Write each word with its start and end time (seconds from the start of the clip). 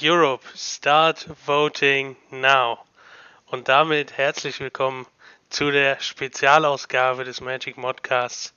Europe, 0.00 0.44
start 0.56 1.28
voting 1.44 2.16
now. 2.30 2.78
Und 3.46 3.68
damit 3.68 4.16
herzlich 4.16 4.58
willkommen 4.60 5.06
zu 5.50 5.70
der 5.70 6.00
Spezialausgabe 6.00 7.24
des 7.24 7.40
Magic 7.40 7.76
Modcasts 7.76 8.54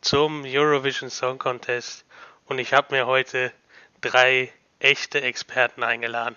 zum 0.00 0.44
Eurovision 0.44 1.08
Song 1.08 1.38
Contest. 1.38 2.04
Und 2.46 2.58
ich 2.58 2.72
habe 2.72 2.94
mir 2.94 3.06
heute 3.06 3.52
drei 4.00 4.52
echte 4.80 5.20
Experten 5.20 5.82
eingeladen. 5.82 6.36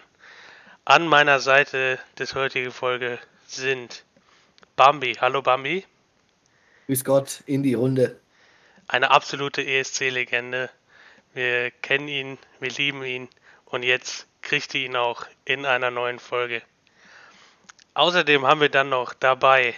An 0.86 1.08
meiner 1.08 1.40
Seite 1.40 1.98
des 2.20 2.36
heutigen 2.36 2.72
Folge 2.72 3.20
sind 3.48 4.06
Bambi. 4.76 5.14
Hallo 5.20 5.42
Bambi. 5.42 5.86
Grüß 6.88 7.04
Gott 7.04 7.42
in 7.46 7.64
die 7.64 7.74
Runde. 7.74 8.20
Eine 8.88 9.10
absolute 9.12 9.66
ESC-Legende. 9.66 10.70
Wir 11.34 11.72
kennen 11.72 12.08
ihn, 12.08 12.38
wir 12.60 12.70
lieben 12.70 13.04
ihn 13.04 13.28
und 13.66 13.84
jetzt 13.84 14.28
kriegt 14.46 14.74
ihr 14.76 14.86
ihn 14.86 14.96
auch 14.96 15.26
in 15.44 15.66
einer 15.66 15.92
neuen 15.92 16.20
Folge. 16.20 16.62
Außerdem 17.96 18.46
haben 18.46 18.62
wir 18.62 18.70
dann 18.70 18.90
noch 18.90 19.14
dabei 19.14 19.74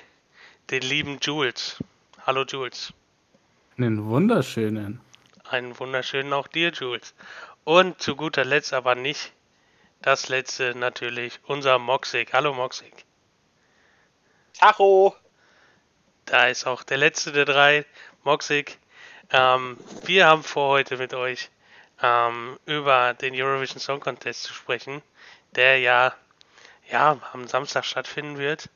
den 0.70 0.82
lieben 0.82 1.20
Jules. 1.22 1.82
Hallo 2.26 2.44
Jules. 2.44 2.94
Einen 3.78 4.06
wunderschönen. 4.06 5.00
Einen 5.50 5.80
wunderschönen 5.80 6.34
auch 6.34 6.48
dir, 6.48 6.72
Jules. 6.72 7.16
Und 7.64 8.02
zu 8.02 8.16
guter 8.16 8.44
Letzt 8.44 8.74
aber 8.74 8.96
nicht 8.96 9.32
das 10.02 10.28
letzte 10.28 10.76
natürlich, 10.76 11.40
unser 11.44 11.80
Moxig. 11.80 12.34
Hallo 12.34 12.54
Moxig. 12.54 12.94
Tacho. 14.54 15.16
Da 16.26 16.48
ist 16.48 16.68
auch 16.68 16.84
der 16.84 16.98
letzte 16.98 17.32
der 17.32 17.46
drei, 17.46 17.86
Moxig. 18.24 18.78
Ähm, 19.32 19.78
wir 20.04 20.28
haben 20.28 20.44
vor 20.44 20.70
heute 20.70 20.98
mit 20.98 21.14
euch 21.14 21.50
ähm, 22.02 22.60
über 22.66 23.14
den 23.14 23.34
Eurovision 23.36 23.80
Song 23.80 24.00
Contest 24.00 24.44
zu 24.44 24.54
sprechen, 24.54 25.02
der 25.56 25.80
ja, 25.80 26.14
ja 26.90 27.20
am 27.34 27.48
Samstag 27.48 27.86
stattfinden 27.86 28.38
wird. 28.38 28.70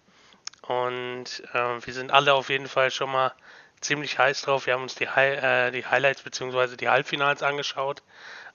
Und 0.61 1.43
äh, 1.53 1.85
wir 1.85 1.93
sind 1.93 2.11
alle 2.11 2.33
auf 2.33 2.49
jeden 2.49 2.67
Fall 2.67 2.91
schon 2.91 3.11
mal 3.11 3.33
ziemlich 3.81 4.17
heiß 4.19 4.43
drauf. 4.43 4.65
Wir 4.65 4.73
haben 4.73 4.83
uns 4.83 4.95
die, 4.95 5.09
Hi 5.09 5.29
äh, 5.29 5.71
die 5.71 5.85
Highlights 5.85 6.21
bzw. 6.21 6.77
die 6.77 6.89
Halbfinals 6.89 7.43
angeschaut 7.43 8.01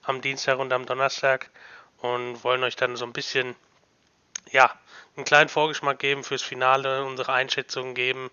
am 0.03 0.21
Dienstag 0.21 0.57
und 0.57 0.71
am 0.71 0.85
Donnerstag 0.85 1.49
und 1.97 2.43
wollen 2.43 2.63
euch 2.63 2.75
dann 2.75 2.95
so 2.95 3.05
ein 3.05 3.13
bisschen, 3.13 3.55
ja, 4.51 4.73
einen 5.15 5.25
kleinen 5.25 5.49
Vorgeschmack 5.49 5.99
geben 5.99 6.23
fürs 6.23 6.43
Finale, 6.43 7.03
unsere 7.03 7.33
Einschätzungen 7.33 7.93
geben 7.93 8.29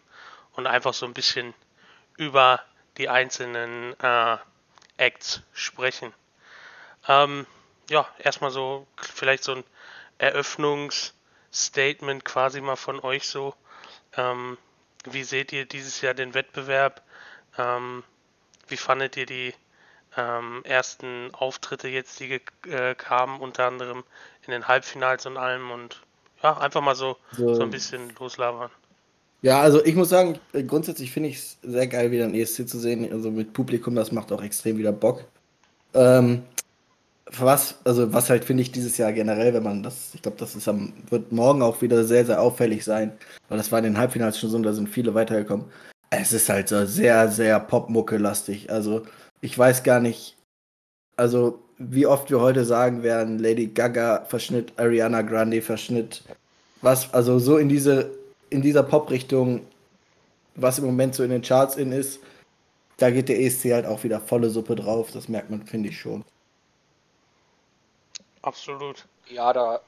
und 0.52 0.66
einfach 0.66 0.94
so 0.94 1.06
ein 1.06 1.14
bisschen 1.14 1.54
über 2.16 2.62
die 2.96 3.08
einzelnen 3.08 3.98
äh, 4.00 4.36
Acts 4.96 5.42
sprechen. 5.52 6.12
Ähm, 7.08 7.46
ja, 7.90 8.06
erstmal 8.18 8.50
so 8.50 8.86
vielleicht 8.96 9.44
so 9.44 9.52
ein 9.52 9.64
Eröffnungsstatement 10.18 12.24
quasi 12.24 12.60
mal 12.60 12.76
von 12.76 13.00
euch 13.00 13.28
so. 13.28 13.54
Ähm, 14.16 14.56
wie 15.04 15.24
seht 15.24 15.52
ihr 15.52 15.66
dieses 15.66 16.00
Jahr 16.00 16.14
den 16.14 16.34
Wettbewerb? 16.34 17.02
Ähm, 17.58 18.04
wie 18.68 18.76
fandet 18.76 19.16
ihr 19.16 19.26
die 19.26 19.54
ähm, 20.16 20.62
ersten 20.64 21.34
Auftritte 21.34 21.88
jetzt, 21.88 22.20
die 22.20 22.40
äh, 22.70 22.94
kamen, 22.94 23.40
unter 23.40 23.66
anderem 23.66 24.04
in 24.46 24.52
den 24.52 24.68
Halbfinals 24.68 25.26
und 25.26 25.36
allem 25.36 25.70
und 25.70 26.00
ja, 26.42 26.56
einfach 26.58 26.80
mal 26.80 26.94
so, 26.94 27.16
so, 27.32 27.54
so 27.54 27.62
ein 27.62 27.70
bisschen 27.70 28.14
loslabern. 28.18 28.70
Ja, 29.42 29.60
also 29.60 29.84
ich 29.84 29.94
muss 29.94 30.08
sagen, 30.08 30.38
grundsätzlich 30.66 31.10
finde 31.10 31.30
ich 31.30 31.36
es 31.36 31.58
sehr 31.62 31.86
geil, 31.86 32.10
wieder 32.10 32.24
ein 32.24 32.34
ESC 32.34 32.68
zu 32.68 32.78
sehen. 32.78 33.10
Also 33.12 33.30
mit 33.30 33.52
Publikum, 33.52 33.94
das 33.94 34.12
macht 34.12 34.32
auch 34.32 34.42
extrem 34.42 34.78
wieder 34.78 34.92
Bock. 34.92 35.24
Ähm, 35.92 36.44
was, 37.40 37.76
also 37.84 38.12
was 38.12 38.30
halt 38.30 38.44
finde 38.44 38.62
ich 38.62 38.72
dieses 38.72 38.96
Jahr 38.96 39.12
generell, 39.12 39.54
wenn 39.54 39.62
man 39.62 39.82
das, 39.82 40.14
ich 40.14 40.22
glaube, 40.22 40.36
das 40.38 40.54
ist 40.54 40.68
am, 40.68 40.92
wird 41.10 41.32
morgen 41.32 41.62
auch 41.62 41.82
wieder 41.82 42.04
sehr, 42.04 42.24
sehr 42.26 42.40
auffällig 42.40 42.84
sein, 42.84 43.12
weil 43.48 43.58
das 43.58 43.72
war 43.72 43.78
in 43.78 43.84
den 43.84 43.98
Halbfinals 43.98 44.38
schon 44.38 44.50
so, 44.50 44.58
da 44.58 44.72
sind 44.72 44.88
viele 44.88 45.14
weitergekommen. 45.14 45.66
Es 46.10 46.32
ist 46.32 46.48
halt 46.48 46.68
so 46.68 46.84
sehr, 46.86 47.28
sehr 47.28 47.58
Popmucke-lastig. 47.60 48.70
Also 48.70 49.02
ich 49.40 49.58
weiß 49.58 49.82
gar 49.82 50.00
nicht, 50.00 50.36
also 51.16 51.60
wie 51.78 52.06
oft 52.06 52.30
wir 52.30 52.40
heute 52.40 52.64
sagen 52.64 53.02
werden, 53.02 53.38
Lady 53.38 53.66
Gaga 53.66 54.24
Verschnitt, 54.26 54.72
Ariana 54.76 55.22
Grande 55.22 55.60
Verschnitt, 55.60 56.22
was, 56.82 57.12
also 57.12 57.38
so 57.38 57.58
in 57.58 57.68
diese, 57.68 58.10
in 58.50 58.62
dieser 58.62 58.82
Pop-Richtung, 58.82 59.62
was 60.54 60.78
im 60.78 60.84
Moment 60.84 61.14
so 61.14 61.24
in 61.24 61.30
den 61.30 61.42
Charts 61.42 61.76
in 61.76 61.92
ist, 61.92 62.20
da 62.98 63.10
geht 63.10 63.28
der 63.28 63.40
ESC 63.40 63.72
halt 63.72 63.86
auch 63.86 64.04
wieder 64.04 64.20
volle 64.20 64.50
Suppe 64.50 64.76
drauf, 64.76 65.10
das 65.12 65.28
merkt 65.28 65.50
man, 65.50 65.66
finde 65.66 65.88
ich 65.88 65.98
schon. 65.98 66.24
Absolut. 68.44 69.06
Ja, 69.30 69.52
da, 69.54 69.80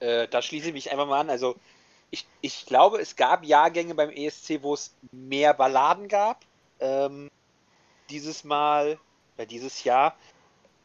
äh, 0.00 0.26
da 0.26 0.42
schließe 0.42 0.68
ich 0.68 0.72
mich 0.72 0.90
einfach 0.90 1.06
mal 1.06 1.20
an. 1.20 1.30
Also 1.30 1.54
ich, 2.10 2.26
ich 2.40 2.66
glaube, 2.66 3.00
es 3.00 3.14
gab 3.14 3.44
Jahrgänge 3.44 3.94
beim 3.94 4.10
ESC, 4.10 4.62
wo 4.62 4.74
es 4.74 4.92
mehr 5.12 5.54
Balladen 5.54 6.08
gab. 6.08 6.44
Ähm, 6.80 7.30
dieses 8.10 8.42
Mal, 8.42 8.98
oder 9.36 9.46
dieses 9.46 9.84
Jahr. 9.84 10.16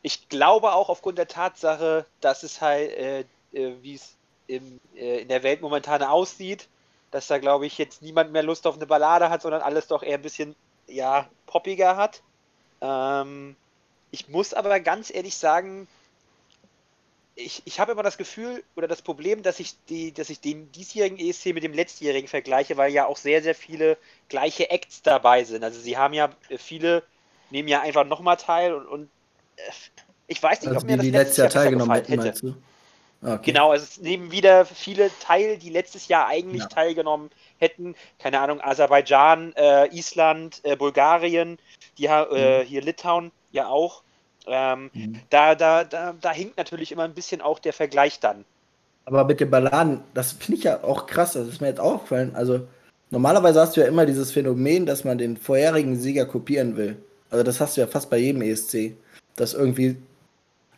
Ich 0.03 0.29
glaube 0.29 0.73
auch 0.73 0.89
aufgrund 0.89 1.17
der 1.17 1.27
Tatsache, 1.27 2.05
dass 2.21 2.43
es 2.43 2.61
halt, 2.61 2.91
äh, 2.91 3.19
äh, 3.51 3.73
wie 3.81 3.95
es 3.95 4.15
im, 4.45 4.79
äh, 4.95 5.21
in 5.21 5.27
der 5.27 5.41
Welt 5.41 5.61
momentan 5.61 6.03
aussieht, 6.03 6.69
dass 7.09 7.27
da, 7.27 7.39
glaube 7.39 7.65
ich, 7.65 7.79
jetzt 7.79 8.03
niemand 8.03 8.31
mehr 8.31 8.43
Lust 8.43 8.67
auf 8.67 8.75
eine 8.75 8.85
Ballade 8.85 9.29
hat, 9.31 9.41
sondern 9.41 9.63
alles 9.63 9.87
doch 9.87 10.03
eher 10.03 10.19
ein 10.19 10.21
bisschen, 10.21 10.55
ja, 10.85 11.27
poppiger 11.47 11.97
hat. 11.97 12.21
Ähm, 12.79 13.55
ich 14.11 14.29
muss 14.29 14.53
aber 14.53 14.79
ganz 14.79 15.11
ehrlich 15.13 15.35
sagen, 15.35 15.87
ich, 17.37 17.61
ich 17.65 17.79
habe 17.79 17.91
immer 17.91 18.03
das 18.03 18.17
Gefühl 18.17 18.63
oder 18.75 18.87
das 18.87 19.03
Problem, 19.03 19.43
dass 19.43 19.59
ich, 19.59 19.75
die, 19.85 20.11
dass 20.11 20.29
ich 20.29 20.41
den 20.41 20.71
diesjährigen 20.71 21.19
ESC 21.19 21.53
mit 21.53 21.63
dem 21.63 21.73
letztjährigen 21.73 22.27
vergleiche, 22.27 22.77
weil 22.77 22.91
ja 22.91 23.05
auch 23.05 23.17
sehr, 23.17 23.43
sehr 23.43 23.53
viele 23.53 23.97
gleiche 24.27 24.71
Acts 24.71 25.03
dabei 25.03 25.43
sind. 25.43 25.63
Also 25.63 25.79
sie 25.79 25.97
haben 25.97 26.15
ja 26.15 26.31
äh, 26.49 26.57
viele, 26.57 27.03
nehmen 27.51 27.67
ja 27.67 27.81
einfach 27.81 28.05
nochmal 28.05 28.37
teil 28.37 28.73
und, 28.73 28.87
und 28.87 29.09
äh, 29.57 29.61
ich 30.25 30.41
weiß 30.41 30.61
nicht, 30.61 30.69
also 30.69 30.79
ob 30.81 30.85
mir 30.85 30.97
das 30.97 31.05
die 31.05 31.11
letztes 31.11 31.37
Jahr 31.37 31.49
teilgenommen 31.49 31.95
hätten, 31.95 32.21
hätte. 32.21 32.55
Okay. 33.23 33.51
Genau, 33.51 33.71
also 33.71 33.83
es 33.83 33.99
nehmen 33.99 34.31
wieder 34.31 34.65
viele 34.65 35.09
teil, 35.19 35.57
die 35.57 35.69
letztes 35.69 36.07
Jahr 36.07 36.27
eigentlich 36.27 36.63
ja. 36.63 36.67
teilgenommen 36.67 37.29
hätten. 37.59 37.95
Keine 38.19 38.39
Ahnung, 38.39 38.61
Aserbaidschan, 38.61 39.53
äh, 39.55 39.87
Island, 39.95 40.61
äh, 40.63 40.75
Bulgarien, 40.75 41.57
die, 41.97 42.05
äh, 42.05 42.63
mhm. 42.63 42.67
hier 42.67 42.81
Litauen 42.81 43.31
ja 43.51 43.67
auch. 43.67 44.03
Ähm, 44.47 44.89
mhm. 44.93 45.19
da, 45.29 45.55
da, 45.55 45.83
da, 45.83 46.15
da 46.19 46.31
hinkt 46.31 46.57
natürlich 46.57 46.91
immer 46.91 47.03
ein 47.03 47.13
bisschen 47.13 47.41
auch 47.41 47.59
der 47.59 47.73
Vergleich 47.73 48.19
dann. 48.19 48.45
Aber 49.05 49.23
mit 49.25 49.39
den 49.39 49.49
Balladen, 49.49 50.01
das 50.13 50.33
finde 50.33 50.57
ich 50.57 50.63
ja 50.63 50.83
auch 50.83 51.05
krass, 51.07 51.33
das 51.33 51.47
ist 51.47 51.61
mir 51.61 51.67
jetzt 51.67 51.79
aufgefallen. 51.79 52.31
Also, 52.33 52.67
normalerweise 53.09 53.61
hast 53.61 53.77
du 53.77 53.81
ja 53.81 53.87
immer 53.87 54.05
dieses 54.05 54.31
Phänomen, 54.31 54.85
dass 54.85 55.03
man 55.03 55.17
den 55.17 55.37
vorherigen 55.37 55.97
Sieger 55.97 56.25
kopieren 56.25 56.75
will. 56.75 56.97
Also, 57.29 57.43
das 57.43 57.59
hast 57.59 57.77
du 57.77 57.81
ja 57.81 57.87
fast 57.87 58.09
bei 58.09 58.17
jedem 58.17 58.41
ESC. 58.41 58.95
Dass 59.35 59.53
irgendwie. 59.53 59.97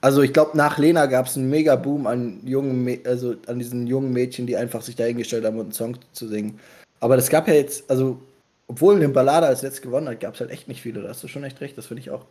Also, 0.01 0.21
ich 0.21 0.31
glaube, 0.31 0.57
nach 0.57 0.77
Lena 0.77 1.05
gab 1.07 1.25
es 1.25 1.37
einen 1.37 1.49
mega 1.49 1.75
Boom 1.75 2.07
an 2.07 2.39
jungen, 2.45 2.99
also 3.05 3.35
an 3.47 3.59
diesen 3.59 3.87
jungen 3.87 4.13
Mädchen, 4.13 4.47
die 4.47 4.57
einfach 4.57 4.81
sich 4.81 4.95
dahingestellt 4.95 5.45
haben, 5.45 5.55
um 5.55 5.63
einen 5.63 5.71
Song 5.71 5.97
zu 6.13 6.27
singen. 6.27 6.59
Aber 6.99 7.15
das 7.15 7.29
gab 7.29 7.47
ja 7.47 7.55
jetzt, 7.55 7.89
also, 7.89 8.19
obwohl 8.67 8.95
eine 8.95 9.09
Ballade 9.09 9.47
als 9.47 9.61
letztes 9.61 9.81
gewonnen 9.81 10.07
hat, 10.07 10.19
gab 10.19 10.35
es 10.35 10.39
halt 10.39 10.51
echt 10.51 10.67
nicht 10.67 10.81
viele. 10.81 11.01
Da 11.01 11.09
hast 11.09 11.23
du 11.23 11.27
schon 11.27 11.43
echt 11.43 11.61
recht. 11.61 11.77
Das 11.77 11.87
finde 11.87 12.01
ich 12.01 12.11
auch 12.11 12.25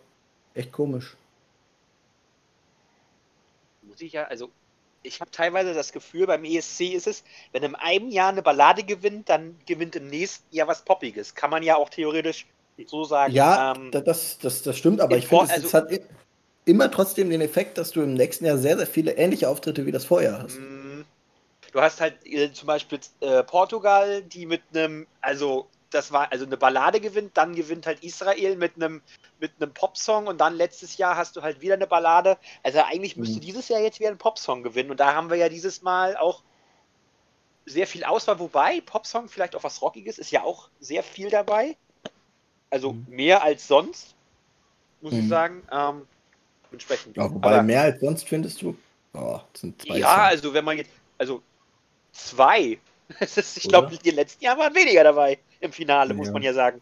echt 0.55 0.71
komisch 0.73 1.17
sicher, 3.99 4.29
also 4.29 4.51
ich 5.03 5.21
habe 5.21 5.31
teilweise 5.31 5.75
das 5.75 5.93
Gefühl, 5.93 6.27
beim 6.27 6.45
ESC 6.45 6.93
ist 6.93 7.07
es, 7.07 7.25
wenn 7.53 7.63
in 7.63 7.75
einem 7.75 8.09
Jahr 8.11 8.31
eine 8.31 8.43
Ballade 8.43 8.83
gewinnt, 8.83 9.29
dann 9.29 9.57
gewinnt 9.67 9.97
im 9.97 10.09
nächsten 10.09 10.55
Jahr 10.55 10.69
was 10.69 10.85
Poppiges. 10.85 11.35
Kann 11.35 11.51
man 11.51 11.63
ja 11.63 11.77
auch 11.77 11.89
theoretisch 11.89 12.47
so 12.87 13.05
sagen. 13.05 13.33
Ja, 13.33 13.75
ähm, 13.75 13.91
das, 13.91 14.39
das, 14.39 14.63
das 14.63 14.77
stimmt, 14.77 15.01
aber 15.01 15.17
ich 15.17 15.27
finde, 15.27 15.53
also, 15.53 15.67
es 15.67 15.75
hat 15.75 15.91
immer 16.65 16.91
trotzdem 16.91 17.31
den 17.31 17.41
Effekt, 17.41 17.79
dass 17.79 17.93
du 17.93 18.03
im 18.03 18.15
nächsten 18.15 18.45
Jahr 18.45 18.59
sehr, 18.59 18.77
sehr 18.77 18.87
viele 18.87 19.13
ähnliche 19.13 19.49
Auftritte 19.49 19.87
wie 19.87 19.93
das 19.93 20.05
Vorjahr 20.05 20.43
hast. 20.43 20.59
Mm, 20.59 21.03
du 21.73 21.81
hast 21.81 22.01
halt 22.01 22.15
äh, 22.25 22.53
zum 22.53 22.67
Beispiel 22.67 23.01
äh, 23.21 23.43
Portugal, 23.43 24.23
die 24.23 24.47
mit 24.47 24.63
einem, 24.75 25.07
also 25.21 25.67
das 25.91 26.13
war 26.13 26.31
also 26.33 26.45
eine 26.45 26.57
Ballade 26.57 27.01
gewinnt, 27.01 27.37
dann 27.37 27.55
gewinnt 27.55 27.87
halt 27.87 28.03
Israel 28.03 28.57
mit 28.57 28.77
einem 28.77 29.03
mit 29.41 29.53
einem 29.61 29.73
Popsong 29.73 30.27
und 30.27 30.39
dann 30.39 30.55
letztes 30.55 30.97
Jahr 30.97 31.17
hast 31.17 31.37
du 31.37 31.43
halt 31.43 31.61
wieder 31.61 31.75
eine 31.75 31.87
Ballade. 31.87 32.37
Also 32.63 32.81
eigentlich 32.83 33.17
müsste 33.17 33.37
mhm. 33.37 33.43
dieses 33.43 33.69
Jahr 33.69 33.81
jetzt 33.81 34.01
wieder 34.01 34.11
ein 34.11 34.19
Popsong 34.19 34.63
gewinnen 34.63 34.91
und 34.91 35.01
da 35.01 35.15
haben 35.15 35.31
wir 35.31 35.37
ja 35.37 35.49
dieses 35.49 35.83
Mal 35.83 36.17
auch 36.17 36.43
sehr 37.67 37.87
viel 37.87 38.05
Auswahl, 38.05 38.39
wobei 38.39 38.81
Popsong 38.81 39.29
vielleicht 39.29 39.55
auch 39.55 39.65
was 39.65 39.83
Rockiges 39.83 40.19
ist 40.19 40.31
ja 40.31 40.43
auch 40.43 40.71
sehr 40.81 41.03
viel 41.03 41.31
dabei. 41.31 41.77
Also 42.71 42.93
mhm. 42.93 43.07
mehr 43.09 43.43
als 43.43 43.67
sonst, 43.67 44.15
muss 45.01 45.13
mhm. 45.13 45.21
ich 45.21 45.29
sagen. 45.29 45.63
Ähm, 45.71 46.07
entsprechend. 46.73 47.17
Ja, 47.17 47.33
wobei 47.33 47.55
Aber, 47.55 47.63
mehr 47.63 47.83
als 47.83 48.01
sonst 48.01 48.29
findest 48.29 48.61
du? 48.63 48.77
Oh, 49.15 49.41
ja, 49.41 49.45
Songs. 49.55 49.87
also 49.87 50.55
wenn 50.55 50.65
man 50.65 50.77
jetzt, 50.77 50.91
also 51.17 51.43
zwei. 52.13 52.79
Ist, 53.21 53.57
ich 53.57 53.69
glaube, 53.69 53.97
die 53.97 54.11
letzten 54.11 54.45
Jahre 54.45 54.61
waren 54.61 54.75
weniger 54.75 55.05
dabei 55.05 55.39
im 55.61 55.73
Finale, 55.73 56.11
ja. 56.11 56.17
muss 56.17 56.31
man 56.31 56.43
ja 56.43 56.53
sagen. 56.53 56.81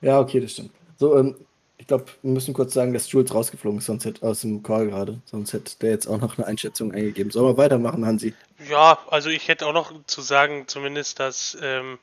Ja, 0.00 0.18
okay, 0.20 0.40
das 0.40 0.52
stimmt. 0.52 0.70
So, 0.98 1.18
ähm, 1.18 1.36
Ich 1.78 1.86
glaube, 1.86 2.06
wir 2.22 2.32
müssen 2.32 2.54
kurz 2.54 2.74
sagen, 2.74 2.92
dass 2.92 3.10
Jules 3.10 3.34
rausgeflogen 3.34 3.78
ist, 3.78 3.86
sonst 3.86 4.04
hätte 4.04 4.26
aus 4.26 4.42
dem 4.42 4.62
Call 4.62 4.88
gerade. 4.88 5.20
Sonst 5.24 5.52
hätte 5.52 5.78
der 5.80 5.90
jetzt 5.90 6.06
auch 6.06 6.18
noch 6.18 6.38
eine 6.38 6.46
Einschätzung 6.46 6.92
eingegeben. 6.92 7.30
Sollen 7.30 7.46
wir 7.46 7.56
weitermachen, 7.56 8.06
Hansi? 8.06 8.34
Ja, 8.68 8.98
also 9.08 9.28
ich 9.30 9.48
hätte 9.48 9.66
auch 9.66 9.72
noch 9.72 9.92
zu 10.06 10.20
sagen, 10.20 10.64
zumindest, 10.66 11.20
dass 11.20 11.56
ähm, 11.62 11.98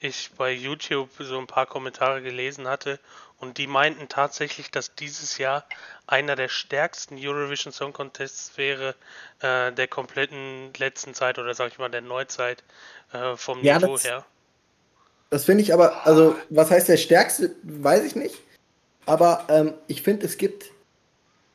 ich 0.00 0.30
bei 0.36 0.52
YouTube 0.52 1.10
so 1.18 1.38
ein 1.38 1.46
paar 1.46 1.66
Kommentare 1.66 2.22
gelesen 2.22 2.66
hatte 2.66 2.98
und 3.40 3.58
die 3.58 3.66
meinten 3.66 4.08
tatsächlich, 4.08 4.70
dass 4.70 4.94
dieses 4.94 5.38
Jahr 5.38 5.64
einer 6.06 6.36
der 6.36 6.48
stärksten 6.48 7.16
Eurovision 7.18 7.72
Song 7.72 7.92
Contests 7.92 8.52
wäre 8.56 8.94
äh, 9.40 9.72
der 9.72 9.88
kompletten 9.88 10.72
letzten 10.78 11.14
Zeit 11.14 11.38
oder 11.38 11.54
sag 11.54 11.72
ich 11.72 11.78
mal 11.78 11.90
der 11.90 12.02
Neuzeit 12.02 12.62
äh, 13.12 13.36
vom 13.36 13.62
Ja, 13.64 13.78
Niveau 13.78 13.94
das- 13.94 14.04
her. 14.04 14.24
Das 15.30 15.44
finde 15.44 15.62
ich 15.62 15.72
aber, 15.72 16.04
also, 16.06 16.34
was 16.48 16.70
heißt 16.72 16.88
der 16.88 16.96
stärkste, 16.96 17.54
weiß 17.62 18.02
ich 18.04 18.16
nicht. 18.16 18.34
Aber 19.06 19.44
ähm, 19.48 19.74
ich 19.86 20.02
finde, 20.02 20.26
es 20.26 20.36
gibt 20.38 20.66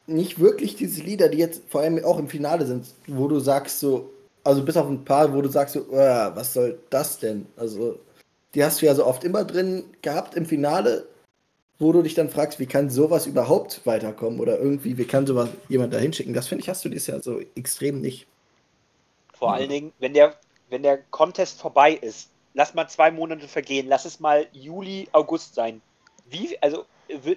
nicht 0.07 0.39
wirklich 0.39 0.75
diese 0.77 1.01
Lieder, 1.01 1.27
die 1.27 1.39
jetzt 1.39 1.61
vor 1.69 1.81
allem 1.81 2.03
auch 2.05 2.17
im 2.17 2.29
Finale 2.29 2.65
sind, 2.65 2.87
wo 3.07 3.27
du 3.27 3.39
sagst 3.39 3.81
so, 3.81 4.13
also 4.45 4.63
bis 4.63 4.77
auf 4.77 4.87
ein 4.87 5.03
paar, 5.03 5.33
wo 5.33 5.41
du 5.41 5.49
sagst 5.49 5.73
so, 5.73 5.81
"Uah, 5.89 6.33
was 6.35 6.53
soll 6.53 6.79
das 6.89 7.19
denn? 7.19 7.47
Also, 7.57 7.99
die 8.53 8.63
hast 8.63 8.81
du 8.81 8.85
ja 8.85 8.95
so 8.95 9.05
oft 9.05 9.25
immer 9.25 9.43
drin 9.43 9.83
gehabt 10.01 10.35
im 10.35 10.45
Finale, 10.45 11.05
wo 11.79 11.91
du 11.91 12.01
dich 12.01 12.13
dann 12.13 12.29
fragst, 12.29 12.59
wie 12.59 12.65
kann 12.65 12.89
sowas 12.89 13.25
überhaupt 13.25 13.85
weiterkommen 13.85 14.39
oder 14.39 14.57
irgendwie, 14.59 14.97
wie 14.97 15.05
kann 15.05 15.27
sowas 15.27 15.49
jemand 15.67 15.93
da 15.93 15.97
hinschicken? 15.97 16.33
Das 16.33 16.47
finde 16.47 16.63
ich, 16.63 16.69
hast 16.69 16.85
du 16.85 16.89
dieses 16.89 17.07
Jahr 17.07 17.21
so 17.21 17.41
extrem 17.55 18.01
nicht. 18.01 18.27
Vor 19.33 19.53
allen 19.53 19.69
Dingen, 19.69 19.93
wenn 19.99 20.13
der, 20.13 20.35
wenn 20.69 20.83
der 20.83 20.99
Contest 21.11 21.59
vorbei 21.59 21.93
ist, 21.93 22.29
lass 22.53 22.73
mal 22.73 22.87
zwei 22.87 23.11
Monate 23.11 23.47
vergehen, 23.47 23.87
lass 23.87 24.05
es 24.05 24.19
mal 24.19 24.47
Juli, 24.53 25.09
August 25.11 25.55
sein. 25.55 25.81
Wie, 26.29 26.57
also 26.61 26.85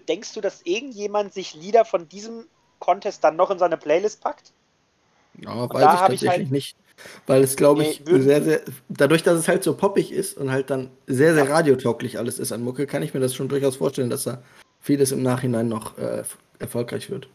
denkst 0.08 0.32
du, 0.34 0.40
dass 0.40 0.62
irgendjemand 0.62 1.34
sich 1.34 1.54
Lieder 1.54 1.84
von 1.84 2.08
diesem 2.08 2.46
Contest 2.78 3.24
dann 3.24 3.36
noch 3.36 3.50
in 3.50 3.58
seine 3.58 3.76
Playlist 3.76 4.20
packt? 4.20 4.52
Ja, 5.40 5.66
da 5.66 5.74
weiß 5.74 5.82
ich 5.82 5.84
hab 5.86 5.92
ich 6.12 6.20
tatsächlich 6.20 6.30
halt- 6.30 6.50
nicht. 6.50 6.76
Weil 7.26 7.42
es, 7.42 7.56
glaube 7.56 7.82
ich, 7.82 8.02
Nee, 8.04 8.20
sehr, 8.20 8.42
sehr, 8.42 8.60
dadurch, 8.88 9.22
dass 9.22 9.38
es 9.38 9.48
halt 9.48 9.62
so 9.62 9.74
poppig 9.74 10.12
ist 10.12 10.36
und 10.36 10.50
halt 10.50 10.70
dann 10.70 10.90
sehr, 11.06 11.34
sehr 11.34 11.48
radiotauglich 11.48 12.18
alles 12.18 12.38
ist 12.38 12.52
an 12.52 12.62
Mucke, 12.62 12.86
kann 12.86 13.02
ich 13.02 13.14
mir 13.14 13.20
das 13.20 13.34
schon 13.34 13.48
durchaus 13.48 13.76
vorstellen, 13.76 14.10
dass 14.10 14.24
da 14.24 14.42
vieles 14.80 15.12
im 15.12 15.22
Nachhinein 15.22 15.68
noch 15.68 15.98
äh, 15.98 16.22
erfolgreich 16.58 17.10
wird. 17.10 17.28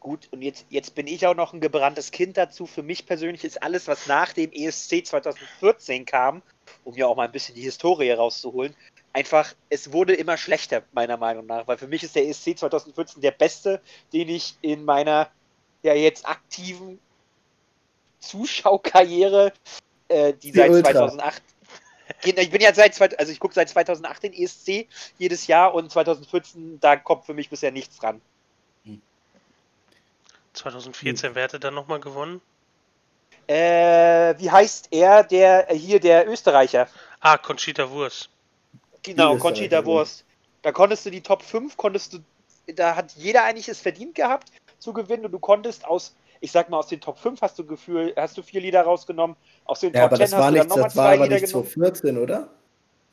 Gut, 0.00 0.28
und 0.32 0.42
jetzt, 0.42 0.66
jetzt 0.68 0.96
bin 0.96 1.06
ich 1.06 1.24
auch 1.28 1.36
noch 1.36 1.52
ein 1.52 1.60
gebranntes 1.60 2.10
Kind 2.10 2.36
dazu. 2.36 2.66
Für 2.66 2.82
mich 2.82 3.06
persönlich 3.06 3.44
ist 3.44 3.62
alles, 3.62 3.86
was 3.86 4.08
nach 4.08 4.32
dem 4.32 4.50
ESC 4.50 5.06
2014 5.06 6.04
kam, 6.04 6.42
um 6.82 6.94
ja 6.96 7.06
auch 7.06 7.14
mal 7.14 7.26
ein 7.26 7.32
bisschen 7.32 7.54
die 7.54 7.62
Historie 7.62 8.10
rauszuholen, 8.10 8.74
einfach, 9.12 9.54
es 9.70 9.92
wurde 9.92 10.14
immer 10.14 10.36
schlechter, 10.36 10.82
meiner 10.92 11.16
Meinung 11.16 11.46
nach. 11.46 11.68
Weil 11.68 11.78
für 11.78 11.86
mich 11.86 12.02
ist 12.02 12.16
der 12.16 12.26
ESC 12.26 12.58
2014 12.58 13.22
der 13.22 13.30
beste, 13.30 13.80
den 14.12 14.28
ich 14.28 14.56
in 14.60 14.84
meiner 14.84 15.30
ja 15.82 15.94
jetzt 15.94 16.26
aktiven 16.26 16.98
Zuschaukarriere, 18.22 19.52
äh, 20.08 20.32
die 20.32 20.52
Die 20.52 20.58
seit 20.58 20.70
Ultra. 20.70 20.92
2008 20.92 21.42
Genau, 22.20 22.40
Ich 22.40 22.50
bin 22.50 22.60
ja 22.60 22.74
seit, 22.74 23.18
also 23.18 23.32
ich 23.32 23.40
gucke 23.40 23.54
seit 23.54 23.68
2008 23.68 24.24
den 24.24 24.32
ESC 24.32 24.86
jedes 25.18 25.46
Jahr 25.46 25.74
und 25.74 25.90
2014, 25.90 26.78
da 26.80 26.96
kommt 26.96 27.24
für 27.24 27.34
mich 27.34 27.48
bisher 27.48 27.70
nichts 27.70 27.96
dran. 27.98 28.20
2014, 30.52 31.34
wer 31.34 31.44
hätte 31.44 31.58
dann 31.58 31.74
nochmal 31.74 32.00
gewonnen? 32.00 32.40
Äh, 33.46 34.34
wie 34.38 34.50
heißt 34.50 34.88
er, 34.90 35.24
der 35.24 35.70
äh, 35.70 35.76
hier 35.76 35.98
der 35.98 36.28
Österreicher? 36.28 36.88
Ah, 37.20 37.38
Conchita 37.38 37.90
Wurst. 37.90 38.28
Genau, 39.02 39.36
Conchita. 39.36 39.84
Wurst. 39.84 40.24
Da 40.62 40.70
konntest 40.70 41.06
du 41.06 41.10
die 41.10 41.22
Top 41.22 41.42
5, 41.42 41.76
konntest 41.76 42.12
du, 42.12 42.18
da 42.74 42.94
hat 42.94 43.12
jeder 43.16 43.44
eigentlich 43.44 43.68
es 43.68 43.80
verdient 43.80 44.14
gehabt 44.14 44.52
zu 44.78 44.92
gewinnen 44.92 45.24
und 45.24 45.32
du 45.32 45.40
konntest 45.40 45.84
aus, 45.84 46.14
ich 46.42 46.50
sag 46.52 46.68
mal, 46.68 46.78
aus 46.78 46.88
den 46.88 47.00
Top 47.00 47.18
5 47.18 47.40
hast 47.40 47.58
du 47.58 47.64
Gefühl, 47.64 48.12
hast 48.16 48.36
du 48.36 48.42
vier 48.42 48.60
Lieder 48.60 48.82
rausgenommen, 48.82 49.36
aus 49.64 49.80
den 49.80 49.92
Ja, 49.94 50.02
Top 50.02 50.06
aber 50.12 50.16
10 50.16 50.20
das 50.24 50.32
war 50.32 50.38
hast 50.40 50.46
du 50.48 50.52
nicht, 50.52 50.60
dann 50.62 50.68
nochmal 50.68 50.84
das 50.84 50.96
war 50.96 51.04
zwei 51.06 51.16
Lieder 51.24 51.34
nicht 51.36 51.46
genommen. 51.46 51.66
2014, 51.70 52.18
oder? 52.18 52.48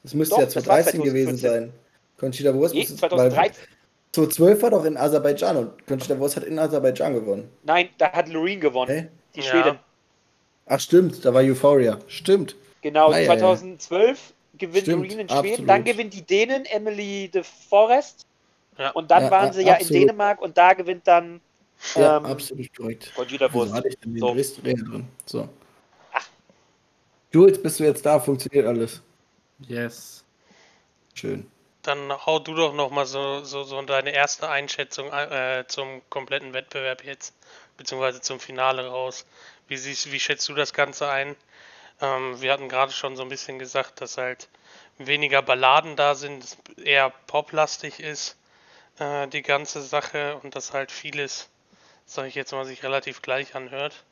Das 0.04 0.14
müsste 0.14 0.34
Doch, 0.36 0.40
ja 0.40 0.46
das 0.46 0.56
war 0.56 0.64
2013 0.64 1.04
gewesen 1.04 1.38
2014. 1.38 1.70
sein. 1.70 1.74
Conchita 2.20 2.54
Wurst 2.54 2.74
Nee, 2.74 2.80
müsste- 2.81 2.98
2013. 2.98 3.64
2012 4.12 4.62
war 4.64 4.70
doch 4.72 4.86
in 4.86 4.98
Aserbaidschan 4.98 5.58
und 5.58 5.88
Conchita 5.88 6.18
Wurst 6.20 6.36
hat 6.38 6.44
in 6.44 6.58
Aserbaidschan 6.58 7.14
gewonnen. 7.14 7.50
Nein, 7.64 7.90
da 8.00 8.12
hat 8.12 8.28
Loreen 8.30 8.60
gewonnen, 8.60 8.92
Hä? 8.92 9.08
die 9.36 9.40
Ja. 9.42 9.46
Schwedin. 9.46 9.80
Ach 10.66 10.80
stimmt, 10.80 11.24
da 11.24 11.34
war 11.34 11.42
Euphoria. 11.42 12.00
Stimmt. 12.08 12.56
Genau, 12.81 13.12
ja, 13.12 13.20
ja. 13.20 13.26
2012 13.28 14.34
gewinnt 14.58 14.84
Stimmt, 14.84 15.04
Loreen 15.04 15.20
in 15.20 15.30
Schweden, 15.30 15.40
absolut. 15.50 15.70
dann 15.70 15.84
gewinnt 15.84 16.14
die 16.14 16.22
Dänen 16.24 16.66
Emily 16.66 17.30
de 17.31 17.44
Forest 17.44 18.26
Ja. 18.78 18.90
und 18.92 19.12
dann 19.12 19.24
Ja, 19.26 19.31
waren 19.31 19.48
ja, 19.48 19.54
sie 19.54 19.62
ja 19.62 19.74
in 19.76 19.81
absolut. 19.81 20.02
Dänemark 20.04 20.42
und 20.42 20.58
da 20.58 20.74
gewinnt 20.74 21.08
dann 21.08 21.40
Ja, 21.96 22.18
ähm, 22.18 22.26
absolut 22.26 22.76
korrekt. 22.76 23.12
Wieso 23.28 23.54
Wurst. 23.54 23.74
hatte 23.74 23.88
ich 23.88 23.98
denn 24.00 24.14
den 24.14 24.20
So. 24.20 24.34
Drehsträger 24.34 24.84
drin? 24.84 25.08
So. 25.26 25.50
Ach. 26.12 26.28
Jules, 27.31 27.62
bist 27.62 27.80
du 27.80 27.86
jetzt 27.86 28.06
da? 28.06 28.20
Funktioniert 28.20 28.66
alles. 28.68 29.02
Yes. 29.60 30.24
Schön. 31.14 31.50
Dann 31.81 32.12
hau 32.26 32.40
du 32.40 32.54
doch 32.54 32.74
nochmal 32.74 33.06
so, 33.06 33.44
so, 33.44 33.64
so 33.64 33.81
deine 33.81 34.12
erste 34.12 34.50
Einschätzung 34.50 35.12
äh, 35.12 35.64
zum 35.68 36.02
kompletten 36.10 36.54
Wettbewerb 36.54 37.04
jetzt, 37.04 37.34
beziehungsweise 37.78 38.22
zum 38.22 38.40
Finale 38.40 38.88
raus. 38.88 39.26
Wie, 39.68 39.78
siehst, 39.78 40.12
wie 40.12 40.20
schätzt 40.20 40.48
du 40.50 40.54
das 40.54 40.74
Ganze 40.74 41.10
ein? 41.10 41.36
Ähm, 42.02 42.42
wir 42.42 42.52
hatten 42.52 42.70
gerade 42.70 42.92
schon 42.92 43.16
so 43.16 43.24
ein 43.24 43.30
bisschen 43.30 43.60
gesagt, 43.60 44.02
dass 44.02 44.18
halt 44.18 44.50
weniger 44.98 45.42
Balladen 45.42 45.96
da 45.96 46.16
sind, 46.16 46.44
es 46.44 46.58
eher 46.78 47.10
poplastig 47.28 48.00
ist, 48.00 48.38
äh, 49.00 49.28
die 49.28 49.42
ganze 49.42 49.81
Sache 49.81 50.40
und 50.44 50.56
dass 50.56 50.74
halt 50.74 50.92
vieles, 50.92 51.50
sag 52.10 52.28
ich 52.28 52.36
jetzt 52.36 52.52
mal, 52.52 52.66
sich 52.66 52.84
relativ 52.84 53.22
gleich 53.22 53.56
anhört. 53.56 54.04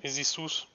Wie 0.00 0.08
siehst 0.08 0.36
du's? 0.36 0.66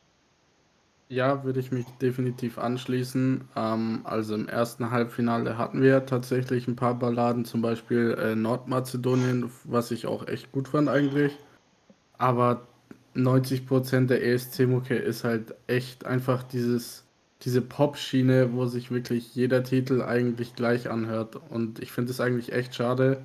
Ja, 1.09 1.43
würde 1.43 1.59
ich 1.59 1.71
mich 1.71 1.85
definitiv 2.01 2.57
anschließen. 2.57 3.49
Ähm, 3.55 4.01
also 4.05 4.33
im 4.35 4.47
ersten 4.47 4.89
Halbfinale 4.89 5.57
hatten 5.57 5.81
wir 5.81 6.05
tatsächlich 6.05 6.67
ein 6.67 6.77
paar 6.77 6.95
Balladen, 6.95 7.43
zum 7.45 7.61
Beispiel 7.61 8.17
äh, 8.17 8.35
Nordmazedonien, 8.35 9.51
was 9.65 9.91
ich 9.91 10.07
auch 10.07 10.27
echt 10.27 10.51
gut 10.53 10.69
fand 10.69 10.87
eigentlich. 10.87 11.37
Aber 12.17 12.65
90% 13.15 14.07
der 14.07 14.25
ESC-Mucke 14.25 14.95
ist 14.95 15.25
halt 15.25 15.53
echt 15.67 16.05
einfach 16.05 16.43
dieses, 16.43 17.03
diese 17.41 17.61
Pop-Schiene, 17.61 18.53
wo 18.53 18.65
sich 18.67 18.89
wirklich 18.89 19.35
jeder 19.35 19.63
Titel 19.63 20.01
eigentlich 20.01 20.55
gleich 20.55 20.89
anhört. 20.89 21.35
Und 21.49 21.79
ich 21.79 21.91
finde 21.91 22.11
es 22.11 22.21
eigentlich 22.21 22.53
echt 22.53 22.73
schade. 22.73 23.21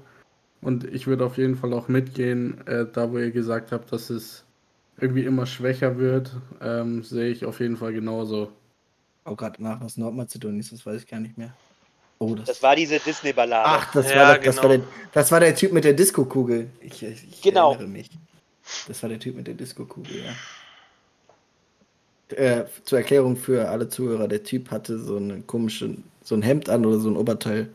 Und 0.60 0.84
ich 0.84 1.06
würde 1.06 1.24
auf 1.24 1.38
jeden 1.38 1.56
Fall 1.56 1.72
auch 1.72 1.88
mitgehen, 1.88 2.66
äh, 2.66 2.84
da 2.92 3.10
wo 3.12 3.18
ihr 3.18 3.30
gesagt 3.30 3.70
habt, 3.72 3.92
dass 3.92 4.10
es 4.10 4.44
irgendwie 5.00 5.24
immer 5.24 5.46
schwächer 5.46 5.98
wird, 5.98 6.32
ähm, 6.60 7.04
sehe 7.04 7.28
ich 7.30 7.44
auf 7.44 7.60
jeden 7.60 7.76
Fall 7.76 7.92
genauso. 7.92 8.50
Auch 9.24 9.36
gerade 9.36 9.62
nach, 9.62 9.80
was 9.80 9.96
Nordmazedonien 9.96 10.58
ist, 10.60 10.72
das 10.72 10.84
weiß 10.84 11.02
ich 11.02 11.06
gar 11.06 11.20
nicht 11.20 11.38
mehr. 11.38 11.52
Oh, 12.18 12.34
das. 12.34 12.46
Das 12.46 12.62
war 12.64 12.74
diese 12.74 12.98
Disney-Ballade. 12.98 13.64
Ach, 13.68 13.92
das, 13.92 14.10
Ja, 14.10 14.16
war 14.16 14.26
der, 14.34 14.38
das, 14.42 14.56
genau. 14.56 14.68
war 14.68 14.76
der, 14.76 14.86
das 15.12 15.30
war 15.32 15.40
der 15.40 15.54
Typ 15.54 15.72
mit 15.72 15.84
der 15.84 15.92
Disco-Kugel. 15.92 16.68
Ich, 16.80 17.00
ich, 17.04 17.28
ich 17.30 17.42
Genau. 17.42 17.70
erinnere 17.72 17.88
mich. 17.88 18.10
Das 18.88 19.00
war 19.02 19.08
der 19.08 19.20
Typ 19.20 19.36
mit 19.36 19.46
der 19.46 19.54
Disco-Kugel, 19.54 20.16
ja. 20.24 20.32
Äh, 22.36 22.64
zur 22.84 22.98
Erklärung 22.98 23.36
für 23.36 23.68
alle 23.68 23.88
Zuhörer, 23.88 24.28
der 24.28 24.42
Typ 24.42 24.70
hatte 24.70 24.98
so 24.98 25.16
eine 25.16 25.40
komische, 25.42 25.96
so 26.22 26.34
ein 26.34 26.42
Hemd 26.42 26.68
an 26.68 26.84
oder 26.84 26.98
so 26.98 27.08
ein 27.08 27.16
Oberteil 27.16 27.70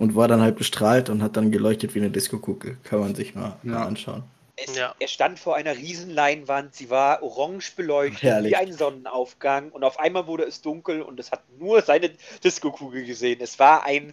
und 0.00 0.16
war 0.16 0.26
dann 0.26 0.40
halt 0.40 0.56
bestrahlt 0.56 1.08
und 1.10 1.22
hat 1.22 1.36
dann 1.36 1.52
geleuchtet 1.52 1.94
wie 1.94 2.00
eine 2.00 2.10
Disco-Kugel. 2.10 2.78
Kann 2.82 2.98
man 3.00 3.14
sich 3.14 3.34
mal, 3.36 3.56
Ja. 3.62 3.72
mal 3.72 3.86
anschauen. 3.86 4.24
Es, 4.56 4.74
Ja. 4.76 4.94
Er 4.98 5.08
stand 5.08 5.38
vor 5.38 5.54
einer 5.56 5.76
Riesenleinwand, 5.76 6.74
sie 6.74 6.90
war 6.90 7.22
orange 7.22 7.72
beleuchtet, 7.76 8.22
Herrlich. 8.22 8.50
wie 8.52 8.56
ein 8.56 8.72
Sonnenaufgang 8.72 9.70
und 9.70 9.84
auf 9.84 10.00
einmal 10.00 10.26
wurde 10.26 10.44
es 10.44 10.60
dunkel 10.62 11.02
und 11.02 11.20
es 11.20 11.30
hat 11.30 11.42
nur 11.58 11.80
seine 11.82 12.10
Disco-Kugel 12.42 13.04
gesehen. 13.04 13.38
Es 13.40 13.58
war 13.58 13.84
ein 13.86 14.12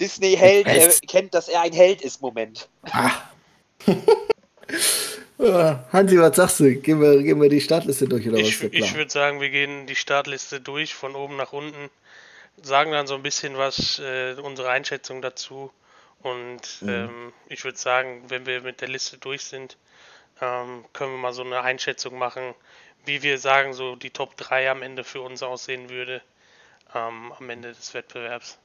Disney-Held, 0.00 0.66
er 0.66 0.88
kennt, 1.06 1.34
dass 1.34 1.48
er 1.48 1.60
ein 1.60 1.72
Held 1.72 2.02
ist, 2.02 2.20
Moment. 2.22 2.68
Äh, 5.38 5.74
Hansi, 5.92 6.18
was 6.20 6.36
sagst 6.36 6.60
du? 6.60 6.74
Gehen 6.76 7.00
wir, 7.00 7.20
gehen 7.22 7.40
wir 7.40 7.48
die 7.48 7.60
Startliste 7.60 8.06
durch 8.06 8.26
oder 8.28 8.38
was 8.38 8.46
Ich, 8.48 8.62
ist 8.62 8.62
der 8.62 8.72
ich 8.80 8.94
würde 8.94 9.10
sagen, 9.10 9.40
wir 9.40 9.50
gehen 9.50 9.86
die 9.86 9.96
Startliste 9.96 10.60
durch, 10.60 10.94
von 10.94 11.16
oben 11.16 11.36
nach 11.36 11.52
unten, 11.52 11.90
sagen 12.62 12.92
dann 12.92 13.06
so 13.06 13.14
ein 13.14 13.22
bisschen 13.22 13.56
was, 13.58 13.98
äh, 13.98 14.34
unsere 14.42 14.70
Einschätzung 14.70 15.22
dazu. 15.22 15.72
Und 16.20 16.62
Mhm. 16.80 16.88
ähm, 16.88 17.32
ich 17.48 17.64
würde 17.64 17.78
sagen, 17.78 18.24
wenn 18.30 18.46
wir 18.46 18.62
mit 18.62 18.80
der 18.80 18.88
Liste 18.88 19.18
durch 19.18 19.44
sind, 19.44 19.76
ähm, 20.40 20.84
können 20.92 21.12
wir 21.12 21.18
mal 21.18 21.32
so 21.34 21.42
eine 21.44 21.62
Einschätzung 21.62 22.18
machen, 22.18 22.54
wie 23.06 23.22
wir 23.22 23.38
sagen, 23.38 23.74
so 23.74 23.96
die 23.96 24.10
Top 24.10 24.36
3 24.36 24.70
am 24.70 24.82
Ende 24.82 25.04
für 25.04 25.22
uns 25.22 25.42
aussehen 25.42 25.90
würde, 25.90 26.22
ähm, 26.94 27.32
am 27.32 27.50
Ende 27.50 27.70
des 27.74 27.94
Wettbewerbs. 27.94 28.58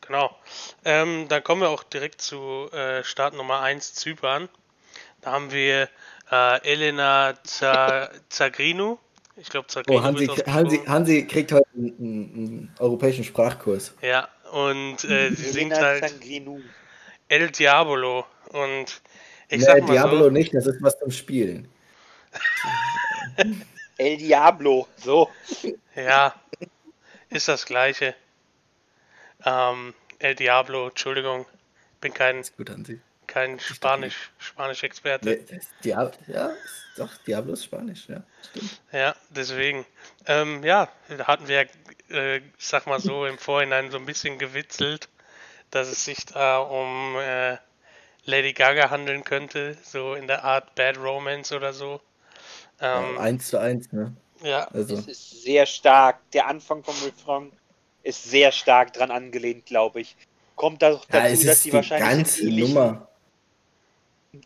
Genau. 0.00 0.36
Ähm, 0.84 1.28
dann 1.28 1.44
kommen 1.44 1.60
wir 1.62 1.68
auch 1.70 1.82
direkt 1.84 2.20
zu 2.20 2.68
äh, 2.72 3.04
Start 3.04 3.34
Nummer 3.34 3.60
1, 3.60 3.94
Zypern. 3.94 4.48
Da 5.22 5.32
haben 5.32 5.52
wir 5.52 5.88
äh, 6.30 6.62
Elena 6.64 7.34
Za- 7.44 8.10
Zagrinu. 8.30 8.98
Ich 9.40 9.48
glaube, 9.48 9.68
Zagrinu 9.68 9.98
Oh, 9.98 10.02
Hansi, 10.02 10.26
Hansi. 10.26 10.78
Hansi 10.86 11.26
kriegt 11.26 11.52
heute 11.52 11.68
einen, 11.74 11.96
einen, 11.98 12.34
einen 12.34 12.74
europäischen 12.78 13.24
Sprachkurs. 13.24 13.94
Ja, 14.02 14.28
und 14.52 15.04
äh, 15.04 15.30
sie 15.30 15.50
singt 15.50 15.74
halt, 15.74 16.08
Zangrinu. 16.08 16.60
El 17.28 17.50
Diabolo. 17.50 18.26
Und 18.50 19.00
ich 19.48 19.58
nee, 19.58 19.64
sag 19.64 19.82
mal 19.82 19.92
Diablo 19.92 20.24
so, 20.24 20.30
nicht, 20.30 20.54
das 20.54 20.66
ist 20.66 20.82
was 20.82 20.98
zum 20.98 21.10
Spielen. 21.10 21.68
El 23.98 24.16
Diablo, 24.16 24.86
so. 24.96 25.28
ja, 25.94 26.34
ist 27.30 27.48
das 27.48 27.66
gleiche. 27.66 28.14
Ähm, 29.44 29.94
El 30.18 30.34
Diablo, 30.34 30.88
Entschuldigung, 30.88 31.46
bin 32.00 32.14
kein, 32.14 32.40
Ist 32.40 32.56
gut 32.56 32.70
an 32.70 32.84
sie. 32.84 33.00
Kein 33.28 33.60
Spanisch, 33.60 34.32
Spanisch-Experte. 34.38 35.28
Nee, 35.28 35.44
das 35.48 35.68
Diab 35.84 36.18
ja, 36.26 36.46
ist 36.48 36.98
doch, 36.98 37.16
Diablo 37.26 37.52
ist 37.52 37.64
Spanisch, 37.64 38.08
ja. 38.08 38.24
Stimmt. 38.50 38.80
Ja, 38.90 39.14
deswegen. 39.30 39.86
Ähm, 40.26 40.64
ja, 40.64 40.88
da 41.16 41.28
hatten 41.28 41.46
wir, 41.46 41.66
äh, 42.08 42.40
sag 42.58 42.86
mal 42.88 42.98
so, 43.00 43.26
im 43.26 43.38
Vorhinein 43.38 43.92
so 43.92 43.98
ein 43.98 44.06
bisschen 44.06 44.38
gewitzelt, 44.38 45.08
dass 45.70 45.88
es 45.88 46.04
sich 46.04 46.26
da 46.26 46.58
um 46.58 47.16
äh, 47.16 47.58
Lady 48.24 48.52
Gaga 48.52 48.90
handeln 48.90 49.22
könnte, 49.22 49.76
so 49.84 50.14
in 50.14 50.26
der 50.26 50.42
Art 50.44 50.74
Bad 50.74 50.98
Romance 50.98 51.54
oder 51.54 51.72
so. 51.72 52.00
Ähm, 52.80 53.14
Ja, 53.14 53.20
eins 53.20 53.48
zu 53.48 53.58
eins, 53.58 53.92
ne? 53.92 54.14
ja, 54.42 54.68
Also, 54.72 54.96
Es 54.96 55.06
ist 55.06 55.42
sehr 55.42 55.66
stark. 55.66 56.18
Der 56.32 56.46
Anfang 56.46 56.82
vom 56.82 56.94
Refrain 57.04 57.52
ist 58.02 58.24
sehr 58.24 58.52
stark 58.52 58.92
dran 58.92 59.10
angelehnt, 59.10 59.66
glaube 59.66 60.00
ich. 60.00 60.16
Kommt 60.56 60.82
da 60.82 60.90
dazu, 60.90 61.06
ja, 61.12 61.26
es 61.26 61.40
dass 61.40 61.54
ist 61.56 61.62
sie 61.62 61.70
die 61.70 61.76
wahrscheinlich 61.76 62.42
ähnlichen, 62.42 62.74
Nummer. 62.74 63.08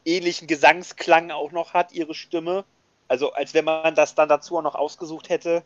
Ähnlichen 0.05 0.49
Gesangsklang 0.49 1.31
auch 1.31 1.53
noch 1.53 1.75
hat, 1.75 1.93
ihre 1.93 2.15
Stimme. 2.15 2.65
Also 3.09 3.33
als 3.35 3.55
wenn 3.55 3.65
man 3.65 3.95
das 3.95 4.15
dann 4.15 4.29
dazu 4.29 4.59
auch 4.59 4.63
noch 4.63 4.75
ausgesucht 4.75 5.29
hätte. 5.29 5.65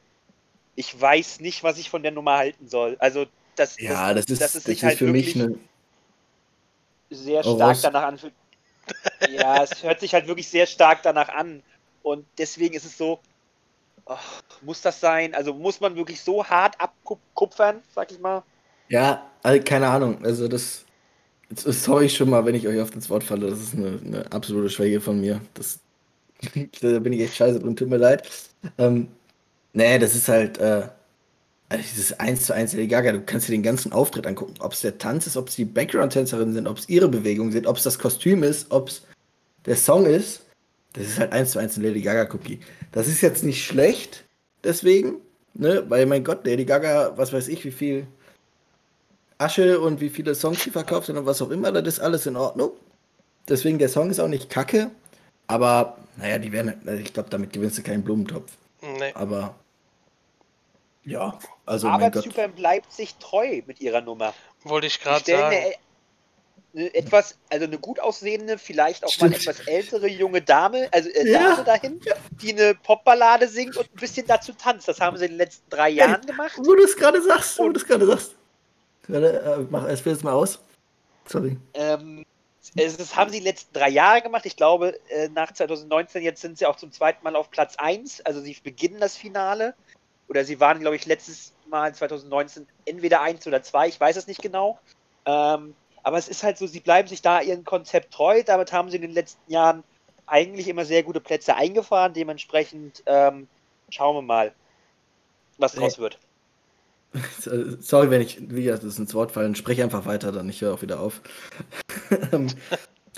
Ich 0.76 1.00
weiß 1.00 1.40
nicht, 1.40 1.62
was 1.64 1.78
ich 1.78 1.90
von 1.90 2.02
der 2.02 2.12
Nummer 2.12 2.37
halten 2.38 2.68
soll. 2.68 2.97
Also 3.00 3.26
das, 3.56 3.80
Ja, 3.80 4.12
das 4.14 4.26
ist, 4.26 4.40
das 4.42 4.52
das 4.52 4.54
ist 4.54 4.64
sich 4.64 4.83
ist 4.83 4.83
halt 4.83 4.99
für 4.99 5.06
mich 5.09 5.35
eine. 5.35 5.59
sehr 7.11 7.45
Oh, 7.45 7.56
stark 7.56 7.59
was? 7.59 7.80
danach 7.80 8.02
an. 8.04 8.18
Ja, 9.21 9.62
es 9.64 9.83
hört 9.83 10.00
sich 10.00 10.14
halt 10.14 10.26
wirklich 10.28 10.49
sehr 10.49 10.66
stark 10.66 11.02
danach 11.02 11.28
an. 11.30 11.64
Und 12.02 12.26
deswegen 12.38 12.75
ist 12.75 12.85
es 12.85 12.97
so, 12.99 13.21
ach, 14.06 14.42
muss 14.62 14.83
das 14.83 15.00
sein? 15.00 15.35
Also 15.35 15.54
muss 15.54 15.80
man 15.80 15.97
wirklich 15.97 16.23
so 16.23 16.45
hart 16.47 16.80
abkupfern, 16.80 17.85
sag 17.95 18.12
ich 18.12 18.21
mal? 18.21 18.45
Ja, 18.88 19.30
also 19.42 19.62
keine 19.64 19.88
Ahnung. 19.88 20.25
Also 20.25 20.49
das. 20.49 20.86
Sorry 21.55 22.09
schon 22.09 22.31
mal, 22.31 22.45
wenn 22.45 22.55
ich 22.55 22.67
euch 22.67 22.81
auf 22.81 22.91
das 22.91 23.09
Wort 23.09 23.25
falle. 23.25 23.50
Das 23.50 23.61
ist 23.61 23.75
eine, 23.75 24.00
eine 24.05 24.33
absolute 24.33 24.71
Schwäche 24.71 25.00
von 25.00 25.21
mir. 25.21 25.41
Das, 25.55 25.79
da 26.81 26.99
bin 26.99 27.12
ich 27.12 27.21
echt 27.21 27.37
scheiße 27.37 27.61
drin, 27.61 27.76
tut 27.76 27.88
mir 27.88 27.99
leid. 27.99 28.29
Ähm, 28.79 29.09
nee, 29.73 29.99
das 29.99 30.15
ist 30.15 30.29
halt. 30.29 30.59
Äh, 30.59 30.88
also 31.69 31.83
dieses 31.83 32.12
1 32.21 32.47
zu 32.47 32.55
1 32.55 32.75
Lady 32.75 32.87
Gaga, 32.87 33.12
du 33.12 33.21
kannst 33.23 33.49
dir 33.49 33.53
den 33.53 33.62
ganzen 33.62 33.93
Auftritt 33.93 34.26
angucken. 34.26 34.55
Ob 34.61 34.73
es 34.73 34.83
der 34.83 34.99
Tanz 34.99 35.26
ist, 35.26 35.37
ob 35.37 35.49
es 35.49 35.57
die 35.57 35.65
Background-Tänzerinnen 35.65 36.55
sind, 36.55 36.69
ob 36.69 36.79
es 36.79 36.88
ihre 36.88 37.09
Bewegungen 37.09 37.50
sind, 37.50 37.67
ob 37.67 37.76
es 37.76 37.83
das 37.83 37.99
Kostüm 37.99 38.45
ist, 38.45 38.71
ob 38.71 38.88
es 38.88 39.03
der 39.65 39.76
Song 39.76 40.07
ist. 40.07 40.43
Das 40.93 41.07
ist 41.07 41.19
halt 41.19 41.33
1 41.33 41.50
zu 41.50 41.59
1 41.59 41.76
ein 41.76 41.83
Lady 41.83 42.03
Gaga-Cookie. 42.03 42.61
Das 42.93 43.09
ist 43.09 43.21
jetzt 43.21 43.43
nicht 43.43 43.65
schlecht, 43.65 44.25
deswegen, 44.62 45.17
ne? 45.55 45.85
Weil, 45.88 46.07
mein 46.07 46.25
Gott, 46.25 46.47
Lady 46.47 46.65
Gaga, 46.65 47.12
was 47.17 47.33
weiß 47.33 47.49
ich, 47.49 47.65
wie 47.65 47.73
viel 47.73 48.07
Asche 49.38 49.81
und 49.81 50.00
wie 50.00 50.09
viele 50.11 50.35
Songs 50.35 50.62
sie 50.62 50.71
verkauft 50.71 51.09
hat 51.09 51.16
und 51.16 51.26
was 51.26 51.43
auch 51.43 51.50
immer, 51.50 51.71
das 51.73 51.95
ist 51.95 52.00
alles 52.00 52.26
in 52.26 52.37
Ordnung. 52.37 52.73
Deswegen, 53.49 53.78
der 53.78 53.88
Song 53.88 54.11
ist 54.11 54.19
auch 54.19 54.28
nicht 54.28 54.50
kacke, 54.50 54.90
aber, 55.47 55.99
naja, 56.16 56.38
die 56.38 56.52
werden, 56.52 56.75
also 56.87 57.00
ich 57.02 57.12
glaube, 57.12 57.31
damit 57.31 57.52
gewinnst 57.52 57.78
du 57.78 57.83
keinen 57.83 58.02
Blumentopf. 58.02 58.50
nee. 58.83 59.12
Aber, 59.14 59.55
ja, 61.05 61.38
also, 61.66 61.87
Aber 61.88 61.99
mein 61.99 62.11
Gott. 62.12 62.25
Zypern 62.25 62.52
bleibt 62.52 62.93
sich 62.93 63.14
treu 63.16 63.62
mit 63.66 63.81
ihrer 63.81 64.00
Nummer. 64.00 64.35
wollte 64.64 64.88
ich 64.88 65.00
gerade 65.00 65.25
sagen. 65.25 65.43
eine, 65.57 65.75
eine 66.75 66.95
etwas, 66.95 67.37
also 67.49 67.64
eine 67.66 67.78
gut 67.78 68.00
aussehende, 68.00 68.59
vielleicht 68.59 69.05
auch 69.05 69.11
Stimmt. 69.11 69.31
mal 69.33 69.37
etwas 69.37 69.61
ältere 69.61 70.09
junge 70.09 70.43
Dame, 70.43 70.88
also 70.90 71.09
äh, 71.11 71.31
Ja. 71.31 71.50
Dame 71.50 71.64
dahin, 71.64 72.00
die 72.43 72.52
eine 72.52 72.75
Popballade 72.75 73.47
singt 73.47 73.76
und 73.76 73.87
ein 73.95 74.00
bisschen 74.00 74.26
dazu 74.26 74.52
tanzt. 74.52 74.88
Das 74.88 75.00
haben 75.00 75.16
sie 75.16 75.26
in 75.26 75.33
den 75.33 75.38
letzten 75.38 75.71
drei 75.71 75.90
Jahren 75.90 76.26
gemacht. 76.26 76.55
Wo 76.57 76.75
du 76.75 76.83
es 76.83 76.97
gerade 76.97 77.23
sagst, 77.23 77.59
wo 77.61 77.69
du 77.69 77.78
es 77.78 77.87
gerade 77.87 78.05
sagst. 78.07 78.35
Gerade, 79.09 79.41
äh, 79.41 79.67
mach 79.71 79.85
es 79.85 80.23
mal 80.23 80.33
aus. 80.33 80.59
Sorry. 81.27 81.57
Ähm, 81.75 82.25
es, 82.75 82.97
das 82.97 83.15
haben 83.15 83.31
sie 83.31 83.39
die 83.39 83.45
letzten 83.45 83.73
drei 83.73 83.89
Jahre 83.89 84.23
gemacht. 84.23 84.47
Ich 84.47 84.57
glaube, 84.57 84.99
äh, 85.11 85.29
nach 85.29 85.53
2019, 85.53 86.23
jetzt 86.23 86.41
sind 86.41 86.59
sie 86.59 86.67
auch 86.67 86.77
zum 86.77 86.93
zweiten 86.93 87.23
Mal 87.23 87.37
auf 87.37 87.51
Platz 87.51 87.77
1. 87.77 88.23
Also 88.23 88.41
sie 88.41 88.57
beginnen 88.63 89.01
das 89.01 89.17
Finale. 89.17 89.75
Oder 90.29 90.45
sie 90.45 90.59
waren, 90.59 90.81
glaube 90.81 90.97
ich, 90.97 91.07
letztes 91.07 91.53
Mal 91.69 91.95
2019 91.95 92.67
entweder 92.85 93.21
1 93.21 93.47
oder 93.47 93.63
2. 93.63 93.89
Ich 93.89 94.01
weiß 94.01 94.17
es 94.17 94.27
nicht 94.27 94.43
genau. 94.43 94.79
Ähm, 95.25 95.75
aber 96.03 96.19
es 96.19 96.29
ist 96.29 96.43
halt 96.43 96.59
so, 96.59 96.67
sie 96.67 96.81
bleiben 96.81 97.09
sich 97.09 97.23
da 97.23 97.41
ihrem 97.41 97.65
Konzept 97.65 98.13
treu. 98.13 98.43
Damit 98.45 98.73
haben 98.73 98.91
sie 98.91 98.97
in 98.97 99.03
den 99.03 99.13
letzten 99.13 99.51
Jahren 99.51 99.85
eigentlich 100.27 100.69
immer 100.69 100.85
sehr 100.85 101.03
gute 101.03 101.21
Plätze 101.21 101.55
eingefahren. 101.55 102.13
Dementsprechend 102.13 103.03
ähm, 103.07 103.47
schauen 103.91 104.17
wir 104.17 104.23
mal, 104.23 104.53
was 105.59 105.73
draus 105.73 105.99
wird. 105.99 106.19
Sorry, 107.81 108.11
wenn 108.11 108.21
ich, 108.21 108.39
wie 108.51 108.65
gesagt, 108.65 108.83
das 108.83 108.95
ist 108.95 108.99
ins 108.99 109.15
Wort 109.15 109.33
fallen. 109.33 109.55
Sprech 109.55 109.83
einfach 109.83 110.07
weiter, 110.07 110.33
dann 110.33 110.49
ich 110.49 110.61
höre 110.61 110.75
auch 110.75 110.83
wieder 110.83 111.01
auf. 111.01 111.21
Ähm, 112.33 112.47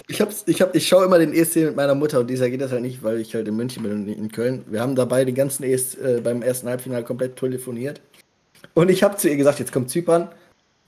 ich, 0.07 0.21
hab's, 0.21 0.45
ich, 0.47 0.62
hab, 0.62 0.75
ich 0.75 0.88
schaue 0.88 1.04
immer 1.04 1.18
den 1.18 1.35
ESC 1.35 1.57
mit 1.57 1.76
meiner 1.76 1.95
Mutter 1.95 2.21
und 2.21 2.28
dieser 2.28 2.49
geht 2.49 2.61
das 2.61 2.73
halt 2.73 2.80
nicht, 2.80 3.02
weil 3.02 3.21
ich 3.21 3.35
halt 3.35 3.47
in 3.49 3.57
München 3.57 3.83
bin 3.83 3.92
und 3.92 4.09
in 4.09 4.33
Köln. 4.33 4.64
Wir 4.68 4.80
haben 4.80 4.95
dabei 4.95 5.25
den 5.26 5.35
ganzen 5.35 5.64
ESC 5.64 5.99
äh, 5.99 6.21
beim 6.23 6.40
ersten 6.40 6.68
Halbfinale 6.68 7.04
komplett 7.04 7.37
telefoniert. 7.37 8.00
Und 8.75 8.88
ich 8.90 9.02
habe 9.02 9.16
zu 9.16 9.28
ihr 9.28 9.37
gesagt, 9.37 9.59
jetzt 9.59 9.73
kommt 9.73 9.90
Zypern. 9.90 10.30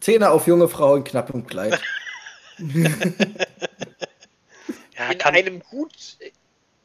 Zehner 0.00 0.32
auf 0.32 0.46
junge 0.46 0.68
Frau 0.68 0.96
in 0.96 1.04
knappem 1.04 1.46
Kleid. 1.46 1.80
Ja, 4.96 5.10
in 5.10 5.18
kann, 5.18 5.34
einem 5.34 5.60
gut, 5.60 6.18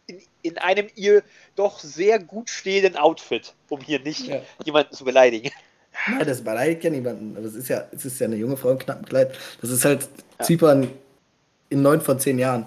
in, 0.08 0.22
in 0.42 0.58
einem 0.58 0.88
ihr 0.96 1.22
doch 1.58 1.80
sehr 1.80 2.18
gut 2.18 2.50
stehenden 2.50 2.96
Outfit, 2.96 3.54
um 3.70 3.82
hier 3.82 4.00
nicht 4.00 4.28
Ja. 4.28 4.42
jemanden 4.64 4.94
zu 4.94 5.04
beleidigen. 5.04 5.52
Ja, 6.08 6.24
das 6.24 6.44
beleidigt 6.44 6.84
ja 6.84 6.90
niemanden. 6.90 7.36
Aber 7.38 7.46
es 7.46 7.56
ist 7.56 7.68
ja, 7.68 7.86
es 7.92 8.06
ist 8.06 8.20
ja 8.20 8.28
eine 8.28 8.36
junge 8.36 8.58
Frau 8.58 8.70
im 8.72 8.80
knappen 8.80 9.06
Kleid. 9.06 9.36
Das 9.62 9.70
ist 9.70 9.86
halt 9.86 10.08
Zypern 10.42 10.92
in 11.70 11.82
neun 11.82 12.02
von 12.02 12.20
zehn 12.20 12.38
Jahren. 12.40 12.66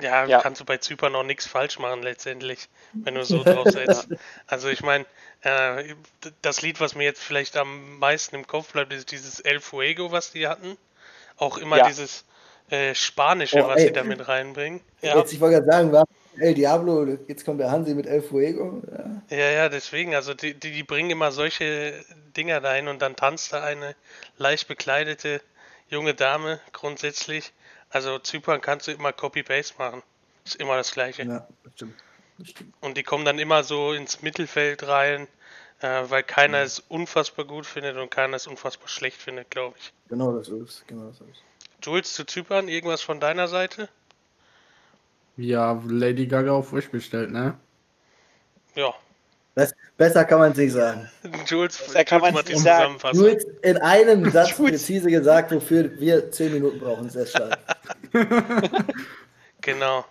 ja, 0.00 0.24
Ja. 0.24 0.40
kannst 0.40 0.60
du 0.60 0.64
bei 0.64 0.78
Zypern 0.78 1.14
auch 1.14 1.22
nichts 1.22 1.46
falsch 1.46 1.78
machen 1.78 2.02
letztendlich, 2.02 2.68
wenn 2.92 3.14
du 3.14 3.24
so 3.24 3.42
drauf 3.44 3.68
setzt. 3.70 4.08
Also 4.46 4.68
ich 4.68 4.82
meine, 4.82 5.06
äh, 5.42 5.94
das 6.42 6.62
Lied, 6.62 6.80
was 6.80 6.94
mir 6.96 7.04
jetzt 7.04 7.22
vielleicht 7.22 7.56
am 7.56 7.98
meisten 7.98 8.34
im 8.34 8.46
Kopf 8.46 8.72
bleibt, 8.72 8.92
ist 8.92 9.12
dieses 9.12 9.40
El 9.40 9.60
Fuego, 9.60 10.10
was 10.10 10.32
die 10.32 10.48
hatten. 10.48 10.76
Auch 11.36 11.58
immer 11.58 11.78
Ja. 11.78 11.86
dieses 11.86 12.24
äh, 12.70 12.94
Spanische, 12.94 13.62
Oh, 13.64 13.68
was 13.68 13.80
ey. 13.80 13.86
sie 13.88 13.92
damit 13.92 14.26
reinbringen. 14.26 14.80
Ja. 15.02 15.18
Jetzt, 15.18 15.32
ich 15.32 15.40
wollte 15.40 15.56
gerade 15.60 15.70
sagen, 15.70 15.92
war 15.92 16.04
El 16.38 16.54
Diablo, 16.54 17.06
jetzt 17.28 17.44
kommt 17.44 17.60
der 17.60 17.70
Hansi 17.70 17.94
mit 17.94 18.06
El 18.06 18.22
Fuego. 18.22 18.82
Ja. 18.90 19.36
Ja, 19.36 19.50
ja, 19.50 19.68
deswegen, 19.68 20.14
also 20.14 20.34
die, 20.34 20.54
die, 20.54 20.72
die 20.72 20.82
bringen 20.82 21.10
immer 21.10 21.32
solche 21.32 22.04
Dinger 22.36 22.60
dahin 22.60 22.88
und 22.88 23.00
dann 23.00 23.16
tanzt 23.16 23.52
da 23.52 23.62
eine 23.62 23.94
leicht 24.36 24.68
bekleidete 24.68 25.40
junge 25.88 26.14
Dame 26.14 26.60
grundsätzlich. 26.72 27.52
Also 27.90 28.18
Zypern 28.18 28.60
kannst 28.60 28.88
du 28.88 28.92
immer 28.92 29.12
Copy-Paste 29.12 29.74
machen. 29.78 30.02
Ist 30.44 30.56
immer 30.56 30.76
das 30.76 30.92
Gleiche. 30.92 31.22
Ja, 31.22 31.46
das 31.62 31.72
stimmt. 31.74 31.94
Stimmt. 32.42 32.74
Und 32.80 32.96
die 32.96 33.02
kommen 33.02 33.24
dann 33.24 33.38
immer 33.38 33.62
so 33.62 33.92
ins 33.92 34.20
Mittelfeld 34.20 34.86
rein, 34.88 35.28
äh, 35.80 36.02
weil 36.08 36.22
keiner 36.22 36.58
es 36.58 36.80
unfassbar 36.80 37.44
gut 37.44 37.64
findet 37.64 37.96
und 37.96 38.10
keiner 38.10 38.36
es 38.36 38.46
unfassbar 38.46 38.88
schlecht 38.88 39.22
findet, 39.22 39.50
glaube 39.50 39.76
ich. 39.78 39.92
Genau 40.08 40.36
das 40.36 40.48
ist 40.48 40.86
Genau 40.88 41.06
das 41.06 41.20
ist 41.20 41.42
Jules 41.82 42.14
zu 42.14 42.24
Zypern, 42.24 42.68
irgendwas 42.68 43.02
von 43.02 43.20
deiner 43.20 43.46
Seite? 43.46 43.88
Ja, 45.36 45.80
Lady 45.86 46.26
Gaga 46.26 46.52
auf 46.52 46.72
Wish 46.72 46.90
bestellt, 46.90 47.30
ne? 47.30 47.56
Ja. 48.74 48.94
Bess- 49.56 49.74
Besser 49.96 50.24
kann 50.24 50.38
man 50.40 50.52
es 50.52 50.58
nicht 50.58 50.72
sagen. 50.72 51.08
Jules, 51.46 51.78
Besser 51.78 52.04
kann 52.04 52.20
Jules 52.20 52.32
macht 52.32 52.48
die 52.48 52.54
nicht 52.54 52.62
sagen. 52.62 52.98
Jetzt 53.12 53.48
in 53.62 53.78
einem 53.78 54.26
Satz 54.30 54.56
präzise 54.56 55.10
gesagt, 55.10 55.52
wofür 55.52 55.98
wir 56.00 56.30
zehn 56.32 56.52
Minuten 56.52 56.78
brauchen. 56.80 57.08
Sehr 57.10 57.26
stark. 57.26 57.58
Genau. 59.60 60.04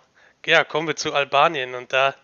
Ja, 0.46 0.64
kommen 0.64 0.88
wir 0.88 0.96
zu 0.96 1.12
Albanien 1.14 1.74
und 1.74 1.92
da 1.92 2.14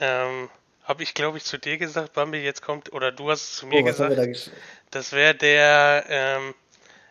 ähm, 0.00 0.50
habe 0.84 1.02
ich, 1.02 1.14
glaube 1.14 1.38
ich, 1.38 1.44
zu 1.44 1.58
dir 1.58 1.78
gesagt, 1.78 2.12
Bambi, 2.14 2.38
jetzt 2.38 2.62
kommt, 2.62 2.92
oder 2.92 3.12
du 3.12 3.30
hast 3.30 3.42
es 3.44 3.56
zu 3.56 3.66
mir 3.66 3.82
Oh, 3.82 3.84
gesagt, 3.84 4.16
da 4.18 4.26
das 4.90 5.12
wäre 5.12 5.34
der 5.34 6.04
ähm, 6.08 6.54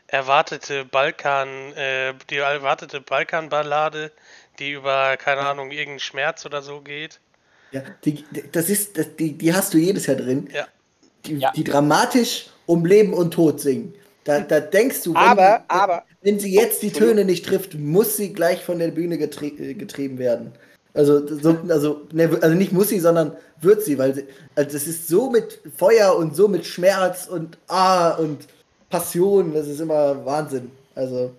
erwartete 0.07 0.85
Balkan, 0.85 1.73
äh, 1.73 2.13
die 2.29 2.37
erwartete 2.37 3.01
Balkanballade, 3.01 4.11
die 4.59 4.71
über, 4.71 5.17
keine 5.17 5.41
Ahnung, 5.41 5.71
irgendeinen 5.71 5.99
Schmerz 5.99 6.45
oder 6.45 6.61
so 6.61 6.81
geht. 6.81 7.19
ja, 7.71 7.81
die, 8.05 8.23
das 8.51 8.69
ist, 8.69 8.97
das, 8.97 9.15
die, 9.17 9.33
die 9.37 9.53
hast 9.53 9.73
du 9.73 9.77
jedes 9.77 10.05
Jahr 10.07 10.17
drin. 10.17 10.49
Ja. 10.53 10.67
Die, 11.25 11.35
Ja. 11.37 11.51
die 11.55 11.63
dramatisch 11.63 12.47
um 12.67 12.85
Leben 12.85 13.13
und 13.13 13.31
Tod 13.33 13.59
singen. 13.59 13.93
Da, 14.23 14.39
da 14.39 14.59
denkst 14.59 15.03
du, 15.03 15.13
wenn, 15.13 15.17
Aber, 15.17 15.59
die, 15.65 15.69
aber, 15.69 16.03
wenn 16.21 16.39
sie 16.39 16.53
jetzt 16.53 16.81
die. 16.81 16.91
Töne 16.91 17.25
nicht 17.25 17.45
trifft, 17.45 17.75
muss 17.75 18.17
sie 18.17 18.33
gleich 18.33 18.63
von 18.63 18.79
der 18.79 18.89
Bühne 18.89 19.17
getrie 19.17 19.49
äh, 19.59 19.73
getrieben 19.75 20.17
werden. 20.17 20.51
Also, 20.93 21.27
so, 21.27 21.57
also, 21.69 22.01
ne, 22.11 22.29
also 22.41 22.55
nicht 22.55 22.71
muss 22.71 22.89
sie, 22.89 22.99
sondern 22.99 23.35
wird 23.61 23.83
sie, 23.83 23.97
weil 23.97 24.15
sie, 24.15 24.25
also 24.55 24.71
das 24.71 24.87
ist 24.87 25.07
so 25.07 25.29
mit 25.29 25.59
Feuer 25.77 26.15
und 26.15 26.35
so 26.35 26.47
mit 26.47 26.65
Schmerz 26.65 27.27
und 27.27 27.57
Ah 27.67 28.11
und 28.11 28.47
Passion, 28.89 29.53
das 29.53 29.67
ist 29.67 29.81
immer 29.81 30.25
Wahnsinn. 30.25 30.71
Also, 30.95 31.33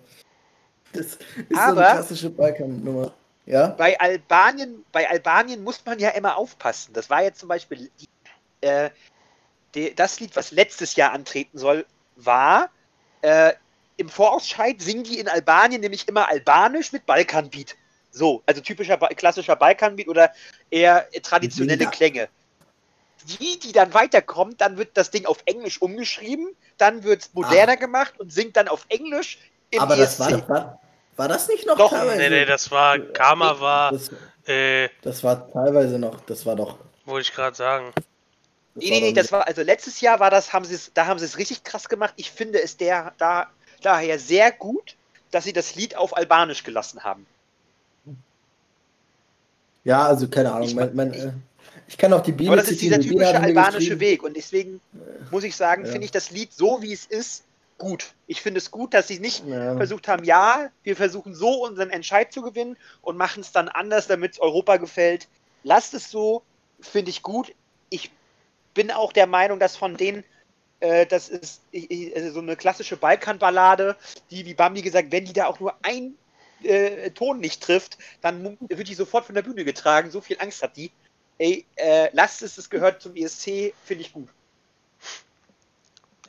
Das 0.97 1.05
ist 1.07 1.19
so 1.49 1.55
Aber- 1.57 1.85
eine 1.87 1.95
klassische 1.99 2.29
Balkan-Nummer. 2.29 3.11
Ja? 3.45 3.67
bei 3.67 3.97
Albanien, 3.97 4.83
bei 4.91 5.09
Albanien 5.09 5.63
muss 5.63 5.81
man 5.85 5.99
ja 5.99 6.09
immer 6.09 6.35
aufpassen. 6.35 6.91
Das 6.93 7.09
war 7.09 7.23
jetzt 7.23 7.39
zum 7.39 7.47
Beispiel 7.47 7.89
die, 8.01 8.09
äh, 8.67 8.89
die, 9.73 9.95
das 9.95 10.19
Lied, 10.19 10.35
was 10.35 10.51
letztes 10.51 10.97
Jahr 10.97 11.13
antreten 11.13 11.57
soll, 11.57 11.85
war 12.17 12.69
äh, 13.21 13.53
im 13.95 14.09
Vorausscheid 14.09 14.81
singen 14.81 15.03
die 15.05 15.17
in 15.19 15.29
Albanien 15.29 15.79
nämlich 15.79 16.07
immer 16.09 16.27
Albanisch 16.27 16.91
mit 16.91 17.05
Balkanbeat. 17.05 17.75
So, 18.11 18.43
also 18.45 18.59
typischer 18.61 18.97
klassischer 18.97 19.55
Balkanbeat 19.55 20.07
oder 20.09 20.31
eher 20.69 21.07
traditionelle 21.23 21.85
Ja. 21.85 21.89
Klänge. 21.89 22.27
Die, 23.39 23.59
die 23.59 23.71
dann 23.71 23.93
weiterkommt, 23.93 24.59
dann 24.61 24.77
wird 24.77 24.95
das 24.95 25.09
Ding 25.11 25.25
auf 25.25 25.37
Englisch 25.45 25.81
umgeschrieben, 25.81 26.49
dann 26.77 27.03
wird 27.03 27.21
es 27.21 27.33
moderner 27.33 27.77
gemacht 27.77 28.19
und 28.19 28.31
singt 28.31 28.55
dann 28.57 28.67
auf 28.67 28.85
Englisch 28.89 29.39
im 29.71 29.79
Aber 29.81 29.95
das 29.95 30.19
war, 30.19 30.29
ESC. 30.29 30.39
das 30.41 30.49
war, 30.49 30.81
war 31.17 31.27
das 31.27 31.47
nicht 31.49 31.65
noch 31.67 31.77
Doch, 31.77 31.89
teilweise? 31.91 32.17
Nee, 32.17 32.29
nee, 32.29 32.45
das 32.45 32.71
war, 32.71 32.97
Karma 32.99 33.59
war, 33.59 33.91
das, 33.91 34.11
äh, 34.45 34.87
das 35.01 35.23
war 35.23 35.51
teilweise 35.51 35.99
noch, 35.99 36.21
das 36.21 36.45
war 36.45 36.55
doch. 36.55 36.77
wollte 37.05 37.27
ich 37.29 37.35
gerade 37.35 37.55
sagen. 37.55 37.91
Das 37.95 38.03
Nee, 38.75 38.91
war 38.91 38.99
nee, 38.99 39.01
nee, 39.07 39.13
das 39.13 39.31
war, 39.31 39.47
also 39.47 39.63
letztes 39.63 39.99
Jahr 40.01 40.19
war 40.19 40.29
das, 40.29 40.53
haben 40.53 40.63
sie 40.63 40.75
es, 40.75 40.91
da 40.93 41.07
haben 41.07 41.17
sie 41.19 41.25
es 41.25 41.37
richtig 41.37 41.63
krass 41.63 41.89
gemacht. 41.89 42.13
Ich 42.15 42.31
finde 42.31 42.61
es 42.61 42.77
der, 42.77 43.13
da, 43.17 43.47
daher 43.81 44.19
sehr 44.19 44.51
gut, 44.51 44.95
dass 45.31 45.43
sie 45.45 45.53
das 45.53 45.75
Lied 45.75 45.97
auf 45.97 46.15
Albanisch 46.15 46.63
gelassen 46.63 47.03
haben. 47.03 47.25
Ja, 49.83 50.05
also 50.05 50.27
keine 50.27 50.51
Ahnung. 50.51 50.67
Ich- 50.67 50.75
mein, 50.75 50.95
mein, 50.95 51.13
äh, 51.13 51.31
ich 51.87 51.97
kann 51.97 52.11
auch 52.13 52.21
die 52.21 52.33
Biene 52.33 52.49
Aber 52.51 52.57
das 52.57 52.69
ist 52.69 52.81
dieser 52.81 52.99
typische 52.99 53.39
albanische 53.39 53.99
Weg 53.99 54.21
und 54.23 54.35
deswegen 54.35 54.81
muss 55.31 55.43
ich 55.43 55.55
sagen, 55.55 55.85
Ja. 55.85 55.91
finde 55.91 56.05
ich 56.05 56.11
das 56.11 56.31
Lied 56.31 56.51
so, 56.53 56.81
wie 56.81 56.91
es 56.91 57.05
ist, 57.05 57.43
gut. 57.77 58.15
Ich 58.25 58.41
finde 58.41 58.57
es 58.59 58.71
gut, 58.71 58.93
dass 58.93 59.07
sie 59.07 59.19
nicht 59.19 59.45
Ja. 59.45 59.75
versucht 59.77 60.07
haben, 60.07 60.23
ja, 60.23 60.69
wir 60.83 60.95
versuchen 60.95 61.33
so 61.33 61.63
unseren 61.65 61.89
Entscheid 61.89 62.31
zu 62.31 62.41
gewinnen 62.41 62.77
und 63.01 63.17
machen 63.17 63.41
es 63.41 63.51
dann 63.51 63.69
anders, 63.69 64.07
damit 64.07 64.33
es 64.33 64.39
Europa 64.39 64.77
gefällt. 64.77 65.27
Lasst 65.63 65.93
es 65.93 66.09
so, 66.09 66.43
finde 66.79 67.09
ich 67.09 67.21
gut. 67.21 67.53
Ich 67.89 68.11
bin 68.73 68.91
auch 68.91 69.13
der 69.13 69.27
Meinung, 69.27 69.59
dass 69.59 69.75
von 69.75 69.97
denen, 69.97 70.23
äh, 70.79 71.05
das 71.05 71.29
ist 71.29 71.61
also 72.15 72.31
so 72.31 72.39
eine 72.39 72.55
klassische 72.55 72.97
Balkanballade, 72.97 73.95
die, 74.31 74.45
wie 74.45 74.53
Bambi 74.53 74.81
gesagt, 74.81 75.11
wenn 75.11 75.25
die 75.25 75.33
da 75.33 75.47
auch 75.47 75.59
nur 75.59 75.75
ein 75.83 76.15
äh, 76.63 77.11
Ton 77.11 77.39
nicht 77.39 77.61
trifft, 77.61 77.97
dann 78.21 78.57
wird 78.59 78.87
die 78.87 78.95
sofort 78.95 79.25
von 79.25 79.35
der 79.35 79.41
Bühne 79.43 79.65
getragen. 79.65 80.11
So 80.11 80.21
viel 80.21 80.37
Angst 80.39 80.61
hat 80.61 80.77
die. 80.77 80.91
Ey, 81.39 81.65
äh, 81.75 82.09
lasst 82.13 82.41
es, 82.41 82.57
es 82.57 82.69
gehört 82.69 83.01
zum 83.01 83.15
ESC, 83.15 83.73
finde 83.83 84.01
ich 84.01 84.11
gut. 84.11 84.29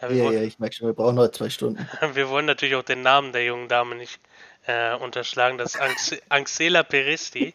Ja, 0.01 0.11
Ja, 0.11 0.25
wollen, 0.25 0.35
ja, 0.35 0.43
ich 0.43 0.59
merke 0.59 0.75
schon, 0.77 0.87
wir 0.89 0.95
brauchen 0.95 1.17
noch 1.17 1.29
zwei 1.31 1.51
Stunden. 1.51 1.87
wir 2.15 2.29
wollen 2.29 2.47
natürlich 2.47 2.75
auch 2.77 2.83
den 2.85 3.03
Namen 3.03 3.33
der 3.33 3.45
jungen 3.45 3.69
Dame 3.69 3.95
nicht 3.97 4.21
äh, 4.67 4.95
unterschlagen. 4.95 5.59
Das 5.59 5.75
ist 5.75 5.81
Anx 5.81 6.17
Anxela 6.29 6.83
Peristi. 6.83 7.55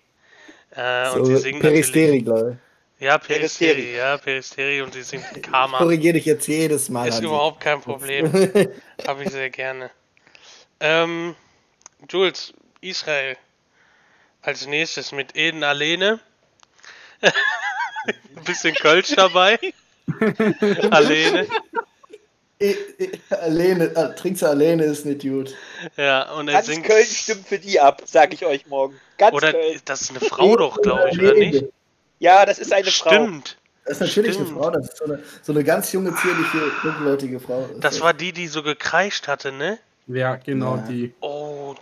Äh, 0.76 1.10
und 1.12 1.26
sie 1.26 1.36
So, 1.36 1.38
singt 1.38 1.62
Peristeri, 1.62 2.22
glaube 2.22 2.58
Ja, 3.00 3.18
Peristeri, 3.18 3.74
Peristeri. 3.74 3.96
ja, 3.98 4.18
Peristeri 4.18 4.82
und 4.82 4.94
sie 4.94 5.04
singt 5.04 5.26
ich. 5.36 5.44
Karma. 5.44 5.78
Korrigiere 5.78 6.14
dich 6.16 6.26
jetzt 6.26 6.48
jedes 6.48 6.90
Mal. 6.90 7.08
Ist 7.10 7.22
überhaupt 7.22 7.60
kein 7.60 7.80
Problem. 7.82 8.32
Habe 9.08 9.24
ich 9.24 9.30
sehr 9.30 9.50
gerne. 9.50 9.92
Ähm, 10.80 11.36
Jules, 12.10 12.54
Israel. 12.82 13.38
Als 14.42 14.68
nächstes 14.68 15.14
mit 15.14 15.38
Eden 15.38 15.64
Alene. 15.64 16.20
Ein 17.22 18.44
bisschen 18.44 18.76
Kölsch 18.76 19.14
dabei. 19.16 19.58
Alene. 20.92 21.48
Alene, 23.30 23.96
äh, 23.96 24.16
trinkst 24.16 24.42
du 24.42 24.48
Alene 24.48 24.84
ist 24.84 25.06
nicht 25.06 25.22
gut. 25.22 25.54
Ja, 25.98 26.32
und 26.34 26.48
er 26.48 26.56
Ganz 26.56 26.68
singt. 26.68 26.86
Köln 26.86 27.06
stimmt 27.06 27.48
für 27.48 27.60
die 27.60 27.80
ab, 27.80 28.02
sag 28.06 28.34
ich 28.34 28.46
euch 28.46 28.68
morgen. 28.68 28.96
Ganz 29.18 29.34
Oder 29.36 29.52
Köln. 29.52 29.82
das 29.86 30.02
ist 30.02 30.12
eine 30.12 30.20
Frau 30.22 30.56
doch, 30.56 30.82
glaube 30.82 31.10
ich, 31.12 31.20
oder 31.20 31.34
nicht? 31.34 31.66
Ja, 32.20 32.46
das 32.46 32.60
ist 32.60 32.72
eine 32.72 32.90
Frau. 32.90 33.10
Stimmt. 33.12 33.58
Das 33.86 33.96
ist 33.96 34.00
natürlich 34.02 34.36
Stimmt. 34.36 34.52
eine 34.52 34.58
Frau, 34.60 34.70
das 34.72 34.88
ist 34.88 34.98
so 34.98 35.04
eine, 35.06 35.20
so 35.42 35.52
eine 35.52 35.64
ganz 35.66 35.92
junge, 35.92 36.16
zierliche, 36.16 36.72
dunkelhäutige 36.84 37.40
Frau. 37.42 37.68
Das 37.82 38.00
war 38.00 38.14
die, 38.14 38.32
die 38.32 38.48
so 38.48 38.64
gekreischt 38.64 39.28
hatte, 39.28 39.52
ne? 39.52 39.78
Ja, 40.08 40.36
genau 40.36 40.78
Ja. 40.78 40.86
die. 40.90 41.14
Oh. 41.20 41.76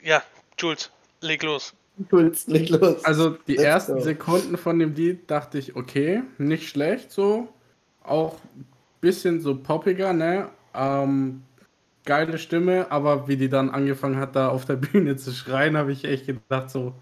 Ja, 0.00 0.22
Jules, 0.58 0.90
leg 1.20 1.42
los. 1.42 1.74
Puls, 2.08 2.46
leg 2.46 2.68
los. 2.68 3.04
Also 3.04 3.30
die 3.48 3.54
Let's 3.54 3.64
ersten 3.64 3.94
go. 3.94 4.00
Sekunden 4.00 4.56
von 4.58 4.78
dem 4.78 4.94
Lied 4.94 5.28
dachte 5.28 5.58
ich, 5.58 5.74
okay, 5.74 6.22
nicht 6.38 6.68
schlecht 6.68 7.10
so. 7.10 7.48
Auch 8.04 8.36
bisschen 9.00 9.40
so 9.40 9.56
poppiger, 9.56 10.12
ne? 10.12 10.50
Ähm, 10.74 11.42
geile 12.04 12.38
Stimme, 12.38 12.90
aber 12.90 13.28
wie 13.28 13.36
die 13.36 13.48
dann 13.48 13.70
angefangen 13.70 14.16
hat, 14.16 14.36
da 14.36 14.48
auf 14.48 14.64
der 14.64 14.76
Bühne 14.76 15.16
zu 15.16 15.32
schreien, 15.32 15.76
habe 15.76 15.92
ich 15.92 16.04
echt 16.04 16.26
gedacht, 16.26 16.70
so, 16.70 16.94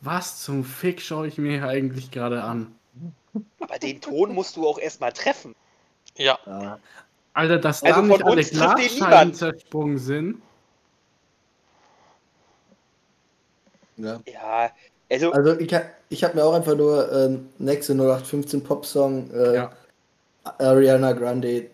was 0.00 0.42
zum 0.42 0.64
Fick 0.64 1.00
schaue 1.00 1.26
ich 1.26 1.38
mir 1.38 1.58
hier 1.58 1.68
eigentlich 1.68 2.10
gerade 2.10 2.42
an? 2.42 2.74
Aber 3.60 3.78
den 3.78 4.00
Ton 4.00 4.32
musst 4.34 4.56
du 4.56 4.68
auch 4.68 4.78
erstmal 4.78 5.12
treffen. 5.12 5.54
Ja, 6.16 6.38
Ja. 6.46 6.78
Alter, 7.36 7.58
dass 7.58 7.82
Also 7.82 8.00
da 8.00 8.06
nicht 8.06 8.24
alle 8.24 8.44
Glasscheiben 8.44 9.34
zersprungen 9.34 9.98
sind. 9.98 10.40
Ja. 13.96 14.20
Ja, 14.26 14.70
also, 15.10 15.32
Also 15.32 15.58
ich, 15.58 15.74
ich 16.10 16.24
habe 16.24 16.36
mir 16.36 16.44
auch 16.44 16.54
einfach 16.54 16.76
nur 16.76 17.10
äh, 17.10 17.38
nächste 17.58 17.94
0815 17.94 18.62
Pop-Song 18.62 19.30
äh, 19.32 19.54
Ja. 19.56 19.72
Ariana 20.44 21.12
Grande 21.12 21.70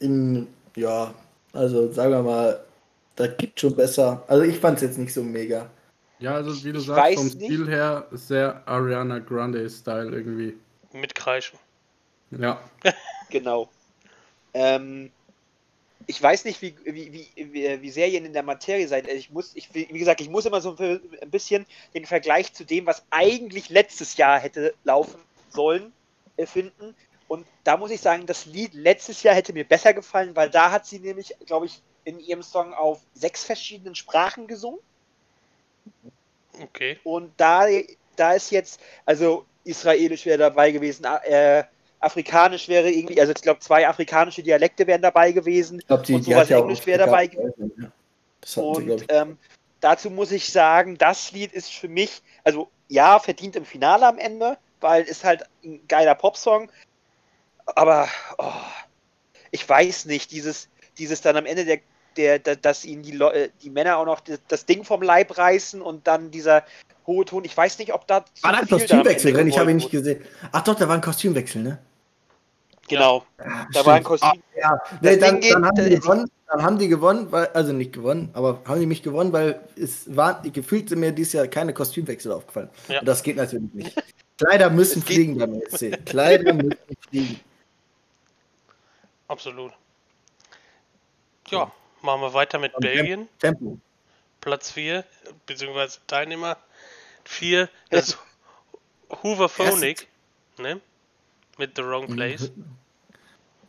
in, 0.00 0.46
ja, 0.76 1.14
also 1.52 1.90
sagen 1.92 2.12
wir 2.12 2.22
mal, 2.22 2.64
das 3.16 3.36
gibt 3.36 3.60
schon 3.60 3.74
besser. 3.74 4.24
Also 4.28 4.44
ich 4.44 4.58
fand 4.58 4.76
es 4.76 4.82
jetzt 4.82 4.98
nicht 4.98 5.12
so 5.12 5.22
mega. 5.22 5.68
Ja, 6.20 6.34
also 6.34 6.64
wie 6.64 6.72
du 6.72 6.78
Ich 6.78 6.86
sagst, 6.86 7.14
vom 7.14 7.26
nicht. 7.26 7.44
Stil 7.44 7.68
her 7.68 8.06
sehr 8.10 8.62
Ariana 8.66 9.18
Grande-Style 9.18 10.10
irgendwie. 10.10 10.56
mit 10.92 11.14
Kreischen. 11.14 11.58
Ja. 12.30 12.60
genau. 13.30 13.68
Ähm, 14.54 15.10
ich 16.06 16.22
weiß 16.22 16.44
nicht, 16.44 16.62
wie, 16.62 16.74
wie, 16.84 17.12
wie, 17.36 17.82
wie, 17.82 17.90
sehr 17.90 18.08
ihr 18.08 18.24
in 18.24 18.32
der 18.32 18.42
Materie 18.42 18.88
seid. 18.88 19.06
Also 19.06 19.18
Ich 19.18 19.30
muss, 19.30 19.52
ich, 19.54 19.72
wie 19.74 19.88
wie 19.90 19.98
gesagt, 19.98 20.20
ich 20.20 20.30
muss 20.30 20.46
immer 20.46 20.60
so 20.60 20.76
ein 20.78 21.30
bisschen 21.30 21.66
den 21.94 22.06
Vergleich 22.06 22.52
zu 22.52 22.64
dem, 22.64 22.86
was 22.86 23.04
eigentlich 23.10 23.68
letztes 23.68 24.16
Jahr 24.16 24.38
hätte 24.40 24.74
laufen 24.84 25.20
sollen, 25.50 25.92
äh, 26.36 26.46
finden. 26.46 26.94
Und 27.28 27.46
da 27.64 27.76
muss 27.76 27.90
ich 27.90 28.00
sagen, 28.00 28.26
das 28.26 28.46
Lied 28.46 28.72
letztes 28.74 29.22
Jahr 29.22 29.34
hätte 29.34 29.52
mir 29.52 29.64
besser 29.64 29.92
gefallen, 29.92 30.34
weil 30.34 30.50
da 30.50 30.70
hat 30.70 30.86
sie 30.86 30.98
nämlich, 30.98 31.34
glaube 31.46 31.66
ich, 31.66 31.82
in 32.04 32.18
ihrem 32.18 32.42
Song 32.42 32.72
auf 32.72 33.00
sechs 33.12 33.44
verschiedenen 33.44 33.94
Sprachen 33.94 34.46
gesungen. 34.46 34.80
Okay. 36.60 36.98
Und 37.04 37.32
da, 37.36 37.66
da 38.16 38.32
ist 38.32 38.50
jetzt, 38.50 38.80
also 39.04 39.44
Israelisch 39.64 40.24
wäre 40.24 40.38
dabei 40.38 40.70
gewesen, 40.70 41.04
äh, 41.04 41.64
Afrikanisch 42.00 42.68
wäre 42.68 42.90
irgendwie, 42.90 43.20
also 43.20 43.32
ich 43.32 43.42
glaube, 43.42 43.60
zwei 43.60 43.86
afrikanische 43.86 44.42
Dialekte 44.42 44.86
wären 44.86 45.02
dabei 45.02 45.32
gewesen. 45.32 45.80
Ich 45.80 45.86
glaube, 45.86 46.04
die, 46.04 46.14
Und 46.14 46.26
die 46.26 46.32
sowas 46.32 46.50
Englisch 46.50 46.86
wäre 46.86 47.04
dabei 47.04 47.26
gewesen. 47.26 47.72
Ja. 47.76 47.92
Das 48.40 48.52
sie, 48.52 48.60
Und 48.60 49.02
ich. 49.02 49.06
ähm, 49.10 49.36
dazu 49.80 50.10
muss 50.10 50.32
ich 50.32 50.50
sagen, 50.50 50.96
das 50.96 51.32
Lied 51.32 51.52
ist 51.52 51.72
für 51.72 51.88
mich, 51.88 52.22
also 52.44 52.68
ja, 52.88 53.18
verdient 53.18 53.56
im 53.56 53.64
Finale 53.64 54.06
am 54.06 54.18
Ende, 54.18 54.56
weil 54.80 55.02
ist 55.02 55.24
halt 55.24 55.44
ein 55.64 55.80
geiler 55.88 56.14
Popsong. 56.14 56.70
Aber 57.74 58.08
oh, 58.38 58.52
ich 59.50 59.68
weiß 59.68 60.06
nicht, 60.06 60.30
dieses, 60.30 60.68
dieses 60.98 61.20
dann 61.20 61.36
am 61.36 61.46
Ende 61.46 61.64
der, 61.64 61.80
der, 62.16 62.38
der 62.38 62.56
dass 62.56 62.84
ihnen 62.84 63.02
die, 63.02 63.12
Leu- 63.12 63.32
äh, 63.32 63.50
die 63.62 63.70
Männer 63.70 63.98
auch 63.98 64.06
noch 64.06 64.20
das, 64.48 64.66
Ding 64.66 64.84
vom 64.84 65.02
Leib 65.02 65.36
reißen 65.36 65.80
und 65.82 66.06
dann 66.06 66.30
dieser 66.30 66.64
hohe 67.06 67.24
Ton. 67.24 67.44
Ich 67.44 67.56
weiß 67.56 67.78
nicht, 67.78 67.92
ob 67.92 68.06
da 68.06 68.24
War 68.42 68.52
da 68.52 68.58
ein 68.58 68.66
viel 68.66 68.68
da 68.68 68.74
am 68.74 68.80
Kostümwechsel 68.80 69.32
drin? 69.32 69.48
Ich 69.48 69.58
habe 69.58 69.70
ihn 69.70 69.76
nicht 69.76 69.90
gesehen. 69.90 70.22
Ach 70.52 70.62
doch, 70.62 70.74
da 70.74 70.88
war 70.88 70.94
ein 70.94 71.00
Kostümwechsel, 71.00 71.62
ne? 71.62 71.78
Genau, 72.88 73.24
da 73.72 73.84
war 73.84 73.96
ein 73.96 74.02
Kostüm. 74.02 74.42
Ja, 74.58 74.80
nee, 75.02 75.16
Das 75.16 75.30
dann, 75.30 75.40
dann, 75.40 75.64
haben 75.66 75.76
die 75.76 75.82
äh, 75.82 75.98
gewonnen, 75.98 76.30
dann 76.46 76.62
haben 76.62 76.78
die 76.78 76.88
gewonnen, 76.88 77.30
weil, 77.30 77.46
also 77.48 77.72
nicht 77.72 77.92
gewonnen, 77.92 78.30
aber 78.32 78.62
haben 78.64 78.80
die 78.80 78.86
mich 78.86 79.02
gewonnen, 79.02 79.32
weil 79.32 79.60
es 79.76 80.16
war, 80.16 80.42
gefühlt 80.42 80.88
sind 80.88 81.00
mir 81.00 81.12
dieses 81.12 81.34
Jahr 81.34 81.46
keine 81.48 81.74
Kostümwechsel 81.74 82.32
aufgefallen. 82.32 82.70
Ja. 82.88 83.00
Und 83.00 83.06
das 83.06 83.22
geht 83.22 83.36
natürlich 83.36 83.72
nicht. 83.74 84.02
Kleider 84.38 84.70
müssen 84.70 85.02
fliegen 85.02 85.36
beim 85.36 85.60
ESC. 85.60 86.04
Kleider 86.06 86.52
müssen 86.54 86.78
fliegen. 87.10 87.40
Absolut. 89.28 89.72
Ja, 91.50 91.70
machen 92.02 92.20
wir 92.20 92.34
weiter 92.34 92.58
mit 92.58 92.74
Und 92.74 92.80
Belgien. 92.80 93.28
Tempo. 93.38 93.78
Platz 94.40 94.70
4, 94.70 95.04
beziehungsweise 95.46 95.98
Teilnehmer 96.06 96.56
4, 97.24 97.68
das 97.90 98.10
ist 98.10 98.18
Hooverphonic, 99.22 100.06
ne? 100.58 100.80
Mit 101.58 101.76
The 101.76 101.82
Wrong 101.82 102.06
Place. 102.06 102.52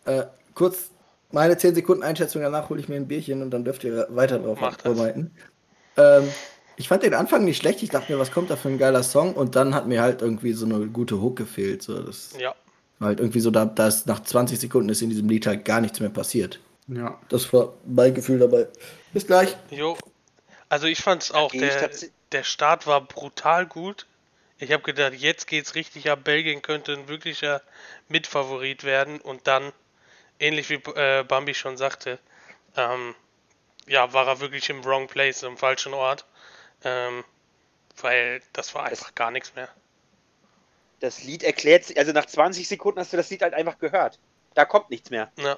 Äh, 0.06 0.26
kurz 0.54 0.91
meine 1.32 1.58
10 1.58 1.76
Sekunden 1.76 2.04
Einschätzung, 2.04 2.41
danach 2.41 2.69
hole 2.69 2.80
ich 2.80 2.88
mir 2.88 2.95
ein 2.95 3.08
Bierchen 3.08 3.41
und 3.41 3.52
dann 3.52 3.65
dürft 3.65 3.84
ihr 3.84 4.08
weiter 4.10 4.39
drauf 4.39 4.60
Macht 4.62 4.86
arbeiten. 4.86 5.32
Ähm, 5.98 6.32
ich 6.76 6.88
fand 6.88 7.04
den 7.04 7.13
Anfang 7.13 7.43
nicht 7.45 7.58
schlecht. 7.58 7.84
Ich 7.84 7.89
dachte 7.89 8.12
mir, 8.13 8.19
was 8.19 8.32
kommt 8.32 8.50
da 8.50 8.56
für 8.56 8.69
ein 8.69 8.78
geiler 8.78 9.04
Song? 9.04 9.34
Und 9.34 9.56
dann 9.56 9.76
hat 9.76 9.88
mir 9.88 10.02
halt 10.02 10.22
irgendwie 10.22 10.54
so 10.54 10.65
eine 10.65 10.88
gute 10.88 11.22
Hook 11.22 11.36
gefehlt. 11.36 11.84
So, 11.84 12.02
das 12.02 12.36
Ja, 12.39 12.56
halt 12.99 13.19
irgendwie 13.19 13.39
so, 13.39 13.51
da, 13.51 13.65
da 13.65 13.88
ist 13.88 14.07
nach 14.07 14.21
20 14.21 14.59
Sekunden 14.59 14.89
ist 14.89 15.01
in 15.01 15.09
diesem 15.09 15.29
Lied 15.29 15.47
halt 15.47 15.65
gar 15.65 15.81
nichts 15.81 15.99
mehr 15.99 16.09
passiert. 16.09 16.59
Ja. 16.88 17.19
Das 17.29 17.51
war 17.53 17.73
mein 17.85 18.13
Gefühl 18.13 18.39
dabei. 18.39 18.67
Bis 19.13 19.25
gleich. 19.25 19.55
jo. 19.69 19.97
Also 20.69 20.85
ich 20.85 21.01
fand 21.01 21.23
es 21.23 21.31
auch, 21.31 21.51
der, 21.51 21.89
der 22.31 22.43
Start 22.43 22.85
war 22.85 23.01
brutal 23.01 23.65
gut. 23.65 24.05
Ich 24.59 24.71
habe 24.71 24.83
gedacht, 24.83 25.13
jetzt 25.13 25.47
geht's 25.47 25.73
richtig 25.73 26.12
ab. 26.12 26.23
Belgien 26.23 26.62
könnte 26.62 26.93
ein 26.93 27.07
wirklicher 27.07 27.62
Mitfavorit 28.07 28.83
werden 28.83 29.19
und 29.19 29.47
dann, 29.47 29.71
ähnlich 30.39 30.69
wie 30.69 30.75
äh, 30.75 31.23
Bambi 31.23 31.53
schon 31.55 31.77
sagte, 31.77 32.19
ähm, 32.75 33.15
ja, 33.88 34.13
war 34.13 34.27
er 34.27 34.41
wirklich 34.41 34.69
im 34.69 34.85
wrong 34.85 35.07
place, 35.07 35.43
im 35.43 35.57
falschen 35.57 35.93
Ort. 35.93 36.25
Ähm, 36.83 37.23
weil 38.01 38.41
das 38.53 38.75
war 38.75 38.85
einfach 38.85 39.15
gar 39.15 39.31
nichts 39.31 39.55
mehr. 39.55 39.69
Das 40.99 41.23
Lied 41.23 41.43
erklärt 41.43 41.85
sich, 41.85 41.97
also 41.97 42.12
nach 42.12 42.25
20 42.25 42.67
Sekunden 42.67 42.99
hast 42.99 43.13
du 43.13 43.17
das 43.17 43.29
Lied 43.29 43.41
halt 43.41 43.53
einfach 43.53 43.79
gehört. 43.79 44.19
Da 44.53 44.65
kommt 44.65 44.89
nichts 44.89 45.09
mehr. 45.09 45.31
Ja, 45.38 45.57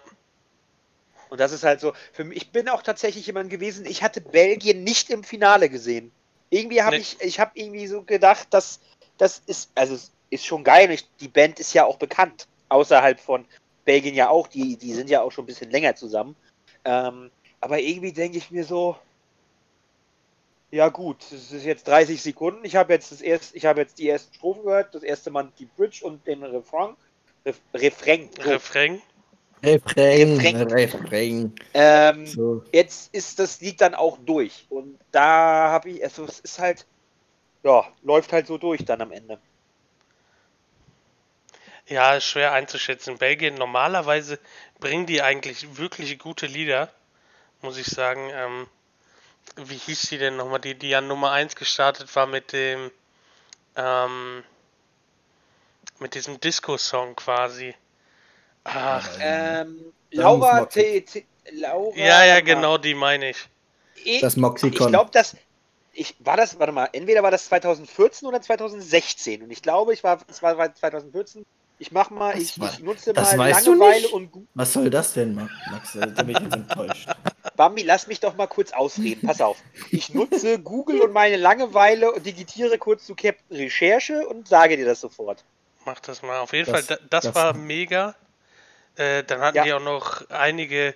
Und 1.30 1.40
das 1.40 1.52
ist 1.52 1.64
halt 1.64 1.80
so, 1.80 1.94
für 2.12 2.24
mich, 2.24 2.38
ich 2.38 2.52
bin 2.52 2.70
auch 2.70 2.82
tatsächlich 2.84 3.26
jemand 3.26 3.50
gewesen, 3.50 3.86
ich 3.86 4.04
hatte 4.04 4.22
Belgien 4.22 4.84
nicht 4.84 5.10
im 5.10 5.24
Finale 5.24 5.70
gesehen. 5.70 6.12
Irgendwie 6.50 6.82
habe 6.82 6.98
Nee. 6.98 7.02
ich, 7.02 7.22
ich 7.22 7.40
habe 7.40 7.52
irgendwie 7.56 7.88
so 7.88 8.04
gedacht, 8.04 8.48
dass 8.52 8.82
das 9.18 9.42
ist, 9.46 9.72
also 9.76 9.98
ist 10.30 10.46
schon 10.46 10.64
geil. 10.64 10.92
Ich, 10.92 11.08
die 11.20 11.28
Band 11.28 11.60
ist 11.60 11.74
ja 11.74 11.86
auch 11.86 11.98
bekannt, 11.98 12.48
außerhalb 12.70 13.20
von 13.20 13.46
Belgien 13.86 14.16
ja 14.16 14.30
auch, 14.30 14.48
die, 14.48 14.78
die 14.78 14.94
sind 14.94 15.10
ja 15.10 15.22
auch 15.22 15.32
schon 15.32 15.44
ein 15.44 15.48
bisschen 15.48 15.72
länger 15.72 15.96
zusammen. 15.96 16.36
Ähm, 16.84 17.32
aber 17.62 17.80
irgendwie 17.80 18.12
denke 18.12 18.38
ich 18.38 18.52
mir 18.52 18.64
so, 18.66 18.98
ja 20.72 20.88
gut, 20.90 21.24
es 21.32 21.52
ist 21.52 21.66
jetzt 21.66 21.88
30 21.88 22.22
Sekunden. 22.22 22.64
Ich 22.64 22.76
habe 22.78 22.94
jetzt 22.94 23.12
das 23.12 23.22
erste, 23.22 23.58
ich 23.58 23.66
habe 23.66 23.82
jetzt 23.82 24.00
die 24.00 24.10
ersten 24.10 24.34
Strophen 24.34 24.64
gehört, 24.64 24.96
das 24.96 25.04
erste 25.04 25.30
Mal 25.30 25.52
die 25.60 25.66
Bridge 25.66 26.00
und 26.04 26.26
den 26.26 26.44
Refrain. 26.44 26.96
Ref, 27.46 27.60
Refrain. 27.74 28.30
So. 28.42 28.50
Refrain. 28.50 29.02
Refrain, 29.64 30.40
Refrain. 30.40 30.72
Refrain. 30.72 31.56
Ähm, 31.74 32.26
So. 32.26 32.64
jetzt 32.72 33.14
ist 33.14 33.38
das 33.38 33.62
Lied 33.62 33.82
dann 33.82 33.96
auch 33.96 34.18
durch. 34.26 34.66
Und 34.70 34.98
da 35.12 35.70
habe 35.70 35.90
ich, 35.90 36.04
also 36.04 36.26
es 36.26 36.40
ist 36.40 36.60
halt, 36.60 36.86
ja, 37.64 37.86
läuft 38.02 38.32
halt 38.34 38.48
so 38.48 38.58
durch 38.58 38.86
dann 38.86 39.02
am 39.02 39.12
Ende. 39.12 39.40
Ja, 41.88 42.16
ist 42.16 42.26
schwer 42.26 42.54
einzuschätzen. 42.54 43.18
Belgien, 43.18 43.56
normalerweise 43.56 44.40
bringen 44.80 45.06
die 45.06 45.22
eigentlich 45.22 45.78
wirklich 45.78 46.18
gute 46.18 46.46
Lieder, 46.46 46.90
muss 47.62 47.78
ich 47.78 47.88
sagen. 47.88 48.30
Ähm, 48.34 48.68
wie 49.58 49.78
hieß 49.78 50.02
die 50.10 50.18
denn 50.18 50.38
nochmal? 50.38 50.60
Die, 50.60 50.76
die 50.76 50.96
an 50.96 51.08
Nummer 51.08 51.32
1 51.32 51.56
gestartet 51.56 52.14
war 52.16 52.26
mit 52.26 52.54
dem, 52.54 52.92
ähm, 53.76 54.44
mit 56.00 56.16
diesem 56.16 56.40
Disco-Song 56.40 57.16
quasi. 57.16 57.76
Ach, 58.64 59.08
Ähm, 59.20 59.94
Laura, 60.12 60.66
T, 60.66 61.06
Laura. 61.52 61.96
ja, 61.98 62.26
ja, 62.26 62.42
genau, 62.42 62.78
die 62.78 62.94
meine 62.94 63.32
ich. 63.32 63.48
Ich, 64.04 64.22
Das 64.22 64.34
ich 64.34 64.42
Moxicon. 64.42 64.88
glaube, 64.88 65.10
das, 65.14 65.36
ich, 65.94 66.16
war 66.20 66.38
das, 66.38 66.60
warte 66.60 66.72
mal, 66.72 66.90
entweder 66.94 67.24
war 67.24 67.32
das 67.32 67.46
2014 67.46 68.28
oder 68.28 68.42
2016. 68.42 69.44
Und 69.44 69.52
ich 69.52 69.62
glaube, 69.62 69.94
ich 69.94 70.04
war, 70.04 70.20
es 70.28 70.42
war 70.42 70.74
2014. 70.74 71.46
Ich 71.82 71.92
mach 71.92 72.12
mal, 72.12 72.40
ich, 72.40 72.56
ich 72.62 72.80
nutze 72.82 73.12
das 73.12 73.36
mal 73.36 73.50
Langeweile 73.50 74.08
und 74.10 74.32
Gu- 74.32 74.46
Was 74.54 74.72
soll 74.74 74.92
das 74.92 75.14
denn, 75.14 75.34
Ma- 75.34 75.50
Max? 75.72 75.94
Da 75.94 76.06
bin 76.22 76.30
ich 76.36 76.40
jetzt 76.40 76.54
enttäuscht. 76.54 77.10
Bambi, 77.56 77.82
lass 77.82 78.06
mich 78.06 78.20
doch 78.20 78.36
mal 78.36 78.46
kurz 78.46 78.72
ausreden. 78.72 79.26
Pass 79.26 79.42
auf. 79.42 79.58
Ich 79.90 80.14
nutze 80.14 80.60
Google 80.60 81.02
und 81.02 81.12
meine 81.12 81.38
Langeweile 81.38 82.12
und 82.12 82.24
digitiere 82.24 82.78
kurz 82.78 83.08
zu 83.08 83.16
Cap 83.16 83.38
Recherche 83.50 84.28
und 84.28 84.48
sage 84.48 84.78
dir 84.78 84.86
das 84.86 85.02
sofort. 85.02 85.44
Mach 85.84 86.00
das 86.02 86.22
mal. 86.22 86.38
Auf 86.42 86.54
jeden 86.54 86.72
Das- 86.72 86.86
Fall, 86.86 86.98
da, 87.00 87.04
das, 87.10 87.24
das- 87.26 87.34
war 87.36 87.54
mega. 87.56 88.14
Äh, 88.96 89.24
dann 89.24 89.40
hatten 89.42 89.58
Ja. 89.58 89.64
die 89.64 89.74
auch 89.74 89.82
noch 89.82 90.30
einige 90.30 90.94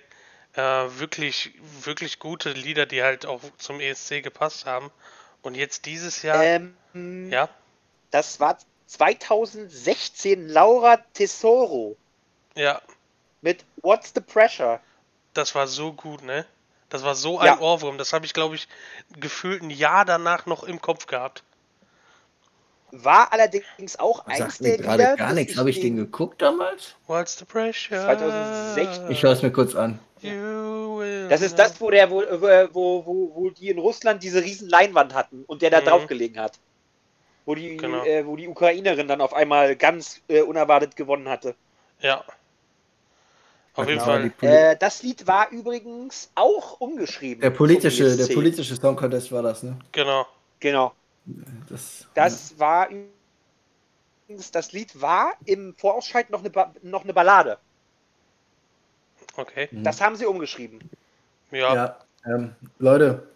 äh, 0.54 0.60
wirklich, 0.60 1.52
wirklich 1.82 2.20
gute 2.20 2.52
Lieder, 2.52 2.86
die 2.86 3.02
halt 3.02 3.26
auch 3.26 3.40
zum 3.58 3.80
ESC 3.80 4.22
gepasst 4.22 4.66
haben. 4.66 4.92
Und 5.42 5.56
jetzt 5.56 5.84
dieses 5.86 6.22
Jahr, 6.22 6.44
Ähm, 6.44 6.76
ja, 7.30 7.48
Das 8.12 8.38
war 8.38 8.56
2016 8.86 10.48
Laura 10.48 10.98
Tesoro 11.14 11.96
ja, 12.54 12.80
mit 13.42 13.64
What's 13.82 14.12
the 14.14 14.20
Pressure? 14.20 14.80
das 15.34 15.54
war 15.54 15.66
so 15.66 15.92
gut, 15.92 16.22
ne? 16.22 16.46
Das 16.88 17.02
war 17.02 17.14
so 17.14 17.42
Ja. 17.42 17.54
ein 17.54 17.58
Ohrwurm. 17.60 17.98
Das 17.98 18.12
habe 18.12 18.24
ich, 18.26 18.32
glaube 18.32 18.54
ich, 18.54 18.68
gefühlt 19.18 19.62
ein 19.62 19.70
Jahr 19.70 20.04
danach 20.04 20.46
noch 20.46 20.62
im 20.62 20.80
Kopf 20.80 21.06
gehabt. 21.06 21.42
War 22.92 23.32
allerdings 23.32 23.98
auch 23.98 24.24
Das 24.24 24.40
eins 24.40 24.58
der 24.58 24.76
gerade 24.78 25.02
Lieder, 25.02 25.16
gar 25.16 25.32
nichts. 25.32 25.56
Habe 25.56 25.70
ich 25.70 25.80
den 25.80 25.96
geguckt 25.96 26.40
damals? 26.40 26.94
What's 27.08 27.36
the 27.38 27.44
pressure? 27.44 28.00
2016. 28.06 29.10
Ich 29.10 29.20
schaue 29.20 29.32
es 29.32 29.42
mir 29.42 29.50
kurz 29.50 29.74
an. 29.74 29.98
Das 31.28 31.42
ist 31.42 31.58
das, 31.58 31.80
wo 31.80 31.90
der, 31.90 32.10
wo, 32.10 32.22
wo, 32.22 33.04
wo, 33.06 33.34
wo 33.34 33.50
die 33.50 33.68
in 33.68 33.78
Russland 33.78 34.22
diese 34.22 34.42
riesen 34.42 34.68
Leinwand 34.68 35.12
hatten 35.12 35.44
und 35.44 35.60
der 35.62 35.70
da 35.70 35.80
Mhm. 35.80 35.86
drauf 35.86 36.06
gelegen 36.06 36.38
hat. 36.38 36.58
Wo 37.46 37.54
die, 37.54 37.76
Genau. 37.76 38.04
äh, 38.04 38.26
wo 38.26 38.36
die 38.36 38.48
Ukrainerin 38.48 39.08
dann 39.08 39.20
auf 39.20 39.32
einmal 39.32 39.76
ganz 39.76 40.20
äh, 40.28 40.42
unerwartet 40.42 40.96
gewonnen 40.96 41.28
hatte. 41.28 41.54
Ja. 42.00 42.22
Auf 43.74 43.86
jeden 43.88 44.00
Genau, 44.00 44.04
Fall. 44.04 44.32
Äh, 44.40 44.76
das 44.76 45.02
Lied 45.02 45.26
war 45.26 45.50
übrigens 45.50 46.30
auch 46.34 46.80
umgeschrieben. 46.80 47.40
der 47.42 47.50
politische, 47.50 48.04
der 48.16 48.26
ESC. 48.26 48.34
politische 48.34 48.74
Song 48.76 48.96
Contest 48.96 49.30
war 49.32 49.42
das, 49.42 49.62
ne? 49.62 49.78
Genau. 49.92 50.26
Genau. 50.60 50.92
Das, 51.68 52.06
Das 52.14 52.58
war 52.58 52.88
übrigens, 52.88 54.50
das 54.50 54.72
Lied 54.72 55.00
war 55.00 55.34
im 55.44 55.74
Vorausscheid 55.76 56.30
noch 56.30 56.40
eine, 56.40 56.50
ba 56.50 56.72
noch 56.82 57.04
eine 57.04 57.12
Ballade. 57.14 57.58
Okay. 59.36 59.68
ja. 59.70 59.80
Das 59.82 60.00
haben 60.00 60.16
sie 60.16 60.26
umgeschrieben. 60.26 60.80
Ja. 61.50 61.74
Ja, 61.74 61.96
ähm, 62.26 62.54
Leute, 62.78 63.28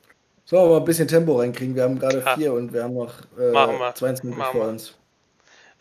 sollen 0.51 0.65
wir 0.67 0.71
mal 0.75 0.77
ein 0.79 0.85
bisschen 0.85 1.09
Tempo 1.09 1.39
reinkriegen? 1.39 1.75
Wir 1.75 1.85
haben 1.85 1.99
gerade 1.99 2.19
Ja. 2.19 2.37
vier 2.37 2.53
und 2.53 2.73
wir 2.73 2.83
haben 2.85 2.95
noch 2.95 3.15
äh, 3.39 3.53
Machen 3.53 3.79
wir. 3.79 3.95
22 3.95 4.37
Machen 4.39 4.53
vor 4.53 4.61
wir. 4.67 4.69
uns. 4.71 4.95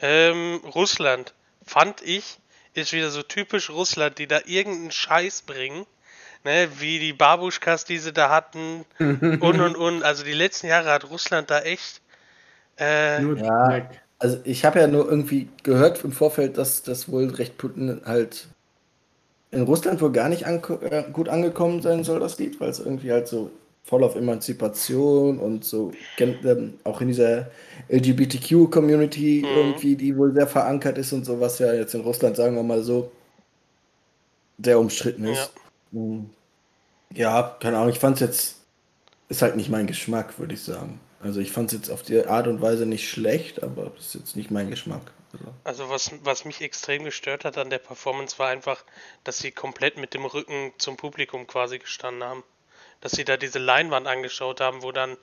Ähm, 0.01 0.62
Russland, 0.73 1.34
fand 1.65 2.01
ich, 2.03 2.38
ist 2.73 2.93
wieder 2.93 3.10
so 3.10 3.21
typisch 3.23 3.69
Russland, 3.69 4.17
die 4.19 4.27
da 4.27 4.39
irgendeinen 4.45 4.91
Scheiß 4.91 5.41
bringen. 5.41 5.86
Ne, 6.45 6.69
wie 6.77 6.99
die 6.99 7.12
Babuschkas, 7.12 7.84
die 7.84 7.97
sie 7.97 8.13
da 8.13 8.29
hatten. 8.29 8.86
und 8.99 9.41
und 9.60 9.75
und. 9.75 10.03
Also 10.03 10.23
die 10.23 10.32
letzten 10.32 10.67
Jahre 10.67 10.89
hat 10.91 11.10
Russland 11.10 11.49
da 11.49 11.60
echt. 11.62 11.99
Äh, 12.77 13.19
Nur 13.19 13.38
Ja. 13.38 13.89
Also 14.19 14.38
ich 14.45 14.63
habe 14.65 14.79
ja 14.79 14.88
nur 14.88 15.10
irgendwie 15.10 15.49
gehört 15.63 16.03
im 16.03 16.12
Vorfeld, 16.13 16.58
dass 16.58 16.84
das 16.84 17.10
wohl 17.12 17.29
recht 17.29 17.58
Putin 17.58 18.01
halt 18.05 18.47
in 19.51 19.63
Russland 19.63 20.01
wohl 20.01 20.12
gar 20.12 20.29
nicht 20.29 20.45
anko 20.45 20.75
äh, 20.82 21.03
gut 21.12 21.27
angekommen 21.29 21.82
sein 21.82 22.03
soll, 22.03 22.19
das 22.19 22.38
Lied, 22.38 22.60
weil 22.60 22.69
es 22.69 22.79
irgendwie 22.79 23.12
halt 23.12 23.27
so 23.27 23.49
voll 23.89 24.04
auf 24.04 24.15
Emanzipation 24.15 25.39
und 25.39 25.65
so 25.65 25.91
ähm, 26.19 26.80
auch 26.84 27.02
in 27.02 27.08
dieser 27.08 27.49
LGBTQ-Community 27.89 29.43
Mhm. 29.43 29.47
irgendwie, 29.56 29.95
die 29.95 30.15
wohl 30.15 30.34
sehr 30.34 30.47
verankert 30.47 30.97
ist 30.99 31.12
und 31.13 31.25
so, 31.25 31.39
was 31.39 31.60
ja 31.60 31.73
jetzt 31.73 31.95
in 31.95 32.02
Russland, 32.02 32.36
sagen 32.38 32.56
wir 32.56 32.63
mal 32.63 32.84
so, 32.84 33.12
sehr 34.58 34.80
umstritten 34.80 35.25
ist. 35.25 35.54
Mhm. 35.91 36.30
Ja, 37.13 37.58
keine 37.60 37.78
Ahnung, 37.78 37.89
ich 37.91 37.99
fand 37.99 38.15
es 38.15 38.21
jetzt, 38.21 38.56
ist 39.30 39.41
halt 39.41 39.56
nicht 39.58 39.69
mein 39.69 39.88
Geschmack, 39.88 40.39
würde 40.39 40.54
ich 40.56 40.63
sagen. 40.63 40.99
Also 41.21 41.41
ich 41.41 41.52
fand 41.52 41.71
es 41.73 41.80
jetzt 41.80 41.91
auf 41.91 42.04
die 42.04 42.25
Art 42.25 42.47
und 42.47 42.62
Weise 42.62 42.86
nicht 42.86 43.10
schlecht, 43.10 43.63
aber 43.63 43.93
es 43.97 44.08
ist 44.08 44.15
jetzt 44.15 44.36
nicht 44.38 44.52
mein 44.52 44.69
Geschmack. 44.69 45.12
Also, 45.34 45.54
Also 45.63 45.89
was, 45.89 46.12
was 46.25 46.43
mich 46.43 46.60
extrem 46.60 47.06
gestört 47.06 47.45
hat 47.45 47.58
an 47.58 47.69
der 47.69 47.80
Performance 47.80 48.38
war 48.39 48.49
einfach, 48.49 48.84
dass 49.23 49.39
sie 49.39 49.52
komplett 49.54 49.95
mit 49.95 50.13
dem 50.13 50.25
Rücken 50.25 50.73
zum 50.78 50.97
Publikum 50.97 51.47
quasi 51.47 51.80
gestanden 51.80 52.25
haben. 52.25 52.43
Dass 53.01 53.13
sie 53.13 53.23
da 53.25 53.38
diese 53.38 53.59
Leinwand 53.59 54.07
angeschaut 54.07 54.62
haben, 54.62 54.81
wo 54.83 54.91
dann 54.91 55.17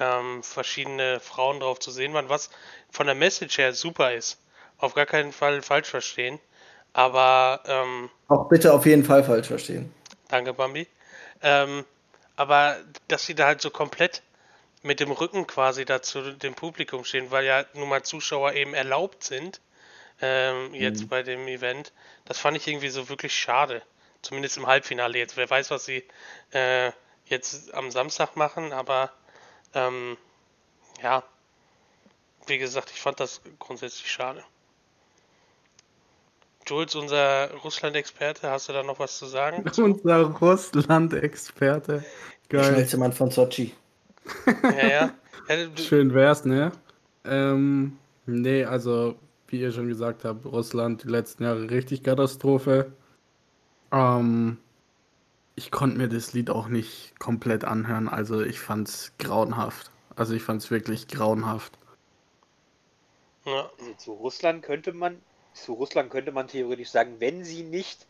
ähm, 0.00 0.42
verschiedene 0.42 1.20
Frauen 1.20 1.60
drauf 1.60 1.78
zu 1.78 1.90
sehen 1.90 2.14
waren, 2.14 2.28
was 2.28 2.50
von 2.90 3.06
der 3.06 3.14
Message 3.14 3.58
her 3.58 3.72
super 3.72 4.14
ist. 4.14 4.40
Auf 4.78 4.94
gar 4.94 5.06
keinen 5.06 5.32
Fall 5.32 5.60
falsch 5.62 5.88
verstehen. 5.88 6.38
Aber 6.92 7.62
ähm, 7.66 8.10
auch 8.28 8.48
bitte 8.48 8.72
auf 8.72 8.86
jeden 8.86 9.04
Fall 9.04 9.24
falsch 9.24 9.48
verstehen. 9.48 9.92
Danke, 10.28 10.54
Bambi. 10.54 10.86
Ähm, 11.42 11.84
aber 12.36 12.76
dass 13.08 13.26
sie 13.26 13.34
da 13.34 13.46
halt 13.46 13.60
so 13.60 13.70
komplett 13.70 14.22
mit 14.82 15.00
dem 15.00 15.10
Rücken 15.10 15.46
quasi 15.46 15.84
dazu 15.84 16.32
dem 16.32 16.54
Publikum 16.54 17.04
stehen, 17.04 17.30
weil 17.30 17.44
ja 17.44 17.64
nun 17.74 17.88
mal 17.88 18.02
Zuschauer 18.04 18.52
eben 18.52 18.74
erlaubt 18.74 19.24
sind, 19.24 19.60
ähm, 20.20 20.72
jetzt 20.72 21.02
Mhm. 21.02 21.08
bei 21.08 21.22
dem 21.22 21.46
Event, 21.48 21.92
das 22.24 22.38
fand 22.38 22.56
ich 22.56 22.66
irgendwie 22.66 22.88
so 22.88 23.08
wirklich 23.08 23.34
schade. 23.34 23.82
Zumindest 24.22 24.56
im 24.56 24.66
Halbfinale 24.66 25.18
jetzt. 25.18 25.36
Wer 25.36 25.48
weiß, 25.48 25.70
was 25.70 25.84
sie 25.84 26.04
äh, 26.52 26.90
jetzt 27.28 27.74
am 27.74 27.90
Samstag 27.90 28.36
machen, 28.36 28.72
aber 28.72 29.10
ähm, 29.74 30.16
ja, 31.02 31.22
wie 32.46 32.58
gesagt, 32.58 32.90
ich 32.92 33.00
fand 33.00 33.20
das 33.20 33.40
grundsätzlich 33.58 34.10
schade. 34.10 34.42
Jules, 36.66 36.94
unser 36.94 37.50
Russland-Experte, 37.64 38.50
hast 38.50 38.68
du 38.68 38.74
da 38.74 38.82
noch 38.82 38.98
was 38.98 39.18
zu 39.18 39.26
sagen? 39.26 39.64
Unser 39.78 40.22
Russland-Experte. 40.22 42.04
Der 42.50 42.60
Geil. 42.60 42.72
schnellste 42.72 42.98
Mann 42.98 43.12
von 43.12 43.30
Sochi. 43.30 43.72
Ja, 44.62 44.86
ja. 44.86 45.14
ja 45.48 45.56
Schön 45.76 46.12
wär's, 46.12 46.44
ne? 46.44 46.72
Ähm, 47.24 47.96
nee, 48.26 48.64
also, 48.64 49.14
wie 49.46 49.60
ihr 49.60 49.72
schon 49.72 49.88
gesagt 49.88 50.24
habt, 50.24 50.44
Russland 50.44 51.04
die 51.04 51.08
letzten 51.08 51.44
Jahre 51.44 51.70
richtig 51.70 52.02
Katastrophe. 52.02 52.92
Ähm, 53.90 54.58
ich 55.58 55.70
konnte 55.70 55.98
mir 55.98 56.08
das 56.08 56.32
Lied 56.32 56.48
auch 56.50 56.68
nicht 56.68 57.18
komplett 57.18 57.64
anhören. 57.64 58.08
Also 58.08 58.40
ich 58.40 58.60
fand's 58.60 59.12
grauenhaft. 59.18 59.90
Also 60.16 60.32
ich 60.34 60.42
fand's 60.42 60.70
wirklich 60.70 61.06
grauenhaft. 61.08 61.78
Ja. 63.44 63.70
Also 63.78 63.92
zu 63.94 64.12
Russland 64.12 64.62
könnte 64.62 64.92
man, 64.92 65.20
zu 65.54 65.74
Russland 65.74 66.10
könnte 66.10 66.32
man 66.32 66.48
theoretisch 66.48 66.90
sagen, 66.90 67.16
wenn 67.18 67.44
sie 67.44 67.62
nicht 67.62 68.06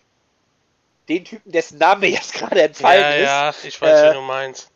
den 1.09 1.25
Typen, 1.25 1.51
dessen 1.53 1.79
Name 1.79 2.07
jetzt 2.07 2.35
gerade 2.35 2.63
entfallen 2.63 3.23
Ja, 3.23 3.49
ist, 3.51 3.65
ja, 3.65 3.69
ich 3.69 3.81
weiß, 3.81 4.01
Äh, 4.03 4.11
wie 4.11 4.15
du 4.15 4.21
meinst. 4.23 4.71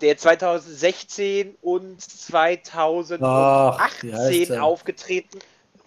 der 0.00 0.16
2016 0.16 1.56
und 1.60 2.00
2018 2.00 3.24
Ach, 3.24 4.62
aufgetreten, 4.62 5.38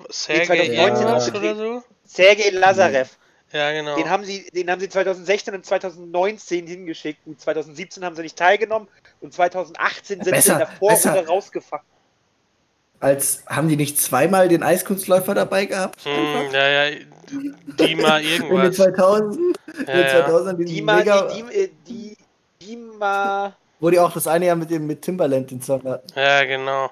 Sergei 0.09 0.69
2019 0.69 1.07
irgendwas 1.07 1.27
aufgetreten. 1.27 1.59
oder 1.59 1.79
so? 1.79 1.83
Sergei 2.05 2.49
Lazarev. 2.49 3.09
Ja, 3.53 3.71
genau. 3.71 3.95
Den 3.97 4.09
haben 4.09 4.23
sie, 4.23 4.49
den 4.51 4.69
haben 4.71 4.79
sie 4.79 4.87
2016 4.89 5.53
und 5.53 5.65
2019 5.65 6.67
hingeschickt. 6.67 7.19
Und 7.25 7.39
2017 7.39 8.03
haben 8.05 8.15
sie 8.15 8.21
nicht 8.21 8.37
teilgenommen 8.37 8.87
und 9.19 9.33
2018 9.33 10.23
sind 10.23 10.31
Besser, 10.31 10.41
sie 10.43 10.51
in 10.53 10.57
der 10.59 10.67
Vorrunde 10.67 11.01
besser. 11.11 11.27
rausgefahren. 11.27 11.85
Als 12.99 13.43
haben 13.47 13.67
die 13.67 13.77
nicht 13.77 13.99
zweimal 13.99 14.47
den 14.47 14.61
Eiskunstläufer 14.63 15.33
dabei 15.33 15.65
gehabt? 15.65 16.05
Hm, 16.05 16.51
ja, 16.53 16.67
ja, 16.87 16.97
die 17.31 17.95
mal 17.95 18.21
In 18.49 18.61
den 18.61 18.73
irgendwas. 18.73 18.75
2000 18.75 19.37
in 19.37 19.85
Ja, 19.87 19.93
den 19.93 20.07
ja. 20.07 20.09
2000 20.25 20.59
diesen 20.59 20.75
Die 20.75 20.81
mal, 20.81 20.97
mega, 20.99 21.27
die, 21.27 21.43
die, 21.43 21.53
äh, 21.55 21.69
die, 21.87 22.17
die 22.61 22.75
mal. 22.77 23.55
wo 23.79 23.89
die 23.89 23.99
auch 23.99 24.13
das 24.13 24.27
eine 24.27 24.45
Jahr 24.45 24.55
mit 24.55 24.69
dem 24.69 24.85
mit 24.87 25.01
Timberland 25.01 25.49
den 25.51 25.61
Song 25.61 25.83
hatten. 25.83 26.07
ja, 26.15 26.43
genau. 26.45 26.91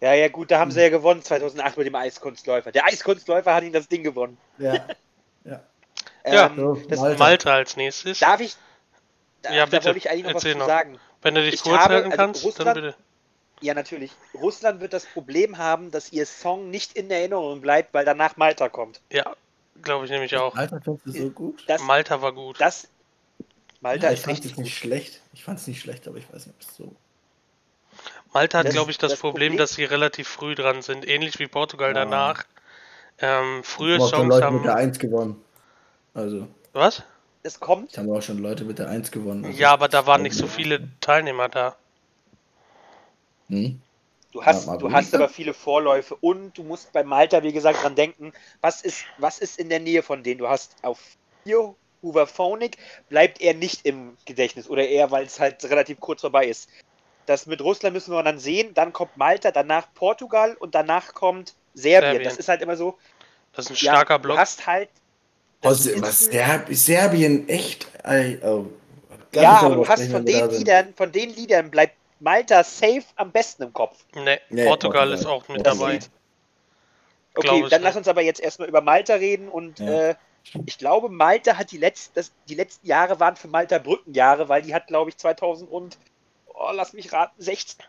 Ja, 0.00 0.12
ja, 0.14 0.28
gut, 0.28 0.50
da 0.50 0.58
haben 0.58 0.70
sie 0.70 0.80
ja 0.82 0.88
gewonnen 0.90 1.22
2008 1.22 1.76
mit 1.78 1.86
dem 1.86 1.94
Eiskunstläufer. 1.94 2.70
Der 2.72 2.84
Eiskunstläufer 2.84 3.54
hat 3.54 3.62
ihnen 3.62 3.72
das 3.72 3.88
Ding 3.88 4.02
gewonnen. 4.02 4.36
Ja. 4.58 4.86
Ja. 6.28 6.46
Ähm, 6.48 6.56
So, 6.56 6.74
das, 6.88 6.98
Malta. 6.98 7.18
Malta 7.18 7.54
als 7.54 7.76
nächstes. 7.76 8.18
darf 8.18 8.40
ich. 8.40 8.56
Da, 9.42 9.52
Ja, 9.54 9.64
da 9.64 9.70
bitte. 9.70 9.84
wollte 9.86 9.98
ich 9.98 10.10
eigentlich 10.10 10.24
noch 10.24 10.34
was 10.34 10.42
Erzähl 10.42 10.52
zu 10.54 10.58
noch. 10.58 10.66
sagen. 10.66 10.98
Wenn 11.22 11.34
du 11.36 11.42
dich 11.42 11.54
Ich 11.54 11.62
kurz 11.62 11.78
halten 11.84 12.06
also 12.06 12.16
kannst, 12.16 12.42
dann 12.42 12.48
Russland- 12.50 12.74
bitte. 12.74 12.94
Ja, 13.60 13.74
natürlich. 13.74 14.10
Russland 14.34 14.80
wird 14.80 14.92
das 14.92 15.06
Problem 15.06 15.56
haben, 15.56 15.92
dass 15.92 16.10
ihr 16.12 16.26
Song 16.26 16.68
nicht 16.70 16.94
in 16.96 17.08
Erinnerung 17.12 17.60
bleibt, 17.60 17.94
weil 17.94 18.04
danach 18.04 18.36
Malta 18.36 18.68
kommt. 18.68 19.00
Ja, 19.12 19.36
glaube 19.82 20.06
ich 20.06 20.10
nämlich 20.10 20.36
auch. 20.36 20.56
Alter, 20.56 20.80
findest 20.82 21.06
du 21.06 21.12
so 21.12 21.30
gut? 21.30 21.62
Das, 21.68 21.80
Malta 21.82 22.20
war 22.20 22.32
gut. 22.32 22.60
das 22.60 22.88
Malta 23.80 24.06
Ja, 24.08 24.12
ich 24.12 24.18
ist 24.18 24.24
fand 24.24 24.32
richtig 24.38 24.50
es 24.50 24.56
gut. 24.56 24.64
nicht 24.64 24.76
schlecht. 24.78 25.20
Ich 25.32 25.44
fand 25.44 25.60
es 25.60 25.66
nicht 25.68 25.80
schlecht, 25.80 26.08
aber 26.08 26.16
ich 26.18 26.24
weiß 26.32 26.46
nicht, 26.46 26.56
ob 26.56 26.60
es 26.68 26.76
so. 26.76 26.92
Malta 28.36 28.58
hat, 28.58 28.68
glaube 28.70 28.90
ich, 28.90 28.98
das, 28.98 29.12
das 29.12 29.20
Problem, 29.20 29.52
Problem- 29.52 29.56
dass 29.58 29.72
sie 29.72 29.84
relativ 29.84 30.28
früh 30.28 30.54
dran 30.54 30.82
sind. 30.82 31.08
Ähnlich 31.08 31.38
wie 31.38 31.46
Portugal 31.46 31.88
Ja. 31.88 31.94
danach. 32.04 32.44
Ähm, 33.18 33.64
frühe 33.64 33.94
haben 33.94 34.02
auch 34.02 34.10
schon 34.10 34.18
Songs 34.18 34.34
Leute 34.34 34.44
haben. 34.46 34.56
mit 34.56 34.64
der 34.66 34.76
1 34.76 34.98
gewonnen. 34.98 35.42
Also, 36.12 36.46
Was? 36.74 37.02
Es 37.42 37.58
kommt. 37.60 37.96
da 37.96 38.02
haben 38.02 38.10
auch 38.10 38.20
schon 38.20 38.36
Leute 38.38 38.64
mit 38.64 38.78
der 38.78 38.90
1 38.90 39.10
gewonnen. 39.10 39.42
Also, 39.46 39.56
Ja, 39.58 39.70
aber 39.72 39.88
da 39.88 40.04
waren 40.06 40.20
nicht 40.22 40.34
so 40.36 40.46
viele 40.48 40.86
Teilnehmer 41.00 41.48
da. 41.48 41.76
Hm? 43.48 43.80
Du 44.32 44.44
hast, 44.44 44.66
Ja, 44.66 44.76
du 44.76 44.86
aber- 44.86 44.94
hast 44.94 45.14
aber 45.14 45.30
viele 45.30 45.54
Vorläufe 45.54 46.14
und 46.16 46.58
du 46.58 46.62
musst 46.62 46.92
bei 46.92 47.04
Malta, 47.04 47.42
wie 47.42 47.52
gesagt, 47.54 47.82
dran 47.82 47.94
denken, 47.94 48.34
was 48.60 48.82
ist, 48.82 49.04
was 49.16 49.38
ist 49.38 49.58
in 49.58 49.70
der 49.70 49.80
Nähe 49.80 50.02
von 50.02 50.22
denen? 50.22 50.38
Du 50.38 50.48
hast 50.48 50.76
auf 50.82 51.00
vier 51.44 51.74
Hooverphonic, 52.02 52.76
bleibt 53.08 53.40
er 53.40 53.54
nicht 53.54 53.86
im 53.86 54.14
Gedächtnis 54.26 54.68
oder 54.68 54.86
eher, 54.86 55.10
weil 55.10 55.24
es 55.24 55.40
halt 55.40 55.64
relativ 55.64 56.00
kurz 56.00 56.20
vorbei 56.20 56.46
ist. 56.48 56.68
Das 57.26 57.46
mit 57.46 57.60
Russland 57.60 57.94
müssen 57.94 58.12
wir 58.12 58.22
dann 58.22 58.38
sehen, 58.38 58.72
dann 58.74 58.92
kommt 58.92 59.16
Malta, 59.16 59.50
danach 59.50 59.86
Portugal 59.94 60.56
und 60.58 60.74
danach 60.74 61.12
kommt 61.14 61.54
Serbien. 61.74 62.12
Serbien. 62.12 62.24
Das 62.24 62.36
ist 62.38 62.48
halt 62.48 62.62
immer 62.62 62.76
so, 62.76 62.96
Das 63.52 63.66
ist 63.66 63.70
ein 63.82 63.84
ja, 63.86 63.92
starker 63.94 64.18
du 64.18 64.22
Block. 64.22 64.38
hast 64.38 64.66
halt 64.66 64.88
Oh, 65.62 65.70
was, 65.70 66.24
Serb 66.26 66.66
Serbien, 66.70 67.48
echt? 67.48 67.88
Ey, 68.04 68.38
oh. 68.44 68.66
Ja, 69.34 69.58
aber 69.62 69.74
du 69.76 69.88
hast 69.88 70.08
von 70.10 70.24
den. 70.24 70.50
Liedern, 70.50 70.94
von 70.94 71.10
den 71.10 71.30
Liedern 71.30 71.70
bleibt 71.70 71.94
Malta 72.20 72.62
safe 72.62 73.02
am 73.16 73.32
besten 73.32 73.64
im 73.64 73.72
Kopf. 73.72 74.04
Nee, 74.14 74.38
Nee, 74.50 74.64
Portugal 74.66 75.08
Portugal. 75.08 75.12
ist 75.12 75.26
auch 75.26 75.48
mit 75.48 75.66
Das 75.66 75.76
dabei. 75.78 75.92
Lied. 75.94 76.10
Okay, 77.34 77.48
dann 77.48 77.80
nicht. 77.80 77.80
lass 77.82 77.96
uns 77.96 78.08
aber 78.08 78.22
jetzt 78.22 78.40
erstmal 78.40 78.68
über 78.68 78.80
Malta 78.80 79.14
reden 79.14 79.48
und 79.48 79.78
Ja. 79.80 80.10
äh, 80.10 80.14
ich 80.66 80.78
glaube, 80.78 81.08
Malta 81.08 81.56
hat 81.58 81.72
die 81.72 81.78
letzten, 81.78 82.14
das, 82.14 82.32
die 82.48 82.54
letzten 82.54 82.86
Jahre 82.86 83.18
waren 83.18 83.34
für 83.36 83.48
Malta 83.48 83.78
Brückenjahre, 83.78 84.48
weil 84.48 84.62
die 84.62 84.74
hat, 84.74 84.86
glaube 84.86 85.10
ich, 85.10 85.16
2000 85.18 85.70
und, 85.70 85.98
oh, 86.56 86.70
lass 86.74 86.92
mich 86.92 87.12
raten, 87.12 87.40
16 87.40 87.84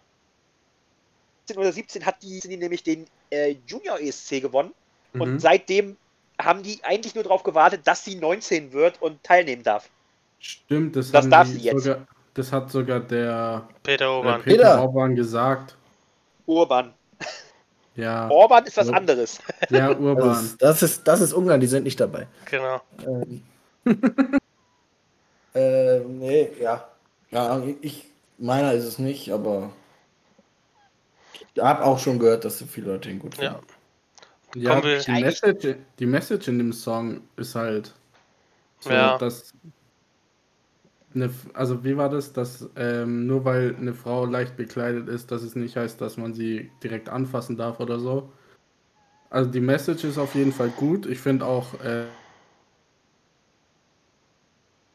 oder 1.55 1.71
17 1.71 2.05
hat 2.05 2.21
die, 2.21 2.39
die 2.41 2.57
nämlich 2.57 2.83
den 2.83 3.05
äh, 3.31 3.55
Junior 3.65 3.99
ESC 3.99 4.41
gewonnen 4.41 4.73
und 5.13 5.33
Mhm. 5.33 5.39
seitdem 5.39 5.97
haben 6.39 6.61
die 6.61 6.83
eigentlich 6.83 7.15
nur 7.15 7.23
darauf 7.23 7.43
gewartet, 7.43 7.81
dass 7.85 8.03
sie 8.05 8.15
19 8.15 8.71
wird 8.73 9.01
und 9.01 9.23
teilnehmen 9.23 9.63
darf. 9.63 9.89
Stimmt, 10.39 10.95
das, 10.95 11.11
Das 11.11 11.27
darf 11.29 11.47
sie 11.47 11.59
jetzt. 11.59 11.83
Sogar, 11.83 12.05
das 12.35 12.51
hat 12.51 12.69
sogar 12.71 12.99
der, 12.99 13.67
Peter 13.83 14.05
der 14.05 14.11
Oban. 14.11 14.41
Peter 14.43 14.57
Peter. 14.57 14.81
Orban 14.83 15.15
gesagt. 15.15 15.75
Urban. 16.45 16.93
Ja, 17.95 18.29
Orban 18.29 18.65
ist 18.65 18.77
was 18.77 18.87
Ja. 18.91 18.93
anderes. 18.93 19.39
ja, 19.69 19.87
Das 19.89 19.97
Urban. 19.99 20.31
ist, 20.31 20.61
das, 20.61 20.83
ist, 20.83 21.07
das 21.07 21.21
ist 21.21 21.33
Ungarn, 21.33 21.59
die 21.59 21.65
sind 21.67 21.83
nicht 21.85 21.99
dabei. 21.99 22.27
Genau. 22.45 22.81
Ähm, 23.03 23.43
äh, 25.55 25.99
nee, 25.99 26.51
ja. 26.61 26.87
Ja, 27.31 27.61
ich, 27.81 28.05
meiner 28.37 28.73
ist 28.73 28.85
es 28.85 28.99
nicht, 28.99 29.31
aber 29.31 29.71
ich 31.33 31.61
habe 31.61 31.83
auch 31.83 31.99
schon 31.99 32.19
gehört, 32.19 32.45
dass 32.45 32.59
so 32.59 32.65
viele 32.65 32.91
Leute 32.93 33.09
ihn 33.09 33.19
gut 33.19 33.35
finden. 33.35 33.55
Ja. 33.55 33.61
Ja, 34.55 34.81
die 34.81 35.11
Message, 35.11 35.75
die 35.99 36.05
Message 36.05 36.47
in 36.47 36.57
dem 36.57 36.73
Song 36.73 37.21
ist 37.35 37.53
halt 37.53 37.93
so, 38.79 38.91
Ja. 38.91 39.17
dass 39.17 39.51
eine, 41.13 41.33
also 41.53 41.83
wie 41.83 41.97
war 41.97 42.09
das, 42.09 42.33
dass 42.33 42.67
ähm, 42.75 43.27
nur 43.27 43.45
weil 43.45 43.75
eine 43.75 43.93
Frau 43.93 44.25
leicht 44.25 44.57
bekleidet 44.57 45.09
ist, 45.09 45.31
dass 45.31 45.41
es 45.43 45.55
nicht 45.55 45.75
heißt, 45.75 45.99
dass 46.01 46.17
man 46.17 46.33
sie 46.33 46.71
direkt 46.83 47.09
anfassen 47.09 47.57
darf 47.57 47.79
oder 47.79 47.99
so. 47.99 48.31
Also 49.29 49.49
die 49.49 49.59
Message 49.59 50.05
ist 50.05 50.17
auf 50.17 50.35
jeden 50.35 50.51
Fall 50.53 50.69
gut. 50.69 51.05
Ich 51.05 51.19
finde 51.19 51.45
auch 51.45 51.73
äh, 51.81 52.05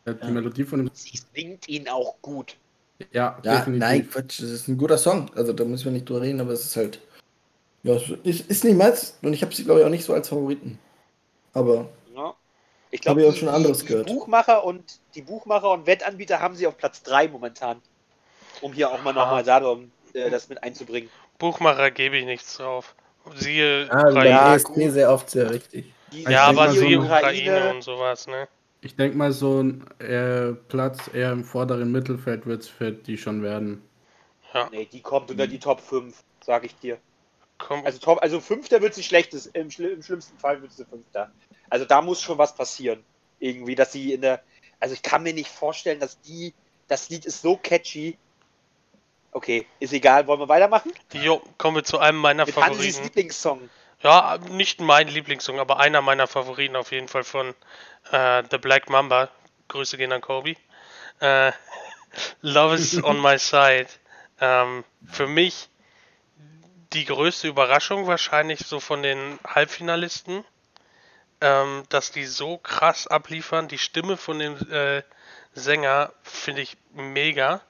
die 0.06 0.10
Ja. 0.20 0.30
Melodie 0.30 0.64
von 0.64 0.80
dem 0.80 0.90
Sie 0.92 1.20
singt 1.34 1.68
ihn 1.68 1.88
auch 1.88 2.20
gut. 2.22 2.56
Ja, 3.12 3.38
Ja, 3.42 3.58
definitiv. 3.58 3.80
nein, 3.80 4.08
Quatsch, 4.10 4.40
das 4.40 4.50
ist 4.50 4.68
ein 4.68 4.78
guter 4.78 4.98
Song. 4.98 5.30
Also 5.34 5.52
da 5.52 5.64
müssen 5.64 5.86
wir 5.86 5.92
nicht 5.92 6.08
drüber 6.08 6.22
reden, 6.22 6.40
aber 6.40 6.52
es 6.52 6.64
ist 6.64 6.76
halt. 6.76 7.00
Ja, 7.82 7.94
es 7.94 8.10
ist, 8.22 8.48
ist 8.48 8.64
nicht 8.64 8.76
meins 8.76 9.18
und 9.22 9.32
ich 9.32 9.42
habe 9.42 9.54
sie, 9.54 9.64
glaube 9.64 9.80
ich, 9.80 9.86
auch 9.86 9.90
nicht 9.90 10.04
so 10.04 10.14
als 10.14 10.28
Favoriten. 10.28 10.78
Aber 11.52 11.88
Ja. 12.14 12.34
Ich 12.90 13.00
glaube, 13.00 13.22
ich 13.22 13.28
auch 13.28 13.32
die, 13.32 13.40
schon 13.40 13.48
anderes 13.48 13.78
die, 13.78 13.86
gehört. 13.86 14.08
Die 14.08 14.14
Buchmacher 14.14 14.64
und 14.64 15.00
die 15.14 15.22
Buchmacher 15.22 15.70
und 15.70 15.86
Wettanbieter 15.86 16.40
haben 16.40 16.54
sie 16.54 16.66
auf 16.66 16.76
Platz 16.76 17.02
3 17.02 17.28
momentan. 17.28 17.80
Um 18.60 18.72
hier 18.72 18.90
auch 18.90 19.02
mal 19.02 19.12
nochmal 19.12 19.42
darum 19.42 19.90
äh, 20.14 20.30
das 20.30 20.48
mit 20.48 20.62
einzubringen. 20.62 21.10
Buchmacher 21.38 21.90
gebe 21.90 22.16
ich 22.18 22.24
nichts 22.24 22.56
drauf. 22.56 22.94
Siehe 23.36 23.88
ah, 23.90 24.08
Ukraine. 24.08 24.28
ja, 24.30 24.54
ESC 24.54 24.66
gut. 24.68 24.92
sehr 24.92 25.10
oft 25.10 25.30
sehr 25.30 25.50
richtig. 25.50 25.92
Die, 26.12 26.22
Ja, 26.22 26.44
aber 26.46 26.70
siehe 26.70 26.98
eine 26.98 27.00
Ukraine 27.00 27.74
und 27.74 27.82
sowas, 27.82 28.26
ne? 28.26 28.46
Ich 28.84 28.96
denke 28.96 29.16
mal, 29.16 29.32
so 29.32 29.62
ein 29.62 29.88
äh, 30.00 30.52
Platz 30.68 31.08
eher 31.14 31.30
im 31.32 31.44
vorderen 31.44 31.92
Mittelfeld 31.92 32.46
wird 32.46 32.62
es 32.62 32.68
für 32.68 32.90
die 32.90 33.16
schon 33.16 33.42
werden. 33.42 33.80
Ja. 34.52 34.68
Nee, 34.70 34.88
die 34.90 35.00
kommt 35.00 35.30
unter 35.30 35.46
die 35.46 35.60
Top 35.60 35.80
5, 35.80 36.14
sage 36.44 36.66
ich 36.66 36.74
dir. 36.76 36.98
Komm, 37.58 37.84
Also 37.86 38.00
Top, 38.00 38.20
also 38.20 38.40
Fünfter 38.40 38.82
wird 38.82 38.94
sie 38.94 39.04
schlechtest, 39.04 39.54
im, 39.54 39.68
im 39.78 40.02
schlimmsten 40.02 40.36
Fall 40.36 40.60
wird 40.60 40.72
sie 40.72 40.84
Fünfter. 40.84 41.30
Also 41.70 41.84
da 41.84 42.02
muss 42.02 42.20
schon 42.20 42.38
was 42.38 42.54
passieren. 42.54 43.04
Irgendwie, 43.38 43.76
dass 43.76 43.92
sie 43.92 44.12
in 44.12 44.20
der. 44.20 44.42
Also 44.80 44.94
ich 44.94 45.02
kann 45.02 45.22
mir 45.22 45.32
nicht 45.32 45.48
vorstellen, 45.48 46.00
dass 46.00 46.20
die. 46.20 46.52
Das 46.88 47.08
Lied 47.08 47.24
ist 47.24 47.40
so 47.40 47.56
catchy. 47.56 48.18
Okay, 49.30 49.66
ist 49.78 49.92
egal, 49.92 50.26
wollen 50.26 50.40
wir 50.40 50.48
weitermachen? 50.48 50.92
jo, 51.12 51.40
kommen 51.56 51.76
wir 51.76 51.84
zu 51.84 51.98
einem 51.98 52.18
meiner 52.18 52.44
Mit 52.44 52.56
Hansis 52.56 52.96
Favoriten. 52.96 53.04
Lieblingssong. 53.04 53.70
Ja, 54.02 54.38
nicht 54.50 54.80
mein 54.80 55.08
Lieblingssong, 55.08 55.60
aber 55.60 55.78
einer 55.78 56.02
meiner 56.02 56.26
Favoriten 56.26 56.74
auf 56.76 56.90
jeden 56.90 57.08
Fall 57.08 57.22
von 57.24 57.54
äh, 58.10 58.42
The 58.50 58.58
Black 58.58 58.90
Mamba. 58.90 59.28
Grüße 59.68 59.96
gehen 59.96 60.12
an 60.12 60.20
Kobe. 60.20 60.56
Äh, 61.20 61.52
Love 62.42 62.74
is 62.74 63.02
on 63.02 63.20
my 63.20 63.38
side. 63.38 63.88
Ähm, 64.40 64.84
für 65.10 65.26
mich 65.26 65.68
die 66.92 67.04
größte 67.04 67.48
Überraschung 67.48 68.06
wahrscheinlich 68.06 68.60
so 68.60 68.80
von 68.80 69.02
den 69.02 69.38
Halbfinalisten, 69.46 70.44
ähm, 71.40 71.84
dass 71.88 72.12
die 72.12 72.26
so 72.26 72.58
krass 72.58 73.06
abliefern. 73.06 73.68
Die 73.68 73.78
Stimme 73.78 74.16
von 74.16 74.38
dem 74.38 74.56
äh, 74.70 75.02
Sänger 75.54 76.12
finde 76.22 76.62
ich 76.62 76.76
mega. 76.92 77.62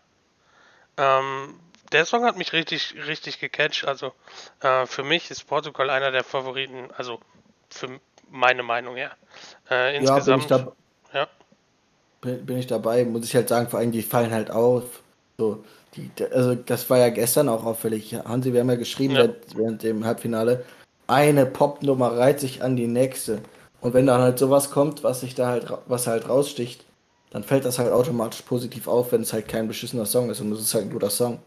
Ähm, 0.96 1.60
der 1.92 2.06
Song 2.06 2.24
hat 2.24 2.36
mich 2.36 2.52
richtig, 2.52 2.94
richtig 3.06 3.38
gecatcht. 3.38 3.84
Also 3.84 4.14
äh, 4.60 4.86
für 4.86 5.04
mich 5.04 5.30
ist 5.30 5.44
Portugal 5.44 5.90
einer 5.90 6.10
der 6.10 6.24
Favoriten. 6.24 6.90
Also 6.96 7.20
für 7.70 8.00
meine 8.30 8.62
Meinung 8.62 8.96
her. 8.96 9.12
Äh, 9.70 9.94
Ja, 10.02 10.18
bin 10.18 10.34
insgesamt. 10.34 10.42
ich, 10.42 10.48
da, 10.48 10.72
ja. 11.12 11.28
bin, 12.20 12.46
bin 12.46 12.58
ich 12.58 12.66
dabei, 12.66 13.04
muss 13.04 13.24
ich 13.24 13.34
halt 13.34 13.48
sagen, 13.48 13.68
vor 13.68 13.80
allem 13.80 13.92
die 13.92 14.02
fallen 14.02 14.32
halt 14.32 14.50
auf. 14.50 14.84
So, 15.38 15.64
die, 15.96 16.10
also 16.32 16.54
das 16.54 16.88
war 16.88 16.98
ja 16.98 17.10
gestern 17.10 17.48
auch 17.48 17.64
auffällig. 17.64 18.14
Hansi, 18.14 18.52
wir 18.52 18.60
haben 18.60 18.70
ja 18.70 18.76
geschrieben 18.76 19.14
Ja. 19.14 19.20
während- 19.22 19.56
während 19.56 19.82
dem 19.82 20.04
Halbfinale, 20.04 20.64
eine 21.06 21.46
Popnummer 21.46 22.16
reiht 22.16 22.40
sich 22.40 22.62
an 22.62 22.76
die 22.76 22.86
nächste. 22.86 23.42
Und 23.80 23.94
wenn 23.94 24.06
dann 24.06 24.20
halt 24.20 24.38
sowas 24.38 24.70
kommt, 24.70 25.02
was 25.02 25.20
sich 25.20 25.34
da 25.34 25.48
halt 25.48 25.66
was 25.86 26.06
halt 26.06 26.28
raussticht, 26.28 26.84
dann 27.30 27.42
fällt 27.42 27.64
das 27.64 27.78
halt 27.78 27.92
automatisch 27.92 28.42
positiv 28.42 28.86
auf, 28.86 29.10
wenn 29.12 29.22
es 29.22 29.32
halt 29.32 29.48
kein 29.48 29.66
beschissener 29.66 30.06
Song 30.06 30.30
ist 30.30 30.40
und 30.40 30.52
es 30.52 30.60
ist 30.60 30.74
halt 30.74 30.84
ein 30.84 30.92
guter 30.92 31.10
Song. 31.10 31.42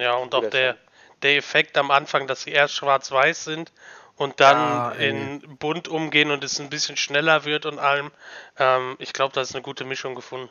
Ja, 0.00 0.16
und 0.16 0.34
auch 0.34 0.50
der, 0.50 0.76
der 1.22 1.36
Effekt 1.36 1.78
am 1.78 1.90
Anfang, 1.90 2.26
dass 2.26 2.42
sie 2.42 2.50
erst 2.50 2.74
schwarz-weiß 2.74 3.44
sind 3.44 3.72
und 4.16 4.40
dann 4.40 4.56
Ja, 4.56 4.92
ey. 4.92 5.10
in 5.10 5.56
bunt 5.58 5.88
umgehen 5.88 6.30
und 6.30 6.42
es 6.44 6.58
ein 6.60 6.70
bisschen 6.70 6.96
schneller 6.96 7.44
wird 7.44 7.66
und 7.66 7.78
allem. 7.78 8.10
Ähm, 8.58 8.96
ich 8.98 9.12
glaube, 9.12 9.34
da 9.34 9.40
ist 9.42 9.54
eine 9.54 9.62
gute 9.62 9.84
Mischung 9.84 10.14
gefunden. 10.14 10.48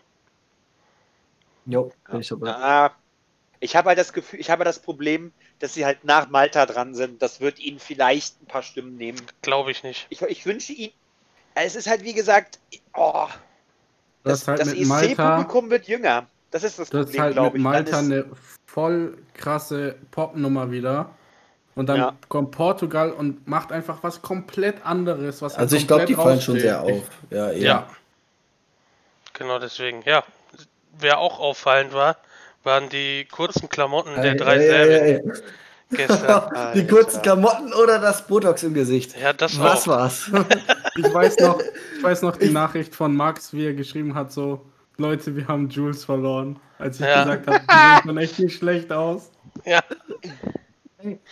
Jo, 1.66 1.92
bin 2.10 2.22
ich 2.22 2.28
dabei. 2.28 2.50
Ah, 2.52 2.92
ich 3.60 3.76
habe 3.76 3.90
halt 3.90 3.98
das 3.98 4.14
Gefühl, 4.14 4.40
ich 4.40 4.50
habe 4.52 4.64
das 4.64 4.80
Problem, 4.80 5.34
dass 5.60 5.74
sie 5.74 5.86
halt 5.86 6.04
nach 6.06 6.30
Malta 6.30 6.66
dran 6.66 6.94
sind. 6.94 7.22
Das 7.22 7.40
wird 7.42 7.60
ihnen 7.60 7.80
vielleicht 7.80 8.40
ein 8.42 8.46
paar 8.46 8.62
Stimmen 8.62 8.98
nehmen. 8.98 9.20
Glaube 9.42 9.72
ich 9.72 9.82
nicht. 9.84 10.06
Ich, 10.10 10.22
ich 10.22 10.46
wünsche 10.46 10.74
ihnen. 10.74 10.94
Es 11.56 11.76
ist 11.76 11.88
halt 11.90 12.04
wie 12.04 12.14
gesagt, 12.14 12.60
oh, 12.94 13.28
Das 14.24 14.24
das, 14.24 14.42
ist 14.42 14.48
halt 14.48 14.60
das 14.60 14.74
ESC-Publikum 14.74 15.70
wird 15.72 15.88
jünger. 15.88 16.28
Das 16.52 16.64
ist 16.64 16.78
das 16.78 16.90
das 16.90 17.00
ist 17.00 17.06
Problem, 17.06 17.22
halt 17.22 17.34
glaube 17.34 17.58
ich. 17.58 17.64
Malta 17.64 17.90
ist- 17.92 18.06
eine 18.06 18.26
voll 18.68 19.18
krasse 19.34 19.96
Popnummer 20.12 20.70
wieder. 20.70 21.10
Und 21.76 21.88
dann 21.88 21.98
Ja. 21.98 22.14
kommt 22.30 22.52
Portugal 22.52 23.12
und 23.12 23.48
macht 23.48 23.72
einfach 23.72 23.98
was 24.02 24.22
komplett 24.22 24.86
anderes. 24.86 25.42
Was 25.42 25.56
Also 25.56 25.76
ich 25.76 25.88
glaube, 25.88 26.06
die 26.06 26.16
fallen 26.16 26.40
schon 26.42 26.60
sehr 26.60 26.82
auf. 26.82 27.04
Ja, 27.30 27.52
eher. 27.52 27.58
Ja. 27.62 27.88
Genau 29.34 29.60
deswegen. 29.60 30.02
Ja, 30.06 30.24
wer 30.98 31.18
auch 31.20 31.40
auffallend 31.40 31.94
war, 31.94 32.16
waren 32.64 32.88
die 32.90 33.26
kurzen 33.30 33.68
Klamotten 33.68 34.16
der 34.22 34.36
drei 34.36 34.60
Serbien 34.60 35.34
gestern. 35.92 36.50
Die 36.74 36.88
kurzen 36.88 37.22
Klamotten 37.22 37.72
oder 37.74 38.00
das 38.00 38.26
Botox 38.26 38.64
im 38.64 38.74
Gesicht. 38.74 39.16
Ja, 39.20 39.34
das 39.34 39.60
Was 39.60 39.84
auch. 39.84 39.88
war's? 39.88 40.32
Ich 40.98 41.14
weiß 41.14 41.40
noch, 41.40 41.60
ich 41.98 42.02
weiß 42.04 42.22
noch 42.22 42.38
die 42.38 42.50
Nachricht 42.50 42.96
von 42.96 43.14
Max, 43.18 43.52
wie 43.54 43.66
er 43.66 43.74
geschrieben 43.74 44.16
hat, 44.16 44.32
so, 44.32 44.66
Leute, 44.96 45.36
wir 45.36 45.46
haben 45.50 45.68
Jules 45.68 46.06
verloren. 46.06 46.58
Als 46.80 47.02
ich 47.02 47.06
Ja. 47.06 47.24
gesagt 47.26 47.48
habe, 47.48 47.60
die 47.60 47.66
sehen 47.74 48.02
schon 48.06 48.18
echt 48.18 48.40
nicht 48.40 48.58
schlecht 48.58 48.94
aus. 48.94 49.30
Ja, 49.66 49.82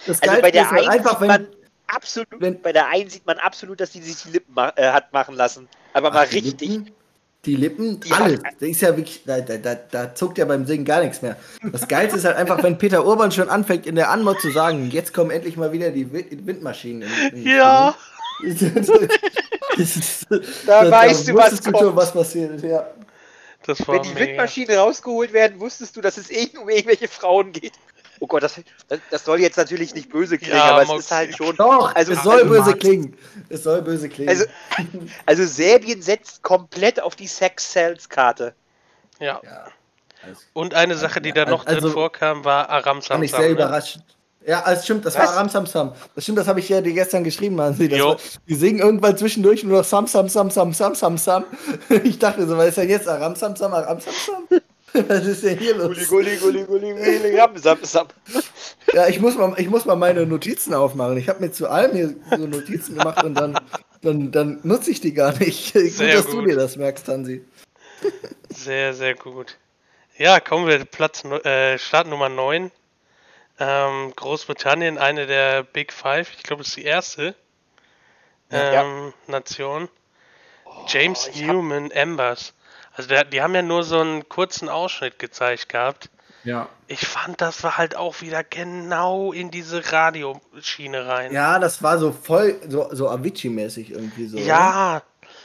Das 0.07 0.21
Also 0.21 0.31
Geilste 0.33 0.41
bei 0.41 0.51
der 0.51 0.61
ist 0.63 0.71
halt 0.71 0.79
einen 0.81 0.89
einfach, 0.89 1.11
sieht 1.11 1.21
wenn. 1.21 1.27
man 1.27 1.47
absolut, 1.87 2.27
wenn- 2.39 2.61
bei 2.61 2.71
der 2.73 2.87
einen 2.89 3.09
sieht 3.09 3.25
man 3.25 3.37
absolut, 3.39 3.79
dass 3.79 3.91
die 3.91 4.01
sich 4.01 4.21
die 4.23 4.29
Lippen 4.31 4.53
ma 4.53 4.71
äh, 4.75 4.91
hat 4.91 5.11
machen 5.13 5.35
lassen. 5.35 5.67
Aber 5.93 6.11
mal 6.11 6.25
richtig. 6.25 6.61
Lippen, 6.69 6.91
die 7.45 7.55
Lippen, 7.55 7.99
Die 7.99 8.11
alles. 8.11 8.43
hat- 8.43 8.53
Da 8.59 8.65
ist 8.65 8.81
ja 8.81 8.95
wirklich, 8.95 9.21
da, 9.25 9.41
da, 9.41 9.57
da, 9.57 9.75
da 9.75 10.15
zuckt 10.15 10.37
ja 10.37 10.45
beim 10.45 10.65
Singen 10.65 10.85
gar 10.85 11.01
nichts 11.03 11.21
mehr. 11.21 11.35
Das 11.71 11.87
Geilste 11.87 12.17
ist 12.17 12.25
halt 12.25 12.37
einfach, 12.37 12.63
wenn 12.63 12.77
Peter 12.77 13.05
Urban 13.05 13.31
schon 13.31 13.49
anfängt, 13.49 13.85
in 13.85 13.95
der 13.95 14.09
Anmod 14.11 14.39
zu 14.39 14.49
sagen, 14.51 14.89
jetzt 14.91 15.13
kommen 15.13 15.29
endlich 15.31 15.57
mal 15.57 15.71
wieder 15.73 15.91
die 15.91 16.11
Wind 16.13 16.47
Windmaschinen. 16.47 17.09
In, 17.31 17.37
in 17.45 17.47
Ja. 17.57 17.95
Da 20.65 20.89
weißt 20.91 21.27
du, 21.27 21.33
was 21.35 21.51
wusstest 21.51 21.67
du 21.67 21.71
schon, 21.71 21.79
kommt. 21.87 21.95
was 21.95 22.13
passiert. 22.13 22.61
Ja. 22.63 22.87
das 23.65 23.87
war 23.87 23.95
Wenn 23.95 24.03
die 24.03 24.09
mega. 24.09 24.25
Windmaschinen 24.27 24.77
rausgeholt 24.77 25.33
werden, 25.33 25.59
wusstest 25.59 25.95
du, 25.95 26.01
dass 26.01 26.17
es 26.17 26.29
eh 26.31 26.49
um 26.57 26.69
irgendwelche 26.69 27.07
Frauen 27.07 27.51
geht. 27.51 27.73
Oh 28.23 28.27
Gott, 28.27 28.41
das, 28.41 28.55
das, 29.11 29.25
soll 29.25 29.41
jetzt 29.41 29.57
natürlich 29.57 29.93
nicht 29.93 30.09
böse 30.09 30.37
klingen, 30.37 30.55
Ja, 30.55 30.77
aber 30.77 30.83
es 30.83 31.03
ist 31.03 31.11
halt 31.11 31.35
schon. 31.35 31.57
Doch, 31.57 31.93
Also- 31.93 32.13
es 32.13 32.23
soll 32.23 32.43
also 32.43 32.49
böse 32.49 32.73
klingen. 32.77 33.17
Es 33.49 33.63
soll 33.63 33.81
böse 33.81 34.07
klingen. 34.07 34.29
Also, 34.29 34.45
also 35.25 35.45
Serbien 35.45 36.01
setzt 36.01 36.41
komplett 36.41 37.01
auf 37.03 37.17
die 37.17 37.27
Sex-Sales-Karte. 37.27 38.53
Ja. 39.19 39.41
ja. 39.43 39.65
Und 40.53 40.73
eine 40.73 40.95
Sache, 40.95 41.19
die 41.19 41.33
da 41.33 41.43
noch 41.43 41.65
Also- 41.65 41.81
drin 41.81 41.91
vorkam, 41.91 42.45
war 42.45 42.69
Aram 42.69 43.01
Fand 43.01 43.25
ich 43.25 43.31
Samsam. 43.31 43.41
sehr 43.41 43.49
Ne? 43.49 43.55
überrascht. 43.55 43.99
Ja, 44.47 44.61
das 44.65 44.85
stimmt, 44.85 45.05
das 45.05 45.17
Was? 45.17 45.27
war 45.27 45.35
Ram 45.37 45.49
Sam 45.49 45.65
Sam. 45.65 45.93
Das 46.15 46.23
stimmt, 46.23 46.37
das 46.37 46.47
habe 46.47 46.61
ich 46.61 46.69
ja 46.69 46.79
dir 46.79 46.93
gestern 46.93 47.25
geschrieben. 47.25 47.57
Das 47.57 47.77
Jo. 47.79 48.07
war, 48.09 48.17
die 48.47 48.55
singen 48.55 48.79
irgendwann 48.79 49.17
zwischendurch 49.17 49.63
nur 49.65 49.79
noch 49.79 49.85
Sam 49.85 50.07
Sam 50.07 50.29
Sam 50.29 50.49
Sam 50.49 50.71
Sam 50.73 50.95
Sam 50.95 51.17
Sam. 51.17 51.43
Ich 52.05 52.19
dachte 52.19 52.47
so, 52.47 52.57
was 52.57 52.69
ist 52.69 52.77
denn 52.77 52.89
jetzt 52.89 53.07
Aram 53.07 53.35
Sam 53.35 53.55
Sam 53.57 53.73
Aram 53.73 53.99
Sam 53.99 54.13
Sam? 54.13 54.59
Was 55.07 55.25
ist 55.25 55.43
denn 55.43 55.57
hier 55.57 55.75
los? 55.75 56.07
Gulli, 56.07 56.35
gulli, 56.37 56.63
gulli, 56.65 56.93
gulli, 56.93 56.93
gulli, 57.19 57.35
ram, 57.39 57.57
sam, 57.57 57.79
sam. 57.83 58.07
Ja, 58.93 59.07
ich 59.07 59.19
muss 59.19 59.35
mal, 59.35 59.53
ich 59.57 59.67
muss 59.69 59.85
mal 59.85 59.95
meine 59.95 60.25
Notizen 60.25 60.73
aufmachen. 60.73 61.17
Ich 61.17 61.29
habe 61.29 61.39
mir 61.39 61.51
zu 61.51 61.67
allem 61.67 61.95
hier 61.95 62.15
so 62.37 62.45
Notizen 62.47 62.97
gemacht 62.97 63.23
und 63.23 63.33
dann, 63.35 63.59
dann, 64.01 64.31
dann 64.31 64.59
nutze 64.63 64.91
ich 64.91 65.01
die 65.01 65.13
gar 65.13 65.37
nicht. 65.39 65.73
gut, 65.73 65.89
Sehr 65.89 66.15
dass 66.17 66.27
du 66.27 66.37
gut. 66.41 66.49
dir 66.49 66.55
das 66.55 66.75
merkst, 66.77 67.07
Hansi. 67.07 67.43
Sehr, 68.49 68.93
sehr 68.93 69.15
gut. 69.15 69.57
Ja, 70.17 70.39
kommen 70.39 70.67
wir 70.67 70.85
Platz 70.85 71.23
äh, 71.25 71.77
Start 71.79 72.07
Nummer 72.07 72.29
9. 72.29 72.69
Ähm, 73.59 74.13
Großbritannien, 74.15 74.97
eine 74.97 75.25
der 75.27 75.63
Big 75.63 75.93
Five, 75.93 76.31
ich 76.35 76.43
glaube, 76.43 76.61
es 76.63 76.69
ist 76.69 76.77
die 76.77 76.83
erste 76.83 77.35
Ja. 78.51 78.81
ähm, 78.83 79.13
Nation. 79.27 79.89
James 80.87 81.29
ich 81.33 81.41
hab- 81.43 81.53
Newman 81.53 81.91
Embers. 81.91 82.53
Also 82.95 83.09
der, 83.09 83.23
die 83.25 83.41
haben 83.41 83.55
ja 83.55 83.61
nur 83.61 83.83
so 83.83 83.99
einen 83.99 84.27
kurzen 84.29 84.69
Ausschnitt 84.69 85.17
gezeigt 85.19 85.69
gehabt. 85.69 86.09
Ja. 86.43 86.67
Ich 86.87 87.07
fand, 87.07 87.39
das 87.41 87.63
war 87.63 87.77
halt 87.77 87.95
auch 87.95 88.21
wieder 88.21 88.43
genau 88.43 89.31
in 89.31 89.49
diese 89.49 89.91
Radioschiene 89.91 91.07
rein. 91.07 91.31
Ja, 91.31 91.57
das 91.57 91.81
war 91.81 91.97
so 91.97 92.11
voll, 92.11 92.55
so, 92.67 92.89
so 92.91 93.09
Avicii-mäßig 93.09 93.91
irgendwie 93.91 94.27
so. 94.27 94.37
Ja, 94.37 95.01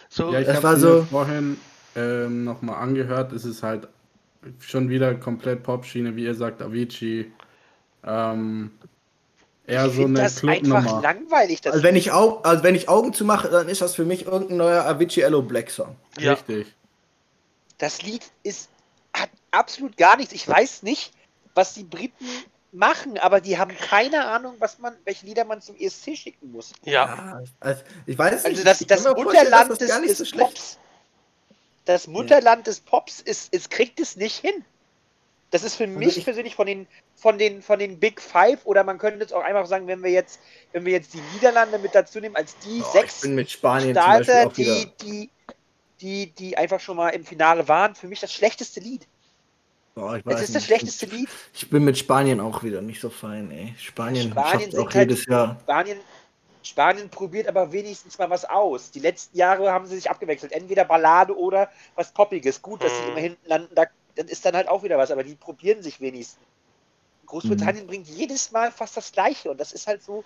so, 0.08 0.32
Ja, 0.32 0.40
ich 0.40 0.46
Das 0.46 0.56
habe 0.56 0.64
war 0.66 0.72
mir 0.74 0.80
so- 0.80 1.02
vorhin 1.04 1.61
ähm, 1.96 2.44
nochmal 2.44 2.82
angehört. 2.82 3.32
Es 3.32 3.44
ist 3.44 3.62
halt 3.62 3.87
schon 4.61 4.88
wieder 4.88 5.14
komplett 5.14 5.62
Popschiene, 5.62 6.16
wie 6.16 6.24
ihr 6.24 6.34
sagt, 6.34 6.61
Avicii. 6.62 7.30
Ähm, 8.04 8.70
eher 9.66 9.87
Ich 9.87 9.94
so 9.94 10.04
eine 10.04 10.14
das 10.20 10.42
einfach 10.44 10.54
Clubnummer. 10.62 11.00
langweilig. 11.02 11.61
Das 11.61 11.72
Also 11.74 11.84
wenn 11.84 11.96
ich, 11.96 12.12
Au 12.12 12.40
also 12.42 12.62
wenn 12.64 12.74
ich 12.74 12.88
Augen 12.88 13.12
zumache, 13.12 13.48
dann 13.48 13.68
ist 13.68 13.80
das 13.82 13.94
für 13.94 14.04
mich 14.04 14.26
irgendein 14.26 14.56
neuer 14.58 14.84
Avicii 14.84 15.22
Ello 15.22 15.42
Black 15.42 15.70
Song. 15.70 15.96
ja. 16.18 16.32
Richtig. 16.32 16.74
Das 17.78 18.02
Lied 18.02 18.22
ist 18.42 18.68
hat 19.14 19.30
absolut 19.50 19.96
gar 19.96 20.16
nichts. 20.16 20.32
Ich 20.32 20.46
weiß 20.46 20.82
nicht, 20.82 21.12
was 21.54 21.74
die 21.74 21.82
Briten 21.84 22.26
machen, 22.72 23.18
aber 23.18 23.40
die 23.40 23.58
haben 23.58 23.74
keine 23.76 24.26
Ahnung, 24.26 24.56
was 24.58 24.78
man, 24.78 24.94
welche 25.04 25.26
Lieder 25.26 25.44
man 25.44 25.60
zum 25.62 25.76
ESC 25.76 26.16
schicken 26.16 26.52
muss. 26.52 26.72
ja, 26.84 27.40
also 27.60 27.82
ich 28.06 28.18
weiß 28.18 28.44
nicht. 28.44 28.46
Also 28.46 28.64
das, 28.64 28.78
das 28.80 29.04
Mutterland 29.16 29.70
des, 29.70 29.78
das 29.78 29.88
gar 29.88 30.00
nicht 30.00 30.16
so 30.16 30.22
des 30.24 30.28
schlecht 30.28 30.50
Pops. 30.50 30.78
Das 31.86 32.06
Mutterland 32.06 32.66
des 32.66 32.80
Pops 32.80 33.20
ist, 33.20 33.48
es 33.52 33.70
kriegt 33.70 33.98
es 33.98 34.16
nicht 34.16 34.36
hin. 34.36 34.64
Das 35.50 35.62
ist 35.62 35.76
für 35.76 35.86
mich 35.86 36.18
ich- 36.18 36.24
persönlich 36.24 36.54
von 36.54 36.66
den, 36.66 36.86
von 37.16 37.38
den, 37.38 37.62
von 37.62 37.78
den 37.78 37.98
Big 37.98 38.20
Five 38.20 38.66
oder 38.66 38.84
man 38.84 38.98
könnte 38.98 39.20
jetzt 39.20 39.32
auch 39.32 39.42
einfach 39.42 39.64
sagen, 39.66 39.86
wenn 39.86 40.02
wir 40.02 40.10
jetzt, 40.10 40.38
wenn 40.72 40.84
wir 40.84 40.92
jetzt 40.92 41.14
die 41.14 41.22
Niederlande 41.32 41.78
mit 41.78 41.94
dazu 41.94 42.20
nehmen, 42.20 42.36
als 42.36 42.54
die 42.58 42.82
Oh, 42.82 42.92
sechs 42.92 43.24
Starter, 43.48 44.50
die, 44.50 44.90
die, 45.00 45.30
die, 46.00 46.30
die 46.32 46.56
einfach 46.56 46.80
schon 46.80 46.96
mal 46.96 47.11
im 47.11 47.24
Finale 47.24 47.66
waren, 47.68 47.94
für 47.94 48.06
mich 48.08 48.20
das 48.20 48.32
schlechteste 48.32 48.80
Lied. 48.80 49.06
Ich 49.96 50.02
Es 50.04 50.16
ist 50.16 50.26
das 50.26 50.50
nicht. 50.54 50.64
schlechteste 50.66 51.06
Lied. 51.06 51.28
Ich 51.52 51.68
bin 51.70 51.82
mit 51.84 51.98
Spanien 51.98 52.38
auch 52.40 52.62
wieder 52.62 52.80
nicht 52.80 53.00
so 53.00 53.11
fein, 53.11 53.50
ey. 53.50 53.74
Spanien, 53.78 54.30
Spanien 54.30 54.70
schafft 54.70 54.76
auch 54.78 54.94
halt- 54.94 55.11
jedes 55.11 55.26
Jahr. 55.26 55.56
Spanien, 55.62 55.98
Spanien 56.62 57.08
probiert 57.08 57.48
aber 57.48 57.72
wenigstens 57.72 58.16
mal 58.18 58.30
was 58.30 58.44
aus. 58.44 58.92
Die 58.92 59.00
letzten 59.00 59.37
Jahre 59.37 59.72
haben 59.72 59.87
sie 59.87 59.96
sich 59.96 60.08
abgewechselt. 60.08 60.52
Entweder 60.52 60.84
Ballade 60.84 61.37
oder 61.37 61.68
was 61.96 62.12
Poppiges. 62.12 62.62
Gut, 62.62 62.84
dass 62.84 62.92
sie 62.96 63.02
Mhm. 63.02 63.08
immer 63.11 63.20
hinten 63.20 63.48
landen, 63.48 63.74
da, 63.74 63.87
dann 64.14 64.28
ist 64.28 64.44
dann 64.44 64.54
halt 64.54 64.68
auch 64.68 64.84
wieder 64.84 64.98
was, 64.98 65.11
aber 65.11 65.24
die 65.24 65.34
probieren 65.34 65.82
sich 65.82 66.00
wenigstens. 66.00 66.38
Großbritannien 67.26 67.84
Mhm. 67.84 67.88
bringt 67.88 68.08
jedes 68.08 68.52
Mal 68.52 68.70
fast 68.70 68.96
das 68.96 69.11
Gleiche 69.11 69.50
und 69.50 69.58
das 69.58 69.72
ist 69.72 69.87
halt 69.88 70.02
so, 70.02 70.22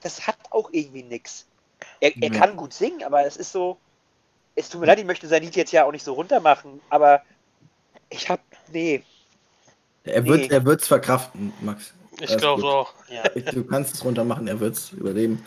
das 0.00 0.26
hat 0.26 0.36
auch 0.50 0.68
irgendwie 0.72 1.02
nix. 1.04 1.46
Er, 2.00 2.10
er 2.20 2.32
Ja. 2.32 2.38
kann 2.40 2.56
gut 2.56 2.72
singen, 2.72 3.04
aber 3.04 3.24
es 3.24 3.36
ist 3.36 3.52
so, 3.52 3.78
es 4.54 4.68
tut 4.68 4.80
mir 4.80 4.86
leid, 4.86 4.98
ich 4.98 5.04
möchte 5.04 5.26
sein 5.28 5.42
Lied 5.42 5.56
jetzt 5.56 5.72
ja 5.72 5.84
auch 5.84 5.92
nicht 5.92 6.04
so 6.04 6.12
runter 6.12 6.40
machen, 6.40 6.80
aber 6.90 7.22
ich 8.10 8.28
hab, 8.28 8.40
nee, 8.72 9.02
Er 10.04 10.26
wird 10.26 10.40
Nee. 10.42 10.48
er 10.50 10.64
wird's 10.64 10.86
verkraften, 10.88 11.52
Max. 11.60 11.92
ich 12.20 12.36
glaube 12.36 12.64
auch. 12.64 12.92
ja. 13.08 13.22
Du 13.52 13.64
kannst 13.64 13.94
es 13.94 14.04
runter 14.04 14.24
machen, 14.24 14.48
er 14.48 14.60
wird's 14.60 14.92
überleben. 14.92 15.44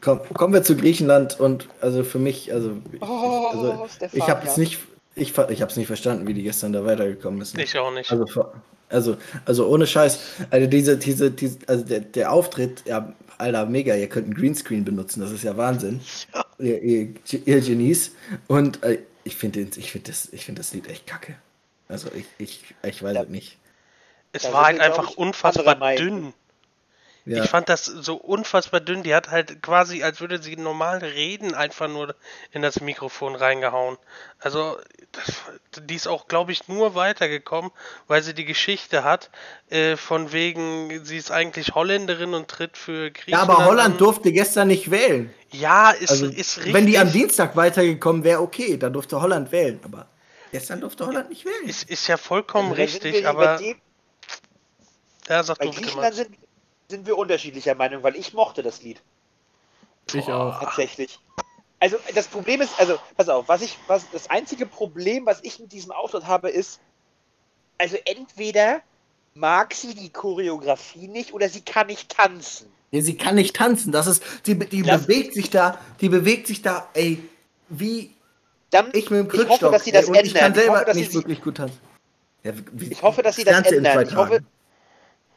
Komm, 0.00 0.20
kommen 0.34 0.54
wir 0.54 0.62
zu 0.62 0.76
Griechenland 0.76 1.40
und 1.40 1.68
also 1.80 2.04
für 2.04 2.18
mich, 2.18 2.52
also 2.52 2.76
ich, 2.92 3.02
Oh, 3.02 3.48
also, 3.52 3.86
Stefan, 3.94 4.18
ich 4.18 4.28
habe 4.28 4.46
es 4.46 4.56
ja. 4.56 4.60
nicht, 4.62 4.78
ich, 5.16 5.30
ich 5.36 5.60
habe 5.62 5.70
es 5.70 5.76
nicht 5.76 5.86
verstanden, 5.86 6.26
wie 6.28 6.34
die 6.34 6.42
gestern 6.42 6.72
da 6.72 6.84
weitergekommen 6.84 7.40
ist. 7.40 7.58
Ich 7.58 7.76
auch 7.78 7.92
nicht. 7.92 8.10
Also, 8.12 8.26
also, 8.88 9.16
also 9.46 9.66
ohne 9.66 9.86
Scheiß, 9.86 10.20
also 10.50 10.66
diese, 10.68 10.96
diese, 10.96 11.30
diese 11.32 11.58
also 11.66 11.84
der, 11.84 12.00
der 12.00 12.30
Auftritt, 12.30 12.84
ja, 12.86 13.12
Alter, 13.38 13.66
mega, 13.66 13.94
ihr 13.96 14.08
könnt 14.08 14.26
einen 14.26 14.34
Greenscreen 14.34 14.84
benutzen, 14.84 15.20
das 15.20 15.32
ist 15.32 15.42
ja 15.44 15.56
Wahnsinn. 15.56 16.00
Ihr, 16.58 16.82
ihr, 16.82 17.14
ihr 17.44 17.60
Genies. 17.60 18.12
Und 18.46 18.82
äh, 18.82 18.98
ich 19.24 19.36
finde 19.36 19.66
ich 19.76 19.90
find 19.90 20.08
das, 20.08 20.28
ich 20.32 20.44
find 20.44 20.58
das 20.58 20.72
Lied 20.72 20.88
echt 20.88 21.06
kacke. 21.06 21.36
Also 21.88 22.08
ich, 22.14 22.26
ich, 22.38 22.74
ich 22.82 23.02
weiß 23.02 23.14
Ja. 23.14 23.22
es 23.22 23.30
nicht. 23.30 23.58
Es 24.32 24.42
da 24.42 24.52
war 24.52 24.66
halt 24.66 24.80
einfach 24.80 25.16
unfassbar 25.16 25.76
dünn. 25.96 26.32
Ja. 27.26 27.42
Ich 27.42 27.50
fand 27.50 27.68
das 27.68 27.84
so 27.84 28.14
unfassbar 28.14 28.78
dünn. 28.78 29.02
Die 29.02 29.12
hat 29.12 29.32
halt 29.32 29.60
quasi, 29.60 30.04
als 30.04 30.20
würde 30.20 30.40
sie 30.40 30.56
normal 30.56 30.98
reden, 30.98 31.54
einfach 31.54 31.88
nur 31.88 32.14
in 32.52 32.62
das 32.62 32.80
Mikrofon 32.80 33.34
reingehauen. 33.34 33.98
Also, 34.38 34.78
das, 35.10 35.34
die 35.82 35.96
ist 35.96 36.06
auch, 36.06 36.28
glaube 36.28 36.52
ich, 36.52 36.68
nur 36.68 36.94
weitergekommen, 36.94 37.72
weil 38.06 38.22
sie 38.22 38.32
die 38.32 38.44
Geschichte 38.44 39.02
hat, 39.02 39.30
äh, 39.70 39.96
von 39.96 40.30
wegen, 40.32 41.04
sie 41.04 41.16
ist 41.16 41.32
eigentlich 41.32 41.74
Holländerin 41.74 42.32
und 42.32 42.46
tritt 42.46 42.76
für 42.76 43.06
ja, 43.06 43.10
Griechenland. 43.10 43.50
aber 43.50 43.64
Holland 43.66 43.94
an. 43.94 43.98
durfte 43.98 44.30
gestern 44.30 44.68
nicht 44.68 44.92
wählen. 44.92 45.34
Ja, 45.50 45.90
ist, 45.90 46.10
Also, 46.10 46.26
ist 46.26 46.58
richtig. 46.58 46.74
wenn 46.74 46.86
die 46.86 46.96
am 46.96 47.10
Dienstag 47.10 47.56
weitergekommen 47.56 48.22
wäre, 48.22 48.40
okay, 48.40 48.76
dann 48.76 48.92
durfte 48.92 49.20
Holland 49.20 49.50
wählen. 49.50 49.80
Aber 49.82 50.06
gestern 50.52 50.80
durfte 50.80 51.04
Holland 51.04 51.28
nicht 51.28 51.44
wählen. 51.44 51.68
Ist, 51.68 51.90
ist 51.90 52.06
ja 52.06 52.18
vollkommen 52.18 52.70
Also 52.70 52.82
richtig, 52.82 53.26
aber 53.26 53.56
dem, 53.56 53.76
ja, 55.28 55.42
sag 55.42 55.58
bei 55.58 55.66
du 55.66 55.72
bitte 55.72 55.96
mal. 55.96 56.12
Sind, 56.12 56.30
sind 56.88 57.06
wir 57.06 57.16
unterschiedlicher 57.18 57.74
Meinung, 57.74 58.02
weil 58.02 58.16
ich 58.16 58.32
mochte 58.32 58.62
das 58.62 58.82
Lied. 58.82 59.00
Ich 60.12 60.26
auch. 60.28 60.60
Tatsächlich. 60.60 61.18
Also 61.80 61.96
das 62.14 62.26
Problem 62.28 62.60
ist, 62.60 62.78
also 62.78 62.96
pass 63.16 63.28
auf, 63.28 63.48
was 63.48 63.60
ich, 63.62 63.76
was 63.86 64.08
das 64.12 64.30
einzige 64.30 64.66
Problem, 64.66 65.26
was 65.26 65.42
ich 65.42 65.58
mit 65.58 65.72
diesem 65.72 65.90
Auftritt 65.90 66.26
habe, 66.26 66.48
ist, 66.48 66.80
also 67.78 67.96
entweder 68.06 68.80
mag 69.34 69.74
sie 69.74 69.94
die 69.94 70.08
Choreografie 70.08 71.08
nicht 71.08 71.34
oder 71.34 71.48
sie 71.48 71.60
kann 71.60 71.88
nicht 71.88 72.08
tanzen. 72.10 72.72
Ja, 72.92 73.02
sie 73.02 73.16
kann 73.16 73.34
nicht 73.34 73.54
tanzen. 73.56 73.92
Das 73.92 74.06
ist, 74.06 74.22
die, 74.46 74.58
die 74.58 74.82
Lass- 74.82 75.02
bewegt 75.06 75.34
sich 75.34 75.50
da, 75.50 75.78
die 76.00 76.08
bewegt 76.08 76.46
sich 76.46 76.62
da, 76.62 76.88
ey, 76.94 77.20
wie 77.68 78.14
Dann, 78.70 78.88
ich 78.94 79.10
mit 79.10 79.18
dem 79.20 79.26
Ich 79.26 79.32
hoffe, 79.32 79.46
Krückstock. 79.48 79.72
dass 79.72 79.84
sie 79.84 79.92
das 79.92 80.04
ey, 80.08 80.10
und 80.10 80.24
ich 80.24 80.32
kann 80.34 80.44
ändern. 80.46 80.52
Ich 80.52 80.60
selber 80.64 80.74
hoffe, 80.76 80.84
dass 80.86 80.94
sie 80.94 81.00
nicht 81.00 81.12
sich- 81.12 81.20
wirklich 81.22 81.42
gut 81.42 81.56
tanzen. 81.58 81.78
Ja, 82.44 82.52
wie- 82.72 82.92
Ich 82.92 83.02
hoffe, 83.02 83.22
dass 83.22 83.36
sie 83.36 83.44
das 83.44 83.66
ändern. 83.70 84.06
Ich 84.08 84.14
hoffe. 84.16 84.40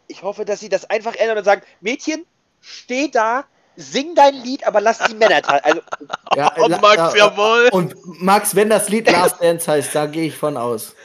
Ich 0.10 0.24
hoffe, 0.24 0.44
dass 0.44 0.60
sie 0.60 0.70
das 0.70 0.90
einfach 0.90 1.16
ändern 1.16 1.38
und 1.38 1.44
sagen, 1.46 1.62
Mädchen, 1.80 2.26
steh 2.60 3.08
da, 3.08 3.46
sing 3.78 4.16
dein 4.16 4.36
Lied, 4.36 4.68
aber 4.68 4.82
lass 4.82 5.00
die 5.00 5.16
Männer 5.16 5.42
tanzen. 5.42 5.64
Also, 5.64 5.82
Ja, 6.36 6.54
Oh, 6.58 6.68
Max, 6.68 7.14
ja, 7.14 7.28
jawohl. 7.28 7.70
Und 7.72 7.96
Max, 8.22 8.56
wenn 8.56 8.70
das 8.70 8.90
Lied 8.90 9.10
Last 9.10 9.42
Dance 9.42 9.72
heißt, 9.72 9.96
da 9.96 10.06
gehe 10.08 10.28
ich 10.28 10.36
von 10.36 10.58
aus. 10.58 10.96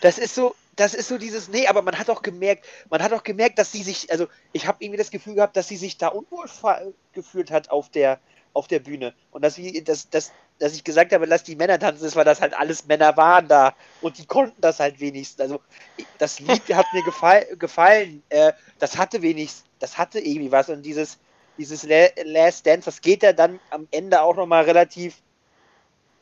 das 0.00 0.18
ist 0.18 0.34
so, 0.34 0.54
das 0.76 0.94
ist 0.94 1.08
so 1.08 1.18
dieses, 1.18 1.48
nee, 1.48 1.66
aber 1.66 1.82
man 1.82 1.98
hat 1.98 2.10
auch 2.10 2.22
gemerkt, 2.22 2.66
man 2.90 3.02
hat 3.02 3.12
auch 3.12 3.22
gemerkt, 3.22 3.58
dass 3.58 3.72
sie 3.72 3.82
sich, 3.82 4.10
also 4.10 4.26
ich 4.52 4.66
habe 4.66 4.78
irgendwie 4.80 4.98
das 4.98 5.10
Gefühl 5.10 5.34
gehabt, 5.34 5.56
dass 5.56 5.68
sie 5.68 5.76
sich 5.76 5.96
da 5.98 6.08
unwohl 6.08 6.46
gefühlt 7.12 7.50
hat 7.50 7.70
auf 7.70 7.88
der, 7.90 8.18
auf 8.52 8.66
der 8.68 8.80
Bühne. 8.80 9.14
Und 9.30 9.42
dass, 9.42 9.58
wir, 9.58 9.84
dass, 9.84 10.10
dass, 10.10 10.32
dass 10.58 10.74
ich 10.74 10.84
gesagt 10.84 11.12
habe, 11.12 11.26
lass 11.26 11.44
die 11.44 11.56
Männer 11.56 11.78
tanzen, 11.78 12.04
ist, 12.06 12.16
weil 12.16 12.24
das 12.24 12.40
halt 12.40 12.54
alles 12.54 12.84
Männer 12.86 13.16
waren 13.16 13.48
da 13.48 13.76
und 14.00 14.18
die 14.18 14.26
konnten 14.26 14.60
das 14.60 14.80
halt 14.80 15.00
wenigstens. 15.00 15.40
Also 15.40 15.60
das 16.18 16.38
Lied 16.40 16.72
hat 16.74 16.92
mir 16.92 17.02
gefall, 17.02 17.44
gefallen, 17.56 18.24
äh, 18.28 18.52
das 18.78 18.96
hatte 18.96 19.22
wenigstens, 19.22 19.64
das 19.78 19.98
hatte 19.98 20.20
irgendwie 20.20 20.52
was 20.52 20.68
und 20.70 20.82
dieses, 20.82 21.18
dieses 21.56 21.82
La- 21.84 22.08
Last 22.24 22.66
Dance, 22.66 22.86
das 22.86 23.00
geht 23.00 23.22
ja 23.22 23.32
dann 23.32 23.60
am 23.70 23.88
Ende 23.90 24.22
auch 24.22 24.36
nochmal 24.36 24.64
relativ, 24.64 25.22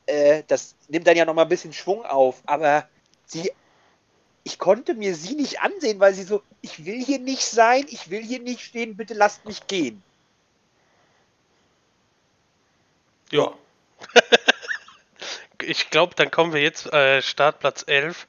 äh, 0.07 0.43
das 0.47 0.77
nimmt 0.89 1.07
dann 1.07 1.17
ja 1.17 1.25
nochmal 1.25 1.47
ein 1.47 1.51
bisschen 1.51 1.73
Schwung 1.73 2.05
auf, 2.05 2.43
aber 2.47 2.89
sie, 3.27 3.51
ich 4.45 4.59
konnte 4.59 4.95
mir 4.95 5.15
sie 5.15 5.35
nicht 5.35 5.61
ansehen, 5.63 6.01
weil 6.01 6.15
sie 6.15 6.25
so, 6.25 6.43
ich 6.61 6.85
will 6.85 7.03
hier 7.05 7.19
nicht 7.19 7.47
sein, 7.47 7.85
ich 7.89 8.11
will 8.11 8.23
hier 8.23 8.41
nicht 8.41 8.63
stehen, 8.63 8.97
bitte 8.97 9.15
lasst 9.15 9.45
mich 9.47 9.67
gehen. 9.67 10.05
Ja. 13.31 13.62
ich 15.63 15.91
glaube, 15.91 16.15
dann 16.15 16.31
kommen 16.31 16.53
wir 16.53 16.63
jetzt 16.63 16.93
äh, 16.93 17.23
Startplatz 17.23 17.85
11 17.87 18.27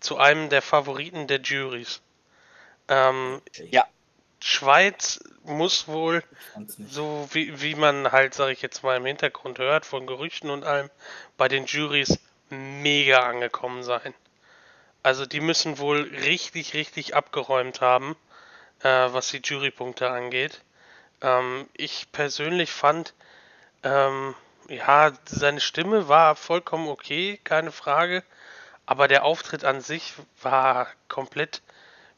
zu 0.00 0.18
einem 0.18 0.48
der 0.48 0.62
Favoriten 0.62 1.26
der 1.26 1.40
Juries. 1.40 2.00
Ähm, 2.88 3.42
Ja. 3.70 3.86
Schweiz 4.40 5.18
muss 5.44 5.88
wohl, 5.88 6.22
so 6.88 7.28
wie, 7.32 7.60
wie 7.62 7.74
man 7.74 8.12
halt, 8.12 8.34
sage 8.34 8.52
ich 8.52 8.62
jetzt 8.62 8.82
mal, 8.82 8.96
im 8.96 9.06
Hintergrund 9.06 9.58
hört, 9.58 9.86
von 9.86 10.06
Gerüchten 10.06 10.50
und 10.50 10.64
allem, 10.64 10.90
bei 11.36 11.48
den 11.48 11.66
Juries 11.66 12.18
mega 12.50 13.20
angekommen 13.20 13.82
sein. 13.82 14.14
Also 15.02 15.26
die 15.26 15.40
müssen 15.40 15.78
wohl 15.78 16.02
richtig, 16.02 16.74
richtig 16.74 17.14
abgeräumt 17.14 17.80
haben, 17.80 18.16
äh, 18.80 18.88
was 18.88 19.28
die 19.28 19.40
Jurypunkte 19.42 20.10
angeht. 20.10 20.62
Ähm, 21.22 21.68
ich 21.74 22.10
persönlich 22.12 22.70
fand, 22.70 23.14
ähm, 23.82 24.34
ja, 24.68 25.12
seine 25.26 25.60
Stimme 25.60 26.08
war 26.08 26.36
vollkommen 26.36 26.88
okay, 26.88 27.38
keine 27.44 27.72
Frage. 27.72 28.22
Aber 28.86 29.08
der 29.08 29.24
Auftritt 29.24 29.64
an 29.64 29.80
sich 29.80 30.14
war 30.42 30.86
komplett 31.08 31.62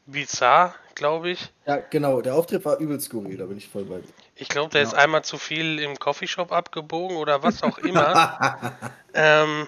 bizarr, 0.05 0.75
glaube 0.95 1.31
ich. 1.31 1.51
Ja, 1.65 1.77
genau, 1.77 2.21
der 2.21 2.35
Auftritt 2.35 2.63
war 2.65 2.77
übel 2.77 2.99
skurril, 2.99 3.37
da 3.37 3.45
bin 3.45 3.57
ich 3.57 3.67
voll 3.67 3.85
bei 3.85 3.97
dir. 3.99 4.13
Ich 4.35 4.49
glaube, 4.49 4.71
der 4.71 4.83
ist 4.83 4.93
Ja. 4.93 4.99
einmal 4.99 5.23
zu 5.23 5.37
viel 5.37 5.79
im 5.79 5.97
Coffeeshop 5.97 6.51
abgebogen 6.51 7.17
oder 7.17 7.43
was 7.43 7.63
auch 7.63 7.77
immer. 7.79 8.15
ähm, 9.13 9.67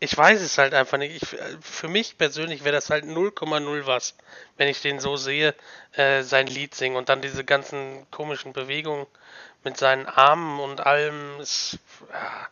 ich 0.00 0.16
weiß 0.16 0.40
es 0.40 0.58
halt 0.58 0.74
einfach 0.74 0.98
nicht. 0.98 1.22
Ich, 1.22 1.38
für 1.60 1.88
mich 1.88 2.18
persönlich 2.18 2.64
wäre 2.64 2.74
das 2.74 2.90
halt 2.90 3.04
0,0 3.04 3.86
was, 3.86 4.16
wenn 4.56 4.68
ich 4.68 4.80
den 4.82 4.98
so 4.98 5.16
sehe, 5.16 5.54
äh, 5.92 6.22
sein 6.22 6.48
Lied 6.48 6.74
singen 6.74 6.96
und 6.96 7.08
dann 7.08 7.22
diese 7.22 7.44
ganzen 7.44 8.10
komischen 8.10 8.52
Bewegungen 8.52 9.06
mit 9.64 9.76
seinen 9.76 10.06
Armen 10.06 10.60
und 10.60 10.80
allem 10.80 11.40
ist 11.40 11.78
ja, 12.12 12.48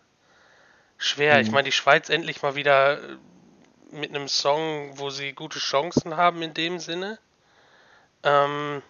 schwer. 0.98 1.40
Ich 1.40 1.48
Mhm. 1.48 1.54
meine, 1.54 1.64
die 1.64 1.72
Schweiz 1.72 2.08
endlich 2.08 2.42
mal 2.42 2.54
wieder 2.54 3.02
äh, 3.02 3.16
mit 3.92 4.10
einem 4.10 4.28
Song, 4.28 4.98
wo 4.98 5.10
sie 5.10 5.32
gute 5.32 5.58
Chancen 5.58 6.16
haben 6.16 6.42
in 6.42 6.54
dem 6.54 6.78
Sinne. 6.78 7.18
Ähm, 8.22 8.82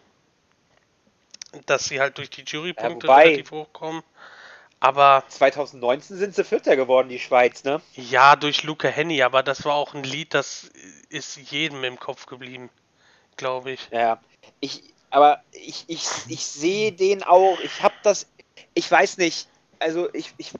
dass 1.66 1.84
sie 1.84 2.00
halt 2.00 2.18
durch 2.18 2.30
die 2.30 2.42
Jurypunkte 2.44 3.06
wobei- 3.06 3.24
relativ 3.24 3.50
hochkommen. 3.50 4.02
Aber 4.82 5.24
2019 5.28 6.16
sind 6.16 6.34
sie 6.34 6.42
Vierter 6.44 6.74
geworden, 6.74 7.10
die 7.10 7.18
Schweiz, 7.18 7.64
ne? 7.64 7.82
ja, 7.96 8.34
durch 8.34 8.62
Luca 8.62 8.88
Henny, 8.88 9.22
aber 9.22 9.42
das 9.42 9.64
war 9.66 9.74
auch 9.74 9.92
ein 9.94 10.04
Lied, 10.04 10.32
das 10.32 10.70
ist 11.10 11.36
jedem 11.36 11.84
im 11.84 11.98
Kopf 11.98 12.24
geblieben, 12.24 12.70
glaube 13.36 13.72
ich. 13.72 13.88
Ja, 13.90 14.18
ich, 14.60 14.82
aber 15.10 15.42
ich, 15.52 15.84
ich, 15.88 16.06
ich 16.28 16.44
sehe 16.44 16.92
den 16.92 17.22
auch, 17.22 17.58
ich 17.60 17.82
habe 17.82 17.94
das, 18.02 18.26
ich 18.74 18.90
weiß 18.90 19.18
nicht, 19.18 19.48
also 19.78 20.08
ich, 20.12 20.32
ich, 20.38 20.52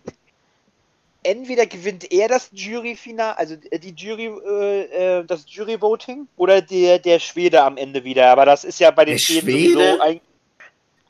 entweder 1.22 1.66
gewinnt 1.66 2.10
er 2.12 2.28
das 2.28 2.50
Juryfinal, 2.52 3.34
also 3.34 3.56
die 3.56 3.94
Jury, 3.94 4.26
äh, 4.26 5.18
äh, 5.18 5.24
das 5.24 5.44
Juryvoting, 5.46 6.26
oder 6.36 6.60
der, 6.60 6.98
der 6.98 7.18
Schwede 7.18 7.62
am 7.62 7.76
Ende 7.76 8.04
wieder, 8.04 8.30
aber 8.30 8.44
das 8.44 8.64
ist 8.64 8.80
ja 8.80 8.90
bei 8.90 9.04
den 9.04 9.14
Der 9.14 9.18
Schweden 9.18 9.50
Schwede? 9.50 9.72
sowieso 9.72 10.00
ein, 10.00 10.20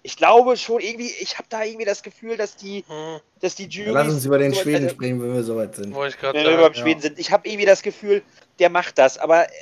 ich 0.03 0.16
glaube 0.16 0.57
schon 0.57 0.80
irgendwie, 0.80 1.11
ich 1.20 1.36
habe 1.36 1.47
da 1.49 1.62
irgendwie 1.62 1.84
das 1.84 2.03
Gefühl, 2.03 2.36
dass 2.36 2.57
die, 2.57 2.84
Hm, 2.86 3.20
dass 3.41 3.55
die 3.55 3.66
Jury. 3.66 3.88
Ja, 3.88 3.93
lass 3.93 4.12
uns 4.12 4.24
über 4.24 4.38
den 4.38 4.55
Schweden 4.55 4.88
sprechen, 4.88 5.22
wenn 5.22 5.34
wir 5.34 5.43
soweit 5.43 5.74
sind. 5.74 5.95
wollte 5.95 6.16
ich 6.16 6.22
wenn 6.22 6.47
wir 6.47 6.57
beim 6.57 6.72
ja. 6.72 6.80
Schweden 6.80 7.01
sind. 7.01 7.18
Ich 7.18 7.30
habe 7.30 7.47
irgendwie 7.49 7.66
das 7.66 7.82
Gefühl, 7.82 8.22
der 8.59 8.70
macht 8.70 8.99
das, 8.99 9.18
aber 9.18 9.45
äh, 9.45 9.53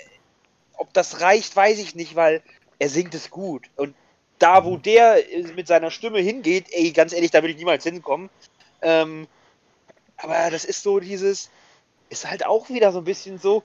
ob 0.77 0.93
das 0.93 1.21
reicht, 1.21 1.55
weiß 1.57 1.79
ich 1.81 1.95
nicht, 1.95 2.15
weil 2.15 2.43
er 2.79 2.89
singt 2.89 3.15
es 3.15 3.31
gut. 3.31 3.69
Und 3.77 3.95
da, 4.39 4.65
wo 4.65 4.77
der 4.77 5.33
äh, 5.33 5.43
mit 5.55 5.67
seiner 5.67 5.91
Stimme 5.91 6.21
hingeht, 6.21 6.67
ey, 6.71 6.93
ganz 6.93 7.13
ehrlich, 7.13 7.31
da 7.31 7.43
würde 7.43 7.53
ich 7.53 7.59
niemals 7.59 7.85
hinkommen. 7.85 8.31
Ähm, 8.83 9.27
aber 10.17 10.51
das 10.51 10.65
ist 10.65 10.83
so 10.83 11.01
dieses, 11.01 11.51
ist 12.11 12.29
halt 12.29 12.47
auch 12.47 12.69
wieder 12.69 12.93
so 12.93 12.99
ein 12.99 13.05
bisschen 13.05 13.39
so, 13.39 13.63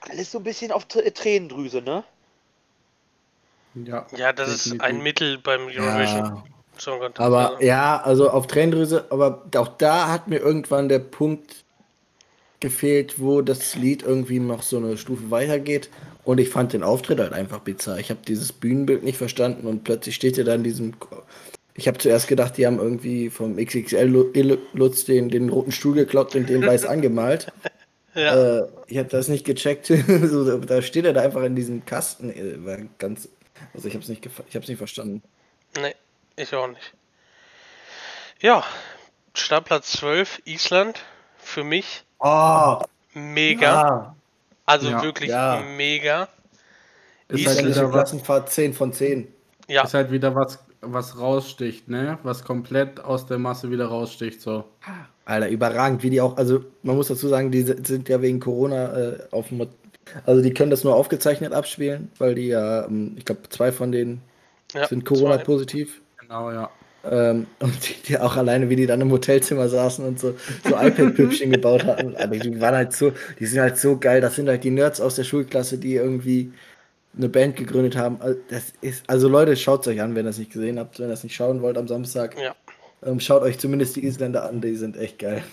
alles 0.00 0.30
so 0.30 0.38
ein 0.38 0.44
bisschen 0.44 0.72
auf 0.72 0.84
Tr- 0.84 1.12
Tränendrüse, 1.12 1.82
ne? 1.82 2.04
Ja, 3.74 4.06
Ja, 4.16 4.32
das 4.32 4.66
ist 4.66 4.80
ein 4.80 5.02
Mittel 5.02 5.38
beim 5.38 5.66
Eurovision 5.66 6.24
Ja, 6.24 6.44
aber 7.16 7.62
ja, 7.62 8.00
also 8.02 8.30
auf 8.30 8.46
Tränendrüse, 8.46 9.06
aber 9.10 9.44
auch 9.56 9.68
da 9.78 10.08
hat 10.08 10.28
mir 10.28 10.38
irgendwann 10.38 10.88
der 10.88 10.98
Punkt 10.98 11.63
gefehlt, 12.64 13.20
wo 13.20 13.42
das 13.42 13.74
Lied 13.74 14.02
irgendwie 14.02 14.40
noch 14.40 14.62
so 14.62 14.78
eine 14.78 14.96
Stufe 14.96 15.30
weitergeht. 15.30 15.90
Und 16.24 16.40
ich 16.40 16.48
fand 16.48 16.72
den 16.72 16.82
Auftritt 16.82 17.20
halt 17.20 17.34
einfach 17.34 17.58
bizarr. 17.60 17.98
Ich 17.98 18.08
habe 18.08 18.20
dieses 18.26 18.52
Bühnenbild 18.52 19.02
nicht 19.02 19.18
verstanden 19.18 19.66
und 19.66 19.84
plötzlich 19.84 20.14
steht 20.14 20.38
er 20.38 20.44
da 20.44 20.54
in 20.54 20.64
diesem. 20.64 20.94
Ich 21.74 21.86
habe 21.86 21.98
zuerst 21.98 22.26
gedacht, 22.26 22.56
die 22.56 22.66
haben 22.66 22.78
irgendwie 22.78 23.28
vom 23.28 23.56
XXL-Lutz 23.56 25.04
den, 25.04 25.28
den 25.28 25.50
roten 25.50 25.72
Stuhl 25.72 25.94
geklaut 25.94 26.34
und 26.34 26.48
den 26.48 26.64
weiß 26.64 26.86
angemalt. 26.94 27.52
ja. 28.14 28.60
Äh, 28.60 28.68
ich 28.86 28.96
habe 28.96 29.10
das 29.10 29.28
nicht 29.28 29.44
gecheckt. 29.44 29.86
so, 30.24 30.58
da 30.58 30.80
steht 30.80 31.04
er 31.04 31.12
da 31.12 31.20
einfach 31.20 31.42
in 31.42 31.54
diesem 31.54 31.84
Kasten. 31.84 32.30
Äh, 32.30 32.64
War 32.64 32.78
ganz, 32.98 33.28
also 33.74 33.86
ich 33.86 33.92
habe 33.92 34.02
es 34.02 34.08
nicht, 34.08 34.24
ich 34.48 34.56
hab's 34.56 34.68
nicht 34.68 34.78
verstanden. 34.78 35.22
Nee, 35.78 35.94
ich 36.36 36.54
auch 36.54 36.68
nicht. 36.68 36.94
Ja, 38.40 38.64
Startplatz 39.34 39.92
12, 39.92 40.40
Island. 40.46 41.04
Für 41.36 41.64
mich 41.64 42.04
Oh, 42.26 42.78
mega. 43.14 43.62
ja. 43.62 44.16
Also 44.66 44.88
Ja. 44.88 45.02
wirklich 45.02 45.28
Ja. 45.30 45.62
mega. 45.76 46.28
Ist 47.28 47.40
Island- 47.40 47.56
halt, 47.58 47.66
wieder 47.68 47.84
was, 47.86 47.92
Klassenfahrt 47.92 48.48
10 48.50 48.72
von 48.72 48.92
10. 48.94 49.28
Ja, 49.68 49.84
ist 49.84 49.92
halt 49.94 50.10
wieder 50.10 50.34
was, 50.34 50.58
was 50.80 51.18
raussticht, 51.18 51.88
ne? 51.88 52.18
Was 52.22 52.42
komplett 52.44 53.00
aus 53.00 53.26
der 53.26 53.38
Masse 53.38 53.70
wieder 53.70 53.86
raussticht, 53.86 54.40
so. 54.40 54.64
Alter, 55.26 55.48
überragend, 55.48 56.02
wie 56.02 56.10
die 56.10 56.20
auch, 56.20 56.36
also 56.36 56.64
man 56.82 56.96
muss 56.96 57.08
dazu 57.08 57.28
sagen, 57.28 57.50
die 57.50 57.62
si- 57.62 57.76
sind 57.84 58.08
ja 58.08 58.20
wegen 58.22 58.40
Corona 58.40 58.92
äh, 58.96 59.18
auf 59.30 59.48
dem, 59.48 59.66
also 60.26 60.42
die 60.42 60.52
können 60.52 60.70
das 60.70 60.84
nur 60.84 60.94
aufgezeichnet 60.94 61.52
abspielen, 61.54 62.10
weil 62.18 62.34
die 62.34 62.48
ja, 62.48 62.84
ähm, 62.86 63.14
ich 63.18 63.24
glaube, 63.24 63.48
zwei 63.50 63.72
von 63.72 63.90
denen 63.92 64.20
ja 64.74 64.86
sind. 64.86 65.04
Corona-positiv. 65.06 66.00
Genau, 66.18 66.50
ja. 66.50 66.70
Ähm, 67.10 67.48
und 67.60 67.88
die, 67.88 67.94
die 68.08 68.18
auch 68.18 68.36
alleine, 68.36 68.68
wie 68.70 68.76
die 68.76 68.86
dann 68.86 69.00
im 69.00 69.10
Hotelzimmer 69.12 69.68
saßen 69.68 70.04
und 70.04 70.18
so, 70.18 70.34
so 70.66 70.76
iPad-Püppchen 70.76 71.50
gebaut 71.50 71.84
hatten. 71.84 72.16
Aber 72.16 72.38
die 72.38 72.60
waren 72.60 72.74
halt 72.74 72.92
so, 72.94 73.12
die 73.38 73.46
sind 73.46 73.60
halt 73.60 73.78
so 73.78 73.98
geil. 73.98 74.20
Das 74.20 74.36
sind 74.36 74.48
halt 74.48 74.64
die 74.64 74.70
Nerds 74.70 75.00
aus 75.00 75.16
der 75.16 75.24
Schulklasse, 75.24 75.78
die 75.78 75.94
irgendwie 75.94 76.52
eine 77.16 77.28
Band 77.28 77.56
gegründet 77.56 77.96
haben. 77.96 78.20
Also, 78.20 78.40
das 78.48 78.72
ist, 78.80 79.04
also 79.08 79.28
Leute, 79.28 79.56
schaut 79.56 79.82
es 79.82 79.88
euch 79.88 80.00
an, 80.00 80.14
wenn 80.14 80.24
ihr 80.24 80.30
das 80.30 80.38
nicht 80.38 80.52
gesehen 80.52 80.78
habt, 80.78 80.98
wenn 80.98 81.06
ihr 81.06 81.10
das 81.10 81.24
nicht 81.24 81.34
schauen 81.36 81.62
wollt 81.62 81.78
am 81.78 81.88
Samstag. 81.88 82.36
Ja, 82.40 82.54
Ähm, 83.04 83.20
schaut 83.20 83.42
euch 83.42 83.58
zumindest 83.58 83.96
die 83.96 84.04
Isländer 84.06 84.48
an, 84.48 84.60
die 84.60 84.74
sind 84.76 84.96
echt 84.96 85.18
geil. 85.18 85.44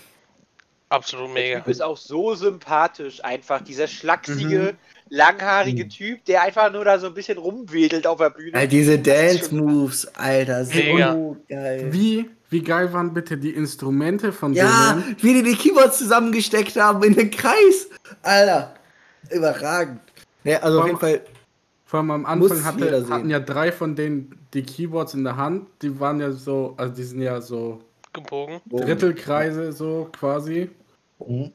Absolut 0.92 1.28
Der 1.28 1.34
mega. 1.34 1.58
Typ 1.60 1.68
ist 1.68 1.82
auch 1.82 1.96
so 1.96 2.34
sympathisch, 2.34 3.24
einfach. 3.24 3.62
Dieser 3.62 3.84
Mhm. 3.84 3.88
schlachsige, 3.88 4.74
langhaarige 5.08 5.84
Mhm. 5.84 5.88
Typ, 5.88 6.24
der 6.26 6.42
einfach 6.42 6.70
nur 6.70 6.84
da 6.84 6.98
so 6.98 7.06
ein 7.06 7.14
bisschen 7.14 7.38
rumwedelt 7.38 8.06
auf 8.06 8.18
der 8.18 8.28
Bühne. 8.30 8.56
All 8.58 8.68
diese 8.68 8.98
Dance-Moves, 8.98 10.14
Alter, 10.16 10.64
so 10.66 10.74
Mega. 10.74 11.16
geil. 11.48 11.88
Wie, 11.92 12.28
wie 12.50 12.62
geil 12.62 12.92
waren 12.92 13.14
bitte 13.14 13.38
die 13.38 13.50
Instrumente 13.50 14.32
von 14.32 14.52
Ja, 14.52 14.92
denen? 14.92 15.16
wie 15.22 15.32
die 15.34 15.42
die 15.42 15.56
Keyboards 15.56 15.96
zusammengesteckt 15.98 16.76
haben 16.76 17.02
in 17.04 17.14
den 17.14 17.30
Kreis. 17.30 17.88
Alter, 18.22 18.74
überragend. 19.30 20.00
Ja, 20.44 20.58
also 20.58 20.80
auf 20.80 20.86
jeden 20.88 20.98
Fall, 20.98 21.22
Vor 21.86 22.00
allem 22.00 22.10
am 22.10 22.26
Anfang 22.26 22.64
hatte, 22.64 23.06
hatten 23.08 23.30
ja 23.30 23.38
drei 23.40 23.70
von 23.72 23.94
denen 23.96 24.38
die 24.54 24.62
Keyboards 24.62 25.14
in 25.14 25.24
der 25.24 25.36
Hand. 25.36 25.68
Die 25.82 25.98
waren 26.00 26.20
ja 26.20 26.32
so, 26.32 26.74
also 26.76 26.92
die 26.94 27.02
sind 27.02 27.22
ja 27.22 27.40
so 27.40 27.80
Gebogen. 28.14 28.60
Drittelkreise 28.70 29.72
so 29.72 30.08
quasi. 30.12 30.70
Mhm. 31.28 31.52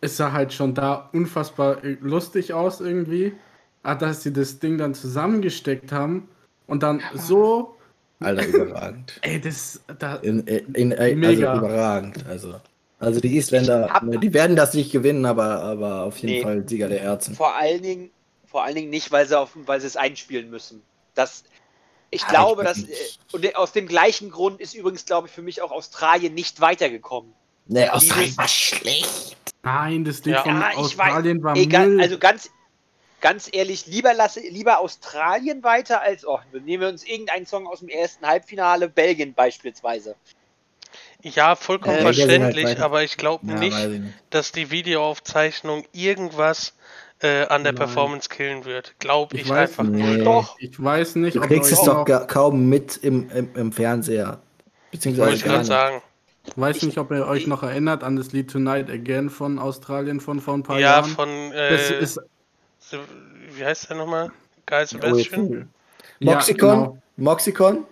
Es 0.00 0.16
sah 0.16 0.32
halt 0.32 0.52
schon 0.52 0.74
da 0.74 1.10
unfassbar 1.12 1.82
äh, 1.84 1.96
lustig 2.00 2.52
aus 2.52 2.80
irgendwie. 2.80 3.32
Aber 3.82 4.06
dass 4.06 4.22
sie 4.22 4.32
das 4.32 4.58
Ding 4.58 4.78
dann 4.78 4.94
zusammengesteckt 4.94 5.92
haben 5.92 6.28
und 6.66 6.82
dann 6.82 7.02
so, 7.14 7.76
Alter, 8.20 8.46
überragend. 8.46 9.18
ey, 9.22 9.40
das, 9.40 9.80
da, 9.98 10.16
In, 10.16 10.40
in, 10.46 10.92
in, 10.92 11.24
also 11.24 11.44
Mega. 11.44 11.56
überragend. 11.56 12.26
Also, 12.26 12.60
also 12.98 13.20
die 13.20 13.36
Isländer, 13.36 14.00
die 14.02 14.34
werden 14.34 14.56
das 14.56 14.74
nicht 14.74 14.90
gewinnen, 14.92 15.24
aber, 15.26 15.62
aber 15.62 16.02
auf 16.04 16.18
jeden 16.18 16.34
Nee. 16.34 16.42
Fall 16.42 16.68
Sieger 16.68 16.88
der 16.88 17.00
Herzen. 17.00 17.34
Vor 17.34 17.54
allen 17.54 17.82
Dingen, 17.82 18.10
vor 18.46 18.64
allen 18.64 18.74
Dingen 18.74 18.90
nicht, 18.90 19.12
weil 19.12 19.26
sie, 19.28 19.38
auf, 19.38 19.52
weil 19.54 19.80
sie 19.80 19.86
es 19.86 19.96
einspielen 19.96 20.50
müssen. 20.50 20.82
Das, 21.14 21.44
ich 22.10 22.22
Aber 22.24 22.32
glaube, 22.32 22.62
ich 22.62 22.68
dass. 22.68 22.78
Äh, 22.84 22.88
und 23.32 23.56
aus 23.56 23.72
dem 23.72 23.86
gleichen 23.86 24.30
Grund 24.30 24.60
ist 24.60 24.74
übrigens, 24.74 25.04
glaube 25.04 25.28
ich, 25.28 25.32
für 25.34 25.42
mich 25.42 25.62
auch 25.62 25.70
Australien 25.70 26.34
nicht 26.34 26.60
weitergekommen. 26.60 27.32
Ne, 27.68 27.92
Australien 27.92 28.24
Dieses- 28.26 28.38
war 28.38 28.48
schlecht. 28.48 29.36
nein, 29.62 30.04
das 30.04 30.24
Lied 30.24 30.34
Ja. 30.34 30.42
von 30.42 30.60
Ja, 30.60 30.70
ich 30.72 30.76
Australien 30.78 31.42
war 31.42 31.56
Egal, 31.56 31.88
Müll. 31.88 32.00
also 32.00 32.18
ganz, 32.18 32.50
ganz 33.20 33.48
ehrlich, 33.52 33.86
lieber 33.86 34.14
lasse, 34.14 34.40
lieber 34.40 34.78
Australien 34.80 35.62
weiter 35.62 36.00
als, 36.00 36.26
oh, 36.26 36.38
nehmen 36.64 36.80
wir 36.82 36.88
uns 36.88 37.04
irgendeinen 37.04 37.46
Song 37.46 37.66
aus 37.66 37.80
dem 37.80 37.88
ersten 37.88 38.26
Halbfinale, 38.26 38.88
Belgien 38.88 39.34
beispielsweise. 39.34 40.16
Ja, 41.22 41.56
vollkommen 41.56 41.96
sind 41.96 42.04
halt 42.06 42.16
verständlich, 42.16 42.64
weiter. 42.64 42.84
aber 42.84 43.02
ich 43.02 43.16
glaube 43.16 43.46
Ja, 43.46 43.54
nicht, 43.58 43.76
ich 43.76 43.86
nicht. 44.00 44.14
dass 44.30 44.52
die 44.52 44.70
Videoaufzeichnung 44.70 45.84
irgendwas 45.92 46.74
äh, 47.20 47.46
an 47.46 47.64
der 47.64 47.72
Nein. 47.72 47.74
Performance 47.80 48.28
killen 48.28 48.64
wird. 48.64 48.94
Glaube 49.00 49.34
ich, 49.34 49.42
Ich 49.42 49.48
weiß 49.48 49.70
einfach 49.70 49.82
nicht. 49.82 50.04
nicht. 50.06 50.18
Nee. 50.18 50.24
Doch, 50.24 50.56
ich 50.60 50.80
weiß 50.82 51.16
nicht, 51.16 51.34
Du 51.36 51.40
ob 51.42 51.48
kriegst 51.48 51.72
es 51.72 51.82
doch 51.82 52.04
kaum 52.28 52.68
mit 52.68 52.96
im, 52.98 53.28
im, 53.30 53.56
im 53.56 53.72
Fernseher. 53.72 54.26
Wollte 54.26 54.40
Beziehungsweise 54.92 55.34
ich 55.34 55.40
gar 55.42 55.48
gerade 55.48 55.58
nicht. 55.58 55.66
sagen. 55.68 56.02
Weiß 56.56 56.82
nicht, 56.82 56.98
ob 56.98 57.10
ihr 57.10 57.26
euch 57.26 57.46
noch 57.46 57.62
erinnert 57.62 58.02
an 58.04 58.16
das 58.16 58.32
Lied 58.32 58.50
Tonight 58.50 58.90
Again 58.90 59.30
von 59.30 59.58
Australien 59.58 60.20
von 60.20 60.40
vor 60.40 60.54
ein 60.54 60.62
paar 60.62 60.78
Ja, 60.78 60.96
Jahren. 61.00 61.10
von, 61.10 61.28
das 61.52 61.90
äh, 61.90 62.00
ist, 62.00 62.20
Se- 62.80 63.00
wie 63.56 63.64
heißt 63.64 63.90
der 63.90 63.96
nochmal? 63.96 64.30
Guy 64.66 64.82
Oh, 64.82 64.86
Sebastian? 64.86 65.68
Ja, 66.20 66.32
Moxicon? 66.34 66.70
genau. 66.70 66.98
Moxicon? 67.16 67.84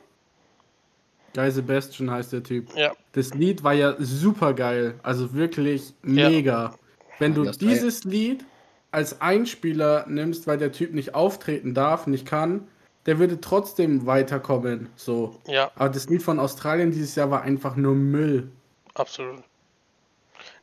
Guy 1.34 1.50
Sebastian 1.50 2.10
heißt 2.10 2.32
der 2.32 2.42
Typ. 2.42 2.74
Ja, 2.76 2.92
Das 3.12 3.34
Lied 3.34 3.62
war 3.62 3.74
ja 3.74 3.94
super 3.98 4.54
geil. 4.54 4.94
Also 5.02 5.34
wirklich 5.34 5.92
Ja. 6.04 6.28
mega. 6.30 6.74
Wenn 7.18 7.34
du 7.34 7.42
Ja, 7.42 7.46
das 7.48 7.58
dieses 7.58 8.04
Lied 8.04 8.44
als 8.90 9.20
Einspieler 9.20 10.06
nimmst, 10.08 10.46
weil 10.46 10.58
der 10.58 10.72
Typ 10.72 10.94
nicht 10.94 11.14
auftreten 11.14 11.74
darf, 11.74 12.06
nicht 12.06 12.26
kann, 12.26 12.66
der 13.06 13.18
würde 13.18 13.40
trotzdem 13.40 14.06
weiterkommen. 14.06 14.90
So. 14.96 15.40
ja, 15.46 15.70
Aber 15.76 15.88
das 15.88 16.08
Lied 16.08 16.22
von 16.22 16.38
Australien 16.38 16.90
dieses 16.90 17.14
Jahr 17.14 17.30
war 17.30 17.42
einfach 17.42 17.76
nur 17.76 17.94
Müll. 17.94 18.50
absolut. 18.94 19.42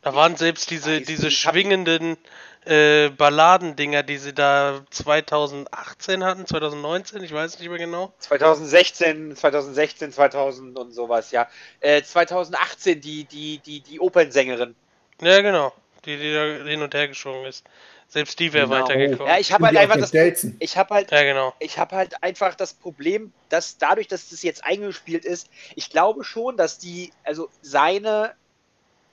Da 0.02 0.14
waren 0.14 0.36
selbst 0.36 0.70
diese, 0.70 1.00
diese 1.00 1.32
schwingenden 1.32 2.18
äh, 2.66 3.10
Balladendinger, 3.10 4.04
die 4.04 4.18
sie 4.18 4.34
da 4.34 4.82
2018 4.89 6.26
hatten, 6.26 6.46
2019, 6.46 7.24
ich 7.24 7.32
weiß 7.32 7.60
nicht 7.60 7.70
mehr 7.70 7.78
genau. 7.78 8.14
2016, 8.20 9.36
2016, 9.36 10.12
2000 10.12 10.78
und 10.78 10.91
sowas, 10.91 11.32
ja. 11.32 11.48
Äh, 11.80 12.04
2018 12.04 13.00
die, 13.00 13.24
die, 13.24 13.60
die, 13.60 13.80
die 13.80 14.00
Opernsängerin. 14.02 14.76
Ja, 15.22 15.41
genau. 15.41 15.72
Die, 16.06 16.18
die 16.18 16.34
da 16.34 16.70
hin 16.70 16.82
und 16.82 16.94
her 16.94 17.08
geschoben 17.08 17.46
ist. 17.46 17.66
Selbst 18.14 18.38
die 18.39 18.53
wäre 18.53 18.68
Genau. 18.68 18.84
weitergekommen. 18.84 19.28
Ja, 19.28 19.39
ich 19.39 19.51
habe 19.51 19.66
halt 19.66 19.76
einfach 19.76 19.97
das. 19.97 20.09
Stelzen. 20.09 20.55
Ich 20.59 20.78
habe 20.78 20.93
halt 20.93 21.11
ja, 21.11 21.24
genau. 21.24 21.51
ich 21.59 21.80
habe 21.80 21.95
halt 21.95 22.22
einfach 22.22 22.53
das 22.53 22.76
Problem, 22.76 23.34
dass 23.49 23.80
dadurch, 23.80 24.07
dass 24.07 24.30
das 24.30 24.43
jetzt 24.43 24.64
eingespielt 24.64 25.26
ist, 25.26 25.49
ich 25.76 25.89
glaube 25.89 26.24
schon, 26.24 26.55
dass 26.55 26.78
die, 26.78 27.11
also 27.24 27.49
seine 27.64 28.36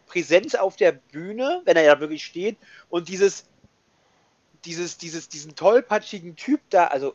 Präsenz 0.06 0.54
auf 0.54 0.76
der 0.76 0.92
Bühne, 0.92 1.62
wenn 1.64 1.78
er 1.78 1.82
ja 1.84 1.98
wirklich 1.98 2.26
steht, 2.26 2.58
und 2.90 3.08
dieses, 3.08 3.46
dieses, 4.66 4.98
dieses, 4.98 5.30
diesen 5.30 5.54
tollpatschigen 5.54 6.36
Typ 6.36 6.60
da, 6.68 6.88
also 6.88 7.14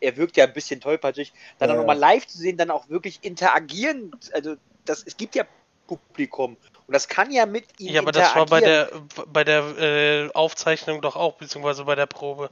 er- 0.00 0.16
wirkt 0.16 0.38
ja 0.38 0.44
ein 0.46 0.54
bisschen 0.54 0.80
tollpatschig, 0.80 1.34
dann 1.58 1.68
Ja, 1.68 1.74
auch 1.74 1.76
ja. 1.76 1.82
nochmal 1.82 1.98
live 1.98 2.26
zu 2.26 2.38
sehen, 2.38 2.56
dann 2.56 2.70
auch 2.70 2.88
wirklich 2.88 3.18
interagieren, 3.20 4.10
also 4.32 4.56
das, 4.86 5.02
es 5.06 5.18
gibt 5.18 5.34
ja 5.34 5.44
Publikum 5.86 6.56
und 6.86 6.94
das 6.94 7.08
kann 7.08 7.30
ja 7.30 7.46
mit 7.46 7.64
ihm 7.78 7.92
Ja, 7.92 8.00
aber 8.00 8.12
das 8.12 8.34
war 8.34 8.46
bei 8.46 8.60
der 8.60 8.90
bei 9.32 9.44
der 9.44 9.62
äh, 9.78 10.30
Aufzeichnung 10.32 11.00
doch 11.02 11.16
auch, 11.16 11.34
beziehungsweise 11.34 11.84
bei 11.84 11.94
der 11.94 12.06
Probe. 12.06 12.50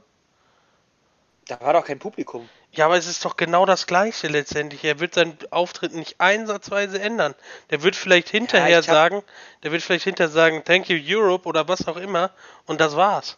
Da 1.47 1.61
war 1.61 1.73
doch 1.73 1.85
kein 1.85 1.99
Publikum. 1.99 2.49
Ja, 2.71 2.85
aber 2.87 2.97
es 2.97 3.05
ist 3.07 3.23
doch 3.23 3.37
genau 3.37 3.65
das 3.67 3.85
Gleiche 3.85 4.27
letztendlich. 4.27 4.83
Er 4.83 4.99
wird 4.99 5.13
seinen 5.13 5.37
Auftritt 5.51 5.93
nicht 5.93 6.15
einsatzweise 6.19 6.99
ändern. 6.99 7.35
Der 7.69 7.83
wird 7.83 7.95
vielleicht 7.95 8.29
hinterher 8.29 8.79
ich 8.79 8.87
hab- 8.89 8.95
sagen, 8.95 9.23
der 9.63 9.71
wird 9.71 9.83
vielleicht 9.83 10.05
hinterher 10.05 10.31
sagen, 10.31 10.63
Thank 10.65 10.89
you 10.89 10.97
Europe 10.99 11.47
oder 11.47 11.67
was 11.67 11.87
auch 11.87 11.97
immer 11.97 12.31
und 12.65 12.81
das 12.81 12.95
war's. 12.95 13.37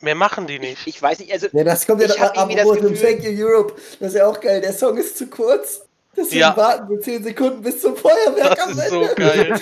Mehr 0.00 0.14
machen 0.14 0.46
die 0.46 0.58
nicht. 0.58 0.86
Ich 0.86 1.00
weiß 1.00 1.20
nicht, 1.20 1.32
also 1.32 1.48
Ja, 1.52 1.64
das 1.64 1.86
kommt 1.86 2.00
ja 2.02 2.08
Ich 2.08 2.20
hab 2.20 2.36
irgendwie 2.36 2.56
das 2.56 2.68
Gefühl- 2.68 3.00
Thank 3.00 3.22
You 3.24 3.46
Europe. 3.46 3.74
Das 4.00 4.08
ist 4.08 4.14
ja 4.18 4.26
auch 4.26 4.40
geil. 4.40 4.60
Der 4.60 4.72
Song 4.72 4.96
ist 4.96 5.16
zu 5.16 5.28
kurz. 5.28 5.82
Deswegen 6.18 6.40
Ja. 6.40 6.56
warten 6.56 6.88
wir 6.90 7.00
10 7.00 7.22
Sekunden 7.24 7.62
bis 7.62 7.80
zum 7.80 7.96
Feuerwerk 7.96 8.56
Das 8.56 8.66
am 8.66 8.70
ist 8.78 8.88
so 8.88 9.08
geil. 9.14 9.60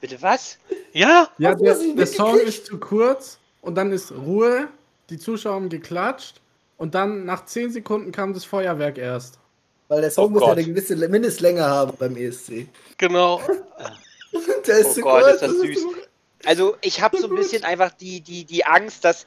bitte 0.00 0.20
was? 0.22 0.58
Ja, 0.92 1.28
Ja, 1.38 1.54
der, 1.54 1.74
das 1.74 1.94
der 1.94 2.06
Song 2.06 2.38
ist 2.38 2.66
zu 2.66 2.78
kurz 2.78 3.38
und 3.62 3.74
dann 3.76 3.92
ist 3.92 4.12
Ruhe, 4.12 4.68
die 5.10 5.18
Zuschauer 5.18 5.54
haben 5.54 5.68
geklatscht 5.68 6.40
und 6.78 6.94
dann 6.94 7.24
nach 7.24 7.44
10 7.44 7.72
Sekunden 7.72 8.12
kam 8.12 8.32
das 8.34 8.44
Feuerwerk 8.44 8.98
erst. 8.98 9.38
Weil 9.88 10.00
der 10.02 10.10
Song 10.10 10.26
Oh 10.26 10.28
muss 10.30 10.42
ja 10.42 10.48
Gott. 10.48 10.58
eine 10.58 10.66
gewisse 10.66 10.96
Mindestlänge 10.96 11.62
haben 11.64 11.92
beim 11.98 12.16
ESC. 12.16 12.66
genau. 12.96 13.40
Der 14.66 14.78
ist 14.78 14.90
Oh 14.90 14.92
zu 14.94 15.00
Gott, 15.00 15.22
kurz. 15.22 15.34
ist 15.34 15.42
das 15.42 15.50
süß. 15.52 15.78
Also 16.46 16.76
ich 16.80 17.02
habe 17.02 17.18
so 17.18 17.26
ein 17.28 17.34
bisschen 17.34 17.64
einfach 17.64 17.90
die, 17.92 18.20
die, 18.20 18.44
die 18.44 18.64
Angst, 18.64 19.04
dass 19.04 19.26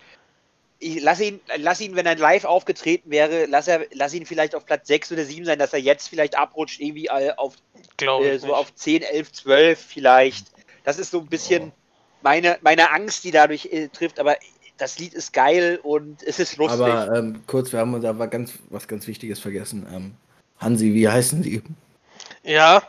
ich 0.79 1.01
lass 1.01 1.19
ihn, 1.19 1.39
lass 1.57 1.81
ihn, 1.81 1.95
wenn 1.95 2.05
er 2.05 2.15
live 2.15 2.45
aufgetreten 2.45 3.09
wäre, 3.09 3.45
lass, 3.45 3.67
er, 3.67 3.85
lass 3.93 4.13
ihn 4.13 4.25
vielleicht 4.25 4.55
auf 4.55 4.65
Platz 4.65 4.87
6 4.87 5.13
oder 5.13 5.23
7 5.23 5.45
sein, 5.45 5.59
dass 5.59 5.73
er 5.73 5.79
jetzt 5.79 6.09
vielleicht 6.09 6.37
abrutscht, 6.37 6.79
irgendwie 6.79 7.09
all 7.09 7.33
auf, 7.37 7.55
äh, 8.01 8.37
so 8.37 8.47
nicht. 8.47 8.55
auf 8.55 8.75
10, 8.75 9.03
11, 9.03 9.31
12 9.31 9.79
vielleicht. 9.79 10.47
Das 10.83 10.99
ist 10.99 11.11
so 11.11 11.19
ein 11.19 11.27
bisschen 11.27 11.71
meine, 12.21 12.57
meine 12.61 12.91
Angst, 12.91 13.23
die 13.23 13.31
dadurch 13.31 13.65
äh, 13.71 13.87
trifft, 13.89 14.19
aber 14.19 14.37
das 14.77 14.99
Lied 14.99 15.13
ist 15.13 15.33
geil 15.33 15.79
und 15.81 16.23
es 16.23 16.39
ist 16.39 16.57
lustig. 16.57 16.81
Aber 16.81 17.15
ähm, 17.15 17.43
kurz, 17.47 17.71
wir 17.71 17.79
haben 17.79 17.93
uns 17.93 18.05
aber 18.05 18.27
ganz, 18.27 18.53
was 18.69 18.87
ganz 18.87 19.07
Wichtiges 19.07 19.39
vergessen. 19.39 19.87
Ähm, 19.93 20.15
Hansi, 20.57 20.93
wie 20.93 21.07
heißen 21.07 21.43
Sie? 21.43 21.61
Ja, 22.43 22.81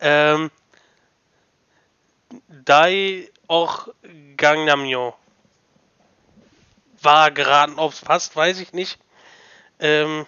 ähm, 0.00 0.50
Dai 2.64 3.28
auch 3.48 3.88
Gangnamyo. 4.36 5.14
War 7.06 7.30
geraten, 7.30 7.78
ob 7.78 7.92
es 7.92 8.00
passt, 8.00 8.36
weiß 8.36 8.58
ich 8.60 8.72
nicht. 8.72 8.98
Ähm, 9.80 10.26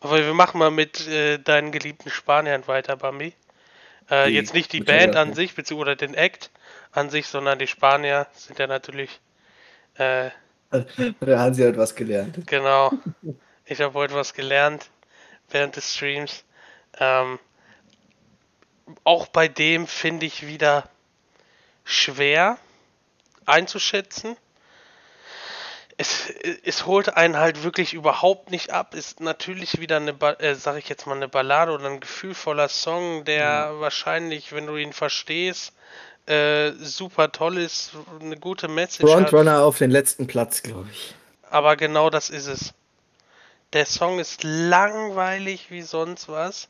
aber 0.00 0.18
wir 0.18 0.34
machen 0.34 0.58
mal 0.58 0.70
mit 0.70 1.06
äh, 1.06 1.38
deinen 1.38 1.70
geliebten 1.70 2.10
Spaniern 2.10 2.66
weiter, 2.66 2.96
Bambi. 2.96 3.34
Äh, 4.10 4.28
Die- 4.28 4.34
jetzt 4.34 4.54
nicht 4.54 4.72
die 4.72 4.80
Band 4.80 5.16
an 5.16 5.34
sich, 5.34 5.54
beziehungsweise 5.54 5.96
den 5.96 6.14
Act 6.14 6.50
an 6.92 7.10
sich, 7.10 7.26
sondern 7.26 7.58
die 7.58 7.66
Spanier 7.66 8.26
sind 8.32 8.58
ja 8.58 8.66
natürlich, 8.66 9.20
äh, 9.96 10.30
Der 11.20 11.38
Hansi 11.38 11.62
hat 11.62 11.76
was 11.76 11.94
gelernt. 11.94 12.46
Genau. 12.46 12.92
Ich 13.66 13.80
habe 13.80 13.94
heute 13.94 14.12
was 14.14 14.34
gelernt 14.34 14.90
während 15.48 15.76
des 15.76 15.94
Streams. 15.94 16.44
Ähm, 16.98 17.38
auch 19.04 19.26
bei 19.28 19.48
dem 19.48 19.86
finde 19.86 20.26
ich 20.26 20.46
wieder 20.46 20.88
schwer 21.84 22.58
einzuschätzen. 23.46 24.36
Es, 25.96 26.28
es 26.64 26.86
holt 26.86 27.16
einen 27.16 27.36
halt 27.36 27.62
wirklich 27.62 27.94
überhaupt 27.94 28.50
nicht 28.50 28.70
ab. 28.70 28.94
Ist 28.94 29.20
natürlich 29.20 29.80
wieder 29.80 29.96
eine, 29.98 30.12
Ba- 30.12 30.34
äh, 30.40 30.54
sag 30.56 30.76
ich 30.76 30.88
jetzt 30.88 31.06
mal, 31.06 31.14
eine 31.16 31.28
Ballade 31.28 31.72
oder 31.72 31.86
ein 31.86 32.00
gefühlvoller 32.00 32.68
Song, 32.68 33.24
der 33.24 33.80
wahrscheinlich, 33.80 34.52
wenn 34.52 34.66
du 34.66 34.76
ihn 34.76 34.92
verstehst, 34.92 35.72
äh, 36.26 36.72
super 36.72 37.32
toll 37.32 37.58
ist, 37.58 37.92
eine 38.20 38.36
gute 38.38 38.66
Message 38.68 39.18
hat. 39.18 39.30
Frontrunner 39.30 39.62
auf 39.62 39.78
den 39.78 39.90
letzten 39.90 40.26
Platz, 40.26 40.62
glaube 40.62 40.88
ich. 40.92 41.14
Aber 41.50 41.76
genau 41.76 42.10
das 42.10 42.30
ist 42.30 42.46
es. 42.46 42.74
Der 43.72 43.86
Song 43.86 44.18
ist 44.18 44.42
langweilig 44.42 45.70
wie 45.70 45.82
sonst 45.82 46.28
was. 46.28 46.68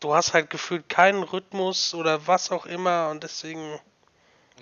du 0.00 0.14
hast 0.14 0.34
halt 0.34 0.50
gefühlt 0.50 0.88
keinen 0.88 1.22
Rhythmus 1.22 1.94
oder 1.94 2.26
was 2.26 2.50
auch 2.50 2.66
immer 2.66 3.08
und 3.10 3.22
deswegen 3.22 3.78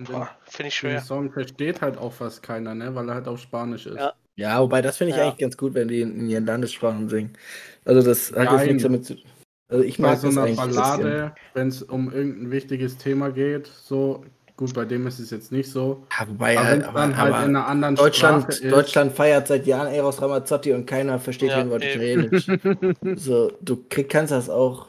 finde 0.06 0.28
ich 0.48 0.56
den 0.56 0.70
schwer. 0.70 1.00
Song 1.00 1.30
versteht 1.32 1.80
halt 1.82 1.98
auch 1.98 2.12
fast 2.12 2.42
keiner, 2.42 2.74
ne? 2.74 2.94
Weil 2.94 3.08
er 3.08 3.14
halt 3.16 3.28
auf 3.28 3.40
Spanisch 3.40 3.86
ist. 3.86 3.96
Ja. 3.96 4.12
Ja, 4.36 4.60
wobei 4.60 4.80
das 4.82 4.96
finde 4.96 5.10
ich 5.12 5.16
Ja. 5.16 5.24
eigentlich 5.24 5.38
ganz 5.40 5.56
gut, 5.56 5.74
wenn 5.74 5.88
die 5.88 6.00
in, 6.00 6.14
in 6.20 6.28
ihren 6.30 6.46
Landessprachen 6.46 7.08
singen. 7.08 7.32
Also 7.84 8.02
das 8.08 8.30
hat 8.30 8.38
jetzt 8.44 8.52
Nein. 8.52 8.66
nichts 8.68 8.82
damit 8.84 9.04
zu 9.04 9.16
Also 9.68 9.82
ich 9.84 9.96
Bei 9.96 10.02
mag 10.04 10.18
so 10.18 10.28
das 10.28 10.38
einer. 10.38 10.54
Ballade, 10.54 11.34
wenn 11.54 11.68
es 11.68 11.82
um 11.82 12.12
irgendein 12.12 12.50
wichtiges 12.52 12.96
Thema 12.96 13.30
geht, 13.32 13.66
so, 13.66 14.24
gut, 14.56 14.72
bei 14.74 14.84
dem 14.84 15.08
ist 15.08 15.18
es 15.18 15.30
jetzt 15.30 15.50
nicht 15.50 15.68
so. 15.70 16.06
Ja, 16.16 16.28
wobei, 16.28 16.56
Aber 16.56 16.78
es 16.78 16.84
aber, 16.84 17.00
halt 17.00 17.16
aber 17.18 17.44
in 17.46 17.56
einer 17.56 17.66
anderen 17.66 17.96
Deutschland, 17.96 18.42
Sprache 18.44 18.64
ist, 18.64 18.72
Deutschland 18.72 19.12
feiert 19.12 19.48
seit 19.48 19.66
Jahren 19.66 19.92
Eros 19.92 20.22
Ramazzotti 20.22 20.72
und 20.72 20.86
keiner 20.86 21.18
versteht 21.18 21.50
Ja, 21.50 21.68
Wort 21.68 21.82
eben. 21.82 22.26
Italienisch. 22.30 23.16
so, 23.20 23.50
du 23.60 23.84
krieg, 23.90 24.08
kannst 24.08 24.30
das 24.30 24.48
auch 24.48 24.86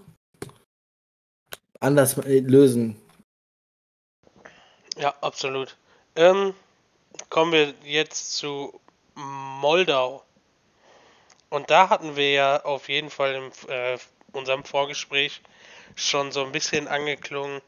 anders 1.79 2.17
äh, 2.19 2.39
lösen. 2.41 2.95
Ja, 4.99 5.15
absolut. 5.21 5.77
Ähm, 6.17 6.53
kommen 7.29 7.53
wir 7.53 7.73
jetzt 7.83 8.33
zu 8.33 8.79
Moldau. 9.15 10.23
Und 11.49 11.69
da 11.69 11.89
hatten 11.89 12.17
wir 12.17 12.31
ja 12.31 12.63
auf 12.65 12.89
jeden 12.89 13.09
Fall 13.09 13.35
in 13.35 13.69
äh, 13.69 13.97
unserem 14.33 14.65
Vorgespräch 14.65 15.41
schon 15.95 16.33
so 16.33 16.43
ein 16.43 16.51
bisschen 16.51 16.89
angeklungen, 16.89 17.61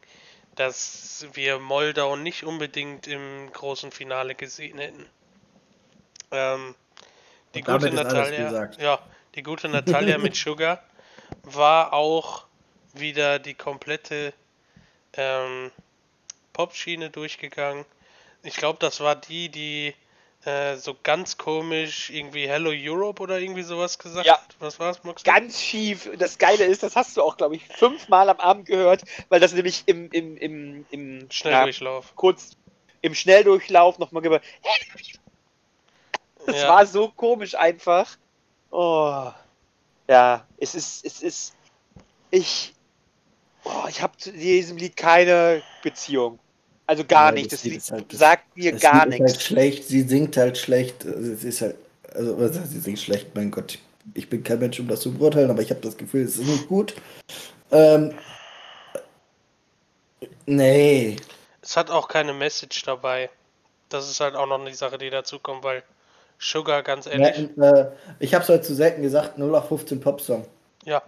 dass 0.56 1.26
wir 1.32 1.58
Moldau 1.58 2.18
nicht 2.18 2.44
unbedingt 2.44 3.08
im 3.08 3.50
großen 3.54 3.92
Finale 3.92 4.36
gesehen 4.36 4.78
hätten. 4.78 5.06
Ähm, 6.32 6.76
die 7.56 7.62
gute 7.62 7.92
Natalia, 7.92 8.70
ja, 8.78 9.00
die 9.36 9.44
gute 9.44 9.70
Natalia 9.70 10.18
mit 10.18 10.36
Sugar 10.36 10.84
war 11.44 11.94
auch 11.94 12.46
wieder 12.94 13.40
die 13.40 13.54
komplette 13.54 14.34
ähm, 15.14 15.72
Popschiene 16.54 17.10
durchgegangen. 17.10 17.86
Ich 18.44 18.56
glaube, 18.56 18.80
das 18.80 19.00
war 19.00 19.16
die, 19.16 19.50
die 19.50 19.94
äh, 20.46 20.76
so 20.78 20.96
ganz 21.04 21.38
komisch 21.38 22.10
irgendwie 22.10 22.48
Hello 22.48 22.72
Europe 22.74 23.22
oder 23.22 23.40
irgendwie 23.40 23.62
sowas 23.62 24.00
gesagt 24.00 24.26
Ja. 24.26 24.34
hat. 24.34 24.56
Was 24.60 24.80
war's, 24.80 25.04
Max? 25.04 25.24
Ganz 25.24 25.62
schief. 25.62 26.08
Und 26.08 26.20
Das 26.22 26.38
Geile 26.38 26.66
ist, 26.66 26.82
das 26.84 26.96
hast 26.96 27.16
du 27.16 27.22
auch, 27.22 27.38
glaube 27.38 27.56
ich, 27.56 27.68
fünfmal 27.68 28.28
am 28.30 28.40
Abend 28.40 28.66
gehört, 28.66 29.04
weil 29.30 29.40
das 29.40 29.54
nämlich 29.54 29.84
im, 29.86 30.10
im, 30.12 30.38
im, 30.38 30.86
im 30.90 31.20
ja, 31.20 31.28
Schnelldurchlauf. 31.30 32.16
kurz 32.16 32.52
im 33.02 33.14
Schnelldurchlauf 33.14 34.00
nochmal 34.00 34.24
gehört. 34.24 34.44
Das 36.48 36.62
Ja. 36.62 36.70
war 36.70 36.86
so 36.88 37.10
komisch 37.10 37.54
einfach. 37.56 38.18
Oh. 38.72 39.32
Ja, 40.08 40.46
es 40.58 40.74
ist, 40.76 41.06
es 41.06 41.22
ist. 41.22 41.56
Ich. 42.32 42.74
Oh, 43.64 43.86
ich 43.90 44.02
habe 44.02 44.18
zu 44.18 44.32
diesem 44.32 44.78
Lied 44.78 44.96
keine 44.98 45.62
Beziehung. 45.84 46.40
Also 46.88 47.04
gar 47.06 47.28
Ja, 47.28 47.32
nicht. 47.34 47.52
das 47.52 47.62
Das 47.62 47.72
Lied 47.72 47.92
halt- 47.92 48.12
das- 48.12 48.20
sagt 48.20 48.58
mir 48.58 48.72
Das 48.74 48.82
gar 48.82 49.06
Lied 49.06 49.14
ist 49.16 49.20
nichts. 49.20 49.34
halt 49.34 49.42
schlecht, 49.44 49.88
sie 49.88 50.02
singt 50.02 50.38
halt 50.38 50.58
schlecht. 50.58 51.06
Also 51.06 51.32
es 51.32 51.44
ist 51.44 51.62
halt, 51.62 51.76
also 52.14 52.40
was 52.40 52.60
heißt, 52.60 52.72
sie 52.72 52.80
singt 52.80 53.00
schlecht, 53.00 53.34
mein 53.36 53.52
Gott. 53.52 53.78
Ich 54.16 54.30
bin 54.30 54.44
kein 54.44 54.60
Mensch, 54.60 54.80
um 54.80 54.88
das 54.88 55.02
zu 55.02 55.14
beurteilen, 55.14 55.52
aber 55.52 55.62
ich 55.62 55.70
habe 55.70 55.80
das 55.82 55.96
Gefühl, 55.96 56.24
es 56.26 56.36
ist 56.38 56.48
nicht 56.48 56.68
gut. 56.68 56.96
Ähm, 57.72 58.14
nee. 60.46 61.16
Es 61.62 61.78
hat 61.78 61.90
auch 61.92 62.08
keine 62.08 62.34
Message 62.34 62.84
dabei. 62.84 63.30
Das 63.90 64.10
ist 64.10 64.20
halt 64.20 64.36
auch 64.36 64.48
noch 64.48 64.60
eine 64.60 64.74
Sache, 64.74 64.98
die 64.98 65.10
dazu 65.10 65.38
kommt, 65.40 65.64
weil 65.64 65.84
Sugar, 66.40 66.82
ganz 66.82 67.06
Ja, 67.06 67.12
ehrlich, 67.12 67.50
und, 67.56 67.62
äh, 67.64 67.92
ich 68.20 68.34
habe 68.34 68.44
es 68.44 68.50
heute 68.50 68.64
zu 68.64 68.74
selten 68.74 69.02
gesagt, 69.04 69.38
0 69.38 69.54
auf 69.56 69.68
15 69.68 70.00
Popsong. 70.02 70.46
ja. 70.86 71.02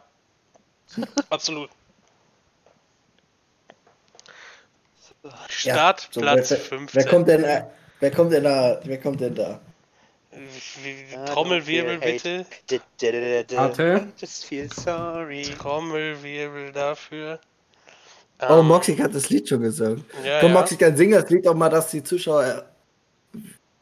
Absolut. 1.32 1.70
Start 5.50 6.10
So, 6.12 6.22
Platz 6.22 6.52
wer, 6.52 6.58
15. 6.58 6.90
wer 6.94 7.06
kommt 7.10 7.28
denn, 7.28 7.44
äh, 7.44 7.64
wer 8.00 8.12
kommt 8.12 8.34
denn 8.34 8.44
da? 8.44 8.80
Wer 8.84 9.00
kommt 9.00 9.22
denn 9.22 9.36
da? 9.36 9.60
Ah, 11.16 11.26
Trommelwirbel 11.26 12.00
bitte. 12.00 12.46
Warte. 13.52 14.08
I 14.08 14.20
Just 14.20 14.46
feel 14.46 14.68
sorry. 14.74 15.44
Trommelwirbel 15.44 16.72
dafür. 16.72 17.40
Oh, 18.42 18.60
Ähm, 18.60 18.68
Moxie 18.68 18.98
hat 18.98 19.14
das 19.14 19.30
Lied 19.30 19.48
schon 19.48 19.62
gesungen. 19.62 20.04
Ja, 20.26 20.40
Komm, 20.42 20.54
ja. 20.54 20.60
Moxie 20.60 20.76
kann 20.76 20.98
singen 20.98 21.14
das 21.22 21.30
Lied 21.30 21.48
auch 21.48 21.54
mal, 21.54 21.70
dass 21.70 21.92
die 21.92 22.04
Zuschauer 22.04 22.66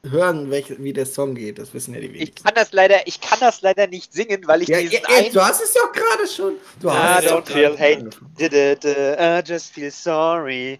hören, 0.03 0.51
welch, 0.51 0.77
wie 0.77 0.93
der 0.93 1.05
Song 1.05 1.33
geht. 1.35 1.57
Das 1.57 1.73
wissen 1.73 1.93
ja 1.93 2.01
die 2.01 2.07
Ich 2.07 2.13
wenigsten. 2.15 2.43
kann 2.43 2.53
das 2.55 2.71
leider, 2.73 3.07
ich 3.07 3.21
kann 3.21 3.39
das 3.39 3.61
leider 3.61 3.87
nicht 3.87 4.13
singen, 4.13 4.45
weil 4.45 4.63
ich 4.63 4.67
Ja, 4.67 4.79
diesen 4.81 4.99
ja, 5.09 5.19
ja, 5.21 5.29
du 5.29 5.41
hast 5.41 5.61
es 5.63 5.73
doch 5.73 5.91
gerade 5.93 6.27
schon. 6.27 6.55
Du 6.79 6.89
Ah, 6.89 7.15
hast 7.15 7.25
es 7.25 7.31
don't 7.31 7.35
doch 7.41 7.47
feel 7.47 7.61
gerade 7.75 7.79
hate. 7.79 7.97
angefangen. 8.01 8.35
D- 8.37 8.49
d- 8.49 8.75
d- 8.75 9.15
I 9.19 9.41
just 9.45 9.71
feel 9.73 9.89
sorry. 9.91 10.79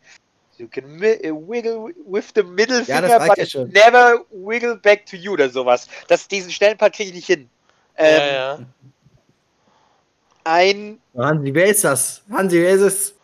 You 0.62 0.68
can 0.68 0.96
mi- 0.96 1.18
wiggle 1.32 1.92
with 2.06 2.34
the 2.36 2.44
middle 2.44 2.84
Ja, 2.84 3.02
finger, 3.02 3.02
das 3.02 3.20
reicht 3.20 3.54
but 3.54 3.54
ja 3.54 3.66
never 3.66 4.26
wiggle 4.30 4.76
back 4.76 5.08
to 5.08 5.16
you 5.16 5.34
oder 5.34 5.50
sowas. 5.50 5.88
Das, 6.08 6.28
diesen 6.28 6.52
schnellen 6.52 6.78
Part 6.78 6.94
kriege 6.94 7.10
ich 7.10 7.16
nicht 7.16 7.26
hin. 7.26 7.50
Ähm, 7.98 8.18
ja, 8.20 8.28
ja. 8.28 8.60
Ein 10.44 11.02
Hansi, 11.18 11.54
wer 11.54 11.66
ist 11.66 11.84
das? 11.84 12.22
Hansi, 12.32 12.62
wer 12.62 12.70
ist 12.76 12.82
es? 12.82 13.16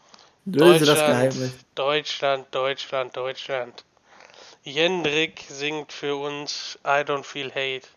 Löse 0.46 0.86
das 0.86 1.00
Geheimnis. 1.00 1.52
Deutschland, 1.76 2.48
Deutschland, 2.52 3.16
Deutschland. 3.16 3.86
Jendrik 4.64 5.44
singt 5.48 5.92
für 5.94 6.16
uns 6.16 6.80
I 6.84 7.02
don't 7.02 7.24
feel 7.24 7.50
hate. 7.52 7.88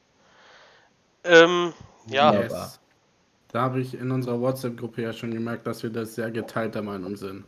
Ähm, 1.25 1.73
ja, 2.07 2.35
Ja. 2.35 2.41
Yes. 2.43 2.79
Da 3.53 3.63
habe 3.63 3.81
ich 3.81 3.95
in 3.95 4.11
unserer 4.11 4.41
WhatsApp-Gruppe 4.41 5.03
ja 5.03 5.13
schon 5.13 5.33
gemerkt, 5.33 5.67
dass 5.67 5.83
wir 5.83 5.91
da 5.91 6.05
sehr 6.05 6.31
geteilter 6.31 6.83
Meinung 6.83 7.17
sind. 7.17 7.45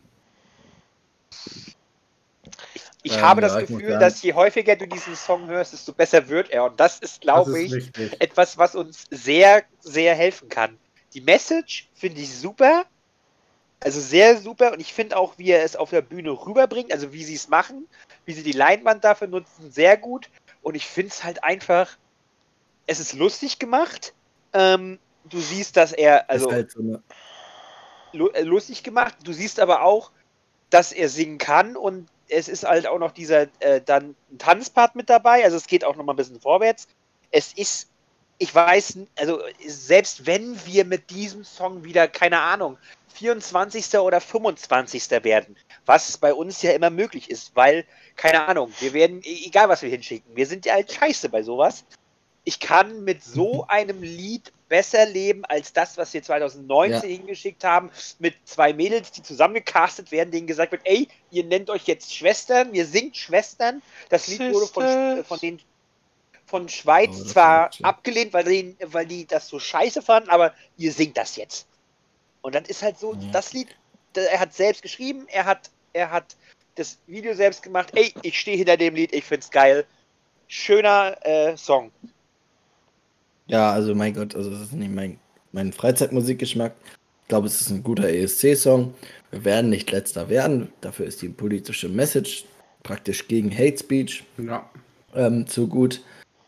Ich 3.03 3.17
Ähm, 3.17 3.21
habe 3.21 3.41
das 3.41 3.53
ja, 3.53 3.61
Gefühl, 3.61 3.99
dass 3.99 4.21
je 4.21 4.33
häufiger 4.33 4.77
du 4.77 4.87
diesen 4.87 5.15
Song 5.15 5.47
hörst, 5.47 5.73
desto 5.73 5.91
besser 5.91 6.27
wird 6.29 6.49
er. 6.49 6.63
Und 6.65 6.79
das 6.79 6.99
ist, 6.99 7.21
glaube 7.21 7.61
ich, 7.61 7.73
richtig. 7.73 8.21
etwas, 8.21 8.57
was 8.57 8.75
uns 8.75 9.03
sehr, 9.11 9.63
sehr 9.81 10.15
helfen 10.15 10.47
kann. 10.47 10.77
Die 11.13 11.21
Message 11.21 11.89
finde 11.93 12.21
ich 12.21 12.33
super. 12.33 12.85
Also 13.81 13.99
sehr 13.99 14.37
super. 14.37 14.71
Und 14.71 14.79
ich 14.79 14.93
finde 14.93 15.17
auch, 15.17 15.37
wie 15.37 15.51
er 15.51 15.63
es 15.63 15.75
auf 15.75 15.89
der 15.89 16.01
Bühne 16.01 16.31
rüberbringt, 16.31 16.93
also 16.93 17.11
wie 17.11 17.25
sie 17.25 17.35
es 17.35 17.49
machen, 17.49 17.87
wie 18.25 18.33
sie 18.33 18.43
die 18.43 18.53
Leinwand 18.53 19.03
dafür 19.03 19.27
nutzen, 19.27 19.69
sehr 19.69 19.97
gut. 19.97 20.29
Und 20.61 20.75
ich 20.75 20.85
finde 20.85 21.09
es 21.09 21.25
halt 21.25 21.43
einfach, 21.43 21.97
es 22.87 23.01
ist 23.01 23.13
lustig 23.13 23.59
gemacht. 23.59 24.13
Ähm, 24.53 24.97
du 25.25 25.41
siehst, 25.41 25.75
dass 25.75 25.91
er, 25.91 26.29
also 26.29 26.49
halt 26.49 26.71
so 26.71 26.79
eine, 26.79 27.03
äh, 28.33 28.43
lustig 28.43 28.83
gemacht. 28.83 29.15
Du 29.25 29.33
siehst 29.33 29.59
aber 29.59 29.81
auch, 29.83 30.11
dass 30.69 30.93
er 30.93 31.09
singen 31.09 31.37
kann 31.37 31.75
und 31.75 32.07
es 32.33 32.47
ist 32.47 32.63
halt 32.63 32.87
auch 32.87 32.99
noch 32.99 33.11
dieser 33.11 33.47
äh, 33.59 33.81
dann 33.81 34.15
ein 34.31 34.37
Tanzpart 34.37 34.95
mit 34.95 35.09
dabei. 35.09 35.43
Also 35.43 35.57
es 35.57 35.67
geht 35.67 35.83
auch 35.83 35.95
noch 35.95 36.03
mal 36.03 36.13
ein 36.13 36.17
bisschen 36.17 36.39
vorwärts. 36.39 36.87
Es 37.31 37.53
ist, 37.53 37.89
ich 38.37 38.53
weiß, 38.53 38.99
also 39.17 39.41
selbst 39.65 40.25
wenn 40.25 40.57
wir 40.65 40.85
mit 40.85 41.09
diesem 41.09 41.43
Song 41.43 41.83
wieder, 41.83 42.07
keine 42.07 42.39
Ahnung, 42.39 42.77
24. 43.13 43.97
oder 43.99 44.19
25. 44.19 45.09
werden, 45.23 45.55
was 45.85 46.17
bei 46.17 46.33
uns 46.33 46.61
ja 46.61 46.71
immer 46.71 46.89
möglich 46.89 47.29
ist, 47.29 47.55
weil, 47.55 47.85
keine 48.15 48.47
Ahnung, 48.47 48.73
wir 48.79 48.93
werden, 48.93 49.21
e- 49.23 49.45
egal 49.45 49.69
was 49.69 49.81
wir 49.83 49.89
hinschicken, 49.89 50.35
wir 50.35 50.47
sind 50.47 50.65
ja 50.65 50.73
halt 50.73 50.91
scheiße 50.91 51.29
bei 51.29 51.43
sowas. 51.43 51.85
Ich 52.45 52.59
kann 52.59 53.03
mit 53.03 53.23
so 53.23 53.65
einem 53.67 54.03
Lied 54.03 54.51
besser 54.67 55.05
leben 55.05 55.45
als 55.45 55.71
das, 55.71 55.97
was 55.97 56.13
wir 56.13 56.23
2019 56.23 57.09
hingeschickt 57.09 57.63
haben, 57.63 57.89
mit 58.19 58.35
zwei 58.45 58.73
Mädels, 58.73 59.11
die 59.11 59.21
zusammengecastet 59.21 60.11
werden, 60.11 60.31
denen 60.31 60.47
gesagt 60.47 60.71
wird, 60.71 60.81
ey, 60.85 61.07
ihr 61.31 61.45
nennt 61.45 61.69
euch 61.69 61.83
jetzt 61.85 62.13
Schwestern, 62.13 62.73
ihr 62.73 62.85
singt 62.85 63.15
Schwestern. 63.15 63.81
Das 64.09 64.27
Lied 64.27 64.39
wurde 64.39 64.67
von, 64.67 64.83
Sisters. 64.83 65.27
von 65.27 65.39
den 65.39 65.59
von 66.45 66.69
Schweiz 66.69 67.11
Oh, 67.19 67.25
zwar 67.25 67.71
abgelehnt, 67.81 68.33
weil 68.33 68.43
die, 68.43 68.75
weil 68.85 69.05
die 69.05 69.25
das 69.25 69.47
so 69.47 69.59
scheiße 69.59 70.01
fanden, 70.01 70.29
aber 70.29 70.53
ihr 70.77 70.91
singt 70.91 71.17
das 71.17 71.35
jetzt. 71.35 71.67
Und 72.41 72.53
dann 72.55 72.65
ist 72.65 72.83
halt 72.83 72.99
so, 72.99 73.13
Ja. 73.13 73.31
das 73.31 73.53
Lied, 73.53 73.69
er 74.13 74.39
hat 74.39 74.53
selbst 74.53 74.81
geschrieben, 74.81 75.25
er 75.29 75.45
hat, 75.45 75.71
er 75.93 76.11
hat 76.11 76.35
das 76.75 76.99
Video 77.07 77.33
selbst 77.33 77.63
gemacht, 77.63 77.91
ey, 77.95 78.13
ich 78.21 78.39
stehe 78.39 78.57
hinter 78.57 78.77
dem 78.77 78.95
Lied, 78.95 79.13
ich 79.13 79.23
find's 79.23 79.49
geil. 79.49 79.85
Schöner 80.47 81.17
äh, 81.25 81.57
Song. 81.57 81.91
Ja, 83.53 83.71
also 83.71 83.93
mein 83.93 84.13
Gott, 84.13 84.35
also 84.35 84.49
das 84.49 84.61
ist 84.61 84.73
nicht 84.73 84.91
mein, 84.93 85.17
mein 85.51 85.71
Freizeitmusikgeschmack. 85.71 86.73
Ich 87.21 87.27
glaube, 87.27 87.47
es 87.47 87.61
ist 87.61 87.69
ein 87.69 87.83
guter 87.83 88.09
ESC-Song. 88.09 88.93
Wir 89.31 89.45
werden 89.45 89.69
nicht 89.69 89.91
letzter 89.91 90.27
werden. 90.27 90.69
Dafür 90.81 91.05
ist 91.05 91.21
die 91.21 91.29
politische 91.29 91.87
Message 91.87 92.45
praktisch 92.81 93.27
gegen 93.27 93.55
Hate 93.55 93.77
Speech 93.77 94.23
Ja. 94.37 94.67
ähm, 95.15 95.45
zu 95.47 95.67
gut. 95.67 96.01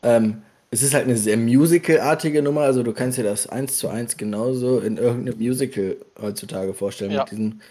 Ähm, 0.03 0.41
es 0.71 0.81
ist 0.83 0.93
halt 0.93 1.05
eine 1.05 1.15
sehr 1.15 1.37
musicalartige 1.37 2.41
Nummer, 2.41 2.61
also 2.61 2.83
du 2.83 2.91
kannst 2.91 3.17
dir 3.17 3.23
das 3.23 3.47
eins 3.47 3.77
zu 3.77 3.87
eins 3.87 4.17
genauso 4.17 4.79
in 4.79 4.97
irgendeinem 4.97 5.37
Musical 5.39 5.95
heutzutage 6.19 6.73
vorstellen, 6.73 7.11
Ja. 7.11 7.21
mit 7.21 7.31
diesem 7.31 7.61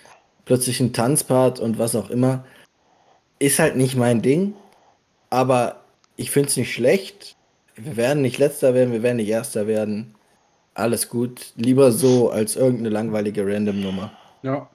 plötzlichen 0.46 0.92
Tanzpart 0.92 1.58
und 1.60 1.78
was 1.78 1.94
auch 1.96 2.08
immer. 2.08 2.44
Ist 3.40 3.58
halt 3.58 3.76
nicht 3.76 3.96
mein 3.96 4.22
Ding, 4.22 4.54
aber 5.28 5.80
ich 6.16 6.30
finde 6.30 6.48
es 6.48 6.56
nicht 6.56 6.72
schlecht. 6.72 7.33
Wir 7.76 7.96
werden 7.96 8.22
nicht 8.22 8.38
letzter 8.38 8.74
werden, 8.74 8.92
wir 8.92 9.02
werden 9.02 9.16
nicht 9.16 9.28
erster 9.28 9.66
werden. 9.66 10.14
alles 10.74 11.08
gut. 11.08 11.52
Lieber 11.56 11.92
so 11.92 12.30
als 12.30 12.56
irgendeine 12.56 12.88
langweilige 12.90 13.46
Random-Nummer. 13.46 14.12
Ja, 14.42 14.68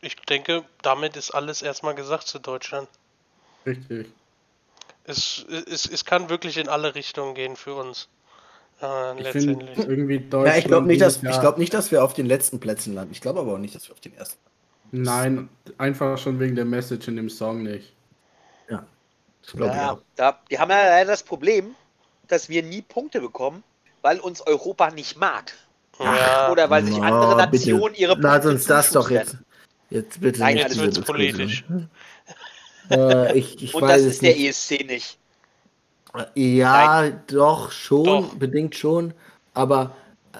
Ich 0.00 0.14
denke, 0.16 0.62
damit 0.82 1.16
ist 1.16 1.32
alles 1.32 1.62
erstmal 1.62 1.94
gesagt 1.94 2.28
zu 2.28 2.38
Deutschland. 2.38 2.88
richtig. 3.66 4.06
Es, 5.04 5.44
es, 5.48 5.86
es 5.88 6.04
kann 6.04 6.28
wirklich 6.28 6.58
in 6.58 6.68
alle 6.68 6.94
Richtungen 6.96 7.34
gehen 7.34 7.54
für 7.56 7.74
uns. 7.74 8.08
Äh, 8.82 9.20
Ich 9.20 9.28
finde 9.28 9.52
letztendlich. 9.64 9.78
irgendwie 9.78 10.18
Deutschland. 10.18 10.46
Ja, 10.46 10.56
ich 10.58 10.64
glaube 10.64 10.86
nicht, 10.86 11.00
dass, 11.00 11.22
ich 11.22 11.40
glaub 11.40 11.58
nicht, 11.58 11.72
dass 11.74 11.90
wir 11.92 12.02
auf 12.04 12.12
den 12.12 12.26
letzten 12.26 12.58
Plätzen 12.60 12.94
landen. 12.94 13.12
Ich 13.12 13.20
glaube 13.20 13.40
aber 13.40 13.54
auch 13.54 13.58
nicht, 13.58 13.74
dass 13.74 13.88
wir 13.88 13.94
auf 13.94 14.00
den 14.00 14.14
ersten. 14.14 14.38
Nein, 14.92 15.48
einfach 15.78 16.18
schon 16.18 16.38
wegen 16.40 16.54
der 16.56 16.64
Message 16.64 17.08
in 17.08 17.16
dem 17.16 17.30
Song 17.30 17.62
nicht. 17.62 17.92
Ja. 18.68 18.84
Ja, 19.54 19.98
da, 20.16 20.40
wir 20.48 20.58
haben 20.58 20.70
ja 20.70 20.76
leider 20.88 21.12
das 21.12 21.22
Problem, 21.22 21.74
dass 22.28 22.48
wir 22.48 22.62
nie 22.62 22.82
Punkte 22.82 23.20
bekommen, 23.20 23.62
weil 24.02 24.18
uns 24.20 24.40
Europa 24.46 24.90
nicht 24.90 25.16
mag. 25.16 25.52
Ja, 25.98 26.50
Oder 26.50 26.68
weil 26.68 26.84
sich 26.84 27.00
andere 27.00 27.42
Oh, 27.42 27.50
bitte. 27.50 27.70
Nationen 27.70 27.94
ihre 27.94 28.16
Lass 28.18 28.44
uns 28.44 28.66
das 28.66 28.90
doch 28.90 29.08
jetzt. 29.10 29.36
Jetzt 29.88 30.20
bitte 30.20 30.40
Nein, 30.40 30.54
nicht 30.56 30.68
jetzt 30.68 30.78
wird's 30.78 31.00
politisch. 31.00 31.64
Äh, 32.90 33.38
ich, 33.38 33.62
ich 33.62 33.74
Und 33.74 33.82
weiß 33.82 33.92
das 33.92 34.00
es 34.02 34.12
ist 34.14 34.22
der 34.22 34.34
nicht. 34.34 34.48
ESC 34.48 34.86
nicht. 34.86 35.18
Ja, 36.34 37.10
doch, 37.28 37.70
schon, 37.70 38.04
Doch. 38.04 38.34
bedingt 38.34 38.74
schon. 38.74 39.14
Aber 39.54 39.94
äh, 40.34 40.38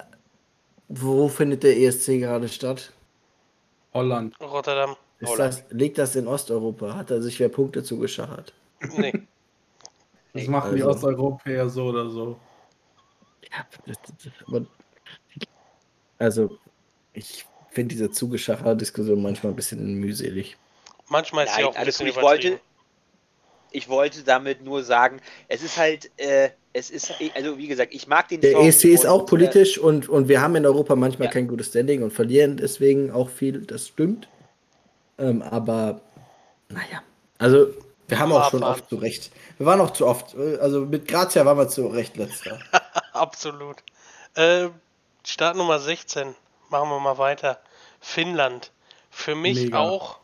wo 0.89 1.27
findet 1.27 1.63
der 1.63 1.77
ESC 1.77 2.19
gerade 2.19 2.49
statt? 2.49 2.91
Holland. 3.93 4.35
Rotterdam. 4.41 4.95
Ist 5.19 5.29
Holland. 5.29 5.53
das, 5.53 5.63
liegt 5.71 5.97
das 5.97 6.15
in 6.15 6.27
Osteuropa? 6.27 6.93
Hat 6.95 7.09
er 7.09 7.21
sich 7.21 7.39
wer 7.39 7.49
Punkte 7.49 7.83
zugeschachert? 7.83 8.53
Nee. 8.97 9.11
Das 9.11 10.43
Nee, 10.43 10.47
machen 10.49 10.75
die 10.75 10.83
also- 10.83 11.07
Osteuropäer 11.07 11.69
so 11.69 11.85
oder 11.85 12.09
so. 12.09 12.39
Ja, 13.51 13.65
also, 16.19 16.57
ich 17.13 17.45
finde 17.71 17.95
diese 17.95 18.11
Zugeschacher-Diskussion 18.11 19.21
manchmal 19.21 19.53
ein 19.53 19.55
bisschen 19.55 19.95
mühselig. 19.95 20.57
Manchmal 21.09 21.45
ist 21.45 21.55
sie 21.55 21.61
Nein, 21.61 21.69
auch 21.69 21.75
ein 21.75 21.81
alles 21.81 21.97
bisschen 21.97 22.07
gut. 22.07 22.17
Ich 22.17 22.21
wollte, 22.23 22.59
ich 23.71 23.89
wollte 23.89 24.23
damit 24.23 24.63
nur 24.63 24.83
sagen, 24.83 25.21
es 25.47 25.63
ist 25.63 25.77
halt, 25.77 26.11
äh, 26.17 26.49
es 26.73 26.89
ist, 26.89 27.13
also 27.35 27.57
wie 27.57 27.67
gesagt, 27.67 27.93
ich 27.93 28.07
mag 28.07 28.27
den 28.29 28.41
Der 28.41 28.51
Song 28.53 28.65
ESC 28.67 28.85
ist 28.85 29.05
auch 29.05 29.23
äh, 29.23 29.25
politisch 29.25 29.77
und, 29.77 30.09
und 30.09 30.27
wir 30.27 30.41
haben 30.41 30.55
in 30.55 30.65
Europa 30.65 30.95
manchmal 30.95 31.27
Ja. 31.27 31.31
kein 31.33 31.47
gutes 31.47 31.67
Standing 31.67 32.03
und 32.03 32.11
verlieren 32.11 32.57
deswegen 32.57 33.11
auch 33.11 33.29
viel, 33.29 33.61
das 33.61 33.87
stimmt. 33.87 34.27
Ähm, 35.17 35.41
aber, 35.41 36.01
naja, 36.69 37.01
also 37.37 37.67
wir 38.07 38.19
haben 38.19 38.31
auch 38.31 38.49
schon 38.49 38.63
oft 38.63 38.89
zu 38.89 38.95
Recht. 38.95 39.31
Wir 39.57 39.65
waren 39.65 39.81
auch 39.81 39.91
zu 39.91 40.07
oft, 40.07 40.33
äh, 40.35 40.57
also 40.57 40.81
mit 40.81 41.07
Grazia 41.07 41.45
waren 41.45 41.57
wir 41.57 41.67
zu 41.67 41.87
Recht 41.87 42.17
letzter. 42.17 42.59
Absolut. 43.13 43.77
Äh, 44.35 44.69
Start 45.25 45.57
Nummer 45.57 45.79
16. 45.79 46.35
Machen 46.69 46.89
wir 46.89 46.99
mal 46.99 47.17
weiter. 47.17 47.59
Finnland. 47.99 48.71
Für 49.11 49.35
mich 49.35 49.59
Mega. 49.59 49.79
auch 49.79 50.19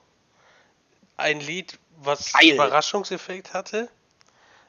ein 1.18 1.40
Lied, 1.40 1.78
was 1.98 2.32
Geil. 2.34 2.54
Überraschungseffekt 2.54 3.54
hatte. 3.54 3.90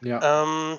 Ja. 0.00 0.42
Ähm, 0.42 0.78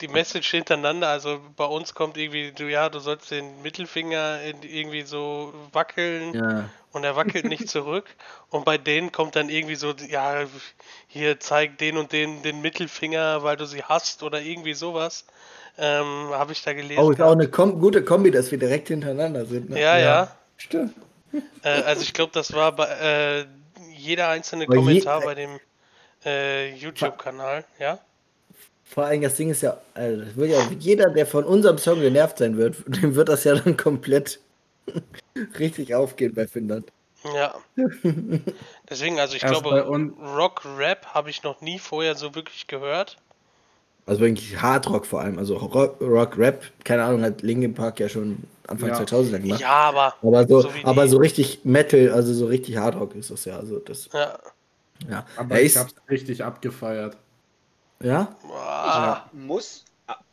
die 0.00 0.08
Message 0.08 0.50
hintereinander, 0.50 1.08
also 1.08 1.40
bei 1.56 1.64
uns 1.64 1.94
kommt 1.94 2.16
irgendwie, 2.16 2.52
du 2.52 2.68
ja, 2.68 2.88
du 2.88 2.98
sollst 2.98 3.30
den 3.30 3.62
Mittelfinger 3.62 4.42
in, 4.42 4.62
irgendwie 4.62 5.02
so 5.02 5.54
wackeln 5.72 6.34
Ja. 6.34 6.68
Und 6.92 7.04
er 7.04 7.16
wackelt 7.16 7.44
nicht 7.46 7.68
zurück. 7.68 8.06
Und 8.50 8.64
bei 8.64 8.78
denen 8.78 9.12
kommt 9.12 9.36
dann 9.36 9.48
irgendwie 9.48 9.74
so, 9.74 9.92
ja, 10.08 10.44
hier 11.08 11.40
zeig 11.40 11.78
den 11.78 11.96
und 11.96 12.12
den 12.12 12.42
den 12.42 12.60
Mittelfinger, 12.60 13.42
weil 13.42 13.56
du 13.56 13.64
sie 13.66 13.82
hast 13.82 14.22
oder 14.22 14.40
irgendwie 14.40 14.74
sowas. 14.74 15.24
Ähm, 15.78 16.28
Habe 16.30 16.52
ich 16.52 16.62
da 16.62 16.74
gelesen. 16.74 17.02
Oh, 17.02 17.10
ist 17.10 17.20
auch 17.20 17.32
eine 17.32 17.48
Kom 17.48 17.80
gute 17.80 18.04
Kombi, 18.04 18.30
dass 18.30 18.50
wir 18.50 18.58
direkt 18.58 18.88
hintereinander 18.88 19.46
sind. 19.46 19.70
Ne? 19.70 19.80
ja, 19.80 19.98
ja. 19.98 20.36
Stimmt. 20.58 20.94
Äh, 21.62 21.68
also 21.82 22.02
ich 22.02 22.12
glaube, 22.12 22.32
das 22.34 22.52
war 22.52 22.72
bei 22.72 22.84
äh, 22.86 23.44
jeder 23.96 24.28
einzelne 24.28 24.64
je- 24.64 24.74
Kommentar 24.76 25.22
bei 25.22 25.34
dem 25.34 25.58
äh, 26.26 26.74
YouTube-Kanal, 26.74 27.64
ja. 27.78 27.98
Vor 28.84 29.06
allem 29.06 29.22
das 29.22 29.36
Ding 29.36 29.48
ist 29.48 29.62
ja, 29.62 29.78
also 29.94 30.22
das 30.22 30.36
wird 30.36 30.50
ja 30.50 30.60
jeder, 30.78 31.08
der 31.08 31.26
von 31.26 31.44
unserem 31.44 31.78
Song 31.78 32.00
genervt 32.00 32.36
sein 32.38 32.58
wird, 32.58 32.76
dem 32.86 33.14
wird 33.14 33.30
das 33.30 33.44
ja 33.44 33.54
dann 33.54 33.78
komplett 33.78 34.38
richtig 35.58 35.94
aufgehen 35.94 36.34
bei 36.34 36.46
Finnland. 36.46 36.92
Ja. 37.34 37.54
Deswegen, 38.90 39.20
also 39.20 39.36
ich 39.36 39.42
Erst 39.42 39.62
glaube, 39.62 39.80
Rock 40.20 40.62
Rap 40.64 41.06
habe 41.06 41.30
ich 41.30 41.42
noch 41.42 41.60
nie 41.60 41.78
vorher 41.78 42.14
so 42.16 42.34
wirklich 42.34 42.66
gehört. 42.66 43.16
Also 44.04 44.20
wirklich 44.20 44.60
Hardrock 44.60 45.06
vor 45.06 45.20
allem, 45.20 45.38
also 45.38 45.56
Rock, 45.56 46.00
Rock 46.00 46.36
Rap, 46.36 46.64
keine 46.84 47.04
Ahnung, 47.04 47.22
hat 47.22 47.42
Linkin 47.42 47.72
Park 47.74 48.00
ja 48.00 48.08
schon 48.08 48.42
Anfang 48.66 48.88
Ja. 48.88 48.96
2000er 48.96 49.38
gemacht. 49.38 49.60
Ja, 49.60 49.68
aber 49.68 50.16
Aber 50.22 50.46
so, 50.46 50.60
so 50.60 50.74
wie 50.74 50.84
aber 50.84 51.06
so 51.08 51.18
richtig 51.18 51.60
Metal, 51.64 52.10
also 52.10 52.34
so 52.34 52.46
richtig 52.46 52.76
Hardrock 52.76 53.14
ist 53.14 53.30
das 53.30 53.44
ja. 53.44 53.58
Also 53.58 53.78
das, 53.78 54.10
ja. 54.12 54.38
ja. 55.08 55.26
Aber 55.36 55.54
er 55.56 55.60
ich 55.62 55.66
ist, 55.66 55.76
hab's 55.76 55.94
richtig 56.10 56.42
abgefeiert. 56.44 57.16
ja, 58.02 58.36
Boah. 58.42 59.30
muss, 59.32 59.84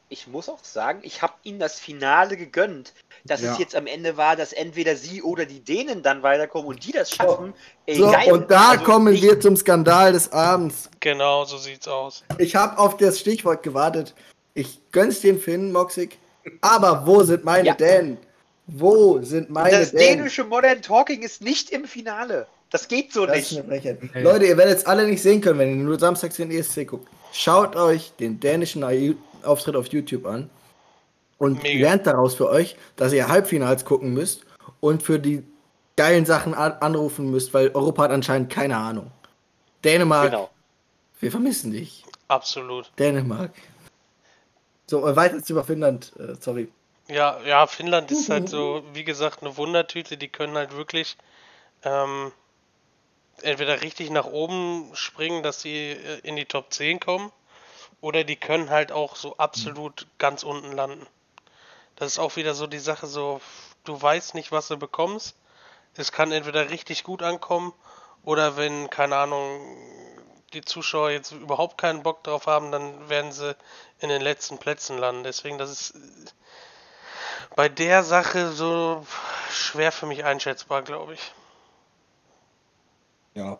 ich 0.09 0.27
muss 0.27 0.49
auch 0.49 0.63
sagen, 0.63 0.99
ich 1.03 1.21
habe 1.21 1.33
ihnen 1.43 1.59
das 1.59 1.79
Finale 1.79 2.37
gegönnt. 2.37 2.93
Dass 3.25 3.41
Ja. 3.41 3.51
es 3.53 3.57
jetzt 3.59 3.75
am 3.75 3.85
Ende 3.87 4.15
war, 4.17 4.35
dass 4.35 4.53
entweder 4.53 4.95
sie 4.95 5.21
oder 5.21 5.45
die 5.45 5.59
Dänen 5.59 6.01
dann 6.01 6.23
weiterkommen 6.23 6.67
und 6.69 6.85
die 6.85 6.91
das 6.91 7.11
schaffen. 7.11 7.53
Ey, 7.85 7.95
so, 7.95 8.09
geil. 8.11 8.31
und 8.31 8.49
da 8.49 8.69
Also 8.71 8.83
kommen 8.85 9.13
ich- 9.13 9.21
wir 9.21 9.39
zum 9.39 9.55
Skandal 9.57 10.13
des 10.13 10.31
Abends. 10.31 10.89
Genau, 10.99 11.43
so 11.45 11.57
sieht's 11.57 11.87
aus. 11.87 12.23
Ich 12.37 12.55
habe 12.55 12.77
auf 12.77 12.97
das 12.97 13.19
Stichwort 13.19 13.63
gewartet. 13.63 14.13
Ich 14.53 14.79
gönn's 14.91 15.21
den 15.21 15.39
Finnen, 15.39 15.71
Moxig. 15.71 16.17
Aber 16.61 17.05
wo 17.05 17.23
sind 17.23 17.43
meine 17.43 17.67
Ja. 17.69 17.73
Dänen? 17.75 18.17
Wo 18.67 19.19
sind 19.21 19.49
meine 19.49 19.71
Das 19.79 19.91
Dänen? 19.91 20.19
dänische 20.19 20.43
Modern 20.43 20.81
Talking 20.81 21.21
ist 21.21 21.41
nicht 21.41 21.69
im 21.71 21.85
Finale. 21.85 22.47
Das 22.71 22.87
geht 22.87 23.11
so 23.11 23.25
Das 23.25 23.37
ist 23.51 23.67
nicht. 23.67 23.83
Hey. 23.83 23.97
Leute, 24.23 24.45
ihr 24.45 24.55
werdet 24.57 24.77
es 24.77 24.85
alle 24.85 25.07
nicht 25.07 25.21
sehen 25.23 25.41
können, 25.41 25.57
wenn 25.59 25.69
ihr 25.69 25.83
nur 25.83 25.97
samstags 25.99 26.35
den 26.35 26.51
ESC 26.51 26.85
guckt. 26.85 27.07
Schaut 27.33 27.75
euch 27.75 28.11
den 28.19 28.39
dänischen 28.39 28.83
Auftritt 29.43 29.75
auf 29.75 29.87
YouTube 29.87 30.25
an 30.25 30.49
und 31.39 31.63
Mega. 31.63 31.87
lernt 31.87 32.05
daraus 32.05 32.35
für 32.35 32.47
euch, 32.49 32.75
dass 32.95 33.11
ihr 33.13 33.27
Halbfinals 33.27 33.85
gucken 33.85 34.13
müsst 34.13 34.45
und 34.79 35.01
für 35.01 35.17
die 35.19 35.43
geilen 35.95 36.25
Sachen 36.25 36.53
an 36.53 36.73
anrufen 36.73 37.31
müsst, 37.31 37.53
weil 37.53 37.69
Europa 37.69 38.03
hat 38.03 38.11
anscheinend 38.11 38.51
keine 38.51 38.77
Ahnung. 38.77 39.11
Dänemark, 39.83 40.29
Genau. 40.31 40.49
wir 41.19 41.31
vermissen 41.31 41.71
dich. 41.71 42.05
Absolut. 42.27 42.91
Dänemark. 42.99 43.51
So, 44.87 45.07
äh, 45.07 45.15
weiter 45.15 45.37
über 45.47 45.63
Finnland. 45.63 46.13
Äh, 46.19 46.35
sorry. 46.39 46.69
Ja, 47.07 47.39
ja, 47.45 47.65
Finnland 47.65 48.11
ist 48.11 48.29
halt 48.29 48.49
so, 48.49 48.83
wie 48.93 49.03
gesagt, 49.03 49.41
eine 49.41 49.57
Wundertüte. 49.57 50.15
Die 50.17 50.27
können 50.27 50.55
halt 50.55 50.75
wirklich 50.75 51.17
ähm, 51.83 52.31
entweder 53.41 53.81
richtig 53.81 54.09
nach 54.11 54.25
oben 54.25 54.89
springen, 54.93 55.41
dass 55.43 55.61
sie 55.61 55.91
äh, 55.91 56.19
in 56.23 56.35
die 56.35 56.45
Top 56.45 56.71
10 56.71 56.99
kommen, 56.99 57.31
oder 58.01 58.23
die 58.23 58.35
können 58.35 58.69
halt 58.69 58.91
auch 58.91 59.15
so 59.15 59.37
absolut 59.37 60.07
ganz 60.19 60.43
unten 60.43 60.71
landen. 60.73 61.05
Das 61.99 62.13
ist 62.13 62.19
auch 62.19 62.37
wieder 62.37 62.53
so 62.53 62.65
die 62.65 62.79
Sache, 62.79 63.07
so, 63.07 63.41
du 63.83 64.01
weißt 64.01 64.33
nicht, 64.33 64.51
was 64.51 64.69
du 64.69 64.77
bekommst. 64.77 65.35
Es 65.95 66.11
kann 66.13 66.31
entweder 66.31 66.69
richtig 66.69 67.03
gut 67.03 67.21
ankommen, 67.21 67.73
oder 68.23 68.57
wenn, 68.57 68.89
keine 68.89 69.17
Ahnung, 69.17 69.77
die 70.53 70.61
Zuschauer 70.61 71.11
jetzt 71.11 71.31
überhaupt 71.31 71.77
keinen 71.77 72.03
Bock 72.03 72.23
drauf 72.23 72.47
haben, 72.47 72.71
dann 72.71 73.09
werden 73.09 73.31
sie 73.31 73.55
in 73.99 74.09
den 74.09 74.21
letzten 74.21 74.57
Plätzen 74.57 74.97
landen. 74.97 75.23
Deswegen, 75.23 75.57
das 75.57 75.71
ist 75.71 75.93
bei 77.55 77.69
der 77.69 78.03
Sache 78.03 78.51
so 78.51 79.05
schwer 79.51 79.91
für 79.91 80.05
mich 80.05 80.23
einschätzbar, 80.23 80.81
glaube 80.81 81.13
ich. 81.15 81.33
Ja, 83.35 83.59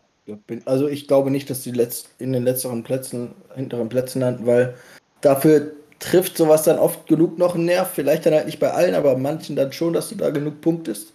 also 0.66 0.88
ich 0.88 1.08
glaube 1.08 1.32
nicht, 1.32 1.50
dass 1.50 1.62
die 1.62 1.72
in 2.20 2.34
den 2.34 2.44
letzteren 2.44 2.84
Plätzen, 2.84 3.36
hinteren 3.56 3.90
Plätzen 3.90 4.22
landen, 4.22 4.46
weil 4.46 4.78
dafür 5.22 5.74
trifft 6.00 6.38
sowas 6.38 6.64
dann 6.64 6.80
oft 6.80 7.08
genug 7.08 7.38
noch 7.38 7.56
einen 7.56 7.66
Nerv. 7.66 7.92
Vielleicht 7.94 8.26
dann 8.26 8.34
halt 8.34 8.46
nicht 8.46 8.60
bei 8.60 8.72
allen, 8.72 8.96
aber 8.96 9.18
manchen 9.18 9.56
dann 9.56 9.74
schon, 9.74 9.94
dass 9.94 10.10
du 10.10 10.16
da 10.16 10.30
genug 10.30 10.62
punktest. 10.62 11.14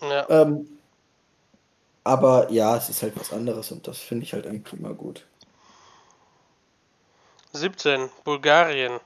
Ja, 0.00 0.26
Ähm, 0.28 0.66
aber 2.04 2.50
ja, 2.50 2.76
es 2.76 2.88
ist 2.88 3.02
halt 3.02 3.18
was 3.18 3.32
anderes 3.32 3.72
und 3.72 3.86
das 3.86 3.98
finde 3.98 4.24
ich 4.24 4.32
halt 4.32 4.46
eigentlich 4.46 4.72
immer 4.78 4.94
gut. 4.94 5.26
17, 7.52 8.10
Bulgarien. 8.24 9.00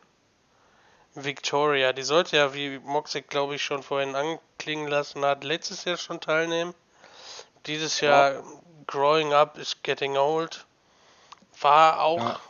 Victoria, 1.14 1.92
die 1.92 2.02
sollte 2.02 2.36
ja, 2.36 2.54
wie 2.54 2.78
Moxik, 2.80 3.28
glaube 3.28 3.54
ich, 3.54 3.62
schon 3.62 3.82
vorhin 3.82 4.16
anklingen 4.16 4.88
lassen 4.88 5.24
hat, 5.24 5.44
letztes 5.44 5.84
Jahr 5.84 5.96
schon 5.96 6.20
teilnehmen. 6.20 6.74
Dieses 7.66 8.00
Jahr 8.00 8.42
Growing 8.86 9.32
Up 9.32 9.56
is 9.58 9.76
Getting 9.82 10.16
Old. 10.16 10.66
War 11.60 12.00
auch 12.00 12.18
Ja. 12.18 12.40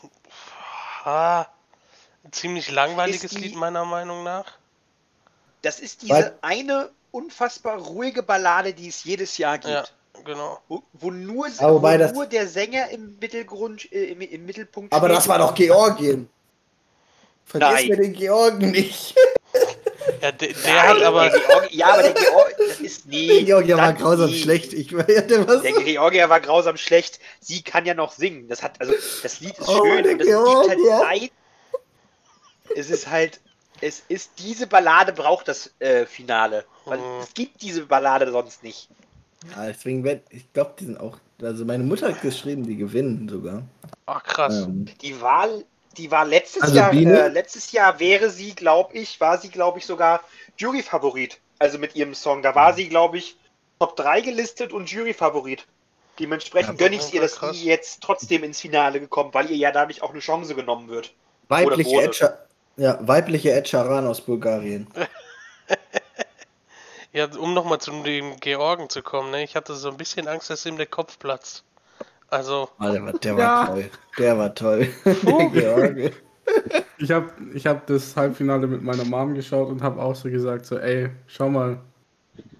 ah, 1.05 1.47
ein 2.25 2.33
ziemlich 2.33 2.71
langweiliges 2.71 3.31
die- 3.33 3.39
Lied, 3.39 3.55
meiner 3.57 3.85
Meinung 3.85 4.23
nach. 4.25 4.45
Das 5.63 5.81
ist 5.81 6.03
diese 6.03 6.15
Weil- 6.15 6.39
eine 6.43 6.91
unfassbar 7.11 7.79
ruhige 7.79 8.23
Ballade, 8.23 8.73
die 8.75 8.89
es 8.89 9.05
jedes 9.05 9.39
Jahr 9.39 9.59
gibt. 9.59 9.73
Ja, 9.73 9.85
genau. 10.25 10.59
Wo, 10.69 10.83
wo, 10.95 11.11
nur, 11.11 11.47
wo 11.47 11.79
das- 11.99 12.13
nur 12.13 12.27
der 12.27 12.47
Sänger 12.49 12.91
im, 12.91 13.17
Mittelgrund, 13.21 13.91
äh, 13.93 14.07
im, 14.13 14.21
im 14.21 14.47
Mittelpunkt 14.47 14.93
Aber 14.93 15.07
steht. 15.07 15.17
das 15.19 15.29
war 15.29 15.39
doch 15.39 15.55
Georgien. 15.55 16.29
Vergiss 17.47 17.69
Nein. 17.69 17.89
mir 17.89 17.97
den 17.99 18.13
Georgen 18.15 18.71
nicht. 18.71 19.15
Ja, 20.21 20.33
der, 20.33 20.49
der 20.49 20.57
Nein, 20.75 20.89
hat 20.89 21.03
aber. 21.03 21.31
Der 21.31 21.41
Georgi, 21.41 21.77
ja, 21.77 21.87
aber 21.93 22.03
der 22.03 22.13
Georgi, 22.13 22.55
das 22.69 22.81
ist 22.81 23.07
nee. 23.07 23.27
Der 23.29 23.43
Georgier 23.45 23.77
war 23.79 23.93
grausam 23.95 24.31
nie. 24.31 24.39
schlecht. 24.39 24.73
Ich 24.73 24.95
war 24.95 25.09
ja, 25.11 25.21
der 25.23 25.47
war 25.47 25.59
Der 25.59 25.75
so. 25.75 25.81
Georgier 25.81 26.29
war 26.29 26.41
grausam 26.41 26.77
schlecht. 26.77 27.21
Sie 27.41 27.63
kann 27.63 27.85
ja 27.87 27.95
noch 27.95 28.13
singen. 28.13 28.49
Das 28.49 28.63
hat, 28.63 28.81
also, 28.81 28.93
das 29.23 29.41
Lied 29.41 29.59
ist 29.59 29.69
Oh, 29.69 29.83
schön. 29.85 30.03
der 30.03 30.13
und 30.13 30.19
das 30.21 30.27
liegt 30.29 30.39
halt 30.69 30.79
Georgier. 30.79 31.31
Es 32.77 32.91
ist 32.91 33.09
halt, 33.09 33.41
es 33.81 34.03
ist, 34.09 34.33
diese 34.39 34.67
Ballade 34.67 35.13
braucht 35.13 35.49
das 35.49 35.73
äh, 35.79 36.07
Finale. 36.07 36.65
Weil 36.85 36.99
Mhm. 36.99 37.21
es 37.23 37.35
gibt 37.35 37.63
diese 37.63 37.87
Ballade 37.87 38.31
sonst 38.31 38.63
nicht. 38.63 38.89
Ja, 39.55 39.67
deswegen, 39.67 40.05
werd- 40.05 40.23
ich 40.31 40.53
glaube, 40.53 40.75
die 40.79 40.85
sind 40.87 40.99
auch. 40.99 41.19
Also, 41.43 41.65
meine 41.65 41.85
Mutter 41.85 42.09
hat 42.09 42.23
geschrieben, 42.23 42.67
die 42.67 42.77
gewinnen 42.77 43.29
sogar. 43.29 43.63
Ach, 44.07 44.23
krass. 44.23 44.63
Ähm, 44.63 44.87
Die 45.03 45.21
Wahl, 45.21 45.65
die 45.97 46.11
war 46.11 46.25
letztes 46.25 46.63
Also 46.63 46.77
Jahr, 46.77 46.93
äh, 46.93 47.29
letztes 47.29 47.73
Jahr 47.73 47.99
wäre 48.01 48.31
sie, 48.31 48.55
glaube 48.55 48.95
ich, 48.95 49.21
war 49.21 49.39
sie, 49.39 49.49
glaube 49.51 49.79
ich, 49.79 49.87
sogar 49.87 50.23
Jury-Favorit. 50.57 51.39
Also 51.59 51.79
mit 51.79 51.95
ihrem 51.95 52.15
Song. 52.15 52.43
Da 52.43 52.55
war 52.55 52.75
sie, 52.75 52.89
glaube 52.89 53.19
ich, 53.19 53.37
Top 53.79 53.97
3 53.97 54.21
gelistet 54.21 54.73
und 54.73 54.91
Jury-Favorit. 54.91 55.67
Dementsprechend 56.19 56.81
Ja, 56.81 56.87
gönne 56.87 56.97
ich 56.97 57.13
ihr, 57.13 57.21
dass 57.21 57.37
krass. 57.37 57.57
sie 57.57 57.65
jetzt 57.65 58.03
trotzdem 58.03 58.45
ins 58.45 58.61
Finale 58.61 59.01
gekommen, 59.01 59.35
weil 59.35 59.51
ihr 59.51 59.57
ja 59.57 59.73
dadurch 59.73 60.03
auch 60.03 60.11
eine 60.11 60.21
Chance 60.21 60.55
genommen 60.55 60.89
wird. 60.89 61.13
weibliche 61.49 61.91
wurde. 61.91 62.39
Ja, 62.77 62.99
weibliche 63.07 63.53
Ed 63.53 63.69
Sheeran 63.69 64.07
aus 64.07 64.21
Bulgarien. 64.21 64.87
Ja, 67.13 67.27
um 67.39 67.55
nochmal 67.55 67.81
zu 67.81 67.93
dem 68.03 68.37
Georgen 68.41 68.91
zu 68.91 69.03
kommen, 69.03 69.31
ne? 69.31 69.45
Ich 69.45 69.55
hatte 69.57 69.75
so 69.75 69.89
ein 69.89 69.97
bisschen 69.97 70.27
Angst, 70.27 70.51
dass 70.51 70.67
ihm 70.67 70.77
der 70.77 70.87
Kopf 70.87 71.19
platzt. 71.19 71.65
Also, 72.29 72.69
Ah, 72.79 72.91
der 72.93 73.05
war, 73.05 73.13
der 73.23 73.37
war 73.37 73.43
Ja. 73.43 73.67
toll. 73.67 73.91
Der 74.19 74.39
war 74.39 74.55
toll. 74.55 74.89
Der 75.05 75.47
George. 75.51 76.13
Ich 76.99 77.11
habe 77.11 77.33
ich 77.55 77.67
hab 77.67 77.87
das 77.87 78.17
Halbfinale 78.17 78.67
mit 78.67 78.83
meiner 78.83 79.05
Mom 79.05 79.35
geschaut 79.35 79.69
und 79.69 79.83
habe 79.83 80.01
auch 80.03 80.15
so 80.15 80.31
gesagt, 80.31 80.67
so, 80.67 80.79
ey, 80.79 81.11
schau 81.27 81.51
mal, 81.51 81.81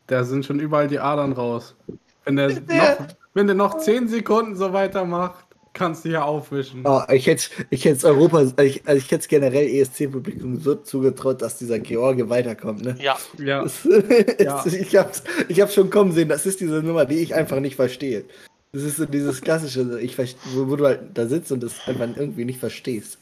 da 0.07 0.25
sind 0.25 0.45
schon 0.47 0.61
überall 0.61 0.89
die 0.89 1.01
Adern 1.01 1.33
raus. 1.33 1.77
Wenn 2.25 2.37
der, 2.37 2.51
noch, 2.51 3.09
wenn 3.35 3.47
der 3.47 3.57
noch 3.57 3.79
10 3.79 4.09
Sekunden 4.09 4.57
so 4.57 4.73
weitermacht, 4.73 5.44
kannst 5.75 6.05
du 6.05 6.09
hier 6.09 6.25
aufwischen. 6.25 6.83
Oh, 6.85 7.03
ich 7.13 7.27
hätte 7.27 7.45
ich 7.69 7.85
hätte 7.85 8.07
Europa, 8.07 8.43
ich, 8.63 8.83
also 8.87 8.99
ich 8.99 9.11
hätte 9.11 9.17
es 9.23 9.29
generell 9.29 9.67
ESC-Publikum 9.69 10.59
so 10.59 10.77
zugetraut, 10.77 11.43
dass 11.43 11.59
dieser 11.59 11.79
George 11.79 12.29
weiterkommt. 12.31 12.85
Ne? 12.85 12.97
ja, 13.01 13.19
Ja, 13.39 13.65
Das, 13.65 13.85
Ja. 14.39 14.65
Ich 14.65 14.97
hab's, 14.97 15.23
ich 15.49 15.61
hab's 15.61 15.75
schon 15.75 15.91
kommen 15.91 16.13
sehen. 16.13 16.29
Das 16.29 16.47
ist 16.47 16.61
diese 16.61 16.83
Nummer, 16.83 17.05
die 17.05 17.19
ich 17.19 17.35
einfach 17.35 17.61
nicht 17.61 17.77
verstehe. 17.77 18.25
Das 18.73 18.83
ist 18.83 18.97
so 18.97 19.05
dieses 19.05 19.41
klassische, 19.41 20.01
ich 20.01 20.19
wo, 20.19 20.69
wo 20.69 20.77
du 20.77 20.87
halt 20.87 21.01
da 21.15 21.27
sitzt 21.27 21.53
und 21.53 21.63
das 21.63 21.75
einfach 21.87 22.09
irgendwie 22.17 22.45
nicht 22.45 22.59
verstehst. 22.59 23.19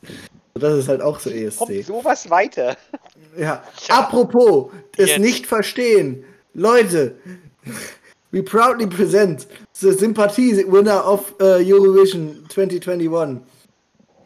Und 0.55 0.63
das 0.63 0.79
ist 0.79 0.89
halt 0.89 1.03
auch 1.03 1.19
so 1.19 1.31
Kommt 1.31 1.71
ESC. 1.71 1.87
sowas 1.87 2.31
weiter? 2.31 2.77
Ja. 3.37 3.63
Ja. 3.89 3.99
Apropos, 3.99 4.71
es 4.97 5.11
Jetzt. 5.11 5.21
nicht 5.21 5.47
verstehen. 5.47 6.25
Leute, 6.55 7.17
we 8.33 8.43
proudly 8.43 8.87
present 8.87 9.47
the 9.75 9.93
Sympathie 9.93 10.65
winner 10.65 11.01
of 11.05 11.33
uh, 11.41 11.59
Eurovision 11.61 12.49
2021. 12.49 13.41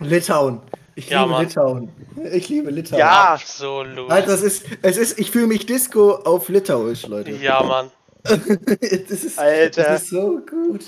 Litauen. 0.01 0.61
Ich 0.95 1.11
Ja, 1.11 1.23
liebe 1.23 1.33
Mann. 1.33 1.45
Litauen. 1.47 1.93
Ich 2.33 2.49
liebe 2.49 2.71
Litauen. 2.71 2.99
Ja. 3.01 3.35
absolut. 3.35 4.11
Alter, 4.11 4.29
das 4.29 4.43
ist, 4.43 4.65
es 4.83 4.97
ist, 4.97 5.19
ich 5.19 5.31
fühle 5.31 5.47
mich 5.47 5.67
Disco 5.67 6.13
auf 6.13 6.49
Litauisch, 6.49 7.07
Leute. 7.07 7.33
Ja, 7.33 7.63
Mann. 7.63 7.91
das 8.25 8.41
ist, 9.25 9.39
Alter. 9.39 9.83
Das 9.83 10.03
ist 10.03 10.11
so 10.11 10.41
gut. 10.49 10.85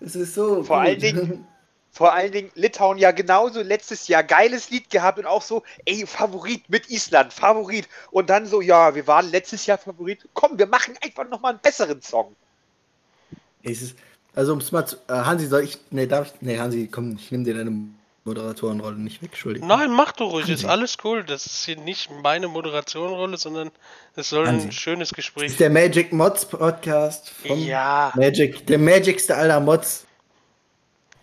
Das 0.00 0.14
ist 0.14 0.34
so 0.34 0.62
Vor 0.62 0.78
gut. 0.78 0.86
allen 0.86 1.00
Dingen- 1.00 1.46
Vor 1.90 2.12
allen 2.12 2.30
Dingen 2.30 2.50
Litauen 2.54 2.98
ja 2.98 3.10
genauso 3.12 3.62
letztes 3.62 4.06
Jahr 4.08 4.22
geiles 4.22 4.68
Lied 4.68 4.90
gehabt 4.90 5.18
und 5.18 5.24
auch 5.24 5.40
so, 5.40 5.62
ey, 5.86 6.06
Favorit 6.06 6.68
mit 6.68 6.90
Island, 6.90 7.32
Favorit. 7.32 7.88
Und 8.10 8.28
dann 8.28 8.44
so, 8.44 8.60
ja, 8.60 8.94
wir 8.94 9.06
waren 9.06 9.30
letztes 9.30 9.64
Jahr 9.64 9.78
Favorit. 9.78 10.28
Komm, 10.34 10.58
wir 10.58 10.66
machen 10.66 10.94
einfach 11.02 11.26
nochmal 11.26 11.52
einen 11.52 11.60
besseren 11.62 12.02
Song. 12.02 12.36
Es 13.68 13.82
ist, 13.82 13.96
also 14.34 14.52
um 14.52 14.58
es 14.58 14.70
mal 14.72 14.86
zu, 14.86 14.96
äh, 15.08 15.12
Hansi, 15.12 15.46
soll 15.46 15.64
ich, 15.64 15.78
nee, 15.90 16.06
darf 16.06 16.28
ich, 16.28 16.40
nee, 16.40 16.58
Hansi, 16.58 16.88
komm, 16.90 17.16
ich 17.18 17.30
nehme 17.32 17.44
dir 17.44 17.54
deine 17.54 17.72
Moderatorenrolle 18.24 18.96
nicht 18.96 19.22
weg, 19.22 19.30
Entschuldigung. 19.32 19.66
Nein, 19.68 19.90
mach 19.92 20.12
du 20.12 20.24
ruhig, 20.24 20.48
ist 20.48 20.62
Hansi. 20.62 20.66
alles 20.66 20.96
cool. 21.04 21.24
Das 21.24 21.46
ist 21.46 21.64
hier 21.64 21.76
nicht 21.76 22.10
meine 22.22 22.46
Moderationrolle, 22.48 23.36
sondern 23.36 23.70
es 24.14 24.28
soll 24.28 24.46
Hansi. 24.46 24.66
ein 24.68 24.72
schönes 24.72 25.08
Das 25.10 25.16
Gespräch 25.16 25.46
ist 25.50 25.60
der 25.60 25.70
Magic 25.70 26.12
Mods 26.12 26.44
Podcast 26.44 27.30
vom 27.30 27.58
Ja, 27.58 28.12
Magic, 28.14 28.66
der 28.66 28.78
magicste 28.78 29.34
aller 29.36 29.58
Mods. 29.60 30.04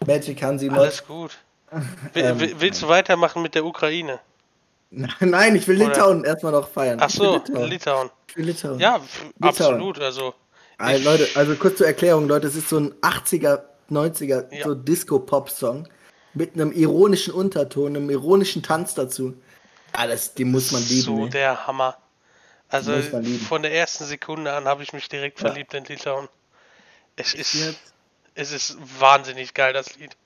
Magic 0.06 0.42
Hansi 0.44 0.66
Mods. 0.70 0.80
alles 0.80 1.08
gut. 1.08 1.32
Ähm, 2.14 2.40
will- 2.40 2.56
willst 2.60 2.82
du 2.84 2.88
weitermachen 2.88 3.42
mit 3.42 3.56
der 3.56 3.66
Ukraine? 3.66 4.20
Nein, 4.92 5.56
ich 5.56 5.68
will 5.68 5.78
Oder- 5.82 5.88
Litauen 5.88 6.24
erstmal 6.24 6.52
noch 6.52 6.68
feiern. 6.70 7.00
Ach 7.02 7.10
so, 7.10 7.38
Litauen. 7.38 7.70
Litauen. 7.70 8.10
Litauen. 8.36 8.80
Ja, 8.80 8.98
Litauen. 8.98 9.34
absolut. 9.42 10.00
Also, 10.00 10.36
Ah, 10.78 10.92
Leute, 10.96 11.28
also 11.36 11.56
kurz 11.56 11.78
zur 11.78 11.88
Erklärung, 11.88 12.28
Leute, 12.28 12.48
es 12.48 12.56
ist 12.56 12.70
so 12.70 12.78
ein 12.80 12.94
80er, 13.02 13.64
90er 13.90 14.54
Ja. 14.54 14.66
so 14.66 14.76
Disco-Pop-Song 14.76 15.88
mit 16.34 16.56
einem 16.56 16.72
ironischen 16.72 17.34
Unterton, 17.34 17.96
einem 17.96 18.10
ironischen 18.10 18.64
Tanz 18.64 18.94
dazu. 18.96 19.36
Alles, 19.92 20.34
die 20.34 20.46
muss 20.46 20.72
man 20.72 20.82
lieben. 20.84 21.02
so 21.02 21.24
ey. 21.26 21.30
der 21.30 21.68
Hammer. 21.68 21.98
Also 22.70 22.92
von 23.48 23.62
der 23.62 23.72
ersten 23.74 24.06
Sekunde 24.06 24.52
an 24.52 24.66
habe 24.66 24.82
ich 24.82 24.94
mich 24.94 25.08
direkt 25.08 25.40
Ja. 25.40 25.48
verliebt 25.48 25.74
in 25.76 25.86
Litauen. 25.86 26.28
Es 27.16 27.36
ist, 27.36 27.54
jetzt, 27.54 27.94
es 28.34 28.52
ist 28.52 28.78
wahnsinnig 29.00 29.54
geil, 29.54 29.74
das 29.74 29.96
Lied. 29.98 30.18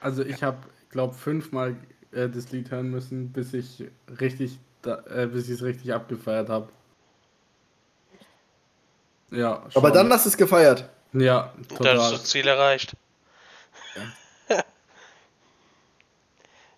also 0.00 0.24
ich 0.24 0.42
habe, 0.42 0.58
glaube 0.90 1.14
fünfmal 1.14 1.76
äh, 2.10 2.28
das 2.28 2.50
Lied 2.50 2.72
hören 2.72 2.90
müssen, 2.90 3.30
bis 3.32 3.54
ich 3.54 3.84
richtig, 4.20 4.58
da, 4.82 5.04
äh, 5.08 5.28
bis 5.28 5.44
ich 5.44 5.54
es 5.54 5.62
richtig 5.62 5.94
abgefeiert 5.94 6.48
habe. 6.48 6.68
Ja, 9.30 9.62
Aber 9.74 9.88
schon. 9.88 9.92
dann 9.92 10.12
hast 10.12 10.24
du 10.24 10.28
es 10.30 10.36
gefeiert. 10.36 10.88
Ja, 11.12 11.52
Und 11.56 11.70
dann 11.70 11.78
total. 11.78 11.96
ist 11.96 12.10
das 12.12 12.24
Ziel 12.24 12.46
erreicht. 12.46 12.94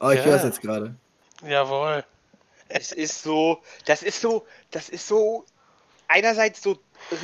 Oh, 0.01 0.11
ich 0.11 0.18
Ja. 0.18 0.24
höre 0.24 0.36
es 0.36 0.42
jetzt 0.44 0.61
gerade. 0.61 0.94
Jawohl. 1.46 2.05
Es 2.68 2.92
ist 2.92 3.22
so, 3.22 3.61
das 3.86 4.03
ist 4.03 4.20
so, 4.20 4.46
das 4.70 4.88
ist 4.88 5.07
so 5.09 5.44
einerseits 6.09 6.62
so 6.62 6.72
äh, 7.11 7.16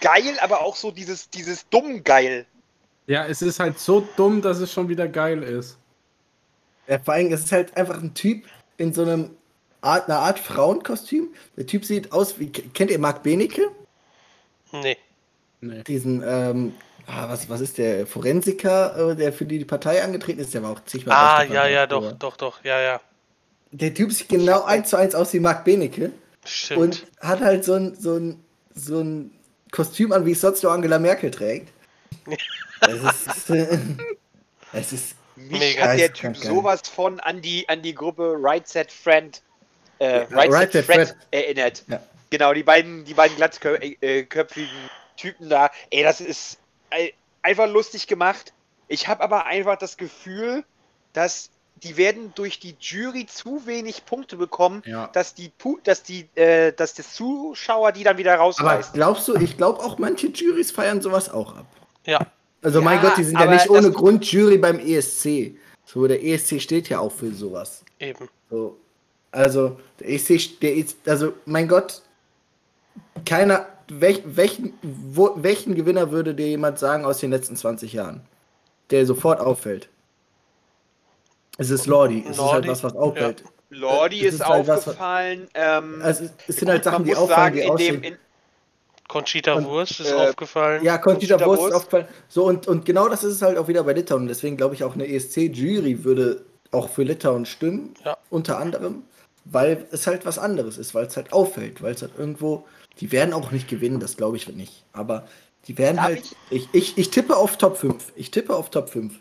geil, 0.00 0.36
aber 0.40 0.60
auch 0.62 0.76
so 0.76 0.90
dieses, 0.90 1.30
dieses 1.30 1.68
dumm 1.68 2.02
geil. 2.02 2.46
Ja, 3.06 3.26
es 3.26 3.42
ist 3.42 3.60
halt 3.60 3.78
so 3.78 4.06
dumm, 4.16 4.42
dass 4.42 4.58
es 4.58 4.72
schon 4.72 4.88
wieder 4.88 5.08
geil 5.08 5.42
ist. 5.42 5.78
Ja, 6.88 6.98
vor 6.98 7.14
allem, 7.14 7.32
es 7.32 7.44
ist 7.44 7.52
halt 7.52 7.76
einfach 7.76 8.00
ein 8.00 8.14
Typ 8.14 8.44
in 8.76 8.92
so 8.92 9.02
einem 9.02 9.36
Art, 9.80 10.08
einer 10.08 10.18
Art 10.18 10.38
Frauenkostüm. 10.38 11.28
Der 11.56 11.66
Typ 11.66 11.84
sieht 11.84 12.12
aus 12.12 12.38
wie, 12.38 12.50
kennt 12.50 12.90
ihr 12.90 12.98
Marc 12.98 13.22
Benecke? 13.22 13.70
Nee. 14.72 14.96
Nee. 15.60 15.82
Diesen, 15.84 16.22
ähm, 16.26 16.74
ah, 17.06 17.28
was, 17.28 17.48
was 17.48 17.60
ist 17.60 17.78
der? 17.78 18.06
Forensiker, 18.06 19.10
äh, 19.12 19.16
der 19.16 19.32
für 19.32 19.44
die 19.44 19.64
Partei 19.64 20.02
angetreten 20.02 20.40
ist, 20.40 20.54
der 20.54 20.62
war 20.62 20.72
auch 20.72 20.84
zigmal 20.84 21.16
Ah, 21.16 21.42
ja, 21.44 21.66
ja, 21.66 21.86
früher. 21.86 21.86
doch, 21.86 22.12
doch, 22.12 22.36
doch. 22.36 22.64
Ja, 22.64 22.80
ja. 22.80 23.00
Der 23.70 23.94
Typ 23.94 24.12
sieht 24.12 24.28
genau 24.28 24.62
eins 24.64 24.90
zu 24.90 24.96
eins 24.96 25.14
aus 25.14 25.32
wie 25.32 25.40
Marc 25.40 25.64
Benecke 25.64 26.12
Stimmt. 26.44 26.80
und 26.80 27.06
hat 27.20 27.40
halt 27.40 27.64
so 27.64 27.74
ein, 27.74 27.94
so 27.94 28.16
ein, 28.16 28.42
so 28.74 29.00
ein 29.00 29.30
Kostüm 29.70 30.12
an, 30.12 30.26
wie 30.26 30.32
es 30.32 30.40
sonst 30.40 30.62
nur 30.62 30.72
Angela 30.72 30.98
Merkel 30.98 31.30
trägt. 31.30 31.72
Es 32.84 32.94
ist, 33.48 33.50
es 34.72 34.92
ist 34.92 35.14
Mich 35.36 35.50
Mega. 35.60 35.86
hat 35.88 35.98
der 36.00 36.12
Typ 36.12 36.36
sowas 36.36 36.80
von 36.92 37.20
an 37.20 37.40
die, 37.40 37.66
an 37.68 37.80
die 37.80 37.94
Gruppe 37.94 38.34
Right 38.38 38.66
Set 38.66 38.90
Friend, 38.90 39.40
äh, 40.00 40.26
right, 40.32 40.50
Right 40.50 40.72
Set 40.72 40.84
Set 40.84 40.84
Fred 40.86 41.08
Fred. 41.08 41.16
erinnert. 41.30 41.84
Ja. 41.88 42.00
Genau, 42.32 42.54
die 42.54 42.62
beiden, 42.62 43.04
die 43.04 43.12
beiden 43.12 43.36
glatzköpfigen 43.36 44.70
Typen 45.18 45.50
da. 45.50 45.70
Ey, 45.90 46.02
das 46.02 46.22
ist 46.22 46.58
äh, 46.88 47.10
einfach 47.42 47.68
lustig 47.68 48.06
gemacht. 48.06 48.54
Ich 48.88 49.06
habe 49.06 49.22
aber 49.22 49.44
einfach 49.44 49.76
das 49.76 49.98
Gefühl, 49.98 50.64
dass 51.12 51.50
die 51.82 51.98
werden 51.98 52.32
durch 52.34 52.58
die 52.58 52.74
Jury 52.80 53.26
zu 53.26 53.66
wenig 53.66 54.06
Punkte 54.06 54.36
bekommen, 54.36 54.82
Ja. 54.86 55.08
dass 55.12 55.34
die, 55.34 55.52
dass 55.84 56.02
die, 56.02 56.26
äh, 56.36 56.72
dass 56.72 56.94
das 56.94 57.12
Zuschauer 57.12 57.92
die 57.92 58.02
dann 58.02 58.16
wieder 58.16 58.32
aber 58.34 58.44
rausreißen. 58.44 58.94
glaubst 58.94 59.28
du, 59.28 59.34
ich 59.36 59.58
glaube 59.58 59.80
auch 59.80 59.98
manche 59.98 60.28
Juries 60.28 60.70
feiern 60.70 61.02
sowas 61.02 61.28
auch 61.30 61.54
ab. 61.56 61.66
ja. 62.06 62.18
Also 62.64 62.80
mein 62.80 62.96
Ja, 63.02 63.08
Gott, 63.08 63.18
die 63.18 63.24
sind 63.24 63.34
ja 63.34 63.40
aber 63.40 63.54
nicht 63.54 63.68
ohne 63.68 63.90
Grund 63.90 64.24
Jury 64.30 64.56
beim 64.56 64.78
ESC. 64.78 65.56
So, 65.84 66.06
der 66.06 66.24
ESC 66.24 66.60
steht 66.62 66.88
ja 66.88 67.00
auch 67.00 67.10
für 67.10 67.32
sowas. 67.32 67.84
Eben. 67.98 68.28
So, 68.48 68.78
also, 69.32 69.80
der 69.98 70.08
ESC, 70.10 70.60
der 70.60 70.74
ist, 70.76 70.96
also, 71.08 71.32
mein 71.44 71.66
Gott, 71.66 72.02
keiner, 73.24 73.66
welch, 73.88 74.22
welchen, 74.24 74.74
wo, 74.82 75.32
welchen 75.36 75.74
Gewinner 75.74 76.10
würde 76.10 76.34
dir 76.34 76.48
jemand 76.48 76.78
sagen 76.78 77.04
aus 77.04 77.18
den 77.18 77.30
letzten 77.30 77.56
20 77.56 77.92
Jahren, 77.92 78.20
der 78.90 79.06
sofort 79.06 79.40
auffällt? 79.40 79.88
Es 81.58 81.70
ist 81.70 81.86
Lordi, 81.86 82.24
es 82.28 82.36
Lordi, 82.38 82.48
ist 82.48 82.52
halt 82.52 82.68
was, 82.68 82.84
was 82.84 82.96
auffällt. 82.96 83.44
Lordi 83.70 84.18
das 84.20 84.28
ist, 84.34 84.40
ist 84.40 84.46
halt 84.48 84.66
was- 84.68 84.78
aufgefallen. 84.88 85.48
ähm, 85.54 86.00
Also, 86.02 86.24
es- 86.46 86.56
sind 86.56 86.68
halt 86.68 86.84
Sachen, 86.84 87.04
die 87.04 87.14
auffallen, 87.14 87.54
sagen, 87.54 87.54
die 87.54 87.60
in 87.60 87.66
dem, 87.66 87.72
aussehen. 87.96 88.04
in, 88.04 88.16
Conchita 89.08 89.52
Und, 89.54 89.66
Wurst 89.66 90.00
ist 90.00 90.10
äh, 90.10 90.14
aufgefallen. 90.14 90.82
Ja, 90.82 90.96
Conchita 90.96 91.36
Conchita 91.36 91.46
Wurst 91.46 91.58
ist 91.60 91.64
Wurst. 91.66 91.76
aufgefallen. 91.76 92.06
So, 92.28 92.44
und, 92.46 92.66
und 92.66 92.86
genau 92.86 93.08
das 93.10 93.22
ist 93.24 93.34
es 93.34 93.42
halt 93.42 93.58
auch 93.58 93.68
wieder 93.68 93.84
bei 93.84 93.92
Litauen. 93.92 94.26
Deswegen 94.26 94.56
glaube 94.56 94.74
ich 94.74 94.84
auch, 94.84 94.94
eine 94.94 95.06
ESC-Jury 95.06 96.02
würde 96.04 96.42
auch 96.70 96.88
für 96.88 97.02
Litauen 97.02 97.44
stimmen, 97.44 97.92
Ja. 98.06 98.16
unter 98.30 98.58
anderem, 98.58 99.02
weil 99.44 99.86
es 99.90 100.06
halt 100.06 100.24
was 100.24 100.38
anderes 100.38 100.78
ist, 100.78 100.94
weil 100.94 101.04
es 101.06 101.16
halt 101.16 101.30
auffällt, 101.34 101.82
weil 101.82 101.92
es 101.92 102.00
halt 102.00 102.12
irgendwo, 102.16 102.64
die 103.00 103.12
werden 103.12 103.32
auch 103.32 103.50
nicht 103.50 103.68
gewinnen, 103.68 104.00
das 104.00 104.16
glaube 104.16 104.36
ich 104.36 104.48
nicht, 104.48 104.84
aber 104.92 105.26
die 105.66 105.78
werden 105.78 105.96
Darf 105.96 106.06
halt, 106.06 106.36
ich, 106.50 106.68
ich, 106.72 106.98
ich 106.98 107.10
tippe 107.10 107.36
auf 107.36 107.56
Top 107.56 107.76
5, 107.76 108.12
ich 108.16 108.30
tippe 108.30 108.54
auf 108.54 108.70
Top 108.70 108.90
5. 108.90 109.14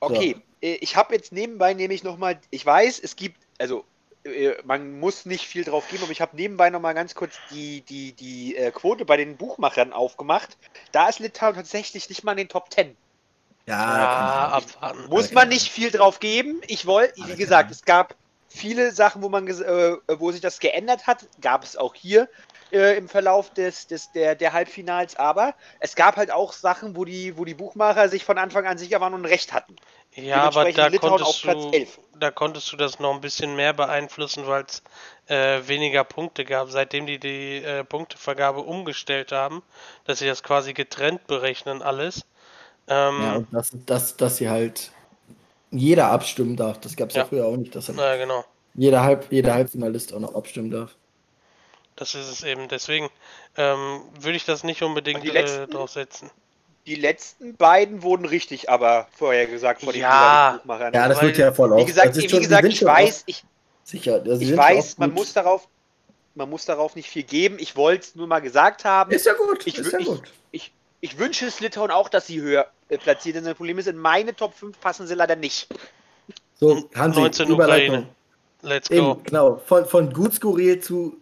Okay, 0.00 0.36
äh, 0.60 0.74
ich 0.80 0.96
habe 0.96 1.14
jetzt 1.14 1.32
nebenbei 1.32 1.74
nämlich 1.74 2.04
nochmal, 2.04 2.38
ich 2.50 2.64
weiß, 2.64 3.00
es 3.00 3.16
gibt, 3.16 3.38
also 3.58 3.84
äh, 4.24 4.54
man 4.64 4.98
muss 4.98 5.26
nicht 5.26 5.46
viel 5.46 5.64
drauf 5.64 5.88
geben, 5.88 6.02
aber 6.02 6.12
ich 6.12 6.20
habe 6.20 6.36
nebenbei 6.36 6.70
nochmal 6.70 6.94
ganz 6.94 7.14
kurz 7.14 7.34
die, 7.50 7.82
die, 7.82 8.12
die 8.12 8.56
äh, 8.56 8.70
Quote 8.70 9.04
bei 9.04 9.16
den 9.16 9.36
Buchmachern 9.36 9.92
aufgemacht. 9.92 10.56
Da 10.92 11.08
ist 11.08 11.18
Litauen 11.18 11.54
tatsächlich 11.54 12.08
nicht 12.08 12.24
mal 12.24 12.32
in 12.32 12.38
den 12.38 12.48
Top 12.48 12.72
10. 12.72 12.96
Ja, 13.66 14.60
Ja. 14.80 14.92
Muss 15.08 15.32
man 15.32 15.48
nicht 15.48 15.70
viel 15.70 15.90
drauf 15.90 16.20
geben. 16.20 16.60
Ich 16.66 16.86
wollte, 16.86 17.14
wie 17.26 17.36
gesagt, 17.36 17.70
es 17.70 17.84
gab 17.84 18.14
viele 18.48 18.92
Sachen, 18.92 19.22
wo 19.22 19.28
man 19.28 19.46
äh, 19.48 19.96
wo 20.08 20.32
sich 20.32 20.40
das 20.40 20.60
geändert 20.60 21.06
hat. 21.06 21.26
Gab 21.40 21.64
es 21.64 21.76
auch 21.76 21.94
hier 21.94 22.28
äh, 22.74 22.96
im 22.96 23.08
Verlauf 23.08 23.50
des, 23.50 23.86
des, 23.86 24.10
der, 24.12 24.34
der 24.34 24.52
Halbfinals, 24.52 25.16
aber 25.16 25.54
es 25.80 25.94
gab 25.94 26.16
halt 26.16 26.30
auch 26.30 26.52
Sachen, 26.52 26.96
wo 26.96 27.04
die, 27.04 27.38
wo 27.38 27.44
die 27.44 27.54
Buchmacher 27.54 28.08
sich 28.08 28.24
von 28.24 28.36
Anfang 28.36 28.66
an 28.66 28.78
sicher 28.78 29.00
waren 29.00 29.14
und 29.14 29.24
recht 29.24 29.52
hatten. 29.52 29.76
Ja, 30.14 30.42
aber 30.42 30.70
da 30.72 30.90
konntest, 30.90 31.44
du, 31.44 31.70
11. 31.72 31.98
da 32.18 32.30
konntest 32.30 32.70
du 32.72 32.76
das 32.76 33.00
noch 33.00 33.14
ein 33.14 33.20
bisschen 33.20 33.56
mehr 33.56 33.72
beeinflussen, 33.72 34.46
weil 34.46 34.64
es 34.64 34.82
äh, 35.26 35.66
weniger 35.66 36.04
Punkte 36.04 36.44
gab, 36.44 36.70
seitdem 36.70 37.06
die 37.06 37.18
die 37.18 37.56
äh, 37.56 37.84
Punktevergabe 37.84 38.60
umgestellt 38.60 39.32
haben, 39.32 39.62
dass 40.04 40.18
sie 40.18 40.26
das 40.26 40.42
quasi 40.42 40.72
getrennt 40.72 41.26
berechnen 41.26 41.82
alles. 41.82 42.26
Ähm, 42.86 43.22
Ja, 43.22 43.36
und 43.36 43.52
dass, 43.52 43.70
dass, 43.86 44.16
dass 44.16 44.36
sie 44.36 44.48
halt 44.48 44.92
jeder 45.70 46.10
abstimmen 46.10 46.56
darf, 46.56 46.80
das 46.80 46.94
gab 46.94 47.08
es 47.08 47.16
ja. 47.16 47.22
Ja. 47.22 47.28
früher 47.28 47.46
auch 47.46 47.56
nicht, 47.56 47.74
dass 47.74 47.88
halt 47.88 47.98
na 47.98 48.16
genau, 48.16 48.44
jeder, 48.74 49.02
Halb, 49.02 49.26
jeder 49.30 49.54
Halbfinalist 49.54 50.12
auch 50.12 50.20
noch 50.20 50.34
abstimmen 50.34 50.70
darf. 50.70 50.96
Das 51.96 52.14
ist 52.14 52.28
es 52.30 52.42
eben. 52.42 52.68
Deswegen 52.68 53.08
ähm, 53.56 54.02
würde 54.18 54.36
ich 54.36 54.44
das 54.44 54.64
nicht 54.64 54.82
unbedingt 54.82 55.24
äh, 55.24 55.30
letzten? 55.30 55.70
drauf 55.70 55.90
setzen. 55.90 56.30
Die 56.86 56.96
letzten 56.96 57.56
beiden 57.56 58.02
wurden 58.02 58.26
richtig, 58.26 58.68
aber 58.68 59.08
vorher 59.16 59.46
gesagt 59.46 59.82
den 59.82 59.94
Ja. 59.94 60.58
Buchmachern. 60.58 60.92
Ja, 60.92 61.08
das 61.08 61.18
Weil- 61.18 61.28
wird 61.28 61.38
ja 61.38 61.52
voll 61.52 61.70
wie 61.70 61.80
auf. 61.80 61.86
gesagt, 61.86 62.08
das 62.10 62.16
ist 62.18 62.24
wie 62.24 62.28
schon- 62.28 62.40
die 62.40 62.44
gesagt 62.46 62.64
ich 62.66 62.84
weiß, 62.84 63.22
ich, 63.26 63.44
sicher. 63.84 64.22
Also 64.26 64.42
ich 64.42 64.54
weiß, 64.56 64.98
man 64.98 65.12
muss 65.12 65.32
darauf, 65.32 65.66
man 66.34 66.50
muss 66.50 66.66
darauf 66.66 66.94
nicht 66.94 67.08
viel 67.08 67.22
geben. 67.22 67.56
Ich 67.58 67.74
wollte 67.76 68.02
es 68.04 68.14
nur 68.16 68.26
mal 68.26 68.40
gesagt 68.40 68.84
haben. 68.84 69.10
Ist 69.12 69.24
ja 69.24 69.32
gut, 69.34 69.66
Ich, 69.66 69.78
ist 69.78 69.92
ja 69.92 69.98
ich, 69.98 70.06
gut. 70.06 70.22
ich, 70.50 70.72
ich 71.00 71.18
wünsche 71.18 71.46
es 71.46 71.60
Litauen 71.60 71.90
auch, 71.90 72.08
dass 72.10 72.26
sie 72.26 72.40
höher 72.42 72.66
äh, 72.90 72.98
platziert 72.98 73.36
sind. 73.36 73.46
Das 73.46 73.54
Problem 73.54 73.78
ist, 73.78 73.86
in 73.88 73.96
meine 73.96 74.34
Top 74.36 74.52
5 74.54 74.78
passen 74.78 75.06
sie 75.06 75.14
leider 75.14 75.36
nicht. 75.36 75.68
So, 76.60 76.88
Hansi, 76.94 77.20
19 77.20 77.48
Überleitung. 77.48 77.88
Ukraine. 77.94 78.08
Let's 78.62 78.88
go. 78.88 78.94
Eben, 78.94 79.24
genau. 79.24 79.56
Von, 79.66 79.86
von 79.86 80.12
gut 80.12 80.34
skurril 80.34 80.80
zu 80.80 81.16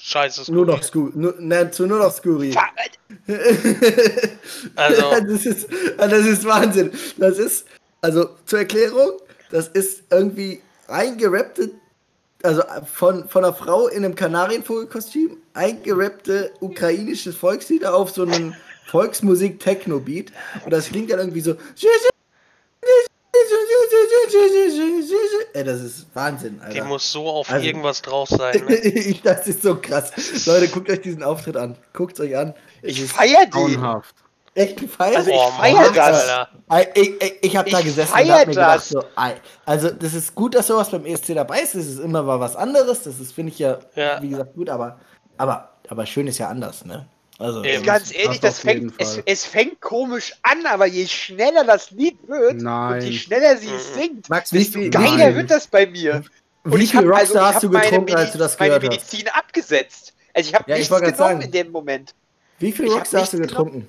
Scheiße. 0.00 0.52
nur 0.52 0.64
noch 0.66 0.82
skurril. 0.82 1.12
Nur, 1.14 1.34
nein, 1.38 1.72
zu 1.72 1.86
nur 1.86 1.98
noch. 1.98 2.14
Fa- 2.52 2.68
Also, 4.76 5.02
das, 5.26 5.46
ist, 5.46 5.68
das 5.98 6.26
ist 6.26 6.44
Wahnsinn. 6.44 6.90
Das 7.16 7.38
ist, 7.38 7.66
also 8.00 8.30
zur 8.46 8.60
Erklärung, 8.60 9.12
das 9.50 9.68
ist 9.68 10.02
irgendwie 10.10 10.62
eingerappte, 10.86 11.70
also 12.42 12.62
von, 12.92 13.28
von 13.28 13.44
einer 13.44 13.52
Frau 13.54 13.88
in 13.88 14.04
einem 14.04 14.14
Kanarienvogelkostüm, 14.14 15.38
eingerappte 15.54 16.52
ukrainische 16.60 17.32
Volkslieder 17.32 17.94
auf 17.94 18.10
so 18.10 18.22
einem 18.22 18.54
Volksmusik-Techno-Beat. 18.86 20.32
Und 20.64 20.70
das 20.72 20.86
klingt 20.88 21.10
dann 21.10 21.18
irgendwie 21.18 21.40
so. 21.40 21.54
Ey, 25.54 25.64
das 25.64 25.80
ist 25.80 26.06
Wahnsinn, 26.14 26.58
die 26.70 26.78
Alter. 26.78 26.84
muss 26.84 27.10
so 27.10 27.26
auf 27.28 27.50
Also- 27.50 27.66
irgendwas 27.66 28.02
drauf 28.02 28.28
sein. 28.28 28.62
Ne? 28.68 29.16
Das 29.22 29.46
ist 29.46 29.62
so 29.62 29.76
krass. 29.76 30.12
Leute, 30.46 30.68
guckt 30.68 30.90
euch 30.90 31.00
diesen 31.00 31.22
Auftritt 31.22 31.56
an. 31.56 31.76
Guckt 31.92 32.18
euch 32.20 32.36
an. 32.36 32.54
Ich 32.82 33.04
feier 33.04 33.46
die. 33.46 33.50
Grauenhaft. 33.50 34.14
echt 34.54 34.78
gefeiert. 34.80 35.16
Also 35.18 35.30
ich 35.30 35.36
Oh, 35.36 35.50
feier 35.52 35.90
das. 35.94 36.28
Alter. 36.68 36.90
Ich, 37.00 37.22
ich, 37.22 37.32
ich 37.42 37.56
habe 37.56 37.70
da 37.70 37.78
Ich 37.78 37.84
gesessen 37.86 38.12
und 38.12 38.18
feier 38.18 38.34
hab 38.40 38.46
mir 38.46 38.54
gedacht, 38.54 38.76
das. 38.76 38.88
so, 38.88 39.02
also 39.64 39.90
das 39.90 40.14
ist 40.14 40.34
gut, 40.34 40.54
dass 40.54 40.66
sowas 40.66 40.90
beim 40.90 41.06
ESC 41.06 41.34
dabei 41.34 41.60
ist. 41.60 41.74
Das 41.74 41.86
ist 41.86 42.00
immer 42.00 42.22
mal 42.22 42.40
was 42.40 42.56
anderes. 42.56 43.02
Das 43.02 43.18
ist, 43.20 43.32
finde 43.32 43.52
ich 43.52 43.58
ja, 43.58 43.78
Ja. 43.94 44.20
wie 44.22 44.28
gesagt, 44.30 44.54
gut, 44.54 44.68
aber, 44.68 44.98
aber, 45.36 45.70
aber 45.88 46.06
schön 46.06 46.26
ist 46.26 46.38
ja 46.38 46.48
anders, 46.48 46.84
ne? 46.84 47.06
Also, 47.38 47.62
Eben. 47.62 47.84
Ganz 47.84 48.12
ehrlich, 48.12 48.40
das 48.40 48.58
fängt, 48.58 48.92
es, 48.98 49.20
es 49.24 49.44
fängt 49.44 49.80
komisch 49.80 50.34
an, 50.42 50.66
aber 50.66 50.86
je 50.86 51.06
schneller 51.06 51.62
das 51.64 51.92
Lied 51.92 52.18
wird 52.26 52.54
und 52.54 52.62
Nein. 52.62 53.00
je 53.02 53.12
schneller 53.12 53.56
sie 53.56 53.68
Mhm. 53.68 53.74
es 53.76 53.94
singt, 53.94 54.28
Max, 54.28 54.52
wie 54.52 54.58
desto 54.58 54.80
geiler 54.90 55.34
wird 55.36 55.50
das 55.50 55.68
bei 55.68 55.86
mir. 55.86 56.24
wie 56.64 56.82
ich 56.82 56.90
viel 56.90 56.98
hab- 56.98 57.04
also, 57.06 57.34
Rockstar 57.34 57.48
ich 57.50 57.54
hast 57.54 57.62
du 57.62 57.68
meine 57.70 57.84
getrunken, 57.90 58.14
als 58.16 58.32
du 58.32 58.38
Medi- 58.38 58.40
das 58.40 58.58
meine 58.58 58.68
gehört 58.80 58.82
hast? 58.92 59.12
Medizin 59.12 59.28
abgesetzt. 59.28 60.14
Also 60.34 60.48
ich 60.48 60.54
habe 60.54 60.64
Ja, 60.68 60.74
ich 60.76 60.80
nichts 60.80 60.90
grad 60.90 61.00
genommen 61.02 61.16
sagen. 61.18 61.40
in 61.42 61.50
dem 61.52 61.70
Moment. 61.70 62.14
Wie 62.58 62.72
viel 62.72 62.86
Ich 62.86 62.92
Rockstar 62.92 63.20
hast 63.22 63.32
du 63.32 63.38
getrunken? 63.38 63.88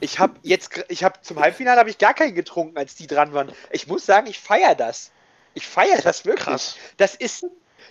Ich 0.00 0.18
habe 0.18 0.34
jetzt, 0.42 0.70
ich 0.88 1.04
habe 1.04 1.20
zum 1.22 1.40
Halbfinale 1.40 1.78
habe 1.78 1.90
ich 1.90 1.98
gar 1.98 2.14
keinen 2.14 2.34
getrunken, 2.34 2.76
als 2.76 2.94
die 2.94 3.06
dran 3.06 3.32
waren. 3.34 3.52
Ich 3.70 3.86
muss 3.86 4.04
sagen, 4.06 4.26
ich 4.28 4.38
feiere 4.38 4.74
das. 4.74 5.10
Ich 5.54 5.66
feiere 5.66 6.00
das 6.02 6.24
wirklich. 6.24 6.44
Krass. 6.44 6.76
Das 6.96 7.14
ist, 7.14 7.44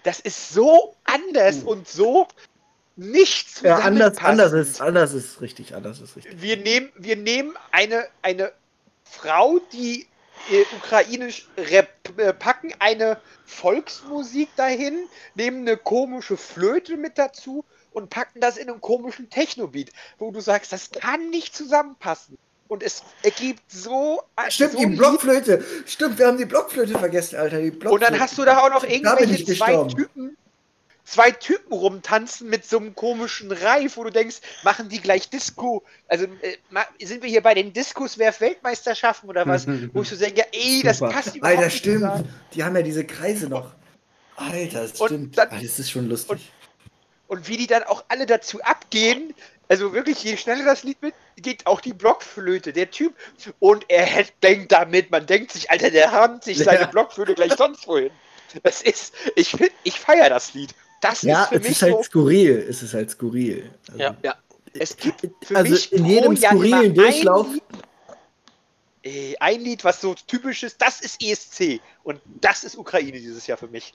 das 0.03 0.19
ist 0.19 0.53
so 0.53 0.95
anders 1.05 1.57
und 1.57 1.87
so 1.87 2.27
nicht 2.99 3.61
Ja, 3.63 3.77
anders, 3.79 4.17
anders 4.19 4.51
ist, 4.53 4.81
anders 4.81 5.13
ist 5.13 5.41
richtig, 5.41 5.73
anders 5.75 5.99
ist 6.01 6.15
richtig. 6.15 6.41
Wir 6.41 6.57
nehmen, 6.57 6.91
wir 6.97 7.15
nehmen 7.15 7.55
eine, 7.71 8.07
eine 8.21 8.51
Frau, 9.03 9.59
die 9.71 10.05
äh, 10.51 10.63
ukrainisch 10.77 11.47
rap, 11.57 11.89
äh, 12.17 12.33
packen 12.33 12.73
eine 12.79 13.17
Volksmusik 13.45 14.49
dahin, 14.55 15.07
nehmen 15.35 15.67
eine 15.67 15.77
komische 15.77 16.37
Flöte 16.37 16.97
mit 16.97 17.17
dazu 17.17 17.63
und 17.91 18.09
packen 18.09 18.41
das 18.41 18.57
in 18.57 18.69
einen 18.69 18.81
komischen 18.81 19.29
Techno-Beat, 19.29 19.91
wo 20.17 20.31
du 20.31 20.41
sagst, 20.41 20.71
das 20.73 20.91
kann 20.91 21.29
nicht 21.29 21.55
zusammenpassen. 21.55 22.37
Und 22.67 22.83
es 22.83 23.01
ergibt 23.23 23.63
so. 23.71 24.21
Stimmt, 24.49 24.73
so 24.73 24.77
die. 24.77 24.95
Blockflöte. 24.95 25.65
Stimmt, 25.87 26.19
wir 26.19 26.27
haben 26.27 26.37
die 26.37 26.45
Blockflöte 26.45 26.99
vergessen, 26.99 27.37
Alter. 27.37 27.59
Die 27.61 27.71
Und 27.71 27.79
Blockflöte. 27.79 28.11
dann 28.11 28.19
hast 28.19 28.37
du 28.37 28.45
da 28.45 28.59
auch 28.59 28.69
noch 28.69 28.83
irgendwelche 28.83 29.43
zwei. 29.45 29.83
Typen, 29.87 30.37
zwei 31.09 31.31
Typen 31.31 31.73
rumtanzen 31.73 32.49
mit 32.49 32.65
so 32.65 32.77
einem 32.77 32.95
komischen 32.95 33.51
Reif, 33.51 33.97
wo 33.97 34.03
du 34.03 34.11
denkst, 34.11 34.37
machen 34.63 34.89
die 34.89 35.01
gleich 35.01 35.29
Disco? 35.29 35.83
Also 36.07 36.25
äh, 36.41 37.05
sind 37.05 37.23
wir 37.23 37.29
hier 37.29 37.41
bei 37.41 37.53
den 37.53 37.73
Discos 37.73 38.17
werf 38.17 38.41
Weltmeisterschaften 38.41 39.27
oder 39.29 39.45
was? 39.47 39.65
wo 39.93 40.01
ich 40.03 40.09
so 40.09 40.15
denke, 40.15 40.45
ey, 40.53 40.81
das 40.83 40.99
Super. 40.99 41.11
passt 41.11 41.35
überhaupt 41.35 41.57
Alter, 41.57 41.69
stimmt. 41.69 41.95
zusammen. 42.01 42.35
Die 42.53 42.63
haben 42.63 42.75
ja 42.75 42.81
diese 42.81 43.05
Kreise 43.05 43.47
noch. 43.49 43.71
Alter, 44.35 44.81
das 44.83 44.99
Und 45.01 45.07
stimmt. 45.07 45.37
dann- 45.37 45.49
Alter, 45.49 45.63
das 45.63 45.79
ist 45.79 45.91
schon 45.91 46.07
lustig. 46.07 46.51
Und 47.27 47.47
wie 47.47 47.57
die 47.57 47.67
dann 47.67 47.83
auch 47.83 48.05
alle 48.07 48.25
dazu 48.25 48.61
abgehen, 48.63 49.33
also 49.67 49.93
wirklich, 49.93 50.23
je 50.23 50.35
schneller 50.37 50.65
das 50.65 50.83
Lied 50.83 50.99
mit, 51.01 51.13
geht 51.37 51.67
auch 51.67 51.79
die 51.79 51.93
Blockflöte, 51.93 52.73
der 52.73 52.89
Typ. 52.89 53.13
Und 53.59 53.85
er 53.87 54.25
denkt 54.41 54.71
damit, 54.71 55.11
man 55.11 55.27
denkt 55.27 55.51
sich, 55.51 55.69
Alter, 55.69 55.91
der 55.91 56.11
hammt 56.11 56.43
sich 56.43 56.57
seine 56.57 56.81
Ja. 56.81 56.85
Blockflöte 56.87 57.35
gleich 57.35 57.53
sonst 57.53 57.87
wohin. 57.87 58.09
Das 58.63 58.81
ist, 58.81 59.13
ich 59.35 59.49
find, 59.49 59.71
ich 59.83 59.99
feiere 59.99 60.29
das 60.29 60.55
Lied. 60.55 60.73
Das 61.01 61.21
ja, 61.21 61.43
ist 61.43 61.49
für 61.49 61.55
es 61.55 61.61
mich 61.61 61.71
ist 61.71 61.81
halt 61.81 61.95
so, 61.95 62.03
skurril. 62.03 62.65
Es 62.69 62.83
ist 62.83 62.93
halt 62.93 63.09
skurril. 63.09 63.69
Also, 63.87 63.99
Ja. 63.99 64.17
ja, 64.23 64.35
es 64.73 64.95
gibt 64.97 65.21
für 65.43 65.55
also 65.55 65.71
mich 65.71 65.91
in 65.93 66.05
jedem 66.05 66.33
Jahr 66.33 66.53
skurrilen 66.53 66.79
ein 66.79 66.93
Durchlauf. 66.93 67.47
Lied, 69.03 69.41
ein 69.41 69.61
Lied, 69.61 69.83
was 69.83 70.01
so 70.01 70.13
typisch 70.27 70.63
ist, 70.63 70.81
das 70.81 71.01
ist 71.01 71.21
ESC. 71.23 71.79
Und 72.03 72.19
das 72.41 72.63
ist 72.63 72.77
Ukraine 72.77 73.13
dieses 73.13 73.47
Jahr 73.47 73.57
für 73.57 73.67
mich. 73.67 73.93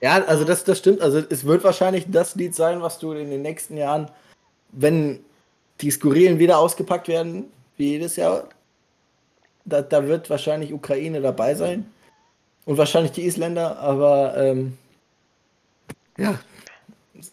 Ja, 0.00 0.24
also 0.24 0.44
das, 0.44 0.64
das 0.64 0.78
stimmt. 0.78 1.00
Also 1.00 1.22
es 1.28 1.44
wird 1.44 1.62
wahrscheinlich 1.62 2.06
das 2.08 2.34
Lied 2.34 2.54
sein, 2.54 2.82
was 2.82 2.98
du 2.98 3.12
in 3.12 3.30
den 3.30 3.42
nächsten 3.42 3.76
Jahren, 3.76 4.10
wenn 4.72 5.24
die 5.80 5.90
Skurrilen 5.90 6.38
wieder 6.38 6.58
ausgepackt 6.58 7.08
werden, 7.08 7.50
wie 7.76 7.90
jedes 7.90 8.16
Jahr, 8.16 8.48
da, 9.64 9.82
da 9.82 10.06
wird 10.06 10.28
wahrscheinlich 10.30 10.72
Ukraine 10.72 11.20
dabei 11.20 11.54
sein. 11.54 11.90
Und 12.66 12.76
wahrscheinlich 12.78 13.12
die 13.12 13.24
Isländer, 13.26 13.78
aber 13.78 14.36
ähm, 14.36 14.76
ja, 16.18 16.38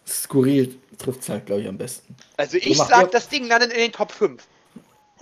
skurril 0.08 0.78
trifft 0.98 1.22
es 1.22 1.30
halt, 1.30 1.46
glaube 1.46 1.62
ich, 1.62 1.68
am 1.68 1.78
besten. 1.78 2.16
Also 2.38 2.58
ich 2.58 2.78
macht 2.78 2.90
sag, 2.90 3.02
ihr- 3.04 3.08
das 3.12 3.30
Ding 3.30 3.48
landet 3.48 3.72
in 3.72 3.80
den 3.80 3.92
Top 3.92 4.12
5. 4.12 4.44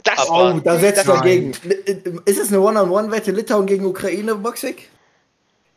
Das 0.04 0.30
Oh, 0.30 0.60
da 0.64 0.78
setzt 0.80 1.08
Nein. 1.08 1.18
dagegen. 1.18 1.52
Ist 2.26 2.38
es 2.38 2.50
eine 2.50 2.62
One-on-One-Wette 2.62 3.32
Litauen 3.32 3.66
gegen 3.66 3.86
Ukraine, 3.86 4.36
Boxig? 4.36 4.90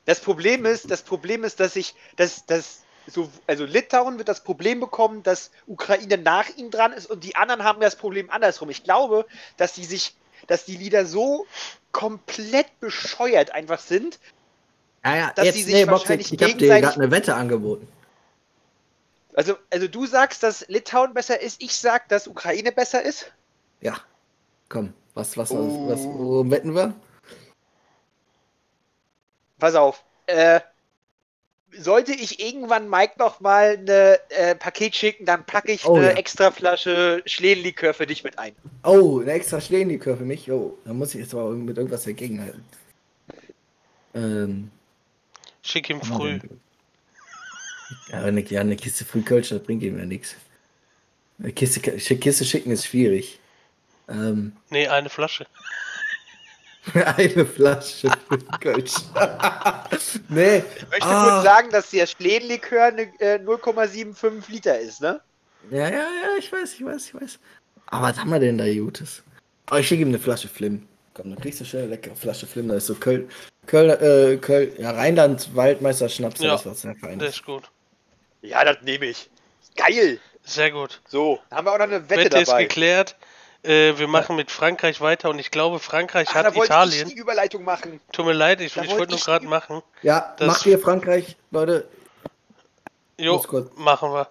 Das 0.04 0.20
Problem 0.20 0.66
ist, 0.66 0.90
das 0.90 1.02
Problem 1.02 1.44
ist, 1.44 1.60
dass 1.60 1.76
ich, 1.76 1.94
dass, 2.16 2.44
dass 2.46 2.80
so, 3.06 3.30
also 3.46 3.64
Litauen 3.64 4.18
wird 4.18 4.28
das 4.28 4.44
Problem 4.44 4.80
bekommen, 4.80 5.22
dass 5.22 5.50
Ukraine 5.66 6.18
nach 6.18 6.46
ihm 6.56 6.70
dran 6.70 6.92
ist 6.92 7.06
und 7.10 7.24
die 7.24 7.36
anderen 7.36 7.64
haben 7.64 7.80
das 7.80 7.96
Problem 7.96 8.28
andersrum. 8.30 8.68
Ich 8.68 8.84
glaube, 8.84 9.24
dass 9.56 9.72
die 9.72 9.84
sich, 9.84 10.14
dass 10.46 10.64
die 10.64 10.76
Lieder 10.76 11.04
so 11.06 11.46
komplett 11.92 12.66
bescheuert 12.80 13.50
einfach 13.50 13.80
sind. 13.80 14.18
Ja, 15.04 15.16
ja, 15.16 15.32
Dass 15.34 15.46
jetzt, 15.46 15.54
sie 15.56 15.62
sich 15.62 15.74
nee, 15.74 15.86
wahrscheinlich 15.86 16.32
ich 16.32 16.40
habe 16.42 16.52
dir 16.52 16.58
gegenseitig- 16.58 16.84
gerade 16.84 17.00
eine 17.02 17.10
Wette 17.10 17.34
angeboten. 17.34 17.88
Also, 19.34 19.56
also 19.70 19.86
du 19.86 20.04
sagst, 20.06 20.42
dass 20.42 20.66
Litauen 20.68 21.14
besser 21.14 21.40
ist, 21.40 21.62
ich 21.62 21.76
sag, 21.78 22.08
dass 22.08 22.26
Ukraine 22.26 22.72
besser 22.72 23.02
ist. 23.02 23.30
Ja, 23.80 23.96
komm, 24.68 24.92
Was, 25.14 25.36
was, 25.36 25.50
was, 25.50 25.58
was, 25.58 26.00
wo 26.04 26.50
wetten 26.50 26.74
wir? 26.74 26.92
Pass 29.58 29.74
auf. 29.74 30.02
Äh, 30.26 30.60
sollte 31.78 32.12
ich 32.12 32.40
irgendwann 32.44 32.88
Mike 32.90 33.14
noch 33.18 33.40
mal 33.40 33.76
ein 33.78 33.88
äh, 33.88 34.54
Paket 34.54 34.94
schicken, 34.96 35.24
dann 35.24 35.44
packe 35.44 35.72
ich 35.72 35.84
Oh, 35.86 35.96
eine 35.96 36.06
ja. 36.08 36.12
extra 36.12 36.50
Flasche 36.50 37.22
Schlehenlikör 37.26 37.94
für 37.94 38.06
dich 38.06 38.24
mit 38.24 38.38
ein. 38.38 38.54
Oh, 38.84 39.20
eine 39.20 39.32
extra 39.32 39.60
Schlehenlikör 39.60 40.16
für 40.16 40.24
mich. 40.24 40.50
Oh, 40.50 40.76
da 40.84 40.92
muss 40.92 41.14
ich 41.14 41.20
jetzt 41.22 41.34
aber 41.34 41.50
mit 41.50 41.76
irgendwas 41.76 42.04
dagegenhalten. 42.04 42.64
Ähm, 44.14 44.70
Schick 45.62 45.90
ihm 45.90 46.00
früh. 46.00 46.38
Ja, 48.10 48.22
eine, 48.22 48.42
ja, 48.44 48.60
eine 48.60 48.76
Kiste 48.76 49.04
Frühkölsch, 49.04 49.50
das 49.50 49.62
bringt 49.62 49.82
ihm 49.82 49.98
ja 49.98 50.04
nichts. 50.04 50.34
Eine 51.38 51.52
Kiste, 51.52 51.80
Kiste 51.80 52.44
schicken 52.44 52.70
ist 52.70 52.86
schwierig. 52.86 53.38
Ähm, 54.08 54.52
Nee, 54.70 54.88
eine 54.88 55.08
Flasche. 55.08 55.46
Eine 56.94 57.44
Flasche 57.46 58.10
Frühkölsch. 58.28 58.94
nee. 60.28 60.62
Ich 60.76 60.88
möchte 60.88 61.06
Ah. 61.06 61.24
kurz 61.30 61.44
sagen, 61.44 61.70
dass 61.70 61.90
der 61.90 62.06
Schlehenlikör 62.06 62.84
eine, 62.84 63.02
äh, 63.20 63.38
0,75 63.38 64.48
Liter 64.48 64.78
ist, 64.78 65.00
ne? 65.00 65.20
Ja, 65.70 65.88
ja, 65.88 65.90
ja, 65.90 66.36
ich 66.38 66.50
weiß, 66.52 66.74
ich 66.74 66.84
weiß, 66.84 67.06
ich 67.08 67.14
weiß. 67.14 67.38
Aber 67.86 68.08
was 68.08 68.18
haben 68.18 68.30
wir 68.30 68.38
denn 68.40 68.58
da 68.58 68.64
Gutes? 68.72 69.22
Oh, 69.70 69.76
ich 69.76 69.86
schicke 69.88 70.02
ihm 70.02 70.08
eine 70.08 70.18
Flasche 70.18 70.48
Flim. 70.48 70.86
Komm, 71.14 71.30
dann 71.30 71.40
kriegst 71.40 71.60
du 71.60 71.64
schnell 71.64 71.82
eine 71.82 71.90
leckere 71.92 72.14
Flasche 72.16 72.46
Flim. 72.46 72.68
Da 72.68 72.76
ist 72.76 72.86
so 72.86 72.94
Köln, 72.94 73.28
Köln, 73.66 73.90
äh, 73.90 74.36
Köln, 74.38 74.70
ja, 74.78 74.92
Rheinland, 74.92 75.54
Waldmeister 75.54 76.08
Schnaps, 76.08 76.40
Ja, 76.40 76.52
das 76.52 76.64
was 76.64 76.82
sehr 76.82 76.94
fein 76.96 77.18
Das 77.18 77.30
ist. 77.30 77.34
ist 77.40 77.44
gut. 77.44 77.70
Ja, 78.40 78.64
das 78.64 78.78
nehme 78.82 79.06
ich. 79.06 79.28
Geil. 79.76 80.18
Sehr 80.44 80.70
gut. 80.70 81.02
So, 81.08 81.38
dann 81.50 81.58
haben 81.58 81.64
wir 81.66 81.72
auch 81.72 81.78
noch 81.78 81.84
eine 81.84 82.08
Wette, 82.08 82.24
Wette 82.24 82.38
ist 82.38 82.48
dabei. 82.48 82.62
geklärt. 82.62 83.16
Äh, 83.68 83.98
wir 83.98 84.08
machen 84.08 84.34
mit 84.36 84.50
Frankreich 84.50 85.00
weiter 85.02 85.28
und 85.28 85.38
ich 85.38 85.50
glaube, 85.50 85.78
Frankreich 85.78 86.28
Ach, 86.30 86.34
hat 86.36 86.46
da 86.46 86.54
wollte 86.54 86.72
ich 86.72 86.78
Italien. 86.78 87.08
die 87.10 87.14
Überleitung 87.16 87.64
machen. 87.64 88.00
Tut 88.12 88.24
mir 88.24 88.32
leid, 88.32 88.60
ich, 88.62 88.74
Da 88.74 88.82
ich 88.82 88.90
wollte 88.90 89.10
nur 89.10 89.18
ich 89.18 89.24
gerade 89.24 89.44
die- 89.44 89.46
machen. 89.50 89.82
Ja, 90.02 90.34
macht 90.40 90.64
ihr 90.66 90.78
Frankreich, 90.78 91.36
Leute. 91.50 91.86
Jo, 93.18 93.44
machen 93.76 94.12
wir. 94.12 94.28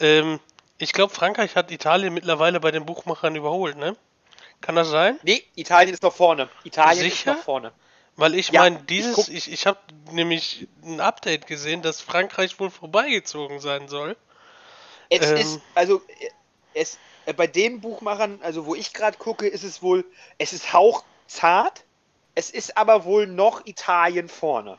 Ähm, 0.00 0.40
ich 0.78 0.92
glaube, 0.92 1.14
Frankreich 1.14 1.56
hat 1.56 1.70
Italien 1.70 2.12
mittlerweile 2.12 2.60
bei 2.60 2.70
den 2.70 2.84
Buchmachern 2.84 3.34
überholt, 3.36 3.76
ne? 3.76 3.96
Kann 4.60 4.74
das 4.76 4.88
sein? 4.90 5.18
Nee, 5.22 5.42
Italien 5.54 5.94
ist 5.94 6.02
noch 6.02 6.14
vorne. 6.14 6.48
Italien 6.64 7.06
ist 7.06 7.18
Sicher? 7.18 7.34
noch 7.34 7.42
vorne. 7.42 7.72
Weil 8.16 8.34
ich 8.34 8.50
Ja, 8.50 8.60
meine, 8.62 8.76
ich 8.80 8.86
dieses, 8.86 9.14
guck- 9.16 9.28
ich, 9.28 9.50
ich 9.52 9.66
habe 9.66 9.78
nämlich 10.10 10.68
ein 10.84 11.00
Update 11.00 11.46
gesehen, 11.46 11.82
dass 11.82 12.00
Frankreich 12.00 12.58
wohl 12.60 12.70
vorbeigezogen 12.70 13.60
sein 13.60 13.88
soll. 13.88 14.16
Es 15.10 15.30
Ähm. 15.30 15.36
ist, 15.36 15.60
also, 15.74 16.02
es, 16.74 16.98
bei 17.32 17.46
den 17.46 17.80
Buchmachern, 17.80 18.38
also 18.42 18.66
wo 18.66 18.74
ich 18.74 18.92
gerade 18.92 19.16
gucke, 19.16 19.46
ist 19.46 19.64
es 19.64 19.82
wohl, 19.82 20.04
es 20.38 20.52
ist 20.52 20.72
hauchzart, 20.72 21.84
es 22.34 22.50
ist 22.50 22.76
aber 22.76 23.04
wohl 23.04 23.26
noch 23.26 23.64
Italien 23.66 24.28
vorne. 24.28 24.78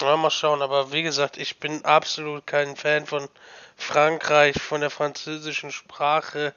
Ja, 0.00 0.16
mal 0.16 0.30
schauen, 0.30 0.62
aber 0.62 0.92
wie 0.92 1.02
gesagt, 1.02 1.36
ich 1.36 1.58
bin 1.58 1.84
absolut 1.84 2.46
kein 2.46 2.76
Fan 2.76 3.06
von 3.06 3.28
Frankreich, 3.76 4.60
von 4.60 4.80
der 4.80 4.90
französischen 4.90 5.72
Sprache, 5.72 6.54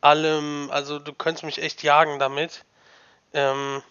allem, 0.00 0.70
also 0.70 0.98
du 0.98 1.12
könntest 1.12 1.44
mich 1.44 1.62
echt 1.62 1.82
jagen 1.82 2.18
damit. 2.18 2.64
Ähm, 3.32 3.82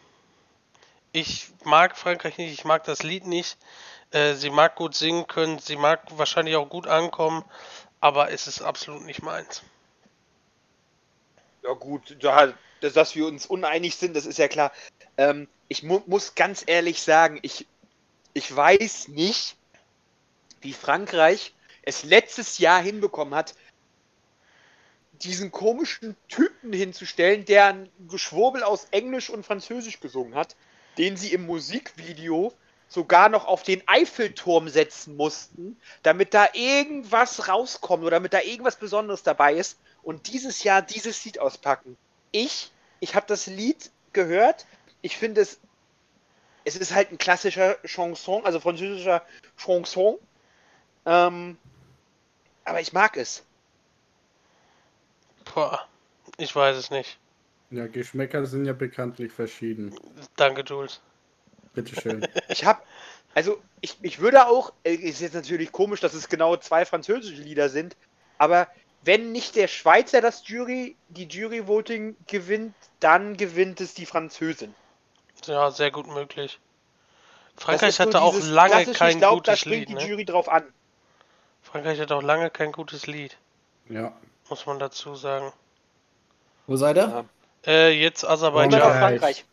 ich 1.11 1.47
mag 1.63 1.97
Frankreich 1.97 2.37
nicht, 2.37 2.53
ich 2.53 2.63
mag 2.63 2.83
das 2.83 3.03
Lied 3.03 3.25
nicht. 3.25 3.57
Äh, 4.11 4.33
sie 4.33 4.49
mag 4.49 4.75
gut 4.75 4.93
singen 4.93 5.27
können, 5.27 5.59
sie 5.59 5.77
mag 5.77 6.01
wahrscheinlich 6.11 6.55
auch 6.55 6.69
gut 6.69 6.87
ankommen, 6.87 7.43
aber 8.01 8.31
es 8.31 8.47
ist 8.47 8.61
absolut 8.61 9.03
nicht 9.03 9.21
meins. 9.21 9.63
Ja 11.63 11.73
gut, 11.73 12.17
da, 12.21 12.53
dass, 12.81 12.93
dass 12.93 13.15
wir 13.15 13.25
uns 13.27 13.45
uneinig 13.45 13.95
sind, 13.95 14.15
das 14.15 14.25
ist 14.25 14.39
ja 14.39 14.47
klar. 14.47 14.71
Ähm, 15.17 15.47
ich 15.67 15.83
mu 15.83 16.01
muss 16.07 16.35
ganz 16.35 16.63
ehrlich 16.65 17.01
sagen, 17.01 17.39
ich, 17.43 17.67
ich 18.33 18.53
weiß 18.53 19.09
nicht, 19.09 19.55
wie 20.61 20.73
Frankreich 20.73 21.53
es 21.83 22.03
letztes 22.03 22.57
Jahr 22.57 22.81
hinbekommen 22.81 23.35
hat, 23.35 23.55
diesen 25.23 25.51
komischen 25.51 26.15
Typen 26.27 26.73
hinzustellen, 26.73 27.45
der 27.45 27.67
ein 27.67 27.89
Geschwurbel 28.09 28.63
aus 28.63 28.87
Englisch 28.91 29.29
und 29.29 29.45
Französisch 29.45 29.99
gesungen 29.99 30.35
hat, 30.35 30.55
den 30.97 31.15
sie 31.15 31.31
im 31.33 31.45
Musikvideo 31.45 32.53
sogar 32.87 33.29
noch 33.29 33.45
auf 33.45 33.63
den 33.63 33.81
Eiffelturm 33.87 34.67
setzen 34.67 35.15
mussten, 35.15 35.79
damit 36.03 36.33
da 36.33 36.49
irgendwas 36.53 37.47
rauskommt 37.47 38.03
oder 38.03 38.17
damit 38.17 38.33
da 38.33 38.41
irgendwas 38.41 38.75
Besonderes 38.75 39.23
dabei 39.23 39.53
ist 39.53 39.77
und 40.03 40.31
dieses 40.31 40.63
Jahr 40.63 40.81
dieses 40.81 41.23
Lied 41.25 41.39
auspacken. 41.39 41.97
Ich, 42.31 42.71
ich 42.99 43.15
habe 43.15 43.25
das 43.27 43.47
Lied 43.47 43.91
gehört. 44.13 44.65
Ich 45.01 45.17
finde 45.17 45.41
es, 45.41 45.59
es 46.63 46.75
ist 46.75 46.93
halt 46.93 47.11
ein 47.11 47.17
klassischer 47.17 47.77
Chanson, 47.85 48.45
also 48.45 48.59
französischer 48.59 49.25
Chanson. 49.57 50.17
Ähm, 51.05 51.57
aber 52.63 52.81
ich 52.81 52.93
mag 52.93 53.17
es. 53.17 53.43
Boah, 55.53 55.87
ich 56.37 56.55
weiß 56.55 56.77
es 56.77 56.91
nicht. 56.91 57.17
Ja, 57.71 57.87
Geschmäcker 57.87 58.45
sind 58.45 58.65
ja 58.65 58.73
bekanntlich 58.73 59.31
verschieden. 59.31 59.95
Danke, 60.35 60.61
Jules. 60.61 61.01
Bitteschön. 61.73 62.27
Ich 62.49 62.65
habe, 62.65 62.81
also 63.33 63.61
ich, 63.79 63.97
ich 64.01 64.19
würde 64.19 64.45
auch, 64.47 64.73
äh, 64.83 64.93
ist 64.93 65.21
jetzt 65.21 65.33
natürlich 65.33 65.71
komisch, 65.71 66.01
dass 66.01 66.13
es 66.13 66.27
genau 66.27 66.57
zwei 66.57 66.85
französische 66.85 67.41
Lieder 67.41 67.69
sind, 67.69 67.95
aber 68.37 68.67
wenn 69.03 69.31
nicht 69.31 69.55
der 69.55 69.67
Schweizer 69.67 70.21
das 70.21 70.47
Jury, 70.47 70.95
die 71.09 71.25
Jury-Voting 71.25 72.15
gewinnt, 72.27 72.75
dann 72.99 73.37
gewinnt 73.37 73.81
es 73.81 73.93
die 73.93 74.05
Französin. 74.05 74.75
Ja, 75.45 75.71
sehr 75.71 75.91
gut 75.91 76.07
möglich. 76.07 76.59
Frankreich 77.57 77.99
hatte 77.99 78.21
auch 78.21 78.35
lange 78.39 78.85
kein 78.93 79.11
ich 79.11 79.17
glaub, 79.17 79.43
da 79.43 79.53
gutes 79.53 79.65
Lied, 79.65 79.89
die 79.89 79.95
ne? 79.95 80.07
Jury 80.07 80.25
drauf 80.25 80.49
an. 80.49 80.63
Frankreich 81.61 81.99
hat 81.99 82.11
auch 82.11 82.21
lange 82.21 82.49
kein 82.49 82.71
gutes 82.71 83.07
Lied, 83.07 83.37
ja. 83.89 84.13
muss 84.49 84.65
man 84.65 84.79
dazu 84.79 85.15
sagen. 85.15 85.51
Wo 86.67 86.75
seid 86.75 86.97
ihr? 86.97 87.03
Ja. 87.03 87.25
Äh, 87.65 87.89
jetzt 87.91 88.25
Aserbaidschan. 88.25 88.81
Frankreich. 88.81 88.99
Frankreich. 88.99 89.45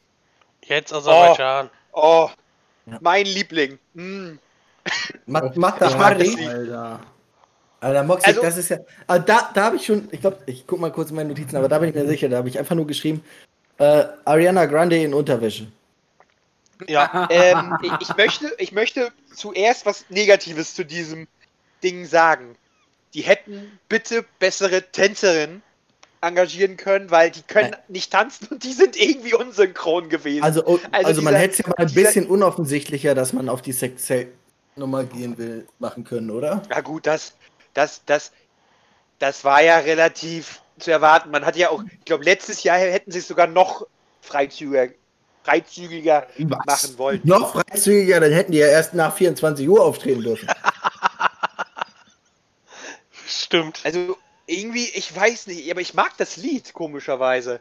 Jetzt 0.64 0.92
Aserbaidschan. 0.92 1.70
Oh, 1.92 2.30
Ja. 2.86 2.99
mein 3.01 3.26
Liebling. 3.26 3.78
Mm. 3.94 4.38
Macht, 5.26 5.57
macht 5.57 5.80
das 5.80 5.94
Alter. 7.80 8.02
Moxie, 8.02 8.26
Also- 8.28 8.42
das 8.42 8.56
ist 8.56 8.70
ja. 8.70 8.78
Aber 9.06 9.20
da, 9.20 9.50
da 9.54 9.64
habe 9.64 9.76
ich 9.76 9.86
schon, 9.86 10.08
ich 10.10 10.20
glaube, 10.20 10.38
ich 10.46 10.66
guck 10.66 10.80
mal 10.80 10.90
kurz 10.90 11.10
in 11.10 11.16
meine 11.16 11.28
Notizen, 11.28 11.56
aber 11.56 11.68
da 11.68 11.78
bin 11.78 11.90
ich 11.90 11.94
mir 11.94 12.06
sicher, 12.06 12.28
da 12.28 12.38
habe 12.38 12.48
ich 12.48 12.58
einfach 12.58 12.74
nur 12.74 12.86
geschrieben, 12.86 13.22
äh, 13.78 14.04
Ariana 14.24 14.66
Grande 14.66 14.96
in 14.96 15.14
Unterwäsche. 15.14 15.68
Ja, 16.86 17.28
ähm, 17.30 17.76
ich, 18.00 18.16
möchte, 18.16 18.54
ich 18.59 18.72
möchte 18.72 19.10
zuerst 19.34 19.84
was 19.86 20.05
Negatives 20.10 20.74
zu 20.74 20.84
diesem 20.84 21.26
Ding 21.82 22.06
sagen. 22.06 22.56
Die 23.14 23.22
hätten 23.22 23.78
bitte 23.88 24.24
bessere 24.38 24.82
Tänzerinnen 24.82 25.62
engagieren 26.20 26.76
können, 26.76 27.10
weil 27.10 27.30
die 27.30 27.42
können 27.42 27.74
nicht 27.88 28.12
tanzen 28.12 28.48
und 28.50 28.64
die 28.64 28.72
sind 28.72 28.96
irgendwie 28.96 29.34
unsynchron 29.34 30.09
gewesen. 30.09 30.42
Also, 30.42 30.64
oh, 30.66 30.78
also, 30.92 31.09
Also 31.09 31.22
man 31.22 31.34
hätte 31.34 31.52
es 31.52 31.59
ja 31.59 31.68
mal 31.68 31.74
ein 31.78 31.92
bisschen 31.92 32.26
unoffensichtlicher, 32.26 33.14
dass 33.14 33.32
man 33.32 33.48
auf 33.48 33.62
die 33.62 33.72
Sex-Nummer 33.72 35.05
gehen 35.05 35.38
will, 35.38 35.66
machen 35.78 36.05
können, 36.05 36.30
oder? 36.30 36.62
Na 36.68 36.80
gut, 36.80 37.06
das, 37.06 37.34
das, 37.78 38.02
das, 38.06 38.32
das 39.18 39.44
war 39.44 39.62
ja 39.62 39.78
relativ 39.78 40.60
zu 40.78 40.90
erwarten. 40.90 41.30
Man 41.30 41.46
hat 41.46 41.56
ja 41.56 41.70
auch, 41.70 41.82
ich 41.84 42.05
glaube, 42.05 42.24
letztes 42.24 42.64
Jahr 42.64 42.78
hätten 42.78 43.12
sie 43.12 43.20
es 43.20 43.28
sogar 43.28 43.46
noch 43.46 43.86
freizügiger, 44.20 44.88
freizügiger 45.44 46.26
machen 46.38 46.98
wollen. 46.98 47.20
Noch 47.24 47.52
freizügiger, 47.52 48.20
dann 48.20 48.32
hätten 48.32 48.52
die 48.52 48.59
ja 48.59 48.66
erst 48.66 48.94
nach 48.94 49.14
24 49.14 49.68
Uhr 49.68 49.84
auftreten 49.84 50.22
dürfen. 50.22 50.48
stimmt. 53.26 53.80
Also 53.84 54.18
irgendwie, 54.46 54.88
ich 54.94 55.14
weiß 55.14 55.46
nicht, 55.46 55.70
aber 55.70 55.80
ich 55.80 55.94
mag 55.94 56.16
das 56.18 56.36
Lied, 56.36 56.72
komischerweise. 56.72 57.60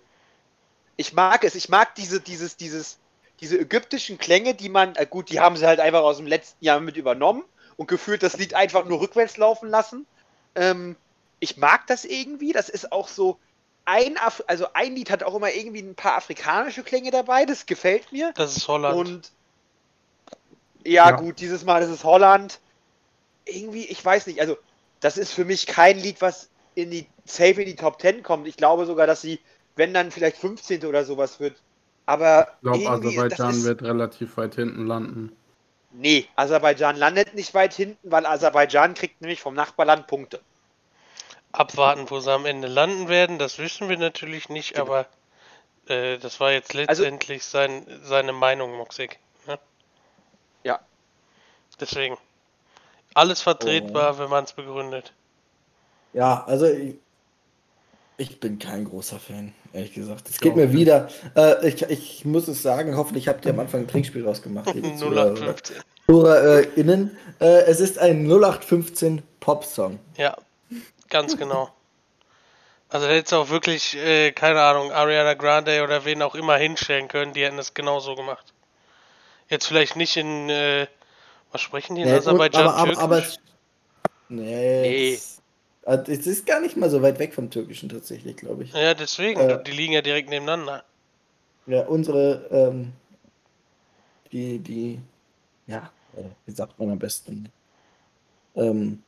Ich 0.95 1.13
mag 1.13 1.43
es, 1.43 1.53
ich 1.53 1.69
mag 1.69 1.95
diese, 1.95 2.19
dieses, 2.19 2.57
dieses, 2.57 2.97
diese 3.39 3.59
ägyptischen 3.59 4.17
Klänge, 4.17 4.55
die 4.55 4.69
man, 4.69 4.95
äh 4.95 5.05
gut, 5.05 5.29
die 5.29 5.39
haben 5.39 5.57
sie 5.57 5.67
halt 5.67 5.79
einfach 5.79 6.01
aus 6.01 6.17
dem 6.17 6.27
letzten 6.27 6.65
Jahr 6.65 6.79
mit 6.79 6.97
übernommen 6.97 7.43
und 7.77 7.87
gefühlt 7.87 8.23
das 8.23 8.37
Lied 8.37 8.53
einfach 8.53 8.85
nur 8.85 8.99
rückwärts 8.99 9.37
laufen 9.37 9.69
lassen. 9.69 10.05
Ähm, 10.55 10.95
ich 11.39 11.57
mag 11.57 11.87
das 11.87 12.03
irgendwie, 12.03 12.51
das 12.51 12.69
ist 12.69 12.91
auch 12.91 13.07
so, 13.07 13.39
ein, 13.85 14.17
Af 14.17 14.43
also 14.47 14.67
ein 14.73 14.95
Lied 14.95 15.09
hat 15.09 15.23
auch 15.23 15.35
immer 15.35 15.53
irgendwie 15.53 15.79
ein 15.81 15.95
paar 15.95 16.17
afrikanische 16.17 16.83
Klänge 16.83 17.11
dabei, 17.11 17.45
das 17.45 17.65
gefällt 17.65 18.11
mir. 18.11 18.33
Das 18.35 18.57
ist 18.57 18.67
Holland. 18.67 18.99
Und 18.99 19.31
ja, 20.83 21.11
Ja. 21.11 21.15
gut, 21.15 21.39
dieses 21.39 21.63
Mal 21.63 21.81
ist 21.81 21.89
es 21.89 22.03
Holland. 22.03 22.59
Irgendwie, 23.45 23.85
ich 23.85 24.03
weiß 24.03 24.27
nicht, 24.27 24.41
also 24.41 24.57
das 24.99 25.17
ist 25.17 25.31
für 25.31 25.45
mich 25.45 25.67
kein 25.67 25.97
Lied, 25.99 26.21
was 26.21 26.49
in 26.75 26.91
die 26.91 27.07
safe 27.25 27.61
in 27.61 27.67
die 27.67 27.75
Top 27.75 28.01
10 28.01 28.23
kommt. 28.23 28.47
Ich 28.47 28.57
glaube 28.57 28.85
sogar, 28.85 29.07
dass 29.07 29.21
sie, 29.21 29.39
wenn 29.75 29.93
dann 29.93 30.11
vielleicht 30.11 30.37
15. 30.37 30.85
oder 30.85 31.05
sowas 31.05 31.39
wird. 31.39 31.61
Aber 32.05 32.47
Ich 32.55 32.61
glaube, 32.61 32.89
Aserbaidschan 32.89 33.63
wird 33.63 33.83
relativ 33.83 34.37
weit 34.37 34.55
hinten 34.55 34.85
landen. 34.85 35.31
Nee, 35.91 36.27
Aserbaidschan 36.35 36.95
landet 36.97 37.33
nicht 37.33 37.53
weit 37.53 37.73
hinten, 37.73 38.11
weil 38.11 38.25
Aserbaidschan 38.25 38.93
kriegt 38.93 39.21
nämlich 39.21 39.41
vom 39.41 39.53
Nachbarland 39.55 40.07
Punkte. 40.07 40.41
Abwarten, 41.51 42.09
wo 42.09 42.19
sie 42.19 42.31
am 42.31 42.45
Ende 42.45 42.67
landen 42.67 43.07
werden, 43.07 43.39
das 43.39 43.57
wissen 43.57 43.89
wir 43.89 43.97
natürlich 43.97 44.49
nicht, 44.49 44.73
Genau. 44.73 44.83
aber 44.85 45.05
äh, 45.87 46.17
das 46.17 46.39
war 46.39 46.51
jetzt 46.51 46.75
Also- 46.75 47.03
letztendlich 47.03 47.43
sein, 47.45 47.85
seine 48.03 48.33
Meinung, 48.33 48.75
Moxig. 48.75 49.17
Ne? 49.47 49.57
Ja. 50.63 50.79
Deswegen. 51.79 52.17
Alles 53.13 53.41
vertretbar, 53.41 54.19
wenn 54.19 54.29
man 54.29 54.43
es 54.43 54.53
begründet. 54.53 55.13
Ja, 56.13 56.43
also 56.45 56.65
ich, 56.67 56.95
ich 58.17 58.39
bin 58.39 58.57
kein 58.59 58.85
großer 58.85 59.19
Fan, 59.19 59.53
ehrlich 59.73 59.93
gesagt. 59.93 60.27
Es 60.29 60.39
geht 60.39 60.55
mir 60.55 60.73
wieder. 60.73 61.07
Äh, 61.35 61.67
ich, 61.67 61.81
ich 61.83 62.25
muss 62.25 62.47
es 62.47 62.61
sagen, 62.63 62.97
hoffentlich 62.97 63.27
habt 63.27 63.45
ihr 63.45 63.51
am 63.51 63.59
Anfang 63.59 63.81
ein 63.81 63.87
Trinkspiel 63.87 64.25
rausgemacht. 64.25 64.73
liebe 64.73 64.87
Zuhörer- 64.97 65.33
0815. 65.35 65.75
ZuhörerInnen. 66.07 67.17
Äh, 67.39 67.45
es 67.65 67.79
ist 67.79 67.99
ein 67.99 68.25
0815 68.27 69.21
Pop-Song. 69.39 69.99
Ja, 70.17 70.35
ganz 71.09 71.37
genau. 71.37 71.69
Also 72.89 73.05
da 73.05 73.11
hättest 73.13 73.33
du 73.33 73.35
auch 73.37 73.49
wirklich, 73.49 73.95
äh, 73.97 74.31
keine 74.31 74.61
Ahnung, 74.61 74.91
Ariana 74.91 75.33
Grande 75.33 75.83
oder 75.83 76.05
wen 76.05 76.21
auch 76.21 76.35
immer 76.35 76.55
hinstellen 76.57 77.09
können, 77.09 77.33
die 77.33 77.43
hätten 77.43 77.57
das 77.57 77.73
genauso 77.73 78.15
gemacht. 78.15 78.53
Jetzt 79.49 79.65
vielleicht 79.67 79.95
nicht 79.97 80.15
in, 80.17 80.49
äh, 80.49 80.87
was 81.51 81.61
sprechen 81.61 81.95
die 81.95 82.01
in 82.03 82.07
Nee, 82.07 82.15
Aserbaidschan? 82.15 82.65
aber, 82.67 82.77
aber, 82.77 82.97
aber 82.99 83.17
es- 83.19 83.39
nee, 84.29 84.81
Nee. 84.81 85.19
Es, 85.87 85.91
also 85.99 86.11
es 86.11 86.27
ist 86.27 86.45
gar 86.45 86.61
nicht 86.61 86.77
mal 86.77 86.89
so 86.91 87.01
weit 87.01 87.17
weg 87.19 87.33
vom 87.33 87.49
Türkischen 87.49 87.89
tatsächlich, 87.89 88.37
glaube 88.37 88.63
ich. 88.63 88.73
ja, 88.73 88.93
deswegen, 88.93 89.41
äh, 89.41 89.59
die 89.65 89.71
liegen 89.71 89.91
ja 89.91 90.01
direkt 90.01 90.29
nebeneinander. 90.29 90.85
Ja, 91.67 91.81
unsere, 91.85 92.47
ähm, 92.51 92.93
die, 94.31 94.59
die, 94.59 94.99
ja, 95.67 95.91
wie 96.45 96.53
sagt 96.53 96.79
man 96.79 96.91
am 96.91 96.99
besten? 96.99 97.49
Ähm, 98.55 99.03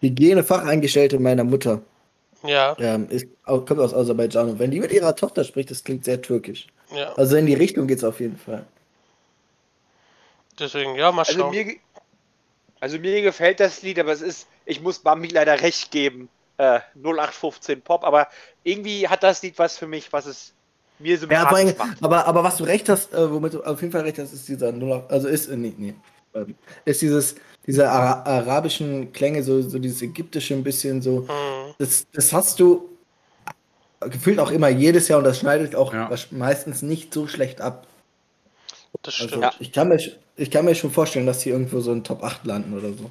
Hygienefacheingestellte 0.00 1.18
meiner 1.18 1.42
Mutter 1.44 1.82
Ja, 2.42 2.76
ähm, 2.78 3.08
ist, 3.10 3.26
kommt 3.44 3.78
aus 3.80 3.94
Aserbaidschan 3.94 4.50
und 4.50 4.58
wenn 4.60 4.70
die 4.70 4.80
mit 4.80 4.92
ihrer 4.92 5.16
Tochter 5.16 5.44
spricht, 5.44 5.70
das 5.70 5.84
klingt 5.84 6.04
sehr 6.04 6.22
türkisch. 6.22 6.68
ja, 6.90 7.16
Also 7.16 7.36
in 7.36 7.46
die 7.46 7.54
Richtung 7.54 7.86
geht 7.86 7.98
es 7.98 8.04
auf 8.04 8.20
jeden 8.20 8.36
Fall. 8.38 8.66
deswegen, 10.58 10.96
ja, 10.96 11.12
mal 11.12 11.24
Also 11.26 11.44
schauen. 11.44 11.50
mir, 11.50 11.64
ge- 11.64 11.80
also 12.84 12.98
mir 12.98 13.22
gefällt 13.22 13.60
das 13.60 13.80
Lied, 13.80 13.98
aber 13.98 14.12
es 14.12 14.20
ist, 14.20 14.46
ich 14.66 14.82
muss 14.82 14.98
Bambi 14.98 15.28
leider 15.28 15.58
recht 15.62 15.90
geben. 15.90 16.28
Äh, 16.58 16.80
0815 17.02 17.80
Pop, 17.80 18.04
aber 18.04 18.28
irgendwie 18.62 19.08
hat 19.08 19.22
das 19.22 19.42
Lied 19.42 19.58
was 19.58 19.78
für 19.78 19.86
mich, 19.86 20.12
was 20.12 20.26
es 20.26 20.52
mir 20.98 21.18
Ja, 21.30 21.48
vor 21.48 21.56
allem, 21.56 21.74
aber, 22.02 22.26
aber 22.26 22.44
was 22.44 22.58
du 22.58 22.64
recht 22.64 22.90
hast, 22.90 23.14
äh, 23.14 23.32
womit 23.32 23.54
du 23.54 23.62
auf 23.62 23.80
jeden 23.80 23.90
Fall 23.90 24.02
recht 24.02 24.18
hast, 24.18 24.34
ist 24.34 24.46
dieser 24.46 24.68
08, 24.68 25.10
also 25.10 25.28
ist, 25.28 25.48
äh, 25.48 25.56
nee, 25.56 25.72
nee, 25.78 25.94
ähm, 26.34 26.54
ist 26.84 27.00
dieses, 27.00 27.36
diese 27.66 27.88
Ara 27.88 28.22
arabischen 28.22 29.14
Klänge, 29.14 29.42
so, 29.42 29.62
so 29.62 29.78
dieses 29.78 30.02
ägyptische 30.02 30.52
ein 30.52 30.62
bisschen 30.62 31.00
so, 31.00 31.20
Mhm. 31.20 31.74
das, 31.78 32.04
das 32.12 32.34
hast 32.34 32.60
du 32.60 32.90
gefühlt 34.00 34.38
auch 34.38 34.50
immer 34.50 34.68
jedes 34.68 35.08
Jahr 35.08 35.20
und 35.20 35.24
das 35.24 35.38
schneidet 35.38 35.74
auch 35.74 35.94
Ja. 35.94 36.10
meistens 36.32 36.82
nicht 36.82 37.14
so 37.14 37.26
schlecht 37.28 37.62
ab. 37.62 37.86
Das 39.02 39.14
Also 39.14 39.28
stimmt. 39.28 39.42
Ja. 39.44 39.52
ich, 39.58 39.72
kann 39.72 39.88
mir, 39.88 39.98
ich 40.36 40.50
kann 40.50 40.64
mir 40.64 40.74
schon 40.74 40.90
vorstellen, 40.90 41.26
dass 41.26 41.40
die 41.40 41.50
irgendwo 41.50 41.80
so 41.80 41.92
in 41.92 42.04
Top 42.04 42.22
8 42.22 42.44
landen 42.46 42.76
oder 42.76 42.92
so. 42.92 43.10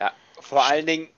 Ja, 0.00 0.12
vor 0.40 0.64
allen 0.66 0.86
Dingen, 0.86 1.08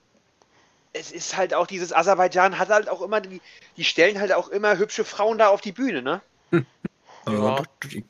es 0.93 1.12
ist 1.12 1.36
halt 1.36 1.55
auch 1.55 1.66
dieses 1.66 1.93
Aserbaidschan 1.93 2.59
hat 2.59 2.69
halt 2.69 2.89
auch 2.89 3.02
immer, 3.02 3.20
die, 3.20 3.40
die 3.77 3.85
stellen 3.85 4.19
halt 4.20 4.32
auch 4.32 4.48
immer 4.48 4.77
hübsche 4.78 5.05
Frauen 5.05 5.39
da 5.39 5.48
auf 5.48 5.61
die 5.61 5.73
Bühne, 5.73 6.02
ne? 6.02 6.20
Ja. 7.28 7.57
das- 7.57 7.66
die, 7.85 8.05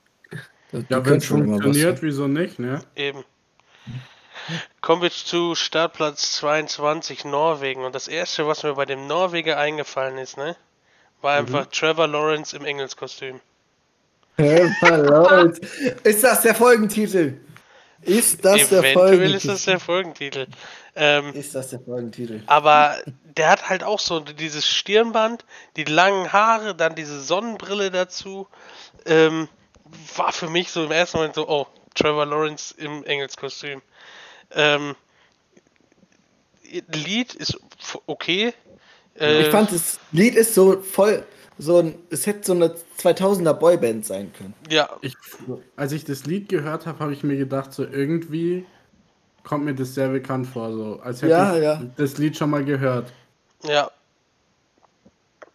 die 0.72 0.84
Ja, 0.88 1.04
wenn 1.04 1.16
es 1.18 1.26
funktioniert, 1.26 2.00
wieso 2.02 2.28
nicht, 2.28 2.58
ne? 2.58 2.80
Eben. 2.94 3.24
Kommen 4.80 5.02
wir 5.02 5.10
zu 5.10 5.54
Startplatz 5.54 6.32
22 6.36 7.24
Norwegen. 7.24 7.84
Und 7.84 7.94
das 7.94 8.08
erste, 8.08 8.46
was 8.46 8.62
mir 8.62 8.74
bei 8.74 8.86
dem 8.86 9.06
Norweger 9.06 9.58
eingefallen 9.58 10.16
ist, 10.18 10.36
ne, 10.36 10.56
war 11.20 11.34
einfach 11.36 11.66
Trevor 11.66 12.06
Lawrence 12.06 12.56
im 12.56 12.64
Engelskostüm. 12.64 13.40
Leute. 14.40 15.60
Ist 16.04 16.24
das 16.24 16.42
der 16.42 16.54
Folgentitel? 16.54 17.34
Ist 18.02 18.44
das 18.44 18.68
der 18.70 18.78
Eventuell 18.80 18.92
Folgentitel? 18.94 19.36
ist 19.36 19.48
das 19.48 19.64
der 19.64 19.80
Folgentitel. 19.80 20.46
Ähm, 20.96 21.34
Ist 21.34 21.54
das 21.54 21.68
der 21.70 21.80
Folgentitel? 21.80 22.42
aber 22.46 22.96
der 23.36 23.50
hat 23.50 23.68
halt 23.68 23.84
auch 23.84 24.00
so 24.00 24.20
dieses 24.20 24.66
Stirnband, 24.66 25.44
die 25.76 25.84
langen 25.84 26.32
Haare, 26.32 26.74
dann 26.74 26.94
diese 26.94 27.20
Sonnenbrille 27.20 27.90
dazu. 27.90 28.48
Ähm, 29.06 29.48
war 30.16 30.32
für 30.32 30.48
mich 30.48 30.70
so 30.70 30.84
im 30.84 30.90
ersten 30.90 31.18
Moment 31.18 31.34
so, 31.36 31.48
oh, 31.48 31.66
Trevor 31.94 32.26
Lawrence 32.26 32.74
im 32.76 33.04
Engelskostüm. 33.04 33.82
Ähm, 34.52 34.94
Lied 36.92 37.34
ist 37.34 37.58
okay. 38.06 38.52
Äh, 39.18 39.42
Ich 39.42 39.48
fand, 39.48 39.72
das 39.72 39.98
Lied 40.12 40.34
ist 40.36 40.54
so 40.54 40.80
voll, 40.80 41.24
so 41.60 41.78
ein, 41.78 41.94
es 42.10 42.26
hätte 42.26 42.46
so 42.46 42.52
eine 42.52 42.74
2000er 42.98 43.52
Boyband 43.54 44.04
sein 44.06 44.32
können. 44.32 44.54
ja, 44.68 44.88
Ich, 45.02 45.14
als 45.76 45.92
ich 45.92 46.04
das 46.04 46.24
Lied 46.26 46.48
gehört 46.48 46.86
habe, 46.86 46.98
habe 46.98 47.12
ich 47.12 47.22
mir 47.22 47.36
gedacht, 47.36 47.72
so 47.72 47.84
irgendwie 47.84 48.66
kommt 49.44 49.64
mir 49.64 49.74
das 49.74 49.94
sehr 49.94 50.08
bekannt 50.08 50.46
vor, 50.48 50.72
so 50.72 51.00
als 51.02 51.22
hätte 51.22 51.32
Ja, 51.32 51.56
ich 51.56 51.62
ja. 51.62 51.82
das 51.96 52.18
Lied 52.18 52.36
schon 52.36 52.50
mal 52.50 52.64
gehört. 52.64 53.12
ja. 53.64 53.90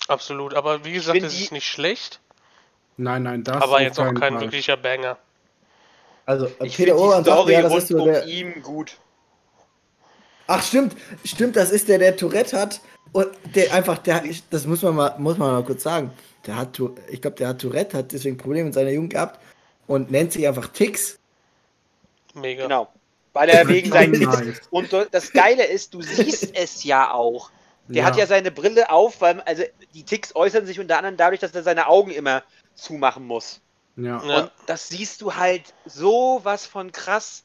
Absolut. 0.07 0.53
Aber 0.53 0.85
wie 0.85 0.91
gesagt, 0.93 1.23
es 1.23 1.33
ist 1.33 1.51
nicht 1.51 1.67
schlecht, 1.67 2.19
Nein, 2.97 3.23
nein, 3.23 3.43
das 3.43 3.61
aber 3.61 3.81
jetzt 3.81 3.99
auch 3.99 4.13
kein 4.13 4.33
Fall. 4.33 4.41
wirklicher 4.41 4.77
Banger. 4.77 5.17
Also, 6.25 6.47
Ich 6.61 6.75
Peter 6.75 6.95
die 6.95 7.23
sagt, 7.23 7.25
Story 7.25 7.53
ja, 7.53 7.61
das 7.61 7.71
rund 7.71 7.81
ist 7.83 7.87
so 7.89 7.97
um 8.03 8.05
der. 8.05 8.25
ihm 8.25 8.61
gut. 8.61 8.97
Ach, 10.47 10.63
stimmt, 10.63 10.95
stimmt, 11.23 11.55
das 11.55 11.71
ist 11.71 11.87
der, 11.87 11.97
der 11.99 12.15
Tourette 12.15 12.59
hat. 12.59 12.81
Und 13.11 13.27
der 13.55 13.73
einfach, 13.73 13.97
der, 13.99 14.23
das 14.49 14.65
muss 14.65 14.81
man 14.81 14.95
mal, 14.95 15.15
muss 15.17 15.37
man 15.37 15.51
mal 15.53 15.63
kurz 15.63 15.83
sagen. 15.83 16.11
Der 16.45 16.57
hat, 16.57 16.73
Tou- 16.73 16.95
ich 17.09 17.21
glaube, 17.21 17.37
der 17.37 17.49
hat 17.49 17.59
Tourette, 17.61 17.97
hat 17.97 18.11
deswegen 18.11 18.37
Probleme 18.37 18.67
in 18.67 18.73
seiner 18.73 18.91
Jugend 18.91 19.13
gehabt 19.13 19.39
und 19.87 20.11
nennt 20.11 20.33
sich 20.33 20.47
einfach 20.47 20.67
Tix. 20.67 21.17
Mega. 22.33 22.63
Genau. 22.63 22.89
Weil 23.33 23.49
er 23.49 23.67
wegen 23.67 23.91
seinen 23.91 24.19
Nice. 24.21 24.61
Und 24.69 24.93
das 25.11 25.31
Geile 25.33 25.65
ist, 25.65 25.93
du 25.93 26.01
siehst 26.01 26.55
es 26.55 26.83
ja 26.83 27.11
auch. 27.11 27.49
Der 27.87 28.01
Ja. 28.01 28.05
hat 28.05 28.17
ja 28.17 28.25
seine 28.25 28.51
Brille 28.51 28.89
auf, 28.89 29.21
weil 29.21 29.41
also 29.41 29.63
die 29.93 30.03
Ticks 30.03 30.35
äußern 30.35 30.65
sich 30.65 30.79
unter 30.79 30.97
anderem 30.97 31.17
dadurch, 31.17 31.39
dass 31.39 31.53
er 31.53 31.63
seine 31.63 31.87
Augen 31.87 32.11
immer 32.11 32.43
zumachen 32.75 33.25
muss. 33.25 33.61
Ja. 33.95 34.23
Ja. 34.25 34.39
Und 34.41 34.51
das 34.67 34.89
siehst 34.89 35.21
du 35.21 35.35
halt 35.35 35.73
so 35.85 36.39
was 36.43 36.65
von 36.65 36.91
krass. 36.91 37.43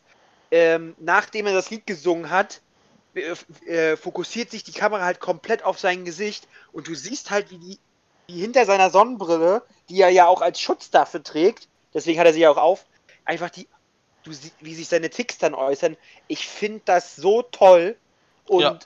Ähm, 0.51 0.95
nachdem 0.99 1.47
er 1.47 1.53
das 1.55 1.71
Lied 1.71 1.87
gesungen 1.87 2.31
hat, 2.31 2.61
äh, 3.15 3.35
äh, 3.67 3.97
fokussiert 3.97 4.51
sich 4.51 4.65
die 4.65 4.73
Kamera 4.73 5.05
halt 5.05 5.21
komplett 5.21 5.65
auf 5.65 5.79
sein 5.79 6.05
Gesicht 6.05 6.49
und 6.73 6.89
du 6.89 6.95
siehst 6.95 7.31
halt, 7.31 7.51
wie 7.51 7.59
die 7.59 7.81
wie 8.29 8.41
hinter 8.41 8.65
seiner 8.65 8.91
Sonnenbrille, 8.91 9.67
die 9.89 10.01
er 10.01 10.11
ja 10.11 10.29
auch 10.29 10.41
als 10.41 10.61
Schutz 10.61 10.91
dafür 10.91 11.23
trägt, 11.23 11.69
deswegen 11.93 12.21
hat 12.21 12.27
er 12.27 12.33
sie 12.33 12.41
ja 12.41 12.51
auch 12.51 12.59
auf, 12.59 12.87
einfach 13.25 13.51
die, 13.51 13.69
du 14.23 14.33
sie, 14.33 14.53
wie 14.61 14.75
sich 14.75 14.87
seine 14.87 15.11
Ticks 15.11 15.39
dann 15.39 15.55
äußern. 15.55 15.97
Ich 16.29 16.47
finde 16.47 16.83
das 16.85 17.17
so 17.17 17.43
toll 17.43 17.99
und 18.45 18.63
Ja. 18.63 18.79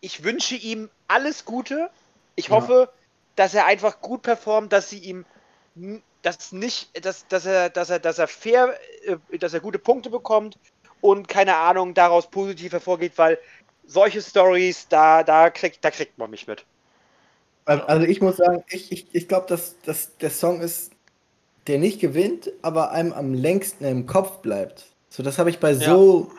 ich 0.00 0.22
wünsche 0.22 0.54
ihm 0.54 0.90
alles 1.08 1.44
Gute. 1.44 1.90
Ich 2.36 2.50
Ja. 2.50 2.56
hoffe, 2.56 2.92
dass 3.34 3.52
er 3.54 3.66
einfach 3.66 4.00
gut 4.00 4.22
performt, 4.22 4.72
dass 4.72 4.90
sie 4.90 4.98
ihm 4.98 5.26
dass 6.22 6.52
nicht, 6.52 7.04
dass, 7.04 7.26
dass 7.26 7.46
er, 7.46 7.70
dass 7.70 7.90
er, 7.90 7.98
dass 7.98 8.18
er 8.18 8.28
fair, 8.28 8.78
äh, 9.02 9.38
dass 9.38 9.54
er 9.54 9.60
gute 9.60 9.78
Punkte 9.78 10.10
bekommt 10.10 10.56
und 11.02 11.28
keine 11.28 11.56
Ahnung 11.56 11.92
daraus 11.92 12.30
positiv 12.30 12.72
hervorgeht, 12.72 13.12
weil 13.16 13.38
solche 13.86 14.22
Stories, 14.22 14.88
da, 14.88 15.22
da 15.22 15.50
kriegt, 15.50 15.84
da 15.84 15.90
kriegt 15.90 16.16
man 16.16 16.30
mich 16.30 16.46
mit. 16.46 16.64
Also 17.66 18.06
ich 18.06 18.20
muss 18.20 18.38
sagen, 18.38 18.64
ich, 18.70 18.90
ich, 18.90 19.06
ich 19.12 19.28
glaube, 19.28 19.46
dass, 19.48 19.76
dass 19.84 20.16
der 20.16 20.30
Song 20.30 20.60
ist, 20.60 20.92
der 21.66 21.78
nicht 21.78 22.00
gewinnt, 22.00 22.50
aber 22.62 22.92
einem 22.92 23.12
am 23.12 23.34
längsten 23.34 23.84
im 23.84 24.06
Kopf 24.06 24.38
bleibt. 24.38 24.86
So, 25.10 25.22
das 25.22 25.38
habe 25.38 25.50
ich 25.50 25.58
bei 25.60 25.74
so 25.74 26.32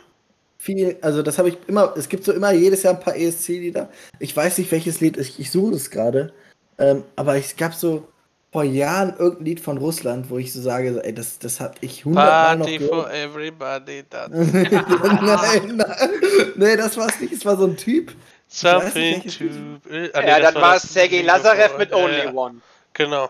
viel, 0.57 0.97
also 1.01 1.21
das 1.21 1.37
habe 1.37 1.49
ich 1.49 1.57
immer, 1.67 1.93
es 1.95 2.09
gibt 2.09 2.23
so 2.23 2.33
immer 2.33 2.51
jedes 2.51 2.83
Jahr 2.83 2.93
ein 2.93 2.99
paar 2.99 3.15
ESC-Lieder. 3.15 3.89
Ich 4.19 4.35
weiß 4.35 4.57
nicht, 4.57 4.71
welches 4.71 4.99
Lied, 4.99 5.17
ich, 5.17 5.39
ich 5.39 5.51
suche 5.51 5.75
es 5.75 5.91
gerade, 5.91 6.33
ähm, 6.77 7.03
aber 7.15 7.37
es 7.37 7.55
gab 7.55 7.73
so 7.73 8.07
vor 8.53 8.63
Jahren 8.63 9.15
irgendein 9.17 9.45
Lied 9.45 9.59
von 9.59 9.77
Russland, 9.79 10.29
wo 10.29 10.37
ich 10.37 10.53
so 10.53 10.61
sage, 10.61 11.03
ey, 11.03 11.13
das, 11.13 11.39
das 11.39 11.59
habe 11.59 11.73
ich 11.81 12.05
hundertmal 12.05 12.57
noch 12.57 12.65
Party 12.65 12.77
gehört. 12.77 12.93
for 12.93 13.11
everybody. 13.11 14.03
That 14.09 14.31
nein, 14.31 15.75
nein, 15.75 16.09
nee, 16.55 16.77
das 16.77 16.95
war 16.95 17.07
es 17.09 17.19
nicht, 17.19 17.33
es 17.33 17.45
war 17.45 17.57
so 17.57 17.65
ein 17.65 17.75
Typ. 17.75 18.13
something 18.47 19.23
welches 19.23 19.37
to. 19.39 19.45
Äh, 19.89 20.11
ah, 20.13 20.21
nee, 20.21 20.27
ja, 20.27 20.39
das 20.39 20.53
dann 20.53 20.61
war 20.61 20.75
es 20.75 20.83
Sergei 20.83 21.21
Lazarev 21.21 21.77
mit 21.77 21.89
Ja, 21.89 21.97
Only 21.97 22.23
ja, 22.25 22.31
One. 22.31 22.61
Genau. 22.93 23.29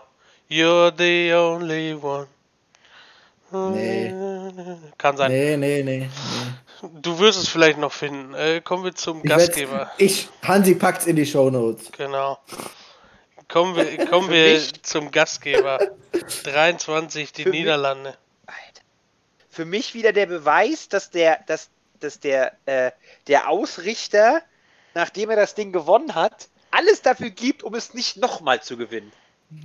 You're 0.50 0.92
the 0.96 1.32
only 1.32 1.94
one. 1.94 2.26
Nee. 3.50 4.12
Kann 4.98 5.16
sein. 5.16 5.30
Nee, 5.30 5.56
nee, 5.56 5.82
nee. 5.82 5.98
nee. 6.00 6.08
Du 7.00 7.18
wirst 7.18 7.38
es 7.38 7.48
vielleicht 7.48 7.78
noch 7.78 7.92
finden. 7.92 8.34
Äh, 8.34 8.60
kommen 8.60 8.84
wir 8.84 8.94
zum 8.94 9.22
Ich 9.22 9.30
Gastgeber. 9.30 9.90
Ich, 9.96 10.28
Hansi 10.42 10.74
packt's 10.74 11.06
in 11.06 11.16
die 11.16 11.24
Shownotes. 11.24 11.90
Genau. 11.96 12.38
Kommen 13.54 13.76
wir, 13.76 14.06
kommen 14.10 14.30
wir 14.30 14.54
mich- 14.54 14.82
zum 14.82 15.12
Gastgeber. 15.12 15.78
23, 16.42 17.32
die 17.32 17.44
Für 17.44 17.50
mich- 17.50 17.60
Niederlande. 17.60 18.16
Alter. 18.46 18.82
Für 19.48 19.64
mich 19.64 19.94
wieder 19.94 20.12
der 20.12 20.26
Beweis, 20.26 20.88
dass 20.88 21.10
der, 21.10 21.38
dass, 21.46 21.70
dass 22.00 22.18
der, 22.18 22.52
äh, 22.66 22.90
der 23.28 23.48
Ausrichter, 23.48 24.42
nachdem 24.94 25.30
er 25.30 25.36
das 25.36 25.54
Ding 25.54 25.70
gewonnen 25.72 26.16
hat, 26.16 26.48
alles 26.72 27.02
dafür 27.02 27.30
gibt, 27.30 27.62
um 27.62 27.76
es 27.76 27.94
nicht 27.94 28.16
nochmal 28.16 28.60
zu 28.60 28.76
gewinnen. 28.76 29.12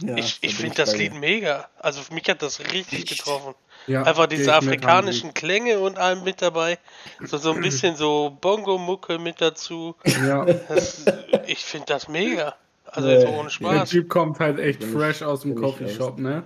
Ja, 0.03 0.15
ich 0.17 0.37
ich 0.41 0.53
finde 0.55 0.75
das 0.75 0.95
Lied 0.95 1.15
mega. 1.15 1.67
Also 1.79 2.03
für 2.03 2.13
mich 2.13 2.29
hat 2.29 2.43
das 2.43 2.59
richtig 2.59 3.09
Echt? 3.09 3.17
getroffen. 3.17 3.55
Ja, 3.87 4.03
Einfach 4.03 4.27
diese 4.27 4.53
afrikanischen 4.53 5.33
Klänge 5.33 5.79
und 5.79 5.97
allem 5.97 6.23
mit 6.23 6.43
dabei. 6.43 6.77
So, 7.21 7.39
so 7.39 7.53
ein 7.53 7.61
bisschen 7.61 7.95
so 7.95 8.37
Bongo-Mucke 8.39 9.17
mit 9.17 9.41
dazu. 9.41 9.95
Ja, 10.05 10.45
Das, 10.45 11.05
ich 11.47 11.65
finde 11.65 11.87
das 11.87 12.07
mega. 12.07 12.55
Also 12.91 13.09
jetzt 13.09 13.27
ohne 13.27 13.43
der 13.43 13.49
Spaß. 13.49 13.89
Typ 13.89 14.09
kommt 14.09 14.39
halt 14.39 14.59
echt 14.59 14.79
Bin 14.79 14.89
ich- 14.89 14.95
fresh 14.95 15.21
aus 15.21 15.41
dem 15.41 15.51
ich 15.53 15.57
Coffeeshop, 15.57 16.17
ne? 16.19 16.43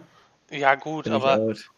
Ja 0.51 0.75
gut, 0.75 1.05
Bin 1.05 1.13
ich 1.13 1.21
aber, 1.23 1.37
out. 1.41 1.69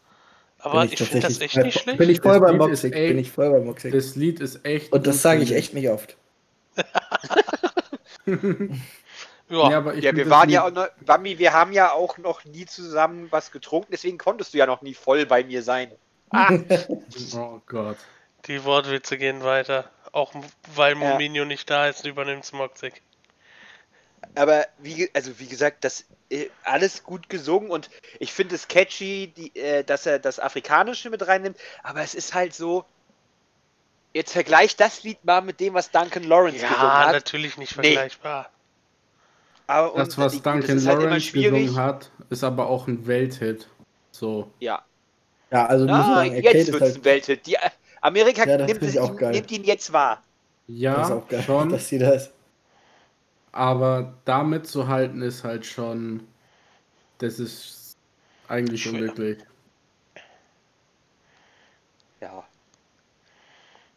aber 0.60 0.82
Bin 0.82 0.92
ich 0.94 0.98
finde 1.00 1.28
das 1.28 1.40
echt 1.40 1.56
nicht 1.58 1.80
schlecht. 1.80 1.98
Bin 1.98 2.10
ich 2.10 2.22
voll 2.22 2.40
beim 2.40 2.60
echt- 2.72 2.82
Bin 2.82 3.18
ich 3.20 3.32
voll 3.32 3.52
beim 3.52 3.66
Moxig. 3.66 3.92
Das 3.94 4.16
Lied 4.16 4.40
ist 4.40 4.66
echt. 4.66 4.92
Und 4.92 5.06
das 5.08 5.22
sage 5.22 5.42
ich 5.44 5.54
echt 5.54 5.74
nicht 5.74 5.90
oft. 5.90 6.18
Ja, 9.48 9.70
Ja, 9.70 9.78
aber 9.78 9.94
ich 9.94 10.04
Ja, 10.04 10.16
wir 10.16 10.28
waren 10.32 10.50
ja 10.50 10.66
auch 10.66 10.72
noch, 10.72 10.88
Bambi, 11.06 11.38
wir 11.38 11.54
haben 11.54 11.72
ja 11.72 11.92
auch 11.92 12.18
noch 12.18 12.44
nie 12.46 12.66
zusammen 12.66 13.28
was 13.30 13.52
getrunken, 13.52 13.90
deswegen 13.92 14.18
konntest 14.18 14.56
du 14.56 14.58
ja 14.58 14.66
noch 14.66 14.82
nie 14.82 14.96
voll 14.96 15.28
bei 15.28 15.44
mir 15.44 15.62
sein. 15.62 15.92
Ah, 16.32 16.50
Oh 17.38 17.62
Gott. 17.68 17.98
die 18.48 18.64
Wortwitze 18.64 19.18
gehen 19.20 19.44
weiter. 19.44 19.86
Auch 20.12 20.34
weil 20.74 20.94
Ja. 20.94 21.12
Mominio 21.12 21.46
nicht 21.46 21.70
da 21.70 21.88
ist, 21.88 22.06
übernimmt 22.08 22.44
Smoxig. 22.46 23.04
Aber 24.34 24.65
wie, 24.80 25.10
also 25.14 25.39
wie 25.39 25.45
gesagt, 25.47 25.84
das 25.84 26.06
äh, 26.30 26.47
alles 26.64 27.03
gut 27.03 27.30
gesungen 27.30 27.69
und 27.69 27.89
ich 28.19 28.34
finde 28.34 28.56
es 28.56 28.68
catchy, 28.68 29.27
die, 29.35 29.56
äh, 29.56 29.84
dass 29.84 30.06
er 30.06 30.19
das 30.19 30.39
Afrikanische 30.39 31.10
mit 31.10 31.27
reinnimmt, 31.27 31.57
aber 31.84 32.02
es 32.02 32.15
ist 32.15 32.34
halt 32.34 32.53
so. 32.53 32.85
Jetzt 34.14 34.31
vergleich 34.31 34.77
das 34.77 35.03
Lied 35.03 35.23
mal 35.26 35.41
mit 35.41 35.60
dem, 35.60 35.73
was 35.73 35.91
Duncan 35.91 36.23
Lawrence 36.23 36.61
gesungen 36.61 36.80
Ja, 36.80 37.06
hat. 37.07 37.11
natürlich 37.11 37.57
nicht 37.57 37.76
Nee. 37.77 37.84
vergleichbar. 37.93 38.49
Aber, 39.68 39.97
Das, 39.97 40.18
was 40.18 40.31
die- 40.34 40.41
Duncan 40.41 40.77
ist 40.77 40.88
halt 40.88 40.99
Lawrence 41.02 41.27
schwierig. 41.27 41.65
gesungen 41.65 41.76
hat, 41.76 42.11
ist 42.30 42.43
aber 42.43 42.68
auch 42.69 42.88
ein 42.88 43.06
Welthit. 43.07 43.68
So. 44.11 44.49
Ja, 44.60 44.85
Ja, 45.52 45.65
also 45.65 45.85
muss 45.85 45.93
ah, 45.93 45.97
man 46.07 46.15
sagen, 46.30 46.41
jetzt 46.41 46.72
wird 46.72 46.76
es 46.76 46.81
halt 46.81 46.95
ein 46.95 47.06
Welthit. 47.06 47.45
Die, 47.45 47.57
Amerika 48.02 48.47
Ja, 48.47 48.57
das 48.57 48.68
nimmt, 48.68 49.18
geil. 49.19 49.31
nimmt 49.34 49.52
ihn 49.52 49.64
jetzt 49.65 49.91
wahr. 49.91 50.23
das 50.68 50.76
Ja, 50.77 51.02
ist 51.03 51.11
auch 51.11 51.27
geil, 51.27 51.43
schon. 51.43 51.69
dass 51.69 51.89
sie 51.89 51.99
das. 51.99 52.31
Aber 53.56 54.14
damit 54.26 54.68
zu 54.68 54.90
halten 54.90 55.22
ist 55.22 55.45
halt 55.45 55.65
schon. 55.65 56.27
Das 57.19 57.40
ist 57.40 57.95
eigentlich 58.49 58.84
Schwer. 58.84 58.94
unwirklich. 58.94 59.38
Ja. 62.19 62.44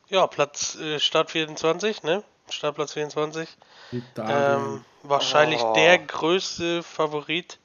Ja, 0.08 0.26
Platz 0.28 0.76
äh, 0.76 1.00
Start 1.00 1.32
24, 1.32 2.04
ne? 2.04 2.22
Startplatz 2.48 2.92
24. 2.92 3.48
Italien. 3.90 4.60
Ähm, 4.76 4.84
wahrscheinlich 5.02 5.60
Oh. 5.60 5.74
der 5.74 5.98
größte 5.98 6.84
Favorit 6.84 7.58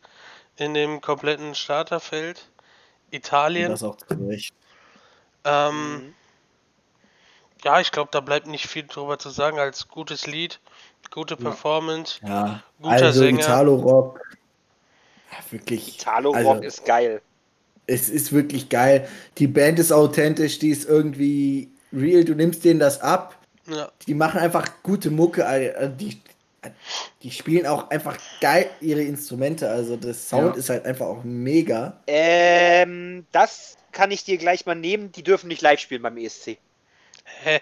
in 0.57 0.73
dem 0.73 0.99
kompletten 0.99 1.53
Starterfeld. 1.53 2.49
Italien. 3.11 3.69
Das 3.69 3.83
auch 3.83 3.97
zu 3.97 4.05
Recht. 4.27 4.53
Ähm, 5.45 5.93
Mhm. 5.93 6.15
ja, 7.63 7.79
ich 7.79 7.91
glaube, 7.91 8.09
da 8.11 8.19
bleibt 8.19 8.47
nicht 8.47 8.65
viel 8.67 8.87
drüber 8.87 9.19
zu 9.19 9.29
sagen 9.29 9.59
als 9.59 9.87
gutes 9.87 10.25
Lied, 10.25 10.59
gute 11.11 11.35
Performance. 11.37 12.19
Ja, 12.25 12.63
Guter 12.81 12.91
also 12.91 13.19
Sänger. 13.19 13.39
Italo-Rock. 13.39 14.19
Ja, 15.31 15.37
wirklich. 15.51 15.99
Italo-Rock 15.99 16.35
also, 16.57 16.61
ist 16.63 16.85
geil. 16.85 17.21
Es 17.85 18.09
ist 18.09 18.31
wirklich 18.31 18.69
geil. 18.69 19.07
Die 19.37 19.47
Band 19.47 19.79
ist 19.79 19.91
authentisch, 19.91 20.59
die 20.59 20.69
ist 20.69 20.87
irgendwie 20.87 21.69
real. 21.91 22.23
Du 22.23 22.33
nimmst 22.33 22.63
denen 22.63 22.79
das 22.79 23.01
ab. 23.01 23.37
Ja, 23.67 23.91
Die 24.07 24.13
machen 24.13 24.39
einfach 24.39 24.67
gute 24.83 25.09
Mucke. 25.11 25.43
äh, 25.43 25.89
Die, 25.97 26.19
die 27.21 27.31
spielen 27.31 27.65
auch 27.65 27.89
einfach 27.89 28.17
geil 28.41 28.69
ihre 28.81 29.01
Instrumente. 29.01 29.69
Also 29.69 29.97
das 29.97 30.29
Sound 30.29 30.53
Ja. 30.55 30.59
ist 30.59 30.69
halt 30.69 30.85
einfach 30.85 31.07
auch 31.07 31.23
mega. 31.23 31.99
Ähm, 32.07 33.25
das 33.31 33.77
kann 33.91 34.11
ich 34.11 34.23
dir 34.23 34.37
gleich 34.37 34.65
mal 34.65 34.75
nehmen. 34.75 35.11
Die 35.11 35.23
dürfen 35.23 35.47
nicht 35.47 35.61
live 35.61 35.79
spielen 35.79 36.01
beim 36.01 36.17
ESC. 36.17 36.57
hä? 37.43 37.59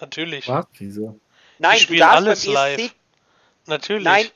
Natürlich. 0.00 0.46
Was? 0.48 0.66
Wieso? 0.78 1.18
Nein, 1.58 1.78
du 1.88 1.96
darfst 1.96 2.16
alles 2.16 2.44
beim 2.46 2.54
ESC. 2.54 2.78
live. 2.82 2.94
Natürlich. 3.66 4.04
Nein, 4.04 4.30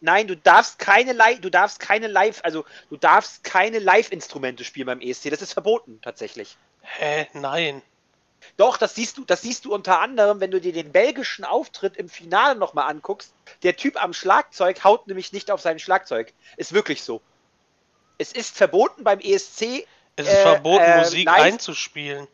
nein, 0.00 0.26
du 0.26 0.36
darfst 0.36 0.78
keine 0.78 1.12
Live, 1.12 1.40
du 1.40 1.50
darfst 1.50 1.78
keine 1.80 2.06
Live, 2.08 2.40
also 2.42 2.64
du 2.90 2.96
darfst 2.96 3.44
keine 3.44 3.78
Live-Instrumente 3.78 4.64
spielen 4.64 4.86
beim 4.86 5.00
ESC. 5.00 5.30
Das 5.30 5.42
ist 5.42 5.52
verboten 5.52 6.00
tatsächlich. 6.02 6.56
Hä? 6.82 7.26
Nein. 7.32 7.82
Doch, 8.56 8.76
das 8.76 8.94
siehst 8.94 9.18
du, 9.18 9.24
das 9.24 9.42
siehst 9.42 9.64
du 9.64 9.74
unter 9.74 10.00
anderem, 10.00 10.40
wenn 10.40 10.50
du 10.50 10.60
dir 10.60 10.72
den 10.72 10.92
belgischen 10.92 11.44
Auftritt 11.44 11.96
im 11.96 12.08
Finale 12.08 12.56
nochmal 12.58 12.88
anguckst. 12.90 13.32
Der 13.62 13.76
Typ 13.76 14.02
am 14.02 14.12
Schlagzeug 14.12 14.84
haut 14.84 15.06
nämlich 15.08 15.32
nicht 15.32 15.50
auf 15.50 15.60
sein 15.60 15.78
Schlagzeug. 15.78 16.32
Ist 16.56 16.72
wirklich 16.72 17.02
so. 17.02 17.20
Es 18.18 18.32
ist 18.32 18.56
verboten 18.56 19.04
beim 19.04 19.18
ESC. 19.20 19.86
Es 20.16 20.26
ist 20.26 20.32
Äh, 20.32 20.42
verboten, 20.42 20.84
äh, 20.84 20.98
Musik 21.00 21.26
live- 21.26 21.40
einzuspielen. 21.42 22.28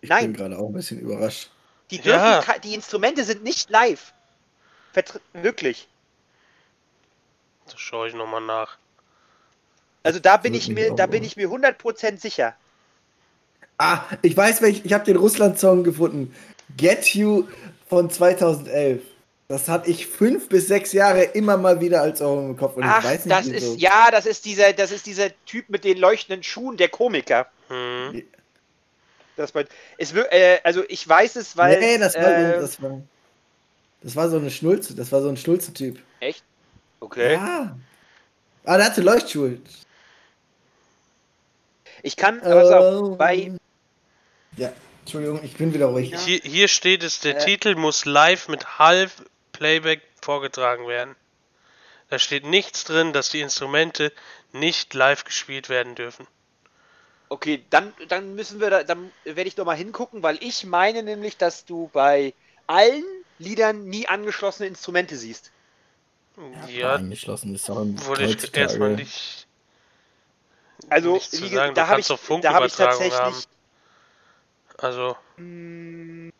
Ich 0.00 0.10
Nein. 0.10 0.32
bin 0.32 0.34
gerade 0.34 0.58
auch 0.58 0.66
ein 0.68 0.72
bisschen 0.74 0.98
überrascht. 1.00 1.50
Die 1.90 1.98
dürfen, 1.98 2.18
Ja. 2.20 2.58
die 2.62 2.74
Instrumente 2.74 3.24
sind 3.24 3.42
nicht 3.42 3.70
live. 3.70 4.12
Vertr 4.92 5.20
wirklich. 5.32 5.88
Das 7.66 7.78
schaue 7.80 8.08
ich 8.08 8.14
nochmal 8.14 8.40
nach. 8.40 8.78
Also 10.02 10.20
da 10.20 10.36
bin 10.36 10.54
ich 10.54 10.68
mir, 10.68 10.94
da 10.94 11.06
bin 11.06 11.24
ich 11.24 11.36
mir 11.36 11.48
100% 11.48 12.18
sicher. 12.20 12.54
Ah, 13.78 14.02
ich 14.22 14.36
weiß 14.36 14.62
welch, 14.62 14.82
ich 14.84 14.92
habe 14.92 15.04
den 15.04 15.16
Russland-Song 15.16 15.82
gefunden. 15.82 16.34
Get 16.76 17.14
You 17.14 17.44
von 17.88 18.10
2011. 18.10 19.02
Das 19.48 19.68
hatte 19.68 19.90
ich 19.90 20.06
fünf 20.06 20.48
bis 20.48 20.68
sechs 20.68 20.92
Jahre 20.92 21.22
immer 21.22 21.56
mal 21.56 21.80
wieder 21.80 22.00
als 22.00 22.20
Ohren 22.22 22.50
im 22.50 22.56
Kopf. 22.56 22.76
Und 22.76 22.84
Ach, 22.84 22.98
ich 23.00 23.04
weiß 23.04 23.24
nicht, 23.26 23.36
das 23.36 23.46
ist, 23.46 23.80
ja, 23.80 24.10
das 24.10 24.26
ist 24.26 24.44
dieser, 24.44 24.72
das 24.72 24.90
ist 24.90 25.06
dieser 25.06 25.28
Typ 25.44 25.68
mit 25.68 25.84
den 25.84 25.98
leuchtenden 25.98 26.42
Schuhen, 26.42 26.76
der 26.76 26.88
Komiker. 26.88 27.46
Hm. 27.68 28.22
Das 29.36 29.54
war, 29.54 29.64
es, 29.98 30.12
äh, 30.12 30.60
also 30.62 30.84
ich 30.88 31.06
weiß 31.08 31.36
es, 31.36 31.56
weil. 31.56 31.80
nee, 31.80 31.98
das 31.98 32.14
war, 32.14 32.22
äh, 32.22 32.60
das 32.60 32.80
war. 32.80 33.00
Das 34.02 34.16
war 34.16 34.28
so 34.28 34.36
eine 34.36 34.50
Schnulze, 34.50 34.94
das 34.94 35.10
war 35.12 35.22
so 35.22 35.28
ein 35.30 35.36
Schnulze-Typ. 35.36 35.98
Echt? 36.20 36.44
Okay. 37.00 37.34
Ja. 37.34 37.76
Ah, 38.64 38.76
der 38.76 38.86
hatte 38.86 39.00
Leuchtschuhe. 39.00 39.58
Ich 42.02 42.16
kann, 42.16 42.40
aber 42.42 42.64
Oh. 42.92 43.12
auf, 43.12 43.18
bei, 43.18 43.52
Ja, 44.56 44.72
Entschuldigung, 45.00 45.42
ich 45.42 45.56
bin 45.56 45.72
wieder 45.74 45.86
ruhig. 45.86 46.14
Hier, 46.24 46.40
hier 46.42 46.68
steht 46.68 47.02
es, 47.02 47.20
der 47.20 47.36
Äh. 47.38 47.44
Titel 47.44 47.74
muss 47.76 48.04
live 48.04 48.48
mit 48.48 48.78
Half-Playback 48.78 50.02
vorgetragen 50.20 50.86
werden. 50.86 51.16
Da 52.10 52.18
steht 52.18 52.44
nichts 52.44 52.84
drin, 52.84 53.12
dass 53.12 53.30
die 53.30 53.40
Instrumente 53.40 54.12
nicht 54.52 54.92
live 54.94 55.24
gespielt 55.24 55.68
werden 55.68 55.94
dürfen. 55.94 56.26
Okay, 57.34 57.64
dann, 57.70 57.92
dann 58.08 58.34
müssen 58.34 58.60
wir 58.60 58.70
da, 58.70 58.84
dann 58.84 59.10
werde 59.24 59.48
ich 59.48 59.56
doch 59.56 59.64
mal 59.64 59.76
hingucken, 59.76 60.22
weil 60.22 60.38
ich 60.40 60.64
meine 60.64 61.02
nämlich, 61.02 61.36
dass 61.36 61.64
du 61.64 61.90
bei 61.92 62.32
allen 62.66 63.04
Liedern 63.38 63.84
nie 63.84 64.06
angeschlossene 64.06 64.68
Instrumente 64.68 65.16
siehst. 65.16 65.50
Ja, 66.68 66.96
Eingeschlossen 66.96 67.54
ist 67.54 67.70
auch 67.70 67.80
ein 67.80 67.98
würde 68.06 68.24
ich 68.24 68.56
erstmal 68.56 68.96
nicht. 68.96 69.46
Also, 70.90 71.14
Nichts 71.14 71.30
zu 71.30 71.44
wie, 71.44 71.54
sagen, 71.54 71.74
da 71.74 71.88
habe 71.88 72.00
ich, 72.00 72.08
kannst 72.08 72.44
da 72.44 72.54
habe 72.54 72.66
ich 72.66 72.74
tatsächlich. 72.74 73.48
Also, 74.78 75.16
Hm, 75.36 76.30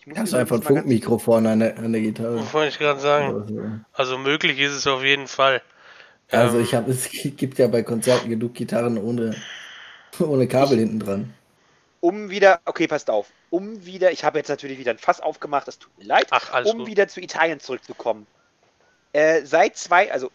ich 0.00 0.06
muss 0.06 0.18
Hast 0.18 0.32
mir 0.32 0.38
du 0.38 0.40
einfach 0.42 0.56
ein 0.56 0.62
Funkmikrofon 0.62 1.46
an 1.46 1.60
der, 1.60 1.78
an 1.78 1.92
der 1.92 2.00
Gitarre. 2.00 2.52
wollte 2.52 2.68
ich 2.70 2.78
gerade 2.78 3.00
sagen. 3.00 3.42
Also, 3.42 3.62
Also 3.92 4.18
möglich 4.18 4.58
ist 4.58 4.72
es 4.72 4.86
auf 4.86 5.04
jeden 5.04 5.28
Fall. 5.28 5.62
also 6.30 6.58
Ähm, 6.58 6.64
ich 6.64 6.74
habe, 6.74 6.90
es 6.90 7.08
gibt 7.36 7.58
ja 7.58 7.68
bei 7.68 7.82
Konzerten 7.82 8.30
genug 8.30 8.54
Gitarren 8.54 8.98
ohne, 8.98 9.36
ohne 10.20 10.46
Kabel 10.46 10.78
hinten 10.78 11.00
dran. 11.00 11.34
Um 12.00 12.30
wieder, 12.30 12.60
okay, 12.64 12.88
passt 12.88 13.10
auf, 13.10 13.28
um 13.50 13.86
wieder, 13.86 14.10
ich 14.10 14.24
habe 14.24 14.38
jetzt 14.38 14.48
natürlich 14.48 14.78
wieder 14.78 14.90
ein 14.90 14.98
Fass 14.98 15.20
aufgemacht, 15.20 15.68
das 15.68 15.78
tut 15.78 15.96
mir 15.98 16.04
leid, 16.04 16.26
Ach, 16.30 16.52
alles 16.52 16.72
um 16.72 16.78
gut. 16.78 16.88
wieder 16.88 17.06
zu 17.06 17.20
Italien 17.20 17.60
zurückzukommen. 17.60 18.26
Äh, 19.12 19.44
seit 19.44 19.76
zwei, 19.76 20.10
also 20.10 20.30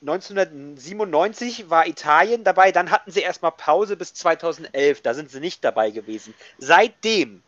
1997 0.00 1.68
war 1.68 1.86
Italien 1.86 2.42
dabei, 2.42 2.72
dann 2.72 2.90
hatten 2.90 3.10
sie 3.10 3.20
erstmal 3.20 3.52
Pause 3.52 3.96
bis 3.96 4.14
2011, 4.14 5.02
da 5.02 5.12
sind 5.12 5.30
sie 5.30 5.40
nicht 5.40 5.62
dabei 5.62 5.90
gewesen. 5.90 6.32
Seitdem 6.56 7.42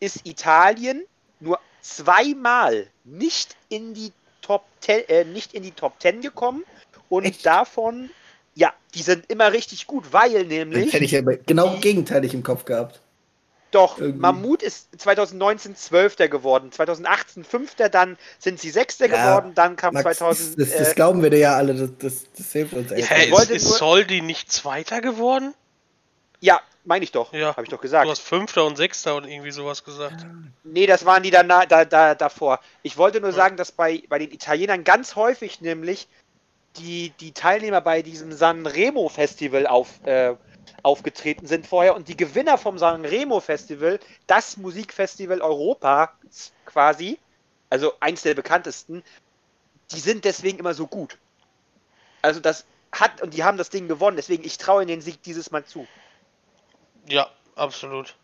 ist 0.00 0.26
Italien 0.26 1.04
nur 1.38 1.60
zweimal 1.82 2.88
nicht 3.04 3.56
in 3.68 3.92
die 3.92 4.12
Top 4.40 4.64
10, 4.80 5.08
äh, 5.08 5.24
nicht 5.24 5.52
in 5.52 5.62
die 5.62 5.72
Top 5.72 6.00
10 6.00 6.22
gekommen 6.22 6.64
und 7.10 7.24
Echt? 7.24 7.44
davon, 7.44 8.10
ja, 8.56 8.72
die 8.94 9.02
sind 9.02 9.30
immer 9.30 9.52
richtig 9.52 9.86
gut, 9.86 10.12
weil 10.12 10.32
Das 10.32 10.48
nämlich 10.48 10.92
hätte 10.92 11.04
ich 11.04 11.12
ja 11.12 11.20
genau 11.20 11.76
gegenteilig 11.80 12.34
im 12.34 12.42
Kopf 12.42 12.64
gehabt. 12.64 13.00
doch, 13.72 13.98
Irgendwie. 13.98 14.20
Mammut 14.20 14.62
ist 14.62 14.88
2019 15.00 15.76
Zwölfter 15.76 16.28
geworden, 16.28 16.72
2018 16.72 17.44
Fünfter, 17.44 17.88
dann 17.88 18.16
sind 18.38 18.58
sie 18.58 18.70
Sechster 18.70 19.06
Ja, 19.06 19.40
geworden, 19.40 19.54
dann 19.54 19.76
kam 19.76 19.92
Max, 19.94 20.18
2000. 20.18 20.58
das, 20.58 20.76
das 20.76 20.92
äh, 20.92 20.94
glauben 20.94 21.22
wir 21.22 21.30
dir 21.30 21.38
ja 21.38 21.56
alle, 21.56 21.74
das, 21.74 21.90
das, 21.98 22.24
das 22.36 22.52
hilft 22.52 22.74
uns 22.74 22.90
echt. 22.92 23.10
Hä, 23.10 23.24
ich 23.24 23.28
ist, 23.28 23.32
wollte 23.32 23.52
ist 23.52 23.64
Soldi 23.78 24.22
nicht 24.22 24.50
Zweiter 24.50 25.00
geworden? 25.00 25.54
ja, 26.40 26.60
meine 26.84 27.04
ich 27.04 27.12
doch, 27.12 27.32
Ja. 27.32 27.48
habe 27.56 27.62
ich 27.64 27.68
doch 27.68 27.78
Du 27.78 27.82
gesagt. 27.82 28.08
hast 28.08 28.20
Fünfter 28.20 28.64
und 28.64 28.76
Sechster 28.76 29.16
und 29.16 29.24
irgendwie 29.24 29.50
sowas 29.50 29.84
gesagt. 29.84 30.24
Nee, 30.64 30.86
das 30.86 31.04
waren 31.04 31.22
die 31.22 31.30
danach, 31.30 31.66
da, 31.66 31.84
da, 31.84 32.14
davor. 32.14 32.60
Ich 32.82 32.96
wollte 32.96 33.20
nur 33.20 33.32
sagen, 33.32 33.56
dass 33.56 33.72
bei, 33.72 34.02
bei 34.08 34.18
den 34.18 34.30
Italienern 34.32 34.84
ganz 34.84 35.16
häufig 35.16 35.60
nämlich 35.60 36.08
die, 36.78 37.10
die 37.20 37.32
Teilnehmer 37.32 37.80
bei 37.80 38.02
diesem 38.02 38.32
Sanremo 38.32 39.08
Festival 39.08 39.66
auf, 39.66 40.04
äh, 40.04 40.34
aufgetreten 40.82 41.46
sind 41.46 41.66
vorher 41.66 41.94
und 41.94 42.08
die 42.08 42.16
Gewinner 42.16 42.58
vom 42.58 42.78
Sanremo 42.78 43.40
Festival, 43.40 43.98
das 44.26 44.56
Musikfestival 44.56 45.40
Europas 45.40 46.52
quasi, 46.64 47.18
also 47.70 47.92
eins 48.00 48.22
der 48.22 48.34
bekanntesten, 48.34 49.02
die 49.90 50.00
sind 50.00 50.24
deswegen 50.24 50.58
immer 50.58 50.74
so 50.74 50.86
gut. 50.86 51.18
Also 52.22 52.40
das 52.40 52.66
hat, 52.92 53.22
und 53.22 53.34
die 53.34 53.44
haben 53.44 53.58
das 53.58 53.70
Ding 53.70 53.88
gewonnen, 53.88 54.16
deswegen 54.16 54.44
ich 54.44 54.58
traue 54.58 54.82
ihnen 54.82 54.88
den 54.88 55.00
Sieg 55.00 55.22
dieses 55.22 55.50
Mal 55.50 55.64
zu. 55.64 55.86
Ja, 57.08 57.30
absolut. 57.54 58.16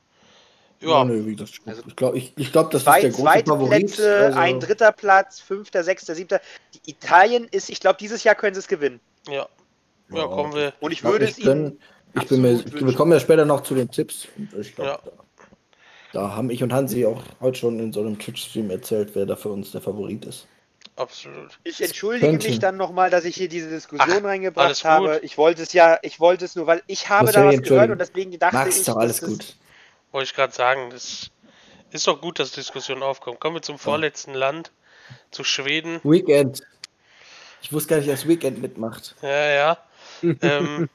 Ja, 0.83 0.89
Ja, 0.89 1.05
nö, 1.05 1.25
wie 1.27 1.37
das, 1.37 1.51
Also 1.65 1.83
ich 1.87 1.97
glaube, 1.97 2.19
ich, 2.19 2.33
ich 2.37 2.51
glaub, 2.53 2.71
das 2.71 2.83
Zwei 2.85 2.97
ist 2.99 3.03
der 3.03 3.11
große 3.11 3.23
zweite 3.23 3.51
Favorit. 3.51 3.71
Plätze, 3.87 4.17
also- 4.27 4.39
ein 4.39 4.61
dritter 4.61 4.93
Platz, 4.93 5.41
fünfter, 5.41 5.85
sechster, 5.85 6.15
siebter. 6.15 6.41
Die 6.75 6.91
Italien 6.91 7.47
ist, 7.51 7.71
ich 7.71 7.81
glaube, 7.81 7.97
dieses 8.01 8.25
Jahr 8.25 8.35
können 8.35 8.55
sie 8.55 8.61
es 8.61 8.69
gewinnen. 8.69 9.01
ja. 9.29 9.47
Ja, 10.15 10.27
kommen 10.27 10.53
wir. 10.55 10.75
Und 10.81 10.93
ich 10.93 11.01
glaub, 11.01 11.13
würde 11.13 11.25
ich 11.25 11.31
es 11.31 11.39
ihnen. 11.39 11.81
ich 12.15 12.27
bin 12.29 12.43
mir, 12.43 12.53
ich, 12.53 12.85
wir 12.85 12.93
kommen 12.95 13.13
ja 13.13 13.21
später 13.21 13.47
noch 13.47 13.63
zu 13.63 13.75
den 13.75 13.91
Tipps. 13.91 14.29
Ich 14.61 14.75
glaube, 14.75 14.91
Ja. 14.91 14.99
da, 15.03 15.13
da 16.13 16.37
haben 16.37 16.51
ich 16.51 16.63
und 16.63 16.71
Hansi 16.71 17.07
auch 17.07 17.23
heute 17.41 17.59
schon 17.59 17.79
in 17.81 17.95
so 17.95 18.01
einem 18.01 18.19
Twitch-Stream 18.19 18.69
erzählt, 18.69 19.13
wer 19.15 19.25
da 19.25 19.37
für 19.37 19.49
uns 19.49 19.71
der 19.73 19.81
Favorit 19.81 20.27
ist. 20.27 20.47
Absolut. 20.97 21.59
Ich 21.65 21.81
entschuldige 21.81 22.27
Könnte. 22.27 22.49
mich 22.49 22.59
dann 22.59 22.77
nochmal, 22.77 23.09
dass 23.09 23.25
ich 23.25 23.35
hier 23.37 23.49
diese 23.49 23.71
Diskussion 23.71 24.19
Ach, 24.19 24.23
reingebracht 24.25 24.85
habe. 24.85 25.21
Ich 25.23 25.39
wollte 25.39 25.63
es 25.63 25.73
ja, 25.73 25.99
ich 26.03 26.21
wollte 26.21 26.45
es 26.45 26.57
nur, 26.57 26.67
weil 26.67 26.83
ich 26.87 27.09
habe 27.09 27.25
Muss 27.27 27.35
da 27.35 27.51
ja 27.51 27.59
was 27.59 27.67
gehört 27.67 27.91
und 27.91 27.99
deswegen 27.99 28.39
dachte 28.39 28.55
Max, 28.57 28.69
ich. 28.75 28.81
ist 28.81 28.89
doch 28.89 28.97
alles 28.97 29.21
dass 29.21 29.31
gut. 29.31 29.57
Wollte 30.13 30.25
ich 30.31 30.35
gerade 30.35 30.53
sagen, 30.53 30.91
das 30.91 31.31
ist 31.91 32.07
doch 32.07 32.21
gut, 32.21 32.39
dass 32.39 32.53
Diskussion 32.53 33.03
aufkommt. 33.03 33.41
Kommen 33.41 33.57
wir 33.57 33.63
zum 33.63 33.79
vorletzten 33.79 34.35
Land, 34.35 34.71
zu 35.31 35.43
Schweden. 35.45 36.01
Weekend. 36.05 36.63
Ich 37.63 37.73
wusste 37.73 37.91
gar 37.91 37.97
nicht, 37.99 38.09
dass 38.11 38.27
Weekend 38.29 38.61
mitmacht. 38.61 39.15
Ja, 39.23 39.51
ja. 39.51 39.79
ähm, 40.23 40.89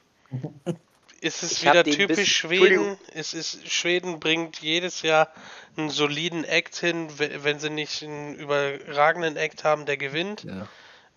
ist 1.20 1.42
es 1.42 1.52
Ich 1.52 1.66
hab 1.66 1.74
wieder 1.74 1.84
typisch 1.84 2.16
bis- 2.16 2.28
Schweden? 2.28 2.96
Es 3.14 3.34
ist, 3.34 3.68
Schweden 3.70 4.20
bringt 4.20 4.58
jedes 4.60 5.02
Jahr 5.02 5.32
einen 5.76 5.90
soliden 5.90 6.44
Act 6.44 6.76
hin, 6.76 7.08
we- 7.18 7.42
wenn 7.44 7.58
sie 7.58 7.70
nicht 7.70 8.02
einen 8.02 8.34
überragenden 8.34 9.36
Act 9.36 9.64
haben, 9.64 9.86
der 9.86 9.96
gewinnt. 9.96 10.44
Ja. 10.44 10.68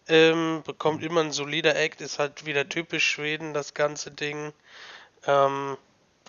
Ähm, 0.08 0.64
bekommt 0.66 1.04
immer 1.04 1.22
ein 1.22 1.32
solider 1.32 1.76
Act, 1.76 2.02
ist 2.02 2.18
halt 2.18 2.46
wieder 2.46 2.68
typisch 2.68 3.06
Schweden, 3.08 3.54
das 3.54 3.74
ganze 3.74 4.10
Ding. 4.12 4.52
Ähm, 5.28 5.78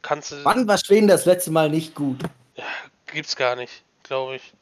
kannst 0.02 0.32
du. 0.32 0.44
Wann 0.44 0.68
war 0.68 0.78
Schweden 0.78 1.08
das 1.08 1.24
letzte 1.24 1.50
Mal 1.50 1.70
nicht 1.70 1.94
gut? 1.94 2.18
Gibt's 3.06 3.36
gar 3.36 3.56
nicht, 3.56 3.82
glaube 4.02 4.36
ich. 4.36 4.52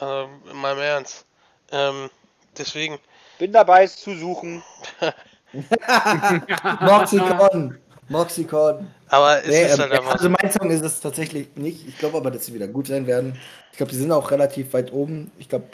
Ähm, 0.00 0.28
in 0.50 0.56
meinem 0.56 0.80
Ernst. 0.80 1.24
Ähm, 1.70 2.10
deswegen, 2.58 2.98
Bin 3.38 3.52
dabei, 3.52 3.84
es 3.84 3.96
zu 3.96 4.16
suchen. 4.16 4.62
Moxicon. 6.80 7.78
Moxicon. 8.08 8.88
aber 9.08 9.42
es 9.42 9.48
Nee, 9.48 9.64
ist 9.64 9.74
ähm, 9.74 9.78
halt 9.80 9.92
ja, 9.92 9.98
einfach 9.98 10.12
also 10.12 10.28
mein 10.28 10.52
Song 10.52 10.70
ist 10.70 10.84
es 10.84 11.00
tatsächlich 11.00 11.48
nicht. 11.56 11.86
Ich 11.88 11.98
glaube 11.98 12.18
aber, 12.18 12.30
dass 12.30 12.46
sie 12.46 12.54
wieder 12.54 12.68
gut 12.68 12.86
sein 12.86 13.06
werden. 13.06 13.38
Ich 13.70 13.78
glaube, 13.78 13.92
die 13.92 13.98
sind 13.98 14.12
auch 14.12 14.30
relativ 14.30 14.72
weit 14.72 14.92
oben. 14.92 15.30
Ich 15.38 15.48
glaube, 15.48 15.66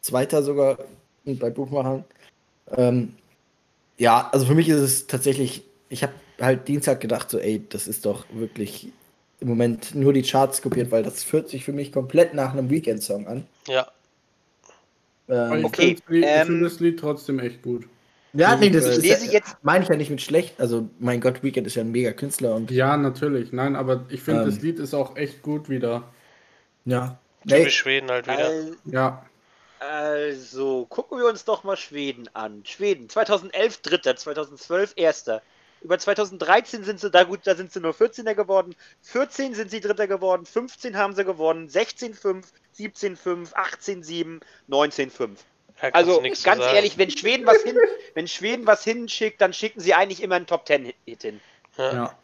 Zweiter 0.00 0.42
sogar 0.42 0.78
bei 1.24 1.48
Buchmachern. 1.48 2.04
Ähm, 2.76 3.14
ja, 3.96 4.28
also 4.32 4.44
für 4.44 4.54
mich 4.54 4.68
ist 4.68 4.80
es 4.80 5.06
tatsächlich, 5.06 5.62
ich 5.88 6.02
habe 6.02 6.12
halt 6.40 6.66
Dienstag 6.68 7.00
gedacht, 7.00 7.30
so, 7.30 7.38
ey, 7.38 7.64
das 7.68 7.86
ist 7.88 8.04
doch 8.06 8.24
wirklich 8.32 8.88
im 9.40 9.48
Moment 9.48 9.94
nur 9.94 10.12
die 10.12 10.22
Charts 10.22 10.62
kopiert, 10.62 10.90
weil 10.90 11.02
das 11.02 11.22
fühlt 11.24 11.48
sich 11.48 11.64
für 11.64 11.72
mich 11.72 11.92
komplett 11.92 12.34
nach 12.34 12.52
einem 12.52 12.70
Weekend-Song 12.70 13.26
an. 13.26 13.46
Ja, 13.68 13.88
Ähm, 15.28 15.58
ich 15.60 15.64
Okay, 15.64 15.96
finde 15.96 16.00
das, 16.00 16.08
Lied- 16.10 16.24
ich 16.24 16.30
ähm, 16.30 16.46
find 16.46 16.64
das 16.64 16.80
Lied 16.80 17.00
trotzdem 17.00 17.38
echt 17.38 17.62
gut. 17.62 17.86
ja, 18.34 18.56
nee, 18.56 18.68
das 18.70 18.84
ich 18.84 18.90
ist 18.98 19.02
lese 19.02 19.26
ja, 19.26 19.32
jetzt- 19.32 19.56
meine 19.62 19.82
ich 19.84 19.88
ja 19.90 19.96
nicht 19.96 20.10
mit 20.10 20.20
schlecht. 20.20 20.60
Also, 20.60 20.88
mein 20.98 21.20
Gott, 21.20 21.42
Weekend 21.42 21.66
ist 21.66 21.76
ja 21.76 21.82
ein 21.82 21.90
mega 21.92 22.12
Künstler 22.12 22.54
und 22.54 22.70
Ja, 22.70 22.96
natürlich. 22.96 23.52
Nein, 23.52 23.74
aber 23.76 24.04
ich 24.10 24.20
finde, 24.22 24.42
Ähm. 24.42 24.46
das 24.50 24.60
Lied 24.60 24.78
ist 24.78 24.92
auch 24.94 25.16
echt 25.16 25.42
gut 25.42 25.68
wieder. 25.68 26.04
ja. 26.84 27.18
typisch 27.46 27.64
Nee, 27.64 27.70
Schweden 27.70 28.10
halt 28.10 28.26
wieder. 28.26 28.38
Al- 28.46 28.76
Ja. 28.86 29.26
Also, 29.78 30.86
gucken 30.88 31.18
wir 31.18 31.26
uns 31.26 31.44
doch 31.44 31.62
mal 31.64 31.76
Schweden 31.76 32.28
an. 32.32 32.62
Schweden, 32.64 33.08
2011 33.10 33.78
Dritter, 33.82 34.16
2012 34.16 34.94
Erster. 34.96 35.42
Über 35.84 35.98
2013 35.98 36.82
sind 36.82 36.98
sie, 36.98 37.10
da 37.10 37.24
gut, 37.24 37.40
da 37.44 37.54
sind 37.54 37.70
sie 37.70 37.78
nur 37.78 37.92
14er 37.92 38.34
geworden. 38.34 38.74
14 39.02 39.54
sind 39.54 39.70
sie 39.70 39.80
Dritter 39.82 40.08
geworden, 40.08 40.46
15 40.46 40.96
haben 40.96 41.14
sie 41.14 41.26
gewonnen, 41.26 41.68
16-5, 41.68 42.42
17-5, 42.78 43.52
18-7, 43.52 44.40
19-5. 44.70 45.36
Da 45.80 45.90
kannst 45.90 45.94
Also 45.94 46.22
ganz 46.42 46.62
ehrlich, 46.62 46.96
wenn 46.96 47.10
Schweden 47.10 47.46
was 47.46 47.62
hin, 47.62 47.76
wenn 48.14 48.26
Schweden 48.26 48.66
was 48.66 48.82
hinschickt, 48.82 49.42
dann 49.42 49.52
schicken 49.52 49.80
sie 49.80 49.92
eigentlich 49.92 50.22
immer 50.22 50.36
einen 50.36 50.46
Top 50.46 50.66
10 50.66 50.90
Hit 51.04 51.22
hin. 51.22 51.40
Ja. 51.76 52.16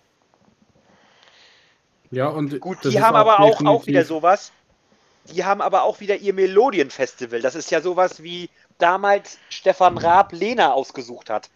Ja. 2.10 2.28
Und 2.28 2.58
Gut, 2.60 2.78
das 2.82 2.92
die 2.92 2.96
ist 2.96 3.04
haben 3.04 3.16
aber 3.16 3.40
auch, 3.40 3.62
auch 3.62 3.86
wieder 3.86 4.06
sowas. 4.06 4.52
Die 5.26 5.44
haben 5.44 5.60
aber 5.60 5.82
auch 5.82 6.00
wieder 6.00 6.16
ihr 6.16 6.32
Melodienfestival. 6.32 7.42
Das 7.42 7.54
ist 7.54 7.70
ja 7.70 7.82
sowas 7.82 8.22
wie 8.22 8.48
damals 8.78 9.36
Stefan 9.50 9.98
Raab 9.98 10.32
Lena 10.32 10.72
ausgesucht 10.72 11.28
hat. 11.28 11.50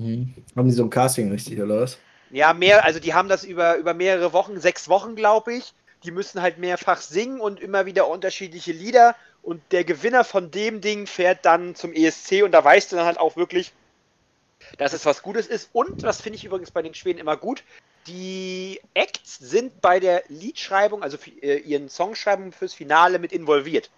Mhm. 0.00 0.34
Haben 0.56 0.68
die 0.68 0.74
so 0.74 0.82
ein 0.82 0.90
Casting 0.90 1.30
richtig, 1.30 1.60
oder 1.60 1.82
was? 1.82 1.98
Ja, 2.30 2.54
mehr, 2.54 2.84
also 2.84 3.00
die 3.00 3.12
haben 3.12 3.28
das 3.28 3.44
über, 3.44 3.76
über 3.76 3.92
mehrere 3.92 4.32
Wochen, 4.32 4.58
sechs 4.58 4.88
Wochen, 4.88 5.14
glaube 5.14 5.54
ich. 5.54 5.72
Die 6.04 6.10
müssen 6.10 6.40
halt 6.40 6.58
mehrfach 6.58 7.00
singen 7.00 7.40
und 7.40 7.60
immer 7.60 7.84
wieder 7.84 8.08
unterschiedliche 8.08 8.72
Lieder. 8.72 9.14
Und 9.42 9.60
der 9.72 9.84
Gewinner 9.84 10.24
von 10.24 10.50
dem 10.50 10.80
Ding 10.80 11.06
fährt 11.06 11.44
dann 11.44 11.74
zum 11.74 11.92
ESC 11.92 12.42
und 12.42 12.52
da 12.52 12.64
weißt 12.64 12.90
du 12.92 12.96
dann 12.96 13.04
halt 13.04 13.18
auch 13.18 13.36
wirklich, 13.36 13.72
dass 14.78 14.92
es 14.94 15.04
was 15.04 15.22
Gutes 15.22 15.46
ist. 15.46 15.68
Und, 15.72 16.02
das 16.02 16.20
finde 16.22 16.36
ich 16.36 16.44
übrigens 16.44 16.70
bei 16.70 16.82
den 16.82 16.94
Schweden 16.94 17.18
immer 17.18 17.36
gut, 17.36 17.62
die 18.06 18.80
Acts 18.94 19.38
sind 19.38 19.82
bei 19.82 20.00
der 20.00 20.22
Liedschreibung, 20.28 21.02
also 21.02 21.18
für, 21.18 21.30
äh, 21.42 21.58
ihren 21.58 21.90
Songschreibungen 21.90 22.52
fürs 22.52 22.72
Finale 22.72 23.18
mit 23.18 23.32
involviert. 23.32 23.90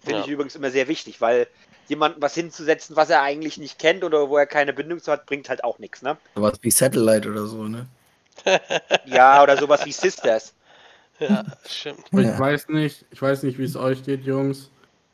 Finde 0.00 0.18
Ja. 0.18 0.24
ich 0.24 0.30
übrigens 0.30 0.56
immer 0.56 0.70
sehr 0.70 0.88
wichtig, 0.88 1.20
weil 1.20 1.46
jemandem 1.90 2.22
was 2.22 2.34
hinzusetzen, 2.34 2.96
was 2.96 3.10
er 3.10 3.22
eigentlich 3.22 3.58
nicht 3.58 3.78
kennt 3.78 4.04
oder 4.04 4.30
wo 4.30 4.36
er 4.38 4.46
keine 4.46 4.72
Bindung 4.72 5.02
zu 5.02 5.12
hat, 5.12 5.26
bringt 5.26 5.48
halt 5.48 5.64
auch 5.64 5.78
nichts, 5.78 6.00
ne? 6.02 6.16
Sowas 6.34 6.58
wie 6.62 6.70
Satellite 6.70 7.28
oder 7.28 7.46
so, 7.46 7.64
ne? 7.64 7.86
Ja, 9.04 9.42
oder 9.42 9.56
sowas 9.58 9.84
wie 9.84 9.92
Sisters. 9.92 10.54
Ja, 11.18 11.44
stimmt. 11.68 12.04
Aber 12.12 12.22
Ja. 12.22 12.32
Ich 12.32 12.38
weiß 12.38 12.68
nicht, 12.68 13.04
ich 13.10 13.20
weiß 13.20 13.42
nicht, 13.42 13.58
wie 13.58 13.64
es 13.64 13.76
euch 13.76 14.04
geht, 14.04 14.24
Jungs, 14.24 14.70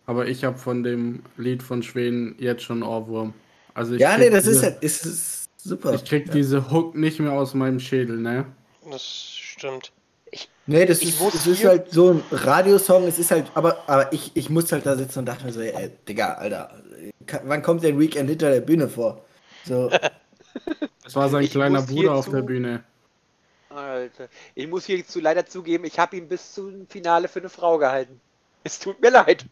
aber 0.06 0.28
ich 0.28 0.44
habe 0.44 0.56
von 0.56 0.84
dem 0.84 1.24
Lied 1.36 1.62
von 1.62 1.82
Schweden 1.82 2.36
jetzt 2.38 2.62
schon 2.62 2.82
Ohrwurm. 2.82 3.34
Also 3.74 3.94
ich 3.94 4.00
Ja, 4.00 4.16
nee, 4.16 4.30
das 4.30 4.44
diese, 4.44 4.56
ist 4.56 4.62
halt, 4.62 4.82
ist, 4.82 5.06
ist 5.06 5.48
super. 5.56 5.94
Ich 5.94 6.04
krieg 6.04 6.30
diese 6.30 6.70
Hook 6.70 6.94
nicht 6.94 7.18
mehr 7.18 7.32
aus 7.32 7.54
meinem 7.54 7.80
Schädel, 7.80 8.18
ne? 8.18 8.46
Das 8.88 9.02
stimmt. 9.04 9.92
Nee, 10.66 10.84
das 10.86 11.00
Ich 11.02 11.20
ist, 11.20 11.34
das 11.34 11.46
ist 11.46 11.64
halt 11.64 11.90
so 11.92 12.12
ein 12.12 12.22
Radiosong, 12.30 13.06
es 13.06 13.18
ist 13.18 13.30
halt, 13.30 13.46
aber, 13.54 13.84
aber 13.86 14.12
ich, 14.12 14.32
ich 14.34 14.50
muss 14.50 14.70
halt 14.72 14.84
da 14.86 14.96
sitzen 14.96 15.20
und 15.20 15.26
dachte 15.26 15.44
mir 15.44 15.52
so, 15.52 15.60
ey, 15.60 15.90
Digga, 16.08 16.34
Alter, 16.34 16.82
wann 17.44 17.62
kommt 17.62 17.82
der 17.84 17.98
Weekend 17.98 18.28
hinter 18.28 18.50
der 18.50 18.60
Bühne 18.60 18.88
vor? 18.88 19.24
So, 19.64 19.90
Das 21.04 21.14
war 21.14 21.28
sein 21.28 21.44
Ich 21.44 21.50
kleiner 21.52 21.82
Bruder 21.82 22.14
auf 22.14 22.28
der 22.28 22.42
Bühne. 22.42 22.82
Alter. 23.70 24.28
Ich 24.54 24.66
muss 24.66 24.86
hierzu 24.86 25.20
leider 25.20 25.46
zugeben, 25.46 25.84
ich 25.84 25.98
habe 25.98 26.16
ihn 26.16 26.28
bis 26.28 26.54
zum 26.54 26.86
Finale 26.88 27.28
für 27.28 27.40
eine 27.40 27.48
Frau 27.48 27.78
gehalten. 27.78 28.20
Es 28.64 28.78
tut 28.78 29.00
mir 29.00 29.10
leid. 29.10 29.44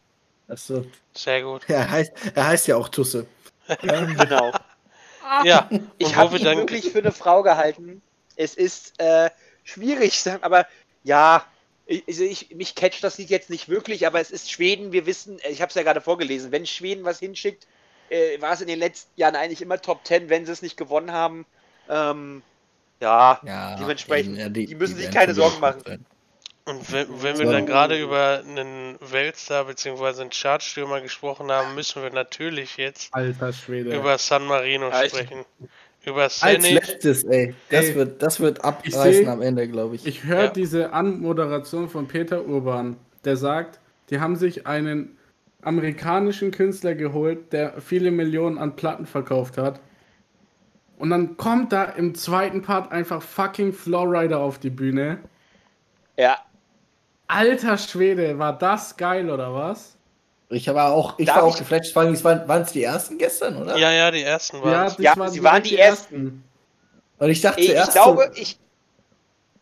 achso. 0.48 0.84
Sehr 1.14 1.42
gut. 1.42 1.62
Er 1.68 1.88
heißt, 1.90 2.12
er 2.34 2.46
heißt 2.48 2.66
ja 2.68 2.76
auch 2.76 2.88
Tusse. 2.88 3.26
Ähm, 3.82 4.14
Genau. 4.18 4.52
Ja, 5.44 5.70
Ich 5.96 6.16
habe 6.16 6.36
ihn 6.36 6.44
wirklich 6.44 6.90
für 6.90 6.98
eine 6.98 7.12
Frau 7.12 7.42
gehalten. 7.42 8.02
Es 8.36 8.54
ist 8.54 8.92
äh, 8.98 9.30
schwierig, 9.64 10.22
aber 10.42 10.66
ja, 11.02 11.44
ich, 11.86 12.04
also 12.08 12.24
ich, 12.24 12.54
mich 12.54 12.74
catcht 12.74 13.02
das 13.04 13.18
Lied 13.18 13.28
jetzt 13.30 13.50
nicht 13.50 13.68
wirklich, 13.68 14.06
aber 14.06 14.20
es 14.20 14.30
ist 14.30 14.50
Schweden. 14.50 14.92
Wir 14.92 15.04
wissen, 15.06 15.38
ich 15.50 15.60
habe 15.60 15.68
es 15.68 15.74
ja 15.74 15.82
gerade 15.82 16.00
vorgelesen, 16.00 16.52
wenn 16.52 16.64
Schweden 16.66 17.04
was 17.04 17.18
hinschickt, 17.18 17.66
äh, 18.10 18.40
war 18.40 18.52
es 18.52 18.60
in 18.60 18.68
den 18.68 18.78
letzten 18.78 19.10
Jahren 19.20 19.36
eigentlich 19.36 19.60
immer 19.60 19.80
Top 19.80 20.06
10, 20.06 20.28
wenn 20.28 20.46
sie 20.46 20.52
es 20.52 20.62
nicht 20.62 20.76
gewonnen 20.76 21.12
haben. 21.12 21.44
Ähm, 21.88 22.42
ja, 23.00 23.40
ja, 23.44 23.76
Dementsprechend, 23.76 24.38
eben, 24.38 24.54
die 24.54 24.74
müssen 24.74 24.94
sich 24.96 25.04
werden 25.06 25.14
keine 25.14 25.34
Sorgen 25.34 25.60
machen. 25.60 25.82
sein. 25.84 26.06
Und 26.66 26.90
wenn, 26.92 27.22
wenn 27.22 27.38
wir 27.38 27.46
So. 27.46 27.52
dann 27.52 27.66
gerade 27.66 28.00
über 28.00 28.38
einen 28.42 28.96
Weltstar 29.00 29.64
bzw. 29.66 30.22
einen 30.22 30.30
Chartstürmer 30.30 31.02
gesprochen 31.02 31.52
haben, 31.52 31.74
müssen 31.74 32.02
wir 32.02 32.08
natürlich 32.08 32.78
jetzt 32.78 33.12
Alter 33.12 33.52
über 33.68 34.16
San 34.16 34.46
Marino 34.46 34.88
ich- 34.88 35.10
sprechen. 35.10 35.44
Über 36.06 36.22
Als 36.24 36.40
Senic. 36.40 36.72
letztes, 36.74 37.24
ey. 37.24 37.54
Das 37.70 37.86
Ey, 37.86 37.94
wird, 37.94 38.22
das 38.22 38.40
wird 38.40 38.58
ich 38.58 38.64
abreißen 38.64 39.24
seh- 39.24 39.26
am 39.26 39.40
Ende, 39.42 39.66
glaube 39.68 39.96
ich. 39.96 40.06
Ich 40.06 40.24
höre 40.24 40.44
Ja. 40.44 40.48
diese 40.50 40.92
Anmoderation 40.92 41.88
von 41.88 42.06
Peter 42.08 42.44
Urban, 42.46 42.96
der 43.24 43.36
sagt, 43.36 43.80
die 44.10 44.20
haben 44.20 44.36
sich 44.36 44.66
einen 44.66 45.16
amerikanischen 45.62 46.50
Künstler 46.50 46.94
geholt, 46.94 47.52
der 47.52 47.80
viele 47.80 48.10
Millionen 48.10 48.58
an 48.58 48.76
Platten 48.76 49.06
verkauft 49.06 49.56
hat. 49.56 49.80
Und 50.98 51.10
dann 51.10 51.36
kommt 51.38 51.72
da 51.72 51.84
im 51.84 52.14
zweiten 52.14 52.60
Part 52.62 52.92
einfach 52.92 53.22
fucking 53.22 53.72
Flowrider 53.72 54.38
auf 54.40 54.58
die 54.58 54.70
Bühne. 54.70 55.18
ja, 56.16 56.36
Alter 57.26 57.78
Schwede, 57.78 58.38
war 58.38 58.56
das 58.58 58.96
geil 58.98 59.30
oder 59.30 59.54
was? 59.54 59.96
Ich 60.50 60.68
war 60.68 60.92
auch, 60.92 61.18
ich 61.18 61.26
Darf 61.26 61.36
war 61.36 61.44
auch 61.44 61.52
ich- 61.54 61.58
geflasht, 61.60 61.92
vor 61.92 62.02
allem, 62.02 62.22
waren 62.24 62.46
waren 62.48 62.62
es 62.62 62.72
die 62.72 62.84
ersten 62.84 63.18
gestern, 63.18 63.56
oder? 63.56 63.76
Ja, 63.76 63.90
ja, 63.90 64.10
die 64.10 64.22
ersten 64.22 64.60
waren 64.60 64.70
Ja, 64.72 64.96
Ja, 65.12 65.16
waren 65.16 65.30
sie 65.32 65.42
waren 65.42 65.62
die 65.62 65.78
ersten. 65.78 66.44
Und 67.18 67.30
ich 67.30 67.40
dachte 67.40 67.60
Ich, 67.60 67.70
ich 67.70 67.90
glaube, 67.90 68.30
so, 68.34 68.40
ich, 68.40 68.58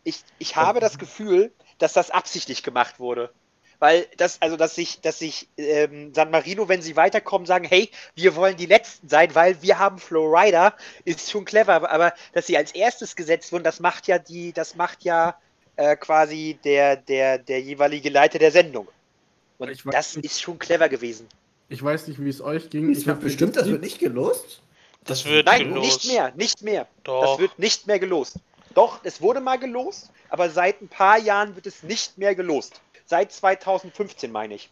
ich, 0.04 0.20
ich 0.38 0.56
habe 0.56 0.80
das 0.80 0.98
Gefühl, 0.98 1.52
dass 1.78 1.92
das 1.92 2.10
absichtlich 2.10 2.62
gemacht 2.62 2.98
wurde. 2.98 3.30
Weil 3.78 4.06
das, 4.16 4.40
also 4.40 4.56
dass 4.56 4.76
sich, 4.76 5.00
dass 5.00 5.18
sich 5.18 5.48
ähm, 5.56 6.14
San 6.14 6.30
Marino, 6.30 6.68
wenn 6.68 6.82
sie 6.82 6.94
weiterkommen, 6.94 7.46
sagen, 7.46 7.64
hey, 7.64 7.90
wir 8.14 8.36
wollen 8.36 8.56
die 8.56 8.66
Letzten 8.66 9.08
sein, 9.08 9.34
weil 9.34 9.60
wir 9.60 9.78
haben 9.80 9.98
Flowrider, 9.98 10.74
ist 11.04 11.30
schon 11.30 11.44
clever, 11.44 11.74
aber, 11.74 11.90
aber 11.90 12.12
dass 12.32 12.46
sie 12.46 12.56
als 12.56 12.72
erstes 12.72 13.16
gesetzt 13.16 13.50
wurden, 13.52 13.64
das 13.64 13.80
macht 13.80 14.06
ja 14.06 14.18
die, 14.18 14.52
das 14.52 14.76
macht 14.76 15.02
ja 15.02 15.34
äh, 15.74 15.96
quasi 15.96 16.58
der, 16.64 16.94
der, 16.96 17.38
der 17.38 17.60
jeweilige 17.60 18.08
Leiter 18.08 18.38
der 18.38 18.52
Sendung. 18.52 18.86
Und 19.62 19.70
Ich 19.70 19.86
weiß 19.86 19.94
das 19.94 20.16
nicht. 20.16 20.24
ist 20.26 20.40
schon 20.42 20.58
clever 20.58 20.88
gewesen. 20.88 21.28
Ich 21.68 21.82
weiß 21.82 22.08
nicht, 22.08 22.22
wie 22.22 22.28
es 22.28 22.40
euch 22.40 22.68
ging. 22.68 22.90
Ich 22.90 23.08
habe 23.08 23.20
bestimmt, 23.20 23.56
das 23.56 23.68
wird 23.68 23.80
nicht 23.82 23.98
gelost. 23.98 24.60
Das 25.04 25.24
wird 25.24 25.46
Nein, 25.46 25.68
gelost. 25.68 26.04
nicht 26.04 26.12
mehr, 26.12 26.32
nicht 26.34 26.62
mehr. 26.62 26.86
Doch. 27.04 27.22
Das 27.32 27.38
wird 27.38 27.58
nicht 27.58 27.86
mehr 27.86 27.98
gelost. 27.98 28.36
Doch, 28.74 29.00
es 29.04 29.20
wurde 29.20 29.40
mal 29.40 29.58
gelost, 29.58 30.10
aber 30.30 30.50
seit 30.50 30.80
ein 30.82 30.88
paar 30.88 31.18
Jahren 31.18 31.54
wird 31.54 31.66
es 31.66 31.82
nicht 31.82 32.18
mehr 32.18 32.34
gelost. 32.34 32.80
Seit 33.06 33.32
2015 33.32 34.32
meine 34.32 34.54
ich. 34.54 34.70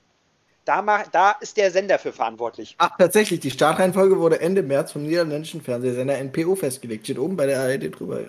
Da, 0.64 1.04
da 1.12 1.32
ist 1.40 1.56
der 1.56 1.70
Sender 1.70 1.98
für 1.98 2.12
verantwortlich. 2.12 2.74
Ach, 2.78 2.96
tatsächlich, 2.98 3.40
die 3.40 3.50
Startreihenfolge 3.50 4.18
wurde 4.18 4.40
Ende 4.40 4.62
März 4.62 4.92
vom 4.92 5.02
niederländischen 5.04 5.62
Fernsehsender 5.62 6.18
NPO 6.18 6.54
festgelegt. 6.56 7.04
Steht 7.06 7.18
oben 7.18 7.36
bei 7.36 7.46
der 7.46 7.60
ARD 7.60 7.90
drüber, 7.98 8.20
ja. 8.20 8.28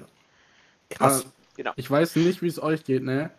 Krass. 0.89 1.25
Ah, 1.65 1.73
Ich 1.75 1.89
weiß 1.89 2.15
nicht, 2.17 2.41
wie 2.41 2.47
es 2.47 2.61
euch 2.61 2.83
geht, 2.83 3.03
ne? 3.03 3.31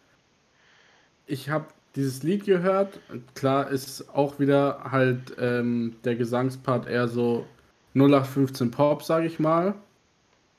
Ich 1.26 1.48
habe 1.48 1.66
dieses 1.96 2.22
Lied 2.22 2.44
gehört. 2.44 2.98
Klar 3.34 3.68
ist 3.70 4.04
auch 4.14 4.38
wieder 4.38 4.80
halt 4.90 5.34
ähm, 5.38 5.96
der 6.04 6.14
Gesangspart 6.16 6.86
eher 6.86 7.08
so 7.08 7.46
0815 7.94 8.70
Pop, 8.70 9.02
sag 9.02 9.24
ich 9.24 9.38
mal. 9.38 9.74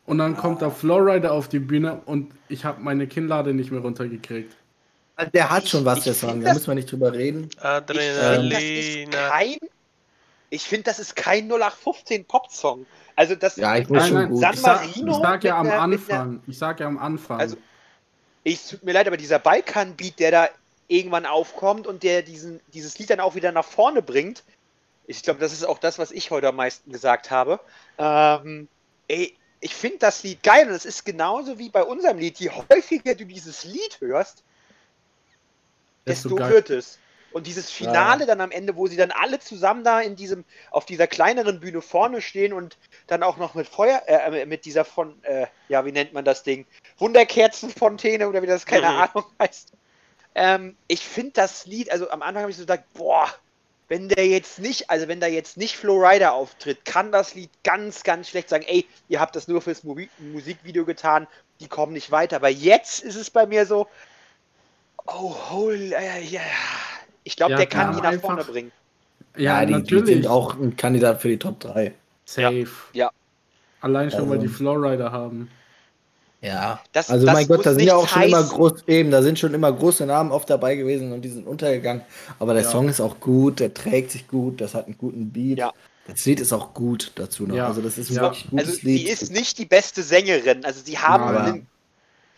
Und 0.06 0.18
dann 0.18 0.36
kommt 0.36 0.62
da 0.62 0.70
Flowrider 0.70 1.32
auf 1.32 1.48
die 1.48 1.60
Bühne 1.60 2.02
und 2.06 2.34
ich 2.50 2.66
habe 2.66 2.82
meine 2.82 3.08
Kinnlade 3.08 3.54
nicht 3.54 3.72
mehr 3.72 3.80
runtergekriegt. 3.82 4.54
Der 5.34 5.50
hat 5.50 5.68
schon 5.68 5.86
was, 5.86 6.00
Ich- 6.00 6.04
der 6.06 6.14
Song, 6.14 6.42
da 6.42 6.54
müssen 6.54 6.68
wir 6.68 6.76
nicht 6.76 6.92
drüber 6.92 7.14
reden. 7.14 7.48
Ich 7.52 7.58
finde, 7.60 7.84
das 7.88 7.98
ist 7.98 8.20
Adrenalina. 8.20 9.30
kein. 9.30 9.58
Ich 10.50 10.64
finde, 10.64 10.84
das 10.84 11.00
ist 11.00 11.16
kein 11.16 11.48
0815 11.48 12.26
Pop-Song. 12.26 12.86
Also 13.16 13.36
das. 13.36 13.56
Ja, 13.56 13.76
ich 13.78 13.88
muss 13.90 14.08
schon 14.08 14.30
gut. 14.30 14.40
San 14.42 14.54
Ich 14.54 14.60
sag, 14.60 14.76
Marino 14.86 15.12
ich 15.12 15.18
sag 15.24 15.44
ja 15.44 15.58
am 15.58 15.68
einer- 15.68 15.80
Anfang. 15.82 16.42
Ich 16.48 16.58
sag 16.58 16.80
ja 16.80 16.88
am 16.88 16.98
Anfang. 16.98 17.40
Also- 17.40 17.58
Ich 18.44 18.68
tut 18.68 18.84
mir 18.84 18.92
leid, 18.92 19.08
aber 19.08 19.16
dieser 19.18 19.40
Balkan-Beat, 19.40 20.20
der 20.20 20.32
da 20.32 20.50
irgendwann 20.88 21.26
aufkommt 21.26 21.88
und 21.88 22.04
der 22.04 22.22
diesen, 22.22 22.60
dieses 22.74 22.98
Lied 23.00 23.10
dann 23.10 23.20
auch 23.20 23.36
wieder 23.36 23.52
nach 23.52 23.66
vorne 23.66 24.02
bringt, 24.02 24.44
ich 25.06 25.22
glaube, 25.22 25.40
das 25.40 25.52
ist 25.52 25.64
auch 25.66 25.80
das, 25.80 26.00
was 26.00 26.12
ich 26.12 26.32
heute 26.32 26.48
am 26.48 26.56
meisten 26.56 26.92
gesagt 26.92 27.30
habe. 27.30 27.60
Ähm, 27.98 28.68
ey, 29.08 29.36
ich 29.60 29.76
finde 29.76 29.98
das 30.00 30.24
Lied 30.24 30.44
geil 30.44 30.68
und 30.68 30.74
es 30.74 30.86
ist 30.86 31.04
genauso 31.06 31.60
wie 31.60 31.70
bei 31.70 31.84
unserem 31.84 32.18
Lied. 32.18 32.40
Je 32.40 32.50
häufiger 32.50 33.16
du 33.16 33.26
dieses 33.26 33.64
Lied 33.66 34.00
hörst, 34.00 34.44
Desto 36.06 36.38
wird 36.38 36.70
es. 36.70 37.00
Und 37.32 37.48
dieses 37.48 37.72
Finale 37.72 38.26
dann 38.28 38.42
am 38.42 38.52
Ende, 38.52 38.76
wo 38.76 38.86
sie 38.88 38.96
dann 38.96 39.10
alle 39.10 39.40
zusammen 39.40 39.84
da 39.84 40.02
in 40.02 40.16
diesem, 40.16 40.46
auf 40.70 40.86
dieser 40.86 41.08
kleineren 41.08 41.60
Bühne 41.60 41.82
vorne 41.82 42.22
stehen 42.22 42.54
und 42.54 42.78
dann 43.08 43.24
auch 43.24 43.38
noch 43.38 43.56
mit 43.56 43.68
Feuer, 43.68 44.04
äh, 44.06 44.46
mit 44.46 44.66
dieser 44.66 44.86
von, 44.86 45.22
äh, 45.24 45.48
ja, 45.68 45.84
wie 45.84 45.92
nennt 45.92 46.14
man 46.14 46.26
das 46.26 46.44
Ding? 46.44 46.68
Wunderkerzenfontäne 47.00 48.30
oder 48.30 48.44
wie 48.44 48.48
das, 48.48 48.66
keine 48.68 48.88
Mhm. 48.88 48.98
Ahnung 49.02 49.26
heißt. 49.40 49.72
Ähm, 50.36 50.76
ich 50.88 51.06
finde 51.06 51.32
das 51.36 51.66
Lied, 51.66 51.92
also 51.92 52.10
am 52.10 52.22
Anfang 52.22 52.42
habe 52.44 52.52
ich 52.52 52.58
so 52.58 52.64
gedacht, 52.64 52.84
boah, 52.94 53.28
wenn 53.90 54.10
der 54.10 54.26
jetzt 54.28 54.60
nicht, 54.60 54.90
also 54.90 55.08
wenn 55.08 55.20
da 55.20 55.28
jetzt 55.28 55.58
nicht 55.58 55.76
Flowrider 55.78 56.34
auftritt, 56.34 56.86
kann 56.86 57.12
das 57.12 57.36
Lied 57.36 57.50
ganz, 57.64 58.04
ganz 58.04 58.30
schlecht 58.30 58.50
sagen, 58.50 58.64
ey, 58.68 58.86
ihr 59.10 59.20
habt 59.20 59.36
das 59.36 59.48
nur 59.48 59.62
fürs 59.62 59.84
Mu 59.84 59.96
Musikvideo 60.20 60.86
getan, 60.86 61.28
die 61.60 61.68
kommen 61.68 61.94
nicht 61.94 62.10
weiter. 62.10 62.38
Aber 62.38 62.50
jetzt 62.50 63.04
ist 63.04 63.16
es 63.16 63.30
bei 63.30 63.46
mir 63.46 63.66
so, 63.68 63.88
oh, 65.06 65.36
holy, 65.52 65.94
äh, 65.94 66.22
ja. 66.24 66.42
Ich 67.24 67.36
glaube, 67.36 67.52
Ja, 67.52 67.58
der 67.58 67.68
kann 67.68 67.92
die 67.96 68.02
nach 68.02 68.06
einfach- 68.12 68.22
vorne 68.30 68.44
bringen. 68.44 68.72
ja, 69.38 69.60
Ja, 69.60 69.66
die, 69.66 69.74
die 69.74 69.80
natürlich. 69.80 70.06
sind 70.16 70.28
auch 70.28 70.56
ein 70.56 70.76
Kandidat 70.76 71.22
für 71.22 71.28
die 71.30 71.38
Top 71.38 71.60
3. 71.60 71.94
Safe. 72.26 72.68
Ja. 72.94 73.12
Allein 73.82 74.10
schon, 74.10 74.22
weil 74.30 74.38
Also- 74.40 74.48
die 74.48 74.54
Flowrider 74.54 75.12
haben. 75.12 75.52
Ja. 76.44 76.82
Das- 76.92 77.10
also 77.10 77.26
das 77.26 77.34
mein 77.36 77.48
Gott, 77.48 77.66
da 77.66 77.74
sind 77.74 77.84
ja 77.84 77.96
auch 77.96 78.08
schon 78.08 78.24
immer 78.24 78.38
heißen. 78.40 78.50
groß, 78.50 78.84
eben, 78.88 79.12
da 79.12 79.22
sind 79.24 79.40
schon 79.40 79.54
immer 79.54 79.72
große 79.72 80.06
Namen 80.06 80.32
oft 80.32 80.50
dabei 80.50 80.76
gewesen 80.76 81.14
und 81.14 81.22
die 81.22 81.30
sind 81.30 81.48
untergegangen. 81.48 82.04
Aber 82.40 82.54
der 82.54 82.64
Ja. 82.64 82.70
Song 82.70 82.90
ist 82.90 83.00
auch 83.00 83.20
gut, 83.20 83.60
der 83.62 83.74
trägt 83.74 84.12
sich 84.12 84.28
gut, 84.28 84.60
das 84.60 84.74
hat 84.74 84.86
einen 84.88 84.98
guten 84.98 85.32
Beat. 85.32 85.58
Ja. 85.58 85.72
Das 86.06 86.26
Lied 86.26 86.42
ist 86.42 86.52
auch 86.52 86.74
gut 86.74 87.14
dazu 87.16 87.48
noch. 87.48 87.56
Ja. 87.56 87.68
Also 87.68 87.82
das 87.82 87.98
ist 87.98 88.10
ein 88.10 88.16
Ja. 88.18 88.22
wirklich 88.24 88.50
gutes 88.50 88.68
Also 88.68 88.80
Lied. 88.84 89.08
sie 89.08 89.14
ist 89.14 89.32
nicht 89.32 89.58
die 89.58 89.66
beste 89.66 90.04
Sängerin. 90.04 90.66
Also 90.66 90.82
sie 90.84 90.98
haben, 91.00 91.24
Aber- 91.24 91.52
den, 91.52 91.68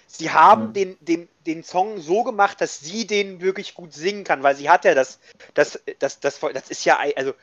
sie 0.06 0.30
haben 0.30 0.65
Ja. 0.68 0.72
den, 0.73 0.98
den, 1.02 1.27
den 1.48 1.64
Song 1.64 1.99
so 1.99 2.23
gemacht, 2.23 2.61
dass 2.61 2.80
sie 2.82 3.07
den 3.07 3.41
wirklich 3.41 3.73
gut 3.73 3.91
singen 3.94 4.23
kann, 4.23 4.44
weil 4.44 4.56
sie 4.56 4.69
hat 4.69 4.86
ja 4.86 4.94
das, 4.94 5.18
das, 5.56 5.80
das, 5.98 6.19
das, 6.19 6.40
das 6.40 6.69
ist 6.69 6.86
ja, 6.86 6.99
ein- 6.99 7.14
also 7.15 7.34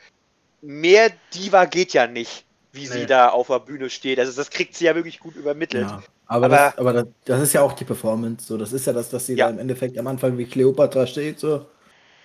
mehr 0.60 1.10
Diva 1.34 1.64
geht 1.64 1.93
ja 1.93 2.06
nicht, 2.06 2.44
wie 2.70 2.86
sie 2.86 3.01
Nee. 3.01 3.06
da 3.06 3.30
auf 3.30 3.48
der 3.48 3.59
Bühne 3.59 3.90
steht. 3.90 4.20
Also 4.20 4.32
das 4.32 4.51
kriegt 4.51 4.76
sie 4.76 4.84
ja 4.84 4.94
wirklich 4.94 5.18
gut 5.18 5.34
übermittelt. 5.34 5.89
Aber, 6.32 6.46
Aber- 6.46 6.56
das, 6.56 6.78
aber 6.78 6.92
das, 6.92 7.06
das 7.26 7.42
ist 7.42 7.52
ja 7.52 7.60
auch 7.62 7.72
die 7.74 7.84
Performance. 7.84 8.46
So, 8.46 8.56
das 8.56 8.72
ist 8.72 8.86
ja 8.86 8.92
das, 8.92 9.10
dass 9.10 9.26
sie 9.26 9.34
Ja. 9.36 9.46
da 9.46 9.52
im 9.52 9.59
Endeffekt 9.59 9.98
am 9.98 10.06
Anfang 10.06 10.38
wie 10.38 10.44
Cleopatra 10.46 11.06
steht. 11.06 11.38
So. 11.38 11.66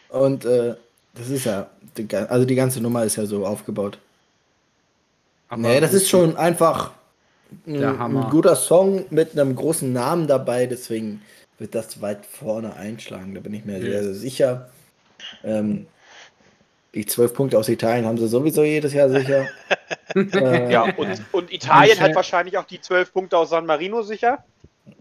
Und 0.10 0.46
äh, 0.46 0.76
das 1.16 1.30
ist 1.30 1.46
ja, 1.46 1.68
also 2.30 2.46
die 2.46 2.56
ganze 2.56 2.80
Nummer 2.82 3.04
ist 3.04 3.16
ja 3.18 3.26
so 3.26 3.46
aufgebaut. 3.46 3.98
Aber 5.50 5.62
nee, 5.62 5.80
das 5.80 5.94
ist 5.94 6.10
schon 6.10 6.36
einfach 6.38 6.92
ein, 7.66 7.84
ein 7.84 8.30
guter 8.30 8.56
Song 8.56 9.06
mit 9.10 9.32
einem 9.38 9.56
großen 9.56 9.92
Namen 9.92 10.28
dabei. 10.28 10.66
Deswegen 10.68 11.22
wird 11.60 11.74
das 11.76 12.02
weit 12.02 12.26
vorne 12.26 12.76
einschlagen. 12.76 13.34
Da 13.36 13.42
bin 13.42 13.54
ich 13.54 13.66
mir 13.66 13.78
Ja. 13.80 13.86
sehr, 13.92 14.04
sehr 14.04 14.14
sicher. 14.16 14.70
Ähm, 15.44 15.88
die 16.94 17.06
zwölf 17.06 17.34
Punkte 17.34 17.58
aus 17.58 17.70
Italien 17.70 18.06
haben 18.06 18.18
sie 18.18 18.28
sowieso 18.28 18.64
jedes 18.64 18.94
Jahr 18.94 19.10
sicher. 19.10 19.48
äh, 20.16 20.72
Ja, 20.72 20.84
und, 20.98 21.22
und 21.32 21.52
Italien 21.54 22.00
hat 22.00 22.16
wahrscheinlich 22.16 22.58
auch 22.58 22.66
die 22.66 22.82
zwölf 22.82 23.12
Punkte 23.14 23.38
aus 23.38 23.50
San 23.50 23.66
Marino 23.66 24.02
sicher. 24.02 24.44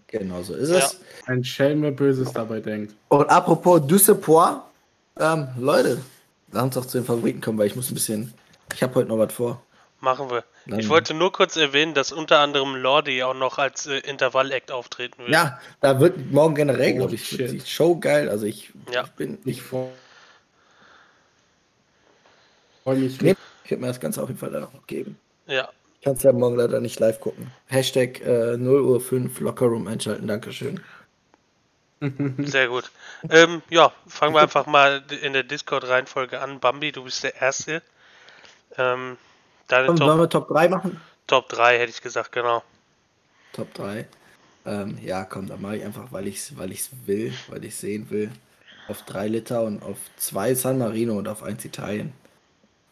Genau 0.08 0.42
so 0.42 0.54
ist 0.54 0.70
Ja. 0.70 0.78
es. 0.78 1.00
Ein 1.26 1.42
Schelm, 1.44 1.82
wer 1.82 1.90
Böses 1.90 2.32
dabei 2.32 2.60
denkt. 2.60 2.94
Und 3.08 3.28
apropos 3.30 3.86
Düsseldorf, 3.86 4.60
ähm, 5.18 5.48
Leute, 5.58 5.98
lass 6.52 6.62
uns 6.64 6.74
doch 6.74 6.86
zu 6.86 6.98
den 6.98 7.04
Favoriten 7.06 7.40
kommen, 7.40 7.58
weil 7.58 7.66
ich 7.66 7.76
muss 7.76 7.90
ein 7.90 7.94
bisschen. 7.94 8.32
Ich 8.74 8.82
habe 8.82 8.94
heute 8.96 9.08
noch 9.08 9.18
was 9.18 9.32
vor. 9.32 9.62
Machen 10.00 10.30
wir. 10.30 10.44
Dann- 10.66 10.78
Ich 10.78 10.88
wollte 10.88 11.14
nur 11.14 11.32
kurz 11.32 11.56
erwähnen, 11.56 11.94
dass 11.94 12.12
unter 12.12 12.40
anderem 12.40 12.76
Lordi 12.76 13.22
auch 13.22 13.34
noch 13.34 13.58
als 13.58 13.86
äh, 13.86 13.98
Intervall-Act 13.98 14.70
auftreten 14.70 15.18
wird. 15.18 15.30
Ja, 15.30 15.58
da 15.80 15.98
wird 16.00 16.30
morgen 16.30 16.54
generell, 16.54 16.92
Oh, 16.94 16.96
glaube 16.98 17.14
ich, 17.14 17.28
die 17.30 17.60
Show 17.64 17.96
geil. 17.96 18.28
Also 18.28 18.44
ich, 18.46 18.72
Ja. 18.92 19.04
ich 19.04 19.10
bin. 19.12 19.38
Ich 19.44 19.58
Ich, 19.58 19.62
freue 22.86 22.98
mich. 22.98 23.20
Nee. 23.20 23.34
ich 23.64 23.70
werde 23.70 23.80
mir 23.80 23.88
das 23.88 23.98
Ganze 23.98 24.22
auf 24.22 24.28
jeden 24.28 24.38
Fall 24.38 24.52
dann 24.52 24.64
auch 24.64 24.72
noch 24.72 24.86
geben. 24.86 25.18
Ja. 25.46 25.68
Ich 25.98 26.04
kann 26.04 26.14
es 26.14 26.22
ja 26.22 26.32
morgen 26.32 26.56
leider 26.56 26.80
nicht 26.80 27.00
live 27.00 27.18
gucken. 27.18 27.50
Hashtag 27.66 28.20
äh, 28.20 28.56
0 28.56 28.80
Uhr 28.80 29.00
5 29.00 29.40
Lockerroom 29.40 29.88
einschalten. 29.88 30.28
Dankeschön. 30.28 30.80
Sehr 32.38 32.68
gut. 32.68 32.92
Ähm, 33.28 33.62
ja, 33.70 33.92
fangen 34.06 34.34
wir 34.34 34.42
einfach 34.42 34.66
mal 34.66 35.02
in 35.22 35.32
der 35.32 35.42
Discord-Reihenfolge 35.42 36.38
an. 36.40 36.60
Bambi, 36.60 36.92
du 36.92 37.02
bist 37.02 37.24
der 37.24 37.40
Erste. 37.40 37.82
Ähm, 38.76 39.16
deine 39.66 39.90
Und 39.90 39.98
wollen 39.98 40.10
Top, 40.10 40.18
wir 40.20 40.28
Top 40.28 40.48
3 40.48 40.68
machen? 40.68 41.00
Top 41.26 41.48
3 41.48 41.78
hätte 41.78 41.90
ich 41.90 42.02
gesagt, 42.02 42.30
genau. 42.30 42.62
Top 43.52 43.74
3. 43.74 44.06
Ähm, 44.64 44.98
ja, 45.02 45.24
komm, 45.24 45.48
dann 45.48 45.60
mache 45.60 45.78
ich 45.78 45.84
einfach, 45.84 46.12
weil 46.12 46.28
ich 46.28 46.36
es 46.36 46.56
weil 46.56 46.70
ich's 46.70 46.90
will, 47.06 47.34
weil 47.48 47.64
ich 47.64 47.74
sehen 47.74 48.10
will. 48.10 48.30
Auf 48.86 49.02
3 49.02 49.26
Liter 49.26 49.62
und 49.62 49.82
auf 49.82 49.96
2 50.18 50.54
San 50.54 50.78
Marino 50.78 51.18
und 51.18 51.26
auf 51.26 51.42
1 51.42 51.64
Italien. 51.64 52.12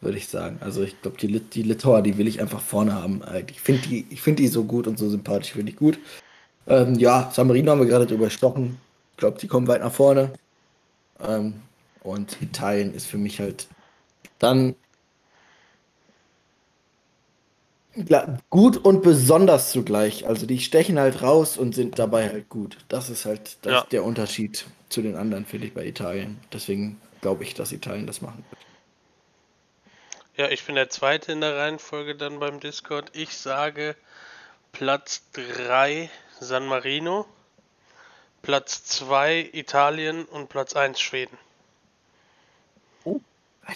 Würde 0.05 0.19
ich 0.19 0.29
sagen. 0.29 0.59
Also 0.61 0.83
ich 0.83 1.01
glaube, 1.03 1.17
die, 1.19 1.27
Lit 1.29 1.55
die 1.55 1.63
Litauer, 1.63 2.03
die 2.03 2.19
will 2.19 2.29
ich 2.29 2.41
einfach 2.41 2.61
vorne 2.61 2.95
haben. 2.95 3.23
Äh, 3.23 3.45
Ich 3.51 3.61
finde 3.61 3.89
die, 3.89 4.07
ich 4.11 4.21
find 4.23 4.39
die 4.39 4.49
so 4.49 4.65
gut 4.65 4.87
und 4.87 4.99
so 4.99 5.09
sympathisch, 5.09 5.53
finde 5.53 5.73
ich 5.73 5.79
gut. 5.79 5.99
Ähm, 6.67 6.95
ja, 6.99 7.31
San 7.33 7.47
Marino 7.47 7.73
haben 7.73 7.81
wir 7.81 7.87
gerade 7.87 8.07
drüber 8.07 8.27
gesprochen. 8.27 8.79
Ich 9.13 9.17
glaube, 9.19 9.39
die 9.39 9.49
kommen 9.49 9.67
weit 9.69 9.81
nach 9.83 9.93
vorne. 9.93 10.33
Ähm, 11.21 11.55
und 12.03 12.41
Italien 12.43 12.95
ist 12.95 13.07
für 13.07 13.19
mich 13.19 13.41
halt 13.41 13.67
dann 14.39 14.75
gut 18.51 18.77
und 18.77 19.03
besonders 19.03 19.71
zugleich. 19.71 20.27
Also 20.27 20.47
die 20.47 20.59
stechen 20.61 20.99
halt 20.99 21.23
raus 21.23 21.57
und 21.57 21.75
sind 21.75 21.99
dabei 21.99 22.29
halt 22.29 22.49
gut. 22.49 22.79
Das 22.89 23.09
ist 23.09 23.25
halt 23.25 23.57
das, 23.63 23.73
Ja. 23.73 23.87
der 23.91 24.05
Unterschied 24.05 24.67
zu 24.89 25.01
den 25.03 25.17
anderen, 25.17 25.45
finde 25.45 25.67
ich, 25.69 25.75
bei 25.75 25.87
Italien. 25.87 26.39
Deswegen 26.53 27.01
glaube 27.21 27.45
ich, 27.45 27.55
dass 27.55 27.73
Italien 27.73 28.07
das 28.07 28.21
machen 28.21 28.45
wird. 28.51 28.64
Ja, 30.37 30.49
ich 30.49 30.65
bin 30.65 30.75
der 30.75 30.91
Zweite 30.91 31.31
in 31.31 31.41
der 31.41 31.57
Reihenfolge 31.57 32.17
dann 32.17 32.41
beim 32.41 32.59
Discord. 32.59 33.11
Ich 33.15 33.37
sage 33.37 33.95
Platz 34.73 35.23
3 35.35 36.11
San 36.41 36.67
Marino, 36.67 37.25
Platz 38.43 38.85
2 38.85 39.51
Italien 39.53 40.25
und 40.25 40.49
Platz 40.49 40.75
1 40.75 40.99
Schweden. 40.99 41.39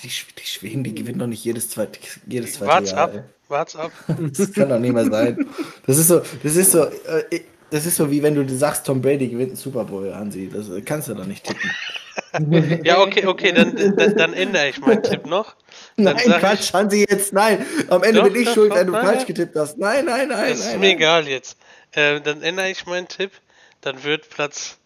Die, 0.02 0.08
die 0.08 0.46
Schweden, 0.46 0.84
die 0.84 0.94
gewinnen 0.94 1.18
doch 1.18 1.26
nicht 1.28 1.44
jedes 1.44 1.70
zweite, 1.70 1.98
jedes 2.26 2.54
zweite 2.54 2.70
Wart's 2.70 2.90
Jahr. 2.90 3.00
ab, 3.04 3.24
wart's 3.48 3.76
ab. 3.76 3.92
ey. 4.08 4.30
Das 4.36 4.52
kann 4.52 4.68
doch 4.68 4.78
nicht 4.78 4.92
mehr 4.92 5.06
sein. 5.06 5.48
Das 5.86 5.96
ist 5.96 6.08
so, 6.08 6.20
das 6.42 6.56
ist 6.56 6.72
so, 6.72 6.84
äh, 6.84 7.40
das 7.70 7.86
ist 7.86 7.96
so 7.96 8.10
wie 8.10 8.22
wenn 8.22 8.34
du 8.34 8.46
sagst, 8.48 8.84
Tom 8.84 9.00
Brady 9.00 9.28
gewinnt 9.28 9.50
einen 9.50 9.56
Super 9.56 9.84
Bowl, 9.84 10.14
Hansi. 10.14 10.50
Das 10.52 10.68
äh, 10.68 10.82
kannst 10.82 11.08
du 11.08 11.14
doch 11.14 11.26
nicht 11.26 11.44
tippen. 11.44 11.70
Ja, 12.84 13.00
okay, 13.00 13.26
okay, 13.26 13.52
dann, 13.52 13.74
dann, 13.96 14.16
dann 14.16 14.34
ändere 14.34 14.68
ich 14.68 14.80
meinen 14.80 15.02
Tipp 15.02 15.24
noch. 15.24 15.54
Nein, 15.98 16.16
Quatsch, 16.16 16.72
Hansi, 16.72 17.04
jetzt 17.08 17.32
nein. 17.32 17.66
Am 17.88 18.02
Ende 18.02 18.20
Doch, 18.20 18.28
bin 18.28 18.36
ich 18.36 18.46
doch, 18.46 18.54
schuld, 18.54 18.70
doch, 18.70 18.76
wenn 18.76 18.86
du 18.86 18.92
nein, 18.92 19.04
falsch 19.04 19.26
getippt 19.26 19.56
hast. 19.56 19.78
Nein, 19.78 20.04
nein, 20.04 20.28
nein, 20.28 20.50
Das 20.50 20.60
ist 20.60 20.66
nein. 20.66 20.80
mir 20.80 20.86
nein. 20.88 20.96
egal 20.96 21.28
jetzt. 21.28 21.58
Äh, 21.92 22.20
dann 22.20 22.42
ändere 22.42 22.70
ich 22.70 22.86
meinen 22.86 23.08
Tipp. 23.08 23.32
Dann 23.80 24.02
wird 24.04 24.30
Platz 24.30 24.78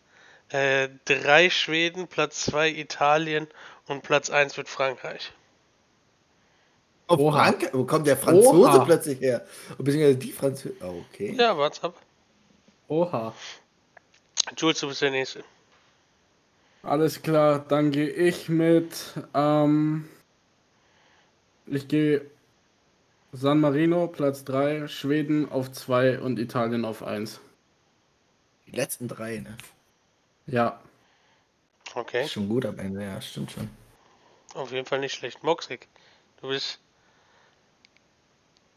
3 0.53 1.49
Schweden, 1.51 2.09
Platz 2.09 2.45
2 2.45 2.71
Italien 2.71 3.47
und 3.89 4.03
Platz 4.03 4.29
1 4.29 4.57
wird 4.59 4.69
Frankreich. 4.69 5.33
Auf 7.07 7.19
Oha. 7.19 7.45
Frank 7.45 7.71
wo 7.73 7.85
kommt 7.85 8.07
der 8.07 8.17
Franzose 8.19 8.79
Oha. 8.79 8.85
plötzlich 8.85 9.21
her? 9.21 9.47
Beziehungsweise 9.79 10.17
die 10.17 10.33
Franzose. 10.33 10.75
Oh, 10.83 11.03
okay. 11.11 11.35
Ja, 11.39 11.57
wart's 11.57 11.83
ab. 11.83 11.95
Oha. 12.89 13.35
Jules, 14.57 14.81
du 14.81 14.89
bist 14.89 15.01
der 15.01 15.11
Nächste. 15.11 15.43
Alles 16.83 17.23
klar, 17.23 17.65
dann 17.69 17.91
gehe 17.91 18.11
ich 18.11 18.49
mit. 18.49 18.93
Ähm, 19.35 20.09
ich 21.67 21.89
gehe 21.89 22.31
San 23.33 23.61
Marino, 23.61 24.07
Platz 24.09 24.45
3, 24.45 24.89
Schweden 24.89 25.51
auf 25.51 25.73
2 25.73 26.21
und 26.21 26.39
Italien 26.39 26.85
auf 26.85 27.03
1. 27.03 27.41
Die 28.67 28.73
letzten 28.73 29.09
drei, 29.09 29.39
ne? 29.39 29.57
Ja, 30.47 30.81
Okay, 31.95 32.25
Ist 32.25 32.33
schon 32.33 32.49
gut 32.49 32.65
am 32.65 32.79
Ende, 32.79 33.03
ja, 33.05 33.21
stimmt 33.21 33.51
schon. 33.53 33.69
auf 34.55 34.73
jeden 34.73 34.87
Fall 34.87 35.01
nicht 35.01 35.13
schlecht. 35.13 35.43
Moxig, 35.43 35.89
du 36.41 36.49
bist 36.49 36.79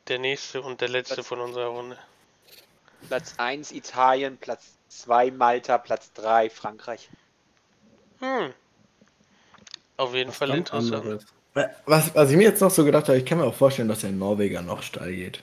der 0.10 0.20
Nächste 0.20 0.62
und 0.62 0.82
der 0.82 0.90
Letzte 0.90 1.16
Platz- 1.16 1.28
von 1.28 1.40
unserer 1.40 1.68
Runde. 1.68 1.98
Platz 3.07 3.36
1 3.38 3.72
Italien, 3.72 4.38
Platz 4.38 4.74
2 4.90 5.32
Malta, 5.32 5.78
Platz 5.78 6.12
3 6.14 6.49
Frankreich. 6.49 7.10
Hm. 8.20 8.53
Auf 9.98 10.14
jeden 10.14 10.30
was 10.32 10.38
Fall 10.38 10.49
interessant. 10.52 10.94
anderes. 10.95 11.26
Was, 11.86 12.14
was 12.14 12.32
ich 12.32 12.38
mir 12.38 12.44
jetzt 12.44 12.61
noch 12.61 12.69
so 12.72 12.84
gedacht 12.84 13.07
habe, 13.07 13.18
ich 13.18 13.26
kann 13.26 13.38
mir 13.38 13.45
auch 13.45 13.53
vorstellen, 13.53 13.88
dass 13.88 14.02
der 14.02 14.11
Norweger 14.11 14.61
noch 14.61 14.84
steil 14.84 15.14
geht. 15.14 15.41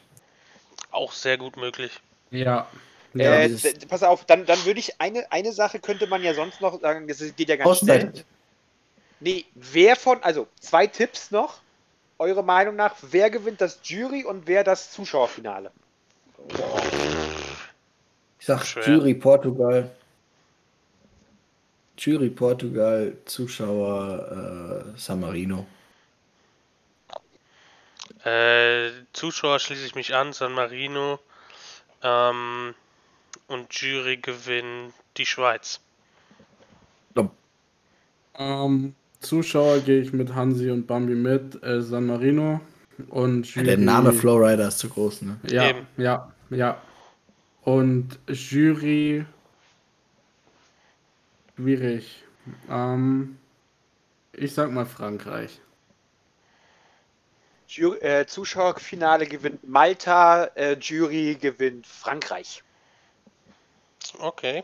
Auch 0.91 1.13
sehr 1.13 1.39
gut 1.39 1.57
möglich. 1.57 2.01
Ja. 2.31 2.67
Ja, 3.15 3.35
äh, 3.43 3.57
pass 3.89 4.03
auf, 4.03 4.25
dann, 4.25 4.47
dann 4.47 4.65
würde 4.65 4.81
ich 4.81 5.01
eine, 5.01 5.31
eine 5.31 5.53
Sache 5.53 5.81
könnte 5.81 6.07
man 6.07 6.23
ja 6.23 6.33
sonst 6.35 6.61
noch 6.61 6.81
sagen, 6.81 7.09
das 7.09 7.21
ist- 7.21 7.37
geht 7.37 7.49
ja 7.49 7.57
ganz 7.57 7.79
schnell. 7.79 8.13
Nee, 9.21 9.45
wer 9.55 9.97
von, 9.97 10.23
also 10.23 10.47
zwei 10.61 10.87
Tipps 10.87 11.31
noch. 11.31 11.61
Eure 12.19 12.43
Meinung 12.43 12.77
nach, 12.77 12.95
wer 13.03 13.31
gewinnt 13.31 13.61
das 13.61 13.81
Jury 13.83 14.25
und 14.25 14.47
wer 14.47 14.65
das 14.65 14.93
Zuschauerfinale? 14.93 15.71
Ich 18.39 18.47
sag 18.47 18.65
Schwer. 18.65 18.87
Jury 18.87 19.15
Portugal. 19.15 19.91
Jury 21.99 22.31
Portugal, 22.31 23.17
Zuschauer 23.25 24.85
äh, 24.95 24.99
San 24.99 25.21
Marino. 25.21 25.67
Äh, 28.25 28.91
Zuschauer 29.13 29.59
schließe 29.59 29.87
ich 29.87 29.95
mich 29.95 30.15
an, 30.15 30.33
San 30.33 30.53
Marino. 30.53 31.19
Ähm, 32.03 32.75
und 33.49 33.73
Jury 33.75 34.17
gewinnt 34.17 34.95
die 35.17 35.27
Schweiz. 35.27 35.81
ähm, 38.39 38.95
Zuschauer 39.21 39.81
gehe 39.81 40.01
ich 40.01 40.13
mit 40.13 40.35
Hansi 40.35 40.71
und 40.71 40.87
Bambi 40.87 41.15
mit, 41.15 41.63
äh, 41.63 41.83
San 41.83 42.07
Marino 42.07 42.61
und 43.09 43.55
Ja, 43.55 43.63
der 43.63 43.79
Name 43.79 44.13
Flowrider 44.13 44.69
ist 44.69 44.79
zu 44.79 44.89
groß, 44.89 45.23
ne? 45.23 45.39
Ja, 45.49 45.71
Eben. 45.71 45.87
ja, 45.97 46.33
ja. 46.51 46.81
Und 47.63 48.19
Jury. 48.29 49.25
Schwierig. 51.57 52.25
Ähm, 52.69 53.37
ich 54.33 54.53
sag 54.53 54.73
mal 54.73 54.87
Frankreich. 54.87 55.61
Jury, 57.75 57.99
äh, 57.99 58.27
Zuschauerfinale 58.27 59.27
gewinnt 59.27 59.67
Malta, 59.69 60.45
äh, 60.55 60.75
Jury 60.79 61.37
gewinnt 61.41 61.87
Frankreich. 61.87 62.63
Okay. 64.19 64.63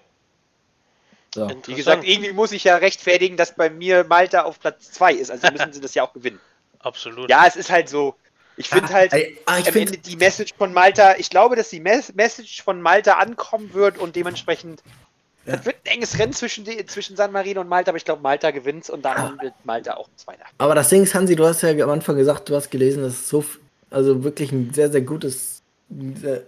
So. 1.35 1.51
Wie 1.67 1.75
gesagt, 1.75 2.05
irgendwie 2.05 2.33
muss 2.33 2.53
ich 2.53 2.65
ja 2.65 2.77
rechtfertigen, 2.77 3.37
dass 3.37 3.55
bei 3.55 3.71
mir 3.71 4.05
Malta 4.05 4.43
auf 4.43 4.59
Platz 4.61 4.91
2 4.93 5.13
ist, 5.15 5.31
also 5.31 5.51
müssen 5.51 5.73
sie 5.73 5.81
das 5.81 5.95
ja 5.95 6.03
auch 6.03 6.13
gewinnen. 6.13 6.41
Absolut. 6.81 7.29
Ja, 7.31 7.47
es 7.47 7.57
ist 7.57 7.71
halt 7.71 7.89
so. 7.89 8.15
Ich 8.57 8.69
finde 8.69 8.87
Ah, 8.91 8.95
halt 8.95 9.13
ah, 9.47 9.59
ich 9.59 9.67
am 9.69 9.73
find- 9.73 9.87
Ende 9.95 9.99
die 9.99 10.17
Message 10.17 10.55
von 10.57 10.73
Malta, 10.73 11.17
ich 11.17 11.31
glaube, 11.31 11.55
dass 11.55 11.71
die 11.71 11.81
Mes 11.81 12.13
Message 12.15 12.63
von 12.63 12.83
Malta 12.83 13.15
ankommen 13.15 13.73
wird 13.73 13.99
und 13.99 14.17
dementsprechend. 14.17 14.83
Es 15.49 15.67
wird 15.67 15.77
ein 15.85 15.95
enges 15.95 16.19
Rennen 16.19 16.33
zwischen, 16.33 16.65
die, 16.65 16.85
zwischen 16.87 17.17
San 17.17 17.33
Marino 17.33 17.61
und 17.61 17.69
Malta, 17.69 17.91
aber 17.91 17.97
ich 17.99 18.05
glaube, 18.05 18.23
Malta 18.23 18.51
gewinnt 18.51 18.89
und 18.91 19.05
dann 19.05 19.39
wird 19.41 19.55
Malta 19.65 19.95
auch 19.97 20.09
Zweiter. 20.17 20.45
Aber 20.59 20.75
das 20.75 20.89
Ding 20.89 21.03
ist, 21.03 21.15
Hansi, 21.15 21.35
du 21.37 21.45
hast 21.47 21.63
ja 21.63 21.71
am 21.71 21.91
Anfang 21.91 22.17
gesagt, 22.17 22.49
du 22.49 22.55
hast 22.55 22.71
gelesen, 22.71 23.03
dass 23.03 23.13
es 23.15 23.29
so, 23.29 23.45
also 23.91 24.23
wirklich 24.25 24.53
ein 24.53 24.73
sehr, 24.73 24.91
sehr 24.91 25.01
gutes 25.03 25.63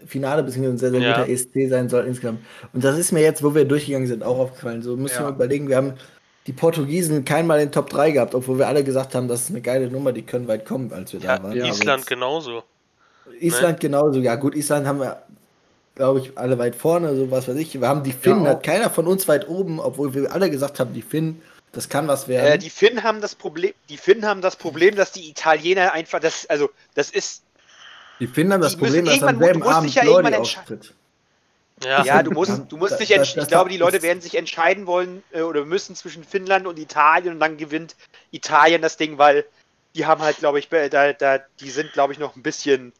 Finale, 0.06 0.42
beziehungsweise 0.42 0.74
ein 0.74 0.78
sehr, 0.78 0.90
sehr 0.90 1.00
Ja. 1.00 1.16
guter 1.18 1.28
ESC 1.30 1.68
sein 1.70 1.88
soll 1.88 2.04
insgesamt. 2.06 2.40
Und 2.74 2.84
das 2.84 2.98
ist 2.98 3.10
mir 3.12 3.22
jetzt, 3.22 3.42
wo 3.42 3.54
wir 3.54 3.64
durchgegangen 3.64 4.06
sind, 4.06 4.22
auch 4.22 4.38
aufgefallen. 4.38 4.82
So 4.82 4.96
müssen 4.96 5.14
Ja. 5.22 5.28
wir 5.28 5.34
überlegen, 5.34 5.68
wir 5.68 5.76
haben 5.76 5.94
die 6.46 6.52
Portugiesen 6.52 7.24
keinmal 7.24 7.60
in 7.60 7.72
Top 7.72 7.88
3 7.90 8.10
gehabt, 8.10 8.34
obwohl 8.34 8.58
wir 8.58 8.68
alle 8.68 8.84
gesagt 8.84 9.14
haben, 9.14 9.28
das 9.28 9.42
ist 9.44 9.50
eine 9.50 9.60
geile 9.62 9.88
Nummer, 9.90 10.12
die 10.12 10.22
können 10.22 10.46
weit 10.48 10.66
kommen, 10.66 10.92
als 10.92 11.12
wir 11.12 11.20
Ja, 11.20 11.38
da 11.38 11.44
waren. 11.44 11.56
Island 11.56 12.00
jetzt- 12.00 12.06
genauso. 12.08 12.62
Island 13.40 13.80
genauso, 13.80 14.18
ja 14.20 14.34
gut, 14.34 14.54
Island 14.54 14.86
haben 14.86 15.00
wir, 15.00 15.22
glaube 16.00 16.20
ich, 16.20 16.38
alle 16.38 16.56
weit 16.56 16.76
vorne, 16.76 17.14
so 17.14 17.30
was 17.30 17.46
weiß 17.46 17.56
ich. 17.56 17.78
Wir 17.78 17.86
haben 17.86 18.02
die 18.02 18.12
Finnen, 18.12 18.46
auch. 18.46 18.52
hat 18.52 18.62
keiner 18.62 18.88
von 18.88 19.06
uns 19.06 19.28
weit 19.28 19.46
oben, 19.48 19.80
obwohl 19.80 20.14
wir 20.14 20.32
alle 20.32 20.48
gesagt 20.48 20.80
haben, 20.80 20.94
die 20.94 21.02
Finnen, 21.02 21.42
das 21.72 21.90
kann 21.90 22.08
was 22.08 22.26
werden. 22.26 22.52
Äh, 22.54 22.58
die 22.58 22.70
Finnen 22.70 23.02
haben 23.02 23.20
das 23.20 23.34
Problem, 23.34 23.74
die 23.90 23.98
Finnen 23.98 24.24
haben 24.24 24.40
das 24.40 24.56
Problem, 24.56 24.96
dass 24.96 25.12
die 25.12 25.28
Italiener 25.28 25.92
einfach 25.92 26.18
das, 26.18 26.46
also 26.46 26.70
das 26.94 27.10
ist, 27.10 27.42
Die 28.18 28.26
Finnen 28.26 28.50
haben 28.50 28.62
das 28.62 28.76
Problem, 28.76 29.04
dass 29.04 29.22
am 29.22 29.38
selben 29.38 29.62
Abend 29.62 29.94
ja 29.94 30.02
entscheiden. 30.02 30.34
auftritt. 30.36 30.94
Ja, 31.84 32.02
ja, 32.02 32.22
du 32.22 32.30
musst, 32.30 32.62
du 32.70 32.78
musst 32.78 32.98
dich 33.00 33.10
entscheiden. 33.10 33.42
Ich 33.42 33.48
glaube, 33.48 33.68
die 33.68 33.76
Leute 33.76 34.00
werden 34.00 34.22
sich 34.22 34.36
entscheiden 34.36 34.86
wollen 34.86 35.22
äh, 35.32 35.42
oder 35.42 35.66
müssen 35.66 35.94
zwischen 35.96 36.24
Finnland 36.24 36.66
und 36.66 36.78
Italien 36.78 37.34
und 37.34 37.40
dann 37.40 37.58
gewinnt 37.58 37.94
Italien 38.30 38.80
das 38.80 38.96
Ding, 38.96 39.18
weil 39.18 39.44
die 39.94 40.06
haben 40.06 40.22
halt, 40.22 40.38
glaube 40.38 40.60
ich, 40.60 40.70
da, 40.70 41.12
da, 41.12 41.40
die 41.60 41.70
sind, 41.70 41.92
glaube 41.92 42.14
ich, 42.14 42.18
noch 42.18 42.36
ein 42.36 42.42
bisschen 42.42 42.94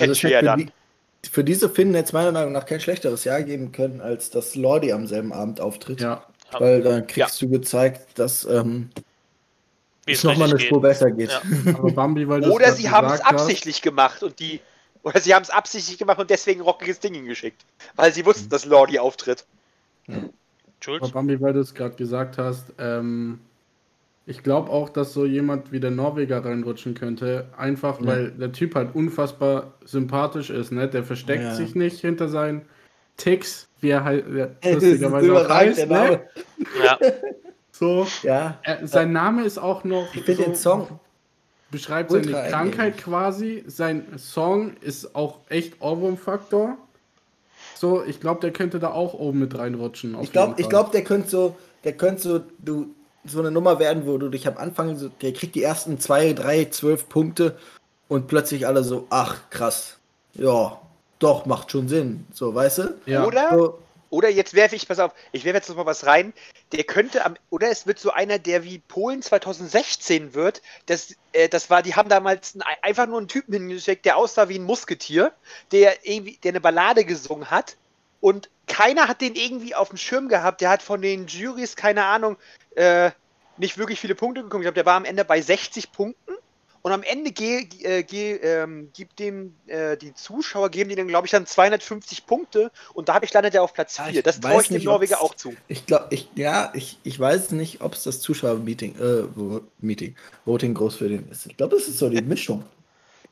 Also 0.00 0.14
catchier 0.14 0.38
für, 0.38 0.44
dann. 0.44 0.72
Für 1.30 1.44
diese 1.44 1.68
Finnen 1.68 1.94
jetzt 1.94 2.12
meiner 2.12 2.32
Meinung 2.32 2.52
nach 2.52 2.66
kein 2.66 2.80
schlechteres 2.80 3.24
Jahr 3.24 3.42
geben 3.42 3.72
können, 3.72 4.00
als 4.00 4.30
dass 4.30 4.54
Lordi 4.54 4.92
am 4.92 5.06
selben 5.06 5.32
Abend 5.32 5.60
auftritt. 5.60 6.00
Ja. 6.00 6.24
Weil 6.52 6.82
dann 6.82 7.06
kriegst 7.06 7.40
du 7.42 7.48
gezeigt, 7.48 8.18
dass 8.18 8.44
ähm, 8.44 8.90
es 10.06 10.22
nochmal 10.22 10.44
eine 10.44 10.54
richtig 10.54 10.68
Spur 10.68 10.80
geht. 10.80 10.88
besser 10.88 11.10
geht. 11.10 11.30
Ja. 11.30 11.42
Aber 11.74 11.90
Bambi, 11.92 12.26
Oder 12.26 12.72
sie 12.72 12.90
haben 12.90 13.06
es 13.06 13.12
gesagt 13.14 13.32
hast- 13.32 13.40
absichtlich 13.40 13.82
gemacht 13.82 14.22
und 14.22 14.38
die. 14.38 14.60
Oder 15.02 15.20
sie 15.20 15.34
haben 15.34 15.42
es 15.42 15.50
absichtlich 15.50 15.98
gemacht 15.98 16.18
und 16.18 16.30
deswegen 16.30 16.60
ein 16.60 16.64
rockiges 16.64 16.98
Ding 16.98 17.14
hingeschickt. 17.14 17.64
Weil 17.94 18.12
sie 18.12 18.26
wussten, 18.26 18.48
dass 18.48 18.64
Lordi 18.64 18.98
auftritt. 18.98 19.44
Aber 20.08 20.30
Jules? 20.80 21.10
Bambi, 21.10 21.40
weil 21.40 21.52
du 21.52 21.60
es 21.60 21.74
gerade 21.74 21.94
gesagt 21.96 22.38
hast, 22.38 22.72
ähm, 22.78 23.40
ich 24.26 24.42
glaube 24.42 24.70
auch, 24.70 24.88
dass 24.88 25.12
so 25.12 25.24
jemand 25.24 25.70
wie 25.70 25.78
der 25.80 25.92
Norweger 25.92 26.44
reinrutschen 26.44 26.94
könnte. 26.94 27.46
Einfach 27.56 28.00
Ja. 28.00 28.06
weil 28.06 28.30
der 28.32 28.52
Typ 28.52 28.74
halt 28.74 28.94
unfassbar 28.94 29.74
sympathisch 29.84 30.50
ist, 30.50 30.72
ne? 30.72 30.88
Der 30.88 31.04
versteckt 31.04 31.44
Ja. 31.44 31.54
sich 31.54 31.74
nicht 31.76 32.00
hinter 32.00 32.28
seinen 32.28 32.62
Ticks, 33.16 33.68
wie 33.80 33.90
er 33.90 34.04
halt 34.04 34.26
ist 34.62 34.74
lustigerweise 34.74 35.32
auch 35.34 35.48
heißt, 35.48 35.88
ne? 35.88 36.22
Ja, 36.84 36.98
So. 37.70 38.06
Ja, 38.22 38.58
Er, 38.62 38.86
sein 38.86 39.12
Name 39.12 39.44
ist 39.44 39.58
auch 39.58 39.84
noch. 39.84 40.06
ich 40.14 40.22
finde 40.22 40.36
so, 40.42 40.42
den 40.44 40.54
Song. 40.56 41.00
beschreibt 41.70 42.10
ultra 42.10 42.32
seine 42.32 42.50
Krankheit 42.50 42.96
quasi. 42.96 43.64
Sein 43.66 44.06
Song 44.16 44.72
ist 44.80 45.14
auch 45.14 45.40
echt 45.50 45.80
Ohrwurm-Faktor. 45.82 46.78
So, 47.74 48.02
ich 48.02 48.20
glaube, 48.20 48.40
der 48.40 48.52
könnte 48.52 48.78
da 48.78 48.90
auch 48.92 49.12
oben 49.12 49.40
mit 49.40 49.56
reinrutschen. 49.58 50.14
auf 50.14 50.24
Ich 50.24 50.32
glaube, 50.32 50.54
glaub, 50.64 50.90
der 50.92 51.04
könnte 51.04 51.28
so, 51.28 51.56
der 51.84 51.92
könnte 51.92 52.22
so, 52.22 52.40
du, 52.58 52.94
so 53.28 53.40
eine 53.40 53.50
Nummer 53.50 53.78
werden, 53.78 54.06
wo 54.06 54.18
du 54.18 54.28
dich 54.28 54.46
am 54.46 54.56
Anfang, 54.56 54.96
so, 54.96 55.08
der 55.08 55.32
kriegt 55.32 55.54
die 55.54 55.62
ersten 55.62 55.98
zwei, 56.00 56.32
drei, 56.32 56.66
zwölf 56.66 57.08
Punkte 57.08 57.58
und 58.08 58.28
plötzlich 58.28 58.66
alle 58.66 58.84
so, 58.84 59.06
ach 59.10 59.50
krass, 59.50 59.96
ja, 60.34 60.80
doch, 61.18 61.46
macht 61.46 61.70
schon 61.70 61.88
Sinn, 61.88 62.26
so, 62.32 62.54
weißt 62.54 62.78
du? 62.78 62.94
Ja. 63.06 63.24
Oder? 63.24 63.50
So, 63.54 63.78
Oder 64.10 64.28
jetzt 64.28 64.54
werfe 64.54 64.76
ich, 64.76 64.86
pass 64.86 64.98
auf, 64.98 65.12
ich 65.32 65.44
werfe 65.44 65.56
jetzt 65.56 65.68
noch 65.68 65.76
mal 65.76 65.86
was 65.86 66.06
rein. 66.06 66.32
Der 66.72 66.84
könnte 66.84 67.24
am, 67.24 67.36
oder 67.50 67.70
es 67.70 67.86
wird 67.86 67.98
so 67.98 68.10
einer, 68.10 68.38
der 68.38 68.64
wie 68.64 68.78
Polen 68.78 69.22
2016 69.22 70.34
wird. 70.34 70.62
Das, 70.86 71.14
äh, 71.32 71.48
das 71.48 71.70
war, 71.70 71.82
die 71.82 71.94
haben 71.94 72.08
damals 72.08 72.54
einen, 72.54 72.62
einfach 72.82 73.06
nur 73.06 73.18
einen 73.18 73.28
Typen 73.28 73.54
hingeschickt, 73.54 74.04
der 74.04 74.16
aussah 74.16 74.48
wie 74.48 74.58
ein 74.58 74.64
Musketier, 74.64 75.32
der 75.72 76.06
irgendwie, 76.06 76.38
der 76.42 76.50
eine 76.50 76.60
Ballade 76.60 77.04
gesungen 77.04 77.50
hat. 77.50 77.76
Und 78.20 78.48
keiner 78.76 79.08
hat 79.08 79.22
den 79.22 79.34
irgendwie 79.36 79.74
auf 79.74 79.88
dem 79.88 79.96
Schirm 79.96 80.28
gehabt. 80.28 80.60
Der 80.60 80.68
hat 80.68 80.82
von 80.82 81.00
den 81.00 81.26
Juries, 81.26 81.76
keine 81.76 82.04
Ahnung, 82.04 82.36
äh, 82.74 83.10
nicht 83.56 83.78
wirklich 83.78 83.98
viele 83.98 84.14
Punkte 84.14 84.42
gekommen. 84.42 84.62
Ich 84.62 84.66
glaube, 84.66 84.74
der 84.74 84.84
war 84.84 84.96
am 84.96 85.06
Ende 85.06 85.24
bei 85.24 85.40
60 85.40 85.92
Punkten. 85.92 86.32
Und 86.82 86.92
am 86.92 87.02
Ende 87.02 87.32
ge, 87.32 87.66
äh, 87.82 88.02
ge, 88.02 88.36
ähm, 88.36 88.90
gibt 88.94 89.18
dem 89.18 89.56
äh, 89.66 89.96
die 89.96 90.14
Zuschauer 90.14 90.68
geben 90.68 90.90
die 90.90 90.94
dann 90.94 91.08
glaube 91.08 91.26
ich 91.26 91.32
dann 91.32 91.44
250 91.44 92.26
Punkte 92.26 92.70
und 92.94 93.08
dadurch 93.08 93.32
landet 93.32 93.56
er 93.56 93.64
auf 93.64 93.72
Platz 93.72 93.96
4. 93.96 94.12
Ja, 94.12 94.22
das 94.22 94.40
traue 94.40 94.62
ich 94.62 94.68
dem 94.68 94.84
Norweger 94.84 95.20
auch 95.20 95.34
zu. 95.34 95.56
Ich 95.66 95.86
glaube, 95.86 96.06
ich, 96.10 96.28
ja, 96.36 96.70
ich, 96.74 96.98
ich 97.02 97.18
weiß 97.18 97.50
nicht, 97.52 97.80
ob 97.80 97.94
es 97.94 98.04
das 98.04 98.20
Zuschauermeeting, 98.20 98.94
äh, 99.00 99.60
Meeting, 99.80 100.14
Voting 100.44 100.74
groß 100.74 100.94
für 100.94 101.08
den 101.08 101.28
ist. 101.28 101.46
Ich 101.46 101.56
glaube, 101.56 101.74
es 101.74 101.88
ist 101.88 101.98
so 101.98 102.08
die 102.08 102.22
Mischung. 102.22 102.64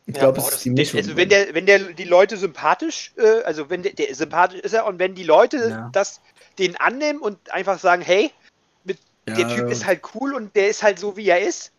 Ich 0.06 0.16
Ja, 0.16 0.22
glaube, 0.22 0.39
es 0.39 0.44
das, 0.47 0.55
ist 0.56 0.64
die 0.64 0.70
Mischung. 0.70 1.01
also 1.01 1.16
wenn 1.16 1.28
der, 1.28 1.55
wenn 1.55 1.66
der 1.66 1.78
die 1.93 2.05
Leute 2.05 2.36
sympathisch, 2.36 3.12
äh, 3.16 3.43
also 3.43 3.70
wenn 3.70 3.82
der, 3.82 3.94
der 3.94 4.14
sympathisch 4.14 4.60
ist 4.60 4.74
er 4.74 4.86
und 4.86 4.98
wenn 4.98 5.14
die 5.14 5.24
Leute 5.24 5.70
Ja. 5.70 5.90
das 5.93 6.20
den 6.59 6.76
annehmen 6.76 7.20
und 7.20 7.52
einfach 7.52 7.78
sagen, 7.78 8.02
hey, 8.02 8.31
mit, 8.85 8.98
der 9.26 9.39
Ja. 9.39 9.55
Typ 9.55 9.70
ist 9.70 9.86
halt 9.86 10.02
cool 10.14 10.35
und 10.35 10.55
der 10.56 10.68
ist 10.68 10.82
halt 10.82 10.98
so 10.98 11.16
wie 11.16 11.28
er 11.28 11.40
ist 11.40 11.72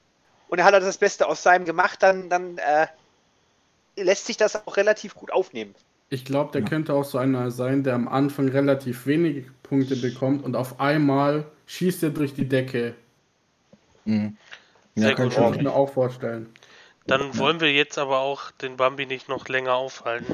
und 0.48 0.58
er 0.58 0.66
hat 0.66 0.74
halt 0.74 0.84
das 0.84 0.98
Beste 0.98 1.28
aus 1.28 1.44
seinem 1.44 1.66
gemacht, 1.66 2.02
dann, 2.02 2.30
dann 2.30 2.58
äh, 2.58 2.88
lässt 3.96 4.26
sich 4.26 4.38
das 4.38 4.56
auch 4.56 4.76
relativ 4.76 5.14
gut 5.14 5.32
aufnehmen. 5.32 5.76
Ich 6.10 6.26
glaube, 6.26 6.52
der 6.52 6.62
Ja. 6.62 6.68
könnte 6.68 6.94
auch 6.94 7.06
so 7.06 7.20
einer 7.20 7.52
sein, 7.52 7.84
der 7.84 7.94
am 7.94 8.08
Anfang 8.08 8.50
relativ 8.50 9.06
wenige 9.06 9.52
Punkte 9.64 9.96
bekommt 9.96 10.44
und 10.44 10.56
auf 10.56 10.80
einmal 10.80 11.46
schießt 11.68 12.04
er 12.04 12.10
durch 12.10 12.34
die 12.34 12.48
Decke. 12.48 12.96
Mhm. 14.06 14.38
Ja, 14.96 15.14
Kann 15.14 15.28
ich 15.28 15.62
mir 15.62 15.74
auch 15.74 15.92
vorstellen. 15.92 16.50
Dann 17.08 17.38
wollen 17.38 17.60
wir 17.62 17.72
jetzt 17.72 17.98
aber 17.98 18.20
auch 18.20 18.52
den 18.52 18.78
Bambi 18.78 19.06
nicht 19.06 19.30
noch 19.30 19.48
länger 19.48 19.74
aufhalten. 19.76 20.34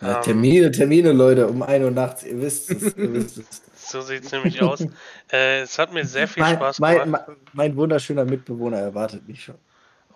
Ja, 0.00 0.16
Ähm, 0.16 0.22
Termine, 0.22 0.70
Termine, 0.70 1.12
Leute, 1.12 1.48
um 1.48 1.62
1 1.62 1.84
Uhr 1.84 1.90
nachts, 1.90 2.22
ihr 2.22 2.40
wisst 2.40 2.70
es, 2.70 2.96
ihr 2.96 3.12
wisst 3.12 3.38
es. 3.38 3.62
So 3.74 4.02
sieht 4.02 4.24
es 4.24 4.32
nämlich 4.32 4.60
aus. 4.62 4.86
Äh, 5.32 5.60
es 5.60 5.78
hat 5.78 5.92
mir 5.92 6.04
sehr 6.06 6.28
viel 6.28 6.42
mein, 6.42 6.56
Spaß 6.56 6.78
mein, 6.78 6.98
gemacht. 7.00 7.24
mein, 7.28 7.36
mein 7.52 7.76
wunderschöner 7.76 8.24
Mitbewohner 8.24 8.78
erwartet 8.78 9.26
mich 9.28 9.44
schon. 9.44 9.56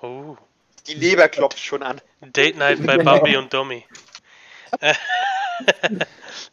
Oh, 0.01 0.37
Die 0.87 0.95
Leber 0.95 1.29
klopft 1.29 1.59
schon 1.61 1.83
an. 1.83 2.01
Date 2.21 2.57
Night 2.57 2.85
bei 2.87 2.99
Bambi 3.05 3.37
und 3.37 3.53
Domi. 3.53 3.85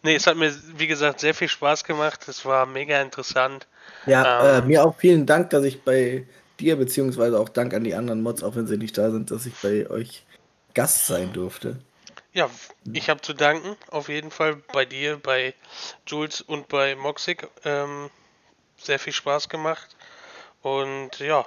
Nee, 0.04 0.16
es 0.16 0.28
hat 0.28 0.38
mir, 0.38 0.54
wie 0.78 0.88
gesagt, 0.88 1.20
sehr 1.20 1.34
viel 1.34 1.48
Spaß 1.50 1.84
gemacht. 1.84 2.28
Es 2.28 2.46
war 2.46 2.66
mega 2.66 3.02
interessant. 3.02 3.68
Ja, 4.06 4.30
Ähm. 4.58 4.64
äh, 4.64 4.68
mir 4.68 4.84
auch 4.86 4.96
vielen 4.98 5.26
Dank, 5.26 5.50
dass 5.52 5.64
ich 5.64 5.84
bei 5.84 6.28
dir, 6.60 6.76
beziehungsweise 6.76 7.40
auch 7.40 7.50
Dank 7.50 7.74
an 7.74 7.84
die 7.84 7.96
anderen 7.96 8.22
Mods, 8.22 8.44
auch 8.44 8.56
wenn 8.56 8.68
sie 8.68 8.78
nicht 8.78 8.98
da 8.98 9.12
sind, 9.12 9.32
dass 9.32 9.46
ich 9.46 9.54
bei 9.62 9.90
euch 9.90 10.26
Gast 10.74 11.08
sein 11.08 11.34
durfte. 11.34 11.78
Ja, 12.34 12.50
ich 12.94 13.10
habe 13.10 13.22
zu 13.22 13.34
danken, 13.34 13.76
auf 13.90 14.08
jeden 14.08 14.32
Fall 14.32 14.58
bei 14.72 14.86
dir, 14.86 15.18
bei 15.18 15.56
Jules 16.06 16.42
und 16.42 16.68
bei 16.68 16.96
Moxig. 16.96 17.48
Ähm, 17.66 18.10
sehr 18.78 19.00
viel 19.00 19.14
Spaß 19.14 19.50
gemacht. 19.50 19.96
Und 20.62 21.20
ja, 21.20 21.46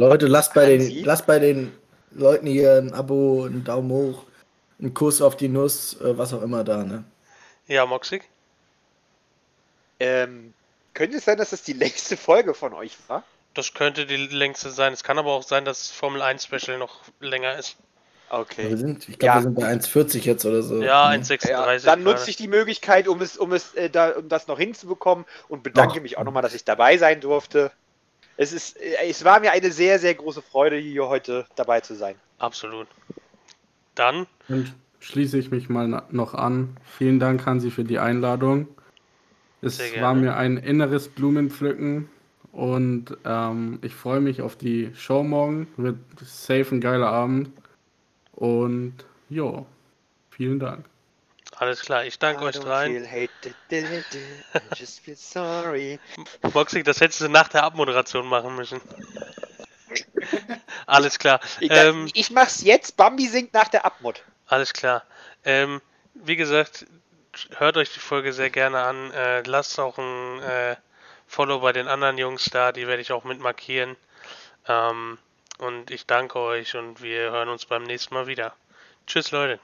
Leute, 0.00 0.28
lasst 0.28 0.54
bei, 0.54 0.64
den, 0.64 1.04
lasst 1.04 1.26
bei 1.26 1.38
den 1.38 1.72
Leuten 2.12 2.46
hier 2.46 2.76
ein 2.76 2.94
Abo, 2.94 3.44
einen 3.44 3.64
Daumen 3.64 3.90
hoch, 3.90 4.24
einen 4.78 4.94
Kuss 4.94 5.20
auf 5.20 5.36
die 5.36 5.48
Nuss, 5.48 6.00
äh, 6.00 6.16
was 6.16 6.32
auch 6.32 6.40
immer 6.40 6.64
da, 6.64 6.84
ne? 6.84 7.04
ja, 7.66 7.84
Moxig. 7.84 8.22
Ähm, 10.00 10.54
könnte 10.94 11.18
es 11.18 11.26
sein, 11.26 11.36
dass 11.36 11.50
das 11.50 11.62
die 11.62 11.72
längste 11.74 12.16
Folge 12.16 12.54
von 12.54 12.72
euch 12.72 12.96
war? 13.08 13.24
Das 13.54 13.74
könnte 13.74 14.06
die 14.06 14.16
längste 14.16 14.70
sein. 14.70 14.92
Es 14.92 15.02
kann 15.02 15.18
aber 15.18 15.32
auch 15.32 15.42
sein, 15.42 15.64
dass 15.64 15.90
Formel 15.90 16.22
1 16.22 16.44
Special 16.44 16.78
noch 16.78 17.00
länger 17.20 17.58
ist. 17.58 17.76
Wir 18.30 18.38
Okay. 18.38 18.76
sind, 18.76 19.08
ich 19.08 19.18
glaube, 19.18 19.26
Ja. 19.26 19.34
wir 19.38 19.42
sind 19.42 19.54
bei 19.54 19.66
1,40 19.66 20.24
jetzt 20.24 20.44
oder 20.44 20.62
so. 20.62 20.80
Ja, 20.80 21.08
ne? 21.10 21.16
1,36. 21.16 21.50
Ja, 21.50 21.76
dann 21.90 22.04
nutze 22.04 22.30
ich 22.30 22.36
die 22.36 22.46
Möglichkeit, 22.46 23.08
um 23.08 23.20
es, 23.20 23.36
um 23.36 23.52
es, 23.52 23.74
äh, 23.74 23.90
da, 23.90 24.10
um 24.10 24.28
das 24.28 24.46
noch 24.46 24.58
hinzubekommen 24.58 25.24
und 25.48 25.64
bedanke 25.64 25.96
Ach. 25.98 26.02
mich 26.02 26.16
auch 26.16 26.22
nochmal, 26.22 26.42
dass 26.42 26.54
ich 26.54 26.64
dabei 26.64 26.96
sein 26.96 27.20
durfte. 27.20 27.72
Es 28.36 28.52
ist, 28.52 28.80
äh, 28.80 29.08
es 29.08 29.24
war 29.24 29.40
mir 29.40 29.50
eine 29.50 29.72
sehr, 29.72 29.98
sehr 29.98 30.14
große 30.14 30.42
Freude, 30.42 30.76
hier 30.76 31.08
heute 31.08 31.44
dabei 31.56 31.80
zu 31.80 31.96
sein. 31.96 32.14
Absolut. 32.38 32.86
Dann, 33.96 34.28
Dann 34.46 34.72
schließe 35.00 35.36
ich 35.36 35.50
mich 35.50 35.68
mal 35.68 36.04
noch 36.10 36.34
an. 36.34 36.76
Vielen 36.96 37.18
Dank, 37.18 37.44
Hansi, 37.46 37.72
für 37.72 37.84
die 37.84 37.98
Einladung. 37.98 38.68
Es 39.60 39.80
war 40.00 40.14
mir 40.14 40.36
ein 40.36 40.56
inneres 40.56 41.08
Blumenpflücken 41.08 42.08
und 42.52 43.16
ähm, 43.24 43.78
ich 43.82 43.94
freue 43.94 44.20
mich 44.20 44.42
auf 44.42 44.56
die 44.56 44.92
Show 44.94 45.22
morgen. 45.22 45.68
Wird 45.76 45.98
safe 46.22 46.66
ein 46.74 46.80
geiler 46.80 47.08
Abend. 47.08 47.50
Und 48.32 48.94
jo, 49.28 49.66
vielen 50.30 50.58
Dank. 50.58 50.86
alles 51.56 51.82
klar. 51.82 52.04
Ich 52.04 52.18
danke 52.18 52.42
euch 52.44 52.58
dreien. 52.58 53.06
just 54.76 55.00
feel 55.00 55.16
sorry. 55.16 56.00
Moxig, 56.54 56.84
das 56.84 57.00
hättest 57.00 57.20
du 57.20 57.28
nach 57.28 57.48
der 57.48 57.64
Abmoderation 57.64 58.26
machen 58.26 58.56
müssen. 58.56 58.80
alles 60.86 61.18
klar. 61.18 61.40
Ich, 61.60 61.70
Ähm, 61.70 62.08
ich 62.14 62.30
mach's 62.30 62.62
jetzt, 62.62 62.96
Bambi 62.96 63.26
singt 63.26 63.52
nach 63.54 63.68
der 63.68 63.84
Abmod. 63.84 64.24
Alles 64.46 64.72
klar. 64.72 65.04
Ähm, 65.44 65.80
wie 66.14 66.36
gesagt, 66.36 66.86
hört 67.56 67.76
euch 67.76 67.92
die 67.92 68.00
Folge 68.00 68.32
sehr 68.32 68.50
gerne 68.50 68.80
an. 68.80 69.10
Äh, 69.12 69.42
lasst 69.42 69.78
auch 69.78 69.98
ein 69.98 70.40
äh, 70.40 70.76
Follow 71.30 71.60
bei 71.60 71.72
den 71.72 71.86
anderen 71.86 72.18
Jungs 72.18 72.46
da, 72.46 72.72
die 72.72 72.88
werde 72.88 73.02
ich 73.02 73.12
auch 73.12 73.22
mit 73.22 73.38
markieren. 73.38 73.94
Ähm, 74.66 75.16
und 75.58 75.92
ich 75.92 76.04
danke 76.04 76.40
euch 76.40 76.74
und 76.74 77.02
wir 77.02 77.30
hören 77.30 77.48
uns 77.48 77.66
beim 77.66 77.84
nächsten 77.84 78.14
Mal 78.14 78.26
wieder. 78.26 78.52
Tschüss, 79.06 79.30
Leute. 79.30 79.60